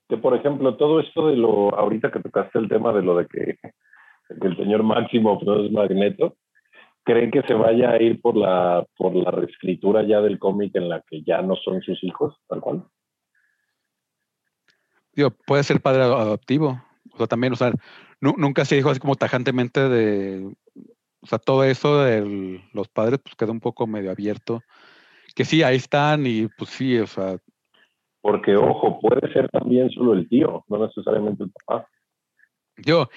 Que 0.07 0.17
por 0.17 0.35
ejemplo, 0.35 0.77
todo 0.77 0.99
esto 0.99 1.27
de 1.27 1.35
lo, 1.35 1.75
ahorita 1.75 2.11
que 2.11 2.19
tocaste 2.19 2.59
el 2.59 2.69
tema 2.69 2.93
de 2.93 3.01
lo 3.01 3.17
de 3.17 3.25
que, 3.27 3.57
que 3.59 4.47
el 4.47 4.55
señor 4.55 4.83
Máximo 4.83 5.39
no 5.43 5.65
es 5.65 5.71
Magneto, 5.71 6.37
¿creen 7.05 7.31
que 7.31 7.43
se 7.43 7.53
vaya 7.53 7.91
a 7.91 8.01
ir 8.01 8.19
por 8.21 8.35
la, 8.35 8.85
por 8.97 9.15
la 9.15 9.31
reescritura 9.31 10.03
ya 10.03 10.21
del 10.21 10.39
cómic 10.39 10.75
en 10.75 10.89
la 10.89 11.01
que 11.01 11.21
ya 11.23 11.41
no 11.41 11.55
son 11.55 11.81
sus 11.81 12.03
hijos, 12.03 12.35
tal 12.47 12.61
cual? 12.61 12.85
Digo, 15.13 15.31
puede 15.31 15.63
ser 15.63 15.81
padre 15.81 16.03
adoptivo. 16.03 16.81
O 17.13 17.17
sea, 17.17 17.27
también, 17.27 17.53
o 17.53 17.55
sea, 17.55 17.71
nu- 18.19 18.35
nunca 18.37 18.65
se 18.65 18.75
dijo 18.75 18.89
así 18.89 18.99
como 18.99 19.15
tajantemente 19.15 19.87
de, 19.87 20.53
o 21.21 21.27
sea, 21.27 21.39
todo 21.39 21.63
eso 21.63 22.03
de 22.03 22.61
los 22.73 22.87
padres, 22.89 23.19
pues 23.23 23.35
quedó 23.35 23.51
un 23.51 23.61
poco 23.61 23.87
medio 23.87 24.11
abierto. 24.11 24.61
Que 25.35 25.45
sí, 25.45 25.63
ahí 25.63 25.77
están 25.77 26.25
y 26.27 26.47
pues 26.47 26.71
sí, 26.71 26.97
o 26.97 27.07
sea, 27.07 27.37
Porque, 28.21 28.55
ojo, 28.55 28.99
puede 28.99 29.31
ser 29.31 29.49
también 29.49 29.89
solo 29.91 30.13
el 30.13 30.27
tío, 30.27 30.65
no 30.67 30.85
necesariamente 30.85 31.43
el 31.43 31.51
papá. 31.51 31.87
yo, 32.77 33.09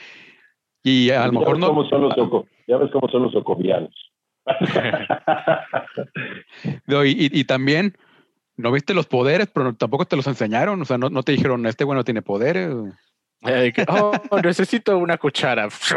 y 0.82 1.10
a 1.10 1.26
lo 1.26 1.32
ya 1.32 1.38
mejor 1.40 1.54
ves 1.54 1.60
no, 1.60 1.66
Cómo 1.68 1.84
son 1.88 2.02
los 2.02 2.14
soco- 2.14 2.46
ya 2.66 2.76
ves 2.76 2.90
cómo 2.92 3.08
son 3.08 3.22
los 3.24 3.32
socovianos. 3.32 3.94
Digo, 6.86 7.04
y, 7.04 7.10
y- 7.10 7.30
y 7.40 7.44
también, 7.44 7.96
no 8.56 8.72
viste 8.72 8.94
los 8.94 9.06
poderes, 9.06 9.48
pero 9.52 9.74
tampoco 9.74 10.04
te 10.06 10.16
los 10.16 10.26
enseñaron, 10.26 10.80
o 10.80 10.84
sea, 10.84 10.98
no, 10.98 11.10
no 11.10 11.22
te 11.22 11.32
dijeron, 11.32 11.66
este 11.66 11.84
bueno 11.84 12.04
tiene 12.04 12.22
poderes. 12.22 12.74
Eh, 13.46 13.72
que, 13.72 13.84
oh, 13.88 14.10
necesito 14.42 14.98
una 14.98 15.16
cuchara. 15.16 15.68
sí, 15.70 15.90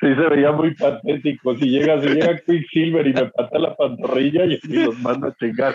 se 0.00 0.28
veía 0.28 0.52
muy 0.52 0.74
patético. 0.74 1.56
Si 1.56 1.64
llega, 1.70 1.98
si 2.02 2.08
llega 2.08 2.38
Quicksilver 2.40 3.06
y 3.06 3.12
me 3.14 3.26
pata 3.30 3.58
la 3.58 3.74
pantorrilla 3.74 4.44
y, 4.44 4.60
y 4.64 4.84
los 4.84 4.98
manda 4.98 5.28
a 5.28 5.34
chingar. 5.36 5.74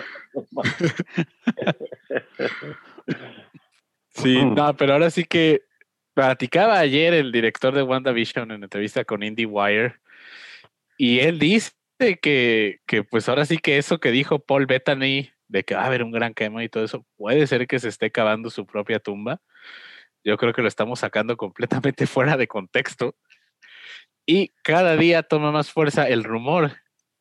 Sí, 4.10 4.44
no, 4.44 4.76
pero 4.76 4.94
ahora 4.94 5.10
sí 5.10 5.24
que 5.24 5.62
platicaba 6.14 6.78
ayer 6.78 7.14
el 7.14 7.32
director 7.32 7.74
de 7.74 7.82
WandaVision 7.82 8.50
en 8.50 8.62
entrevista 8.64 9.04
con 9.04 9.22
IndieWire 9.22 10.00
y 10.98 11.20
él 11.20 11.38
dice 11.38 11.72
que, 12.20 12.80
que 12.86 13.04
pues 13.04 13.28
ahora 13.28 13.46
sí 13.46 13.58
que 13.58 13.78
eso 13.78 14.00
que 14.00 14.10
dijo 14.10 14.38
Paul 14.38 14.66
Bettany 14.66 15.30
de 15.48 15.64
que 15.64 15.74
va 15.74 15.82
a 15.82 15.86
haber 15.86 16.02
un 16.02 16.12
gran 16.12 16.32
quema 16.34 16.62
y 16.62 16.68
todo 16.68 16.84
eso, 16.84 17.04
puede 17.16 17.46
ser 17.46 17.66
que 17.66 17.78
se 17.78 17.88
esté 17.88 18.10
cavando 18.10 18.50
su 18.50 18.66
propia 18.66 19.00
tumba. 19.00 19.40
Yo 20.24 20.36
creo 20.36 20.52
que 20.52 20.62
lo 20.62 20.68
estamos 20.68 21.00
sacando 21.00 21.36
completamente 21.36 22.06
fuera 22.06 22.36
de 22.36 22.46
contexto. 22.46 23.16
Y 24.26 24.52
cada 24.62 24.96
día 24.96 25.22
toma 25.24 25.50
más 25.50 25.72
fuerza 25.72 26.08
el 26.08 26.24
rumor 26.24 26.76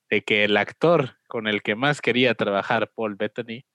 de 0.09 0.23
que 0.23 0.43
el 0.43 0.57
actor 0.57 1.17
con 1.27 1.47
el 1.47 1.63
que 1.63 1.75
más 1.75 2.01
quería 2.01 2.35
trabajar 2.35 2.91
Paul 2.93 3.15
Bettany 3.15 3.65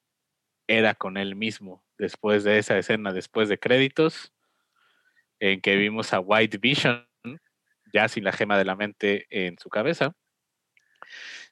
era 0.69 0.95
con 0.95 1.17
él 1.17 1.35
mismo 1.35 1.84
después 1.99 2.45
de 2.45 2.59
esa 2.59 2.79
escena, 2.79 3.13
después 3.13 3.49
de 3.49 3.59
créditos, 3.59 4.33
en 5.41 5.61
que 5.61 5.77
vimos 5.77 6.13
a 6.13 6.21
White 6.21 6.59
Vision 6.59 7.07
ya 7.95 8.09
sin 8.09 8.25
la 8.25 8.33
gema 8.33 8.59
de 8.59 8.65
la 8.65 8.75
mente 8.75 9.27
en 9.31 9.57
su 9.59 9.71
cabeza. 9.71 10.15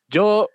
Yo 0.09 0.51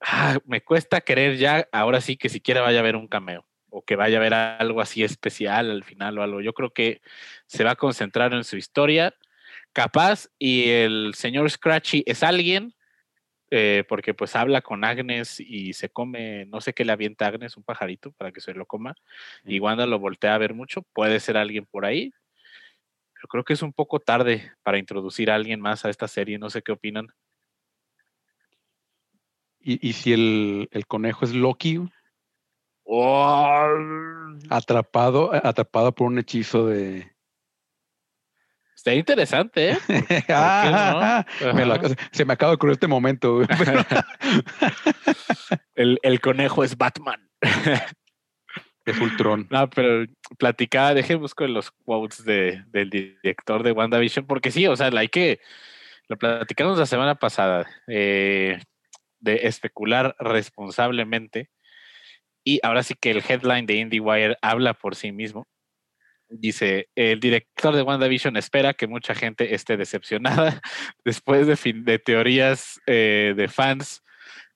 ah, 0.00 0.38
me 0.46 0.62
cuesta 0.62 1.00
creer 1.02 1.36
ya, 1.36 1.68
ahora 1.72 2.00
sí 2.00 2.16
que 2.16 2.28
siquiera 2.28 2.62
vaya 2.62 2.78
a 2.78 2.80
haber 2.80 2.96
un 2.96 3.06
cameo 3.06 3.46
o 3.68 3.84
que 3.84 3.96
vaya 3.96 4.16
a 4.16 4.20
haber 4.20 4.34
algo 4.34 4.80
así 4.80 5.04
especial 5.04 5.70
al 5.70 5.84
final 5.84 6.18
o 6.18 6.22
algo. 6.22 6.40
Yo 6.40 6.54
creo 6.54 6.70
que 6.70 7.02
se 7.46 7.64
va 7.64 7.72
a 7.72 7.76
concentrar 7.76 8.32
en 8.32 8.44
su 8.44 8.56
historia, 8.56 9.14
capaz, 9.72 10.28
y 10.38 10.70
el 10.70 11.12
señor 11.14 11.50
Scratchy 11.50 12.02
es 12.06 12.22
alguien, 12.22 12.74
eh, 13.50 13.84
porque 13.88 14.14
pues 14.14 14.36
habla 14.36 14.62
con 14.62 14.84
Agnes 14.84 15.40
y 15.40 15.72
se 15.72 15.88
come, 15.88 16.46
no 16.46 16.60
sé 16.60 16.72
qué 16.72 16.84
le 16.84 16.92
avienta 16.92 17.26
a 17.26 17.28
Agnes, 17.28 17.56
un 17.56 17.62
pajarito 17.62 18.12
para 18.12 18.32
que 18.32 18.40
se 18.40 18.54
lo 18.54 18.66
coma, 18.66 18.94
y 19.44 19.60
Wanda 19.60 19.86
lo 19.86 19.98
voltea 19.98 20.34
a 20.34 20.38
ver 20.38 20.54
mucho, 20.54 20.82
puede 20.92 21.20
ser 21.20 21.36
alguien 21.36 21.66
por 21.66 21.84
ahí, 21.84 22.12
pero 23.14 23.28
creo 23.28 23.44
que 23.44 23.52
es 23.54 23.62
un 23.62 23.72
poco 23.72 24.00
tarde 24.00 24.52
para 24.62 24.78
introducir 24.78 25.30
a 25.30 25.34
alguien 25.34 25.60
más 25.60 25.84
a 25.84 25.90
esta 25.90 26.08
serie, 26.08 26.38
no 26.38 26.50
sé 26.50 26.62
qué 26.62 26.72
opinan. 26.72 27.08
Y, 29.60 29.88
y 29.88 29.94
si 29.94 30.12
el, 30.12 30.68
el 30.70 30.86
conejo 30.86 31.24
es 31.24 31.34
Loki, 31.34 31.80
Oh, 32.88 33.66
atrapado, 34.48 35.32
atrapado 35.34 35.92
por 35.92 36.06
un 36.06 36.20
hechizo 36.20 36.66
de. 36.66 37.15
Está 38.76 38.94
interesante, 38.94 39.70
¿eh? 39.70 39.78
Ah, 40.28 41.24
no? 41.40 41.54
me 41.54 41.64
lo- 41.64 41.74
Ajá. 41.74 41.88
se 42.12 42.24
me 42.24 42.34
acaba 42.34 42.50
de 42.52 42.56
ocurrir 42.56 42.74
este 42.74 42.86
momento. 42.86 43.36
güey, 43.36 43.48
pero- 43.58 43.84
el, 45.74 45.98
el 46.02 46.20
conejo 46.20 46.62
es 46.62 46.76
Batman. 46.76 47.28
es 48.84 49.00
Ultron. 49.00 49.48
No, 49.50 49.68
pero 49.70 50.06
platicaba, 50.38 50.94
deje 50.94 51.14
busco 51.16 51.46
los 51.46 51.70
quotes 51.70 52.24
de, 52.24 52.62
del 52.68 52.90
director 52.90 53.62
de 53.62 53.72
WandaVision, 53.72 54.26
porque 54.26 54.50
sí, 54.50 54.66
o 54.66 54.76
sea, 54.76 54.90
hay 54.96 55.08
que, 55.08 55.40
lo 56.08 56.16
platicamos 56.16 56.78
la 56.78 56.86
semana 56.86 57.16
pasada, 57.16 57.66
eh, 57.88 58.60
de 59.18 59.34
especular 59.48 60.14
responsablemente, 60.20 61.50
y 62.44 62.60
ahora 62.62 62.84
sí 62.84 62.94
que 62.94 63.10
el 63.10 63.24
headline 63.28 63.66
de 63.66 63.74
IndieWire 63.74 64.36
habla 64.40 64.74
por 64.74 64.94
sí 64.94 65.10
mismo. 65.10 65.48
Dice, 66.28 66.88
el 66.96 67.20
director 67.20 67.74
de 67.74 67.82
WandaVision 67.82 68.36
espera 68.36 68.74
que 68.74 68.86
mucha 68.88 69.14
gente 69.14 69.54
esté 69.54 69.76
decepcionada 69.76 70.60
después 71.04 71.46
de, 71.46 71.56
fin- 71.56 71.84
de 71.84 71.98
teorías 71.98 72.80
eh, 72.86 73.34
de 73.36 73.48
fans 73.48 74.02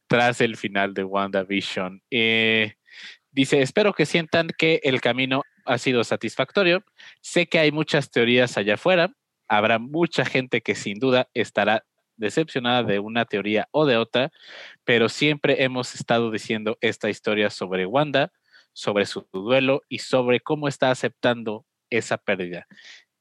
tras 0.08 0.40
el 0.40 0.56
final 0.56 0.94
de 0.94 1.04
WandaVision. 1.04 2.02
Eh, 2.10 2.74
Dice, 3.32 3.62
espero 3.62 3.92
que 3.92 4.06
sientan 4.06 4.48
que 4.58 4.80
el 4.82 5.00
camino 5.00 5.42
ha 5.64 5.78
sido 5.78 6.02
satisfactorio. 6.02 6.82
Sé 7.20 7.46
que 7.46 7.60
hay 7.60 7.70
muchas 7.70 8.10
teorías 8.10 8.56
allá 8.56 8.74
afuera. 8.74 9.12
Habrá 9.48 9.78
mucha 9.78 10.24
gente 10.24 10.62
que 10.62 10.74
sin 10.74 10.98
duda 10.98 11.28
estará 11.32 11.84
decepcionada 12.16 12.82
de 12.82 12.98
una 12.98 13.24
teoría 13.26 13.68
o 13.70 13.86
de 13.86 13.96
otra, 13.96 14.30
pero 14.84 15.08
siempre 15.08 15.62
hemos 15.62 15.94
estado 15.94 16.30
diciendo 16.32 16.76
esta 16.80 17.08
historia 17.08 17.50
sobre 17.50 17.86
Wanda, 17.86 18.32
sobre 18.72 19.06
su 19.06 19.28
duelo 19.32 19.82
y 19.88 19.98
sobre 19.98 20.40
cómo 20.40 20.68
está 20.68 20.90
aceptando 20.90 21.66
esa 21.90 22.18
pérdida. 22.18 22.66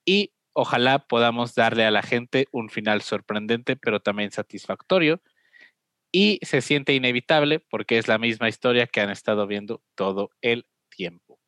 Y 0.06 0.34
ojalá 0.54 1.00
podamos 1.00 1.56
darle 1.56 1.86
a 1.86 1.92
la 1.92 2.02
gente 2.02 2.48
un 2.52 2.70
final 2.70 3.02
sorprendente, 3.02 3.76
pero 3.76 4.00
también 4.00 4.32
satisfactorio 4.32 5.22
y 6.12 6.40
se 6.42 6.62
siente 6.62 6.94
inevitable 6.94 7.60
porque 7.60 7.98
es 7.98 8.08
la 8.08 8.18
misma 8.18 8.50
historia 8.50 8.88
que 8.88 9.02
han 9.02 9.10
estado 9.10 9.46
viendo 9.48 9.84
todo 9.96 10.32
el 10.42 10.66
tiempo. 10.90 11.40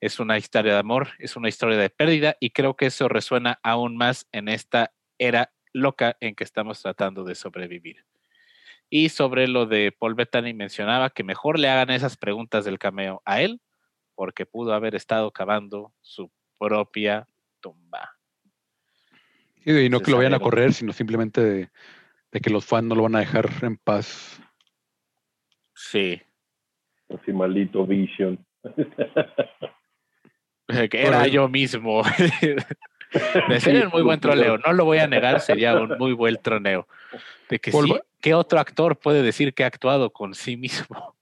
Es 0.00 0.18
una 0.20 0.38
historia 0.38 0.74
de 0.74 0.78
amor, 0.78 1.10
es 1.18 1.36
una 1.36 1.48
historia 1.48 1.76
de 1.78 1.90
pérdida 1.90 2.36
y 2.40 2.50
creo 2.50 2.76
que 2.76 2.86
eso 2.86 3.08
resuena 3.08 3.58
aún 3.62 3.96
más 3.96 4.26
en 4.32 4.48
esta 4.48 4.92
era 5.18 5.52
loca 5.72 6.16
en 6.20 6.34
que 6.34 6.44
estamos 6.44 6.80
tratando 6.82 7.24
de 7.24 7.34
sobrevivir. 7.34 8.04
Y 8.90 9.08
sobre 9.08 9.48
lo 9.48 9.66
de 9.66 9.92
Paul 9.92 10.14
Bettany 10.14 10.54
mencionaba 10.54 11.10
que 11.10 11.24
mejor 11.24 11.58
le 11.58 11.68
hagan 11.68 11.90
esas 11.90 12.16
preguntas 12.16 12.64
del 12.64 12.78
cameo 12.78 13.22
a 13.24 13.40
él 13.42 13.60
porque 14.14 14.46
pudo 14.46 14.72
haber 14.74 14.94
estado 14.94 15.30
cavando 15.32 15.92
su 16.00 16.30
propia 16.58 17.26
tumba. 17.60 18.12
Sí, 19.64 19.70
y 19.70 19.88
no 19.88 19.98
Se 19.98 20.04
que 20.04 20.10
lo 20.12 20.18
vayan 20.18 20.34
a 20.34 20.38
correr, 20.40 20.72
sino 20.72 20.92
simplemente 20.92 21.40
de, 21.40 21.70
de 22.30 22.40
que 22.40 22.50
los 22.50 22.64
fans 22.64 22.86
no 22.86 22.94
lo 22.94 23.02
van 23.04 23.16
a 23.16 23.20
dejar 23.20 23.50
en 23.62 23.76
paz. 23.78 24.40
Sí, 25.74 26.22
Así 27.08 27.32
maldito 27.32 27.86
Vision. 27.86 28.44
que 30.90 31.00
era 31.00 31.18
Bueno. 31.18 31.26
yo 31.26 31.48
mismo. 31.48 32.02
De 33.48 33.60
ser 33.60 33.86
un 33.86 33.92
muy 33.92 34.02
buen 34.02 34.20
troleo, 34.20 34.58
no 34.58 34.72
lo 34.72 34.84
voy 34.84 34.98
a 34.98 35.06
negar, 35.06 35.40
sería 35.40 35.74
un 35.74 35.96
muy 35.98 36.12
buen 36.12 36.36
troneo. 36.42 36.86
De 37.48 37.58
que 37.58 37.70
Paul 37.70 37.86
sí, 37.86 37.92
Ba- 37.92 38.00
¿qué 38.20 38.34
otro 38.34 38.58
actor 38.58 38.98
puede 38.98 39.22
decir 39.22 39.54
que 39.54 39.64
ha 39.64 39.68
actuado 39.68 40.10
con 40.10 40.34
sí 40.34 40.56
mismo? 40.56 41.14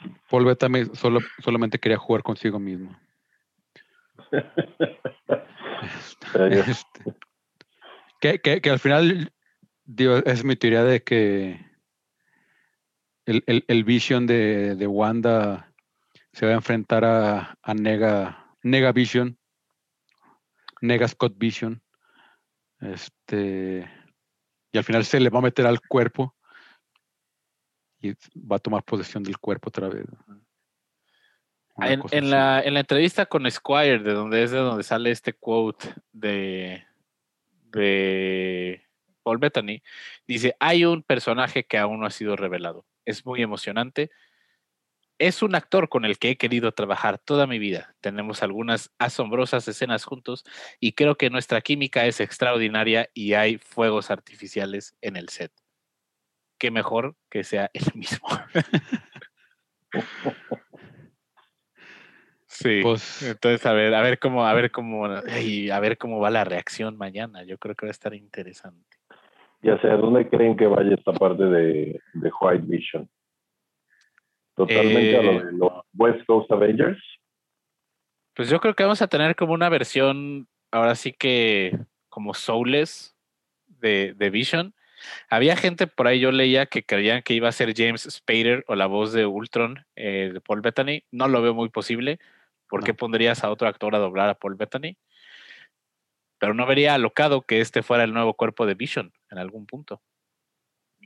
Paul 0.30 0.44
Bettany 0.44 0.86
solo, 0.94 1.20
solamente 1.42 1.78
quería 1.78 1.98
jugar 1.98 2.22
consigo 2.22 2.58
mismo. 2.58 2.96
Este, 6.34 7.14
que, 8.20 8.38
que- 8.40 8.60
que 8.60 8.70
al 8.70 8.78
final, 8.78 9.32
digo, 9.84 10.16
es 10.18 10.44
mi 10.44 10.56
teoría 10.56 10.84
de 10.84 11.02
que 11.02 11.60
el, 13.26 13.42
el- 13.46 13.64
el 13.68 13.84
Vision 13.84 14.26
de, 14.26 14.74
de 14.76 14.86
Wanda 14.86 15.72
se 16.32 16.46
va 16.46 16.52
a 16.52 16.56
enfrentar 16.56 17.04
a, 17.04 17.56
a 17.62 17.74
Nega, 17.74 18.46
Nega 18.62 18.92
Vision, 18.92 19.38
Nega 20.80 21.08
Scott 21.08 21.34
Vision. 21.36 21.82
Este, 22.80 23.90
y 24.72 24.78
al 24.78 24.84
final 24.84 25.04
se 25.04 25.20
le 25.20 25.30
va 25.30 25.40
a 25.40 25.42
meter 25.42 25.66
al 25.66 25.80
cuerpo 25.80 26.36
y 28.00 28.12
va 28.36 28.56
a 28.56 28.60
tomar 28.60 28.84
posesión 28.84 29.22
del 29.22 29.38
cuerpo 29.38 29.68
otra 29.68 29.88
vez. 29.88 30.06
La, 31.76 32.60
en 32.60 32.74
la 32.74 32.80
entrevista 32.80 33.26
con 33.26 33.48
Squire, 33.50 34.00
de 34.00 34.12
donde 34.12 34.42
es 34.42 34.50
de 34.50 34.58
donde 34.58 34.82
sale 34.82 35.10
este 35.10 35.32
quote 35.32 35.94
de, 36.12 36.84
de 37.70 38.82
Paul 39.22 39.38
Bettany, 39.38 39.82
dice, 40.26 40.56
hay 40.58 40.84
un 40.84 41.02
personaje 41.02 41.64
que 41.64 41.78
aún 41.78 42.00
no 42.00 42.06
ha 42.06 42.10
sido 42.10 42.34
revelado. 42.34 42.84
Es 43.04 43.24
muy 43.24 43.42
emocionante. 43.42 44.10
Es 45.18 45.42
un 45.42 45.56
actor 45.56 45.88
con 45.88 46.04
el 46.04 46.18
que 46.18 46.30
he 46.30 46.36
querido 46.36 46.70
trabajar 46.72 47.18
toda 47.18 47.48
mi 47.48 47.58
vida. 47.58 47.96
Tenemos 48.00 48.44
algunas 48.44 48.94
asombrosas 48.98 49.66
escenas 49.66 50.04
juntos 50.04 50.44
y 50.78 50.92
creo 50.92 51.16
que 51.16 51.28
nuestra 51.28 51.60
química 51.60 52.06
es 52.06 52.20
extraordinaria 52.20 53.08
y 53.14 53.32
hay 53.32 53.58
fuegos 53.58 54.12
artificiales 54.12 54.96
en 55.00 55.16
el 55.16 55.28
set. 55.28 55.50
Qué 56.58 56.70
mejor 56.70 57.16
que 57.30 57.42
sea 57.42 57.68
el 57.74 57.86
mismo. 57.94 58.28
sí. 62.46 62.78
Pues, 62.82 63.22
Entonces, 63.22 63.66
a 63.66 63.72
ver, 63.72 63.94
a 63.94 64.02
ver 64.02 64.20
cómo, 64.20 64.46
a 64.46 64.54
ver 64.54 64.70
cómo, 64.70 65.06
ay, 65.06 65.70
a 65.70 65.80
ver 65.80 65.98
cómo 65.98 66.20
va 66.20 66.30
la 66.30 66.44
reacción 66.44 66.96
mañana. 66.96 67.42
Yo 67.42 67.58
creo 67.58 67.74
que 67.74 67.86
va 67.86 67.90
a 67.90 67.90
estar 67.90 68.14
interesante. 68.14 68.98
Ya 69.62 69.80
sé, 69.80 69.88
¿a 69.88 69.96
dónde 69.96 70.28
creen 70.28 70.56
que 70.56 70.68
vaya 70.68 70.94
esta 70.94 71.12
parte 71.12 71.44
de, 71.44 72.00
de 72.14 72.30
White 72.40 72.66
Vision? 72.66 73.10
Totalmente 74.58 75.16
a 75.16 75.20
Eh, 75.20 75.22
lo 75.22 75.44
de 75.44 75.52
los 75.52 75.72
West 75.94 76.26
Coast 76.26 76.50
Avengers. 76.50 76.98
Pues 78.34 78.50
yo 78.50 78.58
creo 78.58 78.74
que 78.74 78.82
vamos 78.82 79.00
a 79.00 79.06
tener 79.06 79.36
como 79.36 79.52
una 79.52 79.68
versión, 79.68 80.48
ahora 80.72 80.96
sí 80.96 81.12
que 81.12 81.78
como 82.08 82.34
soulless 82.34 83.16
de, 83.66 84.14
de 84.14 84.30
Vision. 84.30 84.74
Había 85.30 85.56
gente 85.56 85.86
por 85.86 86.08
ahí, 86.08 86.18
yo 86.18 86.32
leía 86.32 86.66
que 86.66 86.82
creían 86.82 87.22
que 87.22 87.34
iba 87.34 87.48
a 87.48 87.52
ser 87.52 87.72
James 87.76 88.02
Spader 88.10 88.64
o 88.66 88.74
la 88.74 88.86
voz 88.86 89.12
de 89.12 89.26
Ultron 89.26 89.86
eh, 89.94 90.30
de 90.32 90.40
Paul 90.40 90.60
Bettany. 90.60 91.04
No 91.12 91.28
lo 91.28 91.40
veo 91.40 91.54
muy 91.54 91.68
posible. 91.68 92.18
¿Por 92.68 92.82
qué 92.82 92.94
pondrías 92.94 93.44
a 93.44 93.50
otro 93.50 93.68
actor 93.68 93.94
a 93.94 93.98
doblar 93.98 94.28
a 94.28 94.34
Paul 94.34 94.56
Bettany? 94.56 94.98
Pero 96.38 96.52
no 96.52 96.66
vería 96.66 96.94
alocado 96.94 97.42
que 97.42 97.60
este 97.60 97.84
fuera 97.84 98.02
el 98.02 98.12
nuevo 98.12 98.34
cuerpo 98.34 98.66
de 98.66 98.74
Vision 98.74 99.12
en 99.30 99.38
algún 99.38 99.66
punto. 99.66 100.02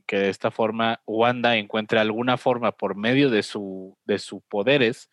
Que 0.07 0.19
de 0.19 0.29
esta 0.29 0.51
forma 0.51 1.01
Wanda 1.07 1.57
encuentre 1.57 1.99
alguna 1.99 2.37
forma 2.37 2.73
por 2.73 2.97
medio 2.97 3.31
de 3.31 3.43
su 3.43 3.97
de 4.05 4.19
sus 4.19 4.43
poderes 4.45 5.11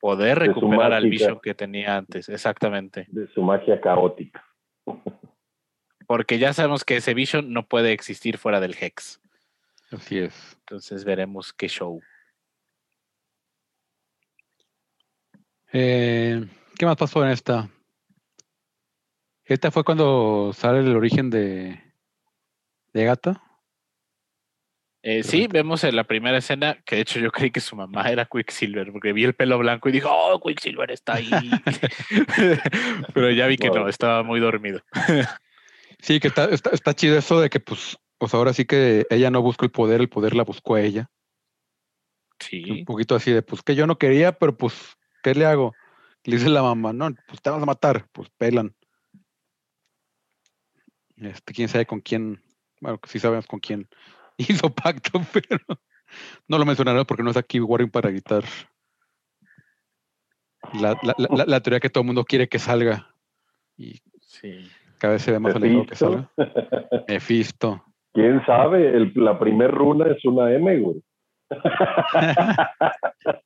poder 0.00 0.38
De 0.38 0.46
recuperar 0.46 0.92
al. 0.92 1.08
Vision 1.08 1.38
que 1.42 1.54
tenía 1.54 1.96
antes, 1.96 2.28
exactamente. 2.28 3.06
de 3.10 3.28
su 3.28 3.42
magia 3.42 3.80
caótica. 3.80 4.44
Porque 6.06 6.38
ya 6.38 6.52
sabemos 6.52 6.84
que 6.84 6.96
ese 6.96 7.14
Vision 7.14 7.52
no 7.52 7.68
puede 7.68 7.92
existir 7.92 8.38
fuera 8.38 8.58
del 8.58 8.74
Hex. 8.80 9.20
así 9.92 10.18
es. 10.18 10.56
Entonces 10.60 11.04
veremos 11.04 11.52
qué 11.52 11.68
show. 11.68 12.00
Eh, 15.72 16.44
¿Qué 16.76 16.86
más 16.86 16.96
pasó 16.96 17.24
en 17.24 17.30
esta? 17.30 17.68
Esta 19.44 19.70
fue 19.70 19.84
cuando 19.84 20.52
sale 20.52 20.80
el 20.80 20.96
origen 20.96 21.30
de, 21.30 21.80
de 22.92 23.04
Gata. 23.04 23.40
Eh, 25.02 25.22
sí, 25.22 25.46
vemos 25.46 25.82
en 25.84 25.96
la 25.96 26.04
primera 26.04 26.36
escena 26.36 26.78
que 26.84 26.96
de 26.96 27.02
hecho 27.02 27.20
yo 27.20 27.30
creí 27.30 27.50
que 27.50 27.60
su 27.60 27.74
mamá 27.74 28.10
era 28.10 28.26
Quicksilver 28.26 28.92
porque 28.92 29.14
vi 29.14 29.24
el 29.24 29.34
pelo 29.34 29.58
blanco 29.58 29.88
y 29.88 29.92
dije, 29.92 30.06
oh, 30.08 30.38
Quicksilver 30.44 30.90
está 30.90 31.14
ahí. 31.14 31.30
Pero 33.14 33.30
ya 33.30 33.46
vi 33.46 33.56
que 33.56 33.70
no, 33.70 33.88
estaba 33.88 34.22
muy 34.22 34.40
dormido. 34.40 34.82
Sí, 36.00 36.20
que 36.20 36.28
está, 36.28 36.44
está, 36.46 36.70
está 36.70 36.94
chido 36.94 37.16
eso 37.16 37.40
de 37.40 37.48
que, 37.48 37.60
pues, 37.60 37.98
pues 38.18 38.34
ahora 38.34 38.52
sí 38.52 38.66
que 38.66 39.06
ella 39.10 39.30
no 39.30 39.42
buscó 39.42 39.64
el 39.64 39.70
poder, 39.70 40.00
el 40.00 40.08
poder 40.08 40.34
la 40.34 40.44
buscó 40.44 40.74
a 40.74 40.82
ella. 40.82 41.10
Sí, 42.38 42.70
Un 42.70 42.84
poquito 42.84 43.14
así 43.14 43.32
de, 43.32 43.42
pues 43.42 43.62
que 43.62 43.74
yo 43.74 43.86
no 43.86 43.98
quería, 43.98 44.32
pero 44.32 44.56
pues, 44.56 44.96
¿qué 45.22 45.34
le 45.34 45.44
hago? 45.44 45.74
Le 46.24 46.36
dice 46.36 46.48
la 46.48 46.62
mamá, 46.62 46.92
no, 46.92 47.10
pues 47.28 47.40
te 47.42 47.50
vas 47.50 47.62
a 47.62 47.66
matar, 47.66 48.06
pues 48.12 48.28
pelan. 48.36 48.74
Este, 51.16 51.52
quién 51.52 51.68
sabe 51.68 51.84
con 51.84 52.00
quién, 52.00 52.42
bueno, 52.80 52.98
sí 53.06 53.18
sabemos 53.18 53.46
con 53.46 53.60
quién 53.60 53.88
hizo 54.48 54.70
pacto, 54.74 55.20
pero 55.32 55.58
no 56.48 56.58
lo 56.58 56.64
mencionaré 56.64 57.04
porque 57.04 57.22
no 57.22 57.30
es 57.30 57.36
aquí 57.36 57.60
Warren 57.60 57.90
para 57.90 58.08
evitar 58.10 58.42
la, 60.74 60.90
la, 61.02 61.14
la- 61.18 61.28
la- 61.36 61.44
la 61.46 61.60
teoría 61.60 61.80
que 61.80 61.90
todo 61.90 62.02
el 62.02 62.06
mundo 62.06 62.24
quiere 62.24 62.48
que 62.48 62.58
salga 62.58 63.14
y 63.76 64.00
sí. 64.20 64.68
cada 64.98 65.14
vez 65.14 65.22
se 65.22 65.32
ve 65.32 65.38
más 65.38 65.54
alejado 65.54 65.86
que 65.86 65.94
salga. 65.94 66.30
Mephisto. 67.08 67.82
¿Quién 68.12 68.44
sabe? 68.44 68.88
El- 68.96 69.12
la 69.14 69.38
primer 69.38 69.70
runa 69.70 70.06
es 70.10 70.24
una 70.24 70.52
M, 70.52 70.80
güey. 70.80 71.02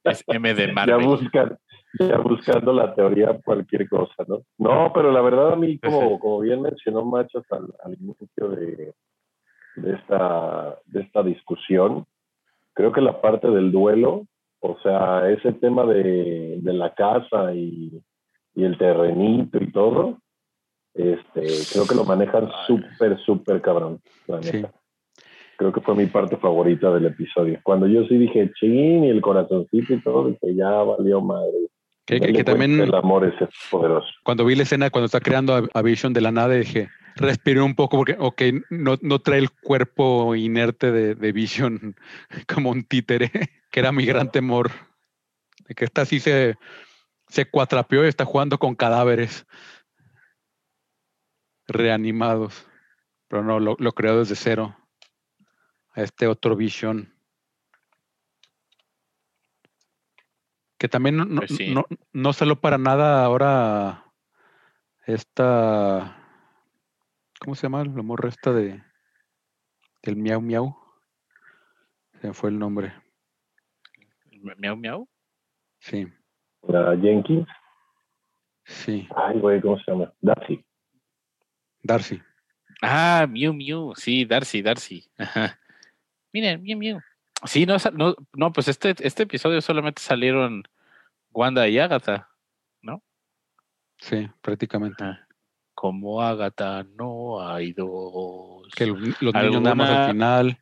Es 0.04 0.24
M 0.26 0.54
de 0.54 0.66
ya, 0.66 0.72
Marvel. 0.72 1.06
buscan, 1.06 1.58
ya 1.98 2.18
buscando 2.18 2.72
la 2.72 2.94
teoría 2.94 3.38
cualquier 3.44 3.88
cosa, 3.88 4.24
¿no? 4.26 4.42
No, 4.58 4.90
pero 4.94 5.12
la 5.12 5.20
verdad 5.20 5.52
a 5.52 5.56
mí, 5.56 5.78
como, 5.78 6.18
como 6.18 6.40
bien 6.40 6.62
mencionó 6.62 7.04
Machas 7.04 7.44
al, 7.50 7.72
al 7.84 7.94
inicio 7.94 8.48
de, 8.48 8.94
de, 9.76 9.94
esta, 9.94 10.78
de 10.86 11.00
esta 11.02 11.22
discusión, 11.22 12.04
creo 12.74 12.92
que 12.92 13.00
la 13.00 13.20
parte 13.20 13.48
del 13.50 13.70
duelo, 13.72 14.26
o 14.60 14.76
sea, 14.82 15.28
ese 15.30 15.52
tema 15.52 15.84
de, 15.84 16.58
de 16.60 16.72
la 16.72 16.94
casa 16.94 17.54
y, 17.54 18.00
y 18.54 18.64
el 18.64 18.78
terrenito 18.78 19.58
y 19.62 19.70
todo, 19.72 20.18
este, 20.94 21.42
creo 21.72 21.86
que 21.88 21.94
lo 21.94 22.04
manejan 22.04 22.48
súper, 22.66 23.18
súper 23.24 23.60
cabrón, 23.60 24.00
la 24.26 24.40
Sí. 24.42 24.56
neta. 24.58 24.72
Creo 25.56 25.72
que 25.72 25.80
fue 25.80 25.94
mi 25.94 26.06
parte 26.06 26.36
favorita 26.36 26.92
del 26.92 27.06
episodio. 27.06 27.60
Cuando 27.62 27.86
yo 27.86 28.02
sí 28.06 28.16
dije, 28.16 28.50
chin, 28.58 29.04
y 29.04 29.08
el 29.10 29.20
corazoncito 29.20 29.94
y 29.94 30.00
todo, 30.00 30.28
dije, 30.28 30.54
ya 30.56 30.68
valió 30.82 31.20
madre. 31.20 31.52
Que, 32.06 32.20
que- 32.20 32.26
que 32.26 32.32
cuenta 32.32 32.52
también 32.52 32.80
El 32.80 32.94
amor 32.94 33.24
es 33.24 33.34
poderoso. 33.70 34.06
cuando 34.24 34.44
vi 34.44 34.56
la 34.56 34.64
escena 34.64 34.90
cuando 34.90 35.06
está 35.06 35.20
creando 35.20 35.54
a, 35.54 35.62
a 35.72 35.82
Vision 35.82 36.12
de 36.12 36.20
la 36.20 36.32
nada 36.32 36.54
dije, 36.54 36.88
respiré 37.16 37.60
un 37.60 37.74
poco 37.74 37.96
porque, 37.98 38.16
ok, 38.18 38.42
no, 38.70 38.96
no 39.02 39.18
trae 39.20 39.38
el 39.38 39.50
cuerpo 39.50 40.34
inerte 40.34 40.92
de, 40.92 41.14
de 41.14 41.32
Vision 41.32 41.96
como 42.48 42.70
un 42.70 42.84
títere, 42.84 43.30
que 43.70 43.80
era 43.80 43.92
mi 43.92 44.04
gran 44.04 44.30
temor. 44.30 44.70
De 45.66 45.74
que 45.74 45.84
esta 45.84 46.04
sí 46.04 46.20
se, 46.20 46.56
se 47.28 47.48
cuatrapeó 47.50 48.04
y 48.04 48.08
está 48.08 48.24
jugando 48.24 48.58
con 48.58 48.74
cadáveres 48.74 49.46
reanimados. 51.66 52.66
Pero 53.28 53.42
no, 53.42 53.60
lo, 53.60 53.76
lo 53.78 53.92
creó 53.92 54.18
desde 54.18 54.36
cero. 54.36 54.76
A 55.92 56.02
este 56.02 56.26
otro 56.26 56.56
Vision. 56.56 57.14
Que 60.76 60.88
también 60.88 61.16
no, 61.16 61.24
no, 61.24 61.40
Pues 61.40 61.56
sí. 61.56 61.72
no, 61.72 61.86
no 62.12 62.32
salió 62.32 62.60
para 62.60 62.78
nada 62.78 63.24
ahora 63.24 64.12
esta. 65.06 66.23
¿Cómo 67.40 67.54
se 67.54 67.62
llama 67.62 67.84
la 67.84 68.02
morra 68.02 68.28
esta 68.28 68.52
de. 68.52 68.82
del 70.02 70.16
miau 70.16 70.40
miau? 70.40 70.76
Se 72.20 72.28
me 72.28 72.34
fue 72.34 72.50
el 72.50 72.58
nombre. 72.58 72.92
Miau, 74.58 74.76
miau. 74.76 75.08
Sí, 75.80 76.06
La 76.62 76.96
Jenkins. 76.96 77.46
sí. 78.64 79.08
Ay, 79.16 79.38
güey, 79.38 79.60
¿cómo 79.60 79.78
se 79.78 79.90
llama? 79.90 80.12
Darcy. 80.20 80.64
Darcy. 81.82 82.22
Ah, 82.82 83.26
Mew 83.28 83.52
Mew, 83.52 83.94
sí, 83.94 84.24
Darcy, 84.24 84.62
Darcy. 84.62 85.10
Ajá. 85.18 85.58
Miren, 86.32 86.62
Mew 86.62 86.78
Mew. 86.78 87.00
Sí, 87.44 87.66
no, 87.66 87.76
no, 87.92 88.14
no, 88.32 88.52
pues 88.52 88.68
este, 88.68 88.94
este 89.00 89.24
episodio 89.24 89.60
solamente 89.60 90.00
salieron 90.00 90.64
Wanda 91.30 91.68
y 91.68 91.78
Agatha. 91.78 92.30
Sí, 93.98 94.28
prácticamente. 94.42 95.02
Ajá. 95.04 95.26
Como 95.84 96.22
Agatha 96.22 96.82
no 96.96 97.46
hay 97.46 97.74
dos. 97.74 98.66
Que 98.74 98.86
lo- 98.86 98.94
los 98.96 99.34
niños 99.34 99.60
nada 99.60 99.74
más 99.74 99.90
al 99.90 99.96
¿Alguna- 99.96 100.12
final. 100.12 100.58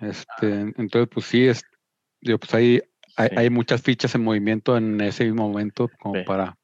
Este, 0.00 0.60
entonces, 0.76 1.08
pues 1.08 1.26
sí, 1.26 1.46
es, 1.46 1.62
digo, 2.20 2.38
pues 2.38 2.52
hay, 2.52 2.82
hay, 3.16 3.28
Sí. 3.28 3.34
hay 3.38 3.50
muchas 3.50 3.80
fichas 3.80 4.12
en 4.16 4.24
movimiento 4.24 4.76
en 4.76 5.00
ese 5.00 5.24
mismo 5.24 5.48
momento 5.48 5.88
como 6.00 6.16
Sí. 6.16 6.22
para. 6.26 6.56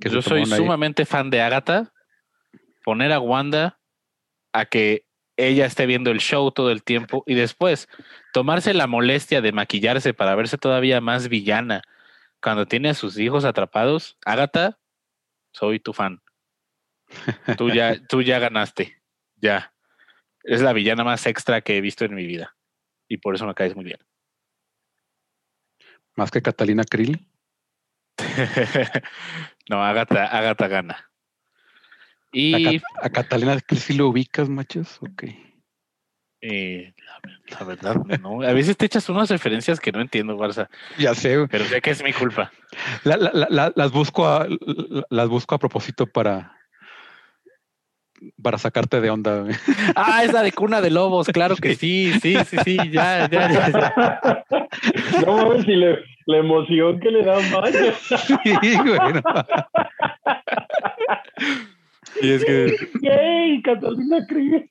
que 0.00 0.10
Yo 0.10 0.20
soy 0.22 0.40
ahí. 0.40 0.46
sumamente 0.46 1.04
fan 1.06 1.30
de 1.30 1.40
Agatha. 1.40 1.92
Poner 2.84 3.12
a 3.12 3.20
Wanda 3.20 3.78
a 4.52 4.64
que 4.66 5.06
ella 5.36 5.66
esté 5.66 5.86
viendo 5.86 6.10
el 6.10 6.18
show 6.18 6.50
todo 6.50 6.72
el 6.72 6.82
tiempo 6.82 7.22
y 7.28 7.34
después 7.34 7.88
tomarse 8.32 8.74
la 8.74 8.88
molestia 8.88 9.40
de 9.40 9.52
maquillarse 9.52 10.14
para 10.14 10.34
verse 10.34 10.58
todavía 10.58 11.00
más 11.00 11.28
villana 11.28 11.82
cuando 12.42 12.66
tiene 12.66 12.88
a 12.88 12.94
sus 12.94 13.16
hijos 13.20 13.44
atrapados. 13.44 14.18
Agatha, 14.26 14.78
soy 15.56 15.80
tu 15.80 15.92
fan. 15.94 16.20
Tú 17.56 17.70
ya, 17.70 17.96
tú 18.08 18.20
ya 18.20 18.38
ganaste. 18.38 19.00
Ya. 19.36 19.72
Es 20.42 20.60
la 20.60 20.72
villana 20.72 21.02
más 21.04 21.26
extra 21.26 21.60
que 21.60 21.76
he 21.76 21.80
visto 21.80 22.04
en 22.04 22.14
mi 22.14 22.26
vida. 22.26 22.56
Y 23.08 23.18
por 23.18 23.34
eso 23.34 23.46
me 23.46 23.54
caes 23.54 23.74
muy 23.74 23.84
bien. 23.84 23.98
Más 26.16 26.30
que 26.30 26.42
Catalina 26.42 26.84
Krill. 26.84 27.26
no, 29.70 29.84
Agatha, 29.84 30.26
Agatha 30.26 30.68
gana. 30.68 30.94
A, 30.94 31.08
Y 32.32 32.80
Cat- 32.80 32.82
a 33.02 33.10
Catalina 33.10 33.60
Krill 33.60 33.80
sí 33.80 33.94
lo 33.94 34.08
ubicas, 34.08 34.48
machos. 34.48 34.98
Ok. 35.02 35.24
Eh, 36.48 36.92
la, 37.50 37.58
la 37.58 37.64
verdad, 37.66 37.96
no. 38.20 38.40
A 38.42 38.52
veces 38.52 38.76
te 38.76 38.86
echas 38.86 39.08
unas 39.08 39.28
referencias 39.30 39.80
que 39.80 39.90
no 39.90 40.00
entiendo, 40.00 40.36
Barça, 40.36 40.68
Ya 40.96 41.12
sé, 41.14 41.36
güey. 41.36 41.48
pero 41.48 41.64
sé 41.64 41.80
que 41.80 41.90
es 41.90 42.02
mi 42.04 42.12
culpa. 42.12 42.52
La- 43.02 43.16
la- 43.16 43.30
la- 43.34 43.48
la- 43.50 43.72
las 43.74 43.90
busco 43.90 44.28
a, 44.28 44.46
la- 44.48 45.06
las 45.10 45.28
busco 45.28 45.54
a 45.54 45.58
propósito 45.58 46.06
para 46.06 46.52
para 48.42 48.56
sacarte 48.58 49.00
de 49.00 49.10
onda. 49.10 49.40
güey. 49.40 49.54
Ah, 49.96 50.22
es 50.24 50.32
la 50.32 50.42
de 50.42 50.52
cuna 50.52 50.80
de 50.80 50.90
lobos, 50.90 51.26
claro 51.28 51.54
que 51.56 51.74
sí, 51.74 52.12
sí, 52.22 52.36
sí, 52.46 52.56
sí, 52.64 52.76
ya, 52.90 53.28
ya, 53.28 53.50
ya. 53.50 53.70
ya. 53.70 54.44
No 55.26 55.36
mames, 55.36 55.64
si 55.64 55.74
le, 55.76 55.98
la 56.26 56.38
emoción 56.38 56.98
que 57.00 57.10
le 57.10 57.22
da 57.24 57.38
Maya. 57.50 57.92
Sí, 58.00 58.76
güey, 58.78 59.12
no. 59.12 59.22
Y 62.22 62.30
es 62.32 62.44
que 62.44 62.74
¡Yay! 63.02 63.62
Catalina 63.62 64.24
Krieg. 64.26 64.70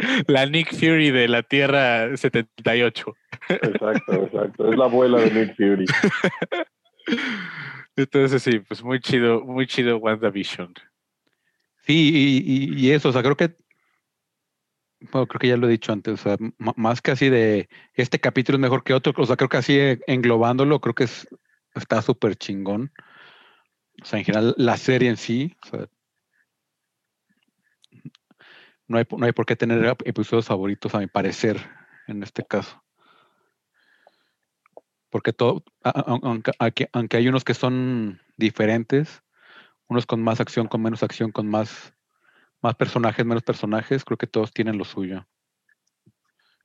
la 0.26 0.46
Nick 0.46 0.72
Fury 0.74 1.10
de 1.10 1.28
la 1.28 1.42
Tierra 1.42 2.16
78. 2.16 3.14
Exacto, 3.48 4.12
exacto. 4.14 4.70
Es 4.72 4.78
la 4.78 4.84
abuela 4.86 5.20
de 5.20 5.30
Nick 5.30 5.56
Fury. 5.56 5.86
Entonces 7.96 8.42
sí, 8.42 8.60
pues 8.60 8.82
muy 8.82 9.00
chido, 9.00 9.42
muy 9.44 9.66
chido 9.66 9.98
WandaVision. 9.98 10.72
Sí, 11.82 12.42
y, 12.44 12.52
y- 12.52 12.86
y 12.86 12.90
eso, 12.92 13.08
o 13.08 13.12
sea, 13.12 13.22
creo 13.22 13.36
que 13.36 13.54
bueno, 15.12 15.26
creo 15.26 15.38
que 15.40 15.48
ya 15.48 15.56
lo 15.56 15.66
he 15.66 15.70
dicho 15.70 15.92
antes, 15.92 16.12
o 16.12 16.16
sea, 16.18 16.36
más 16.58 17.00
que 17.00 17.10
así 17.12 17.30
de 17.30 17.70
este 17.94 18.20
capítulo 18.20 18.56
es 18.56 18.60
mejor 18.60 18.84
que 18.84 18.92
otro, 18.92 19.14
o 19.16 19.24
sea, 19.26 19.36
creo 19.36 19.48
que 19.48 19.56
así 19.56 19.78
englobándolo, 20.06 20.78
creo 20.80 20.94
que 20.94 21.04
es, 21.04 21.26
está 21.74 22.02
súper 22.02 22.36
chingón. 22.36 22.92
O 24.02 24.04
sea, 24.04 24.18
en 24.18 24.26
general, 24.26 24.54
la 24.58 24.76
serie 24.76 25.08
en 25.08 25.16
sí, 25.16 25.56
o 25.64 25.68
sea, 25.68 25.86
no 28.90 28.98
hay, 28.98 29.04
no 29.16 29.24
hay 29.24 29.32
por 29.32 29.46
qué 29.46 29.54
tener 29.54 29.80
ep- 29.84 30.02
episodios 30.04 30.46
favoritos, 30.46 30.94
a 30.94 30.98
mi 30.98 31.06
parecer, 31.06 31.58
en 32.08 32.24
este 32.24 32.44
caso. 32.44 32.82
Porque 35.10 35.32
todo, 35.32 35.62
aunque, 35.82 36.52
aunque- 36.92 37.16
hay 37.16 37.28
unos 37.28 37.44
que 37.44 37.54
son 37.54 38.20
diferentes, 38.36 39.22
unos 39.88 40.06
con 40.06 40.20
más 40.22 40.40
acción, 40.40 40.66
con 40.66 40.82
menos 40.82 41.02
acción, 41.04 41.30
con 41.30 41.48
más, 41.48 41.94
más 42.62 42.74
personajes, 42.74 43.24
menos 43.24 43.44
personajes, 43.44 44.04
creo 44.04 44.18
que 44.18 44.26
todos 44.26 44.52
tienen 44.52 44.76
lo 44.76 44.84
suyo. 44.84 45.26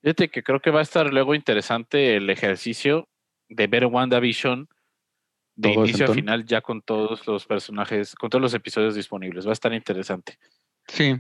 Fíjate 0.02 0.30
que 0.30 0.44
creo 0.44 0.60
que 0.60 0.72
va 0.72 0.80
a 0.80 0.84
estar 0.84 1.12
luego 1.14 1.36
interesante 1.36 2.16
el 2.16 2.30
ejercicio 2.30 3.08
de 3.50 3.68
ver 3.68 3.86
WandaVision 3.86 4.68
de 5.56 5.70
inicio 5.74 6.06
a 6.06 6.14
final 6.14 6.46
ya 6.46 6.62
con 6.62 6.82
todos 6.82 7.26
los 7.28 7.46
personajes, 7.46 8.16
con 8.16 8.30
todos 8.30 8.42
los 8.42 8.54
episodios 8.56 8.96
disponibles. 8.96 9.46
Va 9.46 9.52
a 9.52 9.54
estar 9.54 9.74
interesante. 9.74 10.38
Sí. 10.88 11.16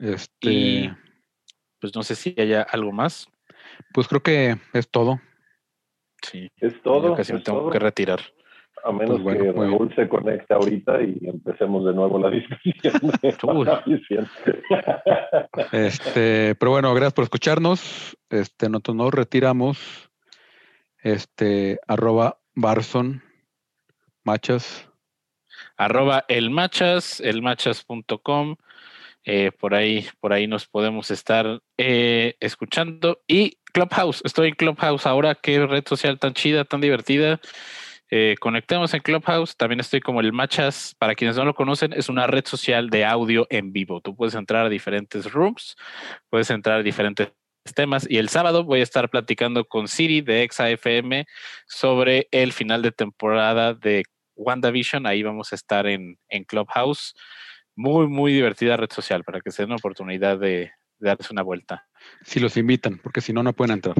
Este, 0.00 0.50
Y 0.50 0.90
pues 1.80 1.94
no 1.94 2.02
sé 2.02 2.14
si 2.14 2.34
haya 2.38 2.62
algo 2.62 2.92
más. 2.92 3.28
pues 3.92 4.08
creo 4.08 4.22
que 4.22 4.56
es 4.72 4.88
todo. 4.90 5.20
Sí, 6.22 6.48
Es 6.56 6.80
todo. 6.82 7.08
yo 7.08 7.14
casi 7.14 7.32
me 7.32 7.38
es 7.38 7.44
tengo 7.44 7.60
todo. 7.60 7.70
que 7.70 7.78
retirar. 7.78 8.20
A 8.84 8.92
menos 8.92 9.20
Pues 9.20 9.22
bueno, 9.22 9.52
que. 9.52 9.52
Raúl 9.52 9.94
se 9.94 10.08
conecte 10.08 10.54
ahorita 10.54 11.02
y 11.02 11.18
empecemos 11.28 11.84
de 11.84 11.92
nuevo 11.92 12.18
la 12.18 12.30
discusión. 12.30 12.94
Este, 15.72 16.54
pero 16.56 16.72
bueno, 16.72 16.92
gracias 16.94 17.14
por 17.14 17.24
escucharnos. 17.24 18.16
Este, 18.30 18.68
nosotros 18.68 18.96
nos 18.96 19.12
retiramos. 19.14 20.10
Este, 21.02 21.78
arroba 21.86 22.38
Barson 22.54 23.22
Machas. 24.24 24.88
Arroba 25.76 26.24
elmachas, 26.28 27.20
elmachas.com. 27.20 28.56
Eh, 29.28 29.50
por 29.50 29.74
ahí, 29.74 30.06
por 30.20 30.32
ahí 30.32 30.46
nos 30.46 30.66
podemos 30.66 31.10
estar 31.10 31.60
eh, 31.76 32.36
escuchando. 32.38 33.20
Y 33.26 33.58
Clubhouse, 33.72 34.22
estoy 34.24 34.48
en 34.48 34.54
Clubhouse 34.54 35.04
ahora, 35.04 35.34
qué 35.34 35.66
red 35.66 35.84
social 35.84 36.20
tan 36.20 36.32
chida, 36.32 36.64
tan 36.64 36.80
divertida. 36.80 37.40
Eh, 38.08 38.36
conectemos 38.38 38.94
en 38.94 39.00
Clubhouse. 39.00 39.56
También 39.56 39.80
estoy 39.80 39.98
como 40.00 40.20
el 40.20 40.32
Machas. 40.32 40.94
Para 40.96 41.16
quienes 41.16 41.36
no 41.36 41.44
lo 41.44 41.54
conocen, 41.54 41.92
es 41.92 42.08
una 42.08 42.28
red 42.28 42.44
social 42.46 42.88
de 42.88 43.04
audio 43.04 43.48
en 43.50 43.72
vivo. 43.72 44.00
Tú 44.00 44.14
puedes 44.14 44.36
entrar 44.36 44.64
a 44.66 44.68
diferentes 44.68 45.32
rooms, 45.32 45.74
puedes 46.30 46.48
entrar 46.50 46.78
a 46.78 46.82
diferentes 46.84 47.32
temas. 47.74 48.06
Y 48.08 48.18
el 48.18 48.28
sábado 48.28 48.62
voy 48.62 48.78
a 48.78 48.84
estar 48.84 49.10
platicando 49.10 49.64
con 49.64 49.88
Siri 49.88 50.20
de 50.20 50.48
XAFM 50.48 51.26
sobre 51.66 52.28
el 52.30 52.52
final 52.52 52.80
de 52.82 52.92
temporada 52.92 53.74
de 53.74 54.04
WandaVision. 54.36 55.04
Ahí 55.04 55.24
vamos 55.24 55.52
a 55.52 55.56
estar 55.56 55.88
en, 55.88 56.16
en 56.28 56.44
Clubhouse. 56.44 57.12
Muy, 57.76 58.08
muy 58.08 58.32
divertida 58.32 58.76
red 58.76 58.90
social 58.90 59.22
para 59.22 59.40
que 59.40 59.50
se 59.50 59.62
den 59.62 59.70
la 59.70 59.76
oportunidad 59.76 60.38
de, 60.38 60.72
de 60.98 61.08
darse 61.08 61.32
una 61.32 61.42
vuelta. 61.42 61.86
Si 62.22 62.40
los 62.40 62.56
invitan, 62.56 62.98
porque 63.02 63.20
si 63.20 63.32
no, 63.32 63.42
no 63.42 63.52
pueden 63.52 63.74
entrar. 63.74 63.96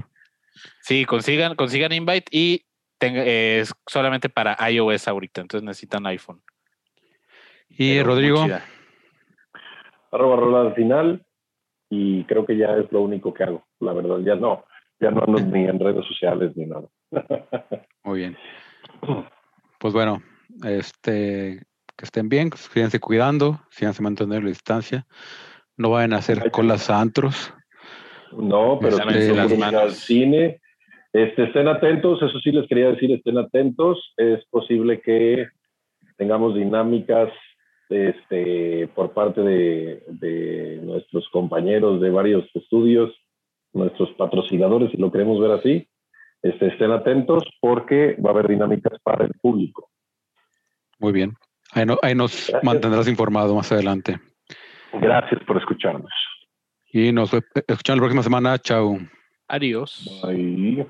Sí, 0.80 1.04
consigan, 1.04 1.54
consigan 1.54 1.92
invite 1.92 2.26
y 2.30 2.64
tenga- 2.98 3.24
eh, 3.24 3.60
es 3.60 3.74
solamente 3.86 4.28
para 4.30 4.56
iOS 4.70 5.06
ahorita, 5.08 5.42
entonces 5.42 5.64
necesitan 5.64 6.06
iPhone. 6.06 6.42
Y 7.68 7.96
Pero 7.96 8.06
Rodrigo. 8.08 8.46
Arroba 10.10 10.36
rola 10.36 10.60
al 10.62 10.74
final. 10.74 11.22
Y 11.90 12.24
creo 12.24 12.46
que 12.46 12.56
ya 12.56 12.76
es 12.76 12.90
lo 12.90 13.02
único 13.02 13.32
que 13.34 13.44
hago. 13.44 13.66
La 13.80 13.92
verdad, 13.92 14.18
ya 14.24 14.34
no. 14.34 14.64
Ya 14.98 15.10
no 15.10 15.22
ando 15.22 15.38
ni 15.40 15.66
en 15.68 15.78
redes 15.78 16.04
sociales 16.06 16.56
ni 16.56 16.64
nada. 16.66 16.88
muy 18.04 18.20
bien. 18.20 18.36
Pues 19.78 19.92
bueno, 19.92 20.22
este, 20.64 21.62
que 21.97 22.05
estén 22.05 22.28
bien, 22.28 22.51
síganse 22.55 23.01
cuidando, 23.01 23.60
síganse 23.70 24.02
manteniendo 24.02 24.44
la 24.44 24.51
distancia. 24.51 25.06
No 25.77 25.90
vayan 25.90 26.12
a 26.12 26.18
hacer 26.18 26.51
colas 26.51 26.90
a 26.90 27.01
antros. 27.01 27.52
No, 28.32 28.78
pero 28.81 28.97
ir 29.10 29.39
al 29.39 29.93
cine. 29.93 30.60
Este, 31.12 31.44
estén 31.44 31.68
atentos, 31.68 32.20
eso 32.23 32.39
sí 32.40 32.52
les 32.52 32.68
quería 32.68 32.90
decir, 32.90 33.10
estén 33.12 33.39
atentos. 33.39 34.12
Es 34.16 34.44
posible 34.47 35.01
que 35.01 35.48
tengamos 36.16 36.55
dinámicas 36.55 37.31
este, 37.89 38.89
por 38.94 39.12
parte 39.12 39.40
de, 39.40 40.02
de 40.09 40.81
nuestros 40.82 41.28
compañeros 41.31 42.01
de 42.01 42.10
varios 42.10 42.44
estudios, 42.55 43.14
nuestros 43.73 44.10
patrocinadores, 44.12 44.90
si 44.90 44.97
lo 44.97 45.10
queremos 45.10 45.40
ver 45.40 45.52
así. 45.52 45.89
Este, 46.43 46.68
estén 46.68 46.90
atentos 46.90 47.44
porque 47.60 48.16
va 48.24 48.31
a 48.31 48.32
haber 48.32 48.48
dinámicas 48.48 48.98
para 49.02 49.24
el 49.24 49.32
público. 49.40 49.89
Muy 50.98 51.12
bien. 51.12 51.35
Ahí, 51.72 51.84
no- 51.86 51.98
ahí 52.02 52.14
nos 52.14 52.32
Gracias. 52.48 52.64
mantendrás 52.64 53.09
informado 53.09 53.55
más 53.55 53.70
adelante. 53.72 54.18
Gracias 54.94 55.43
por 55.47 55.59
escucharnos. 55.59 56.10
Y 56.93 57.12
nos 57.12 57.32
escuchamos 57.34 57.86
la 57.88 57.97
próxima 57.97 58.22
semana. 58.22 58.59
Chao. 58.59 58.98
Adiós. 59.48 60.22
Bye. 60.24 60.86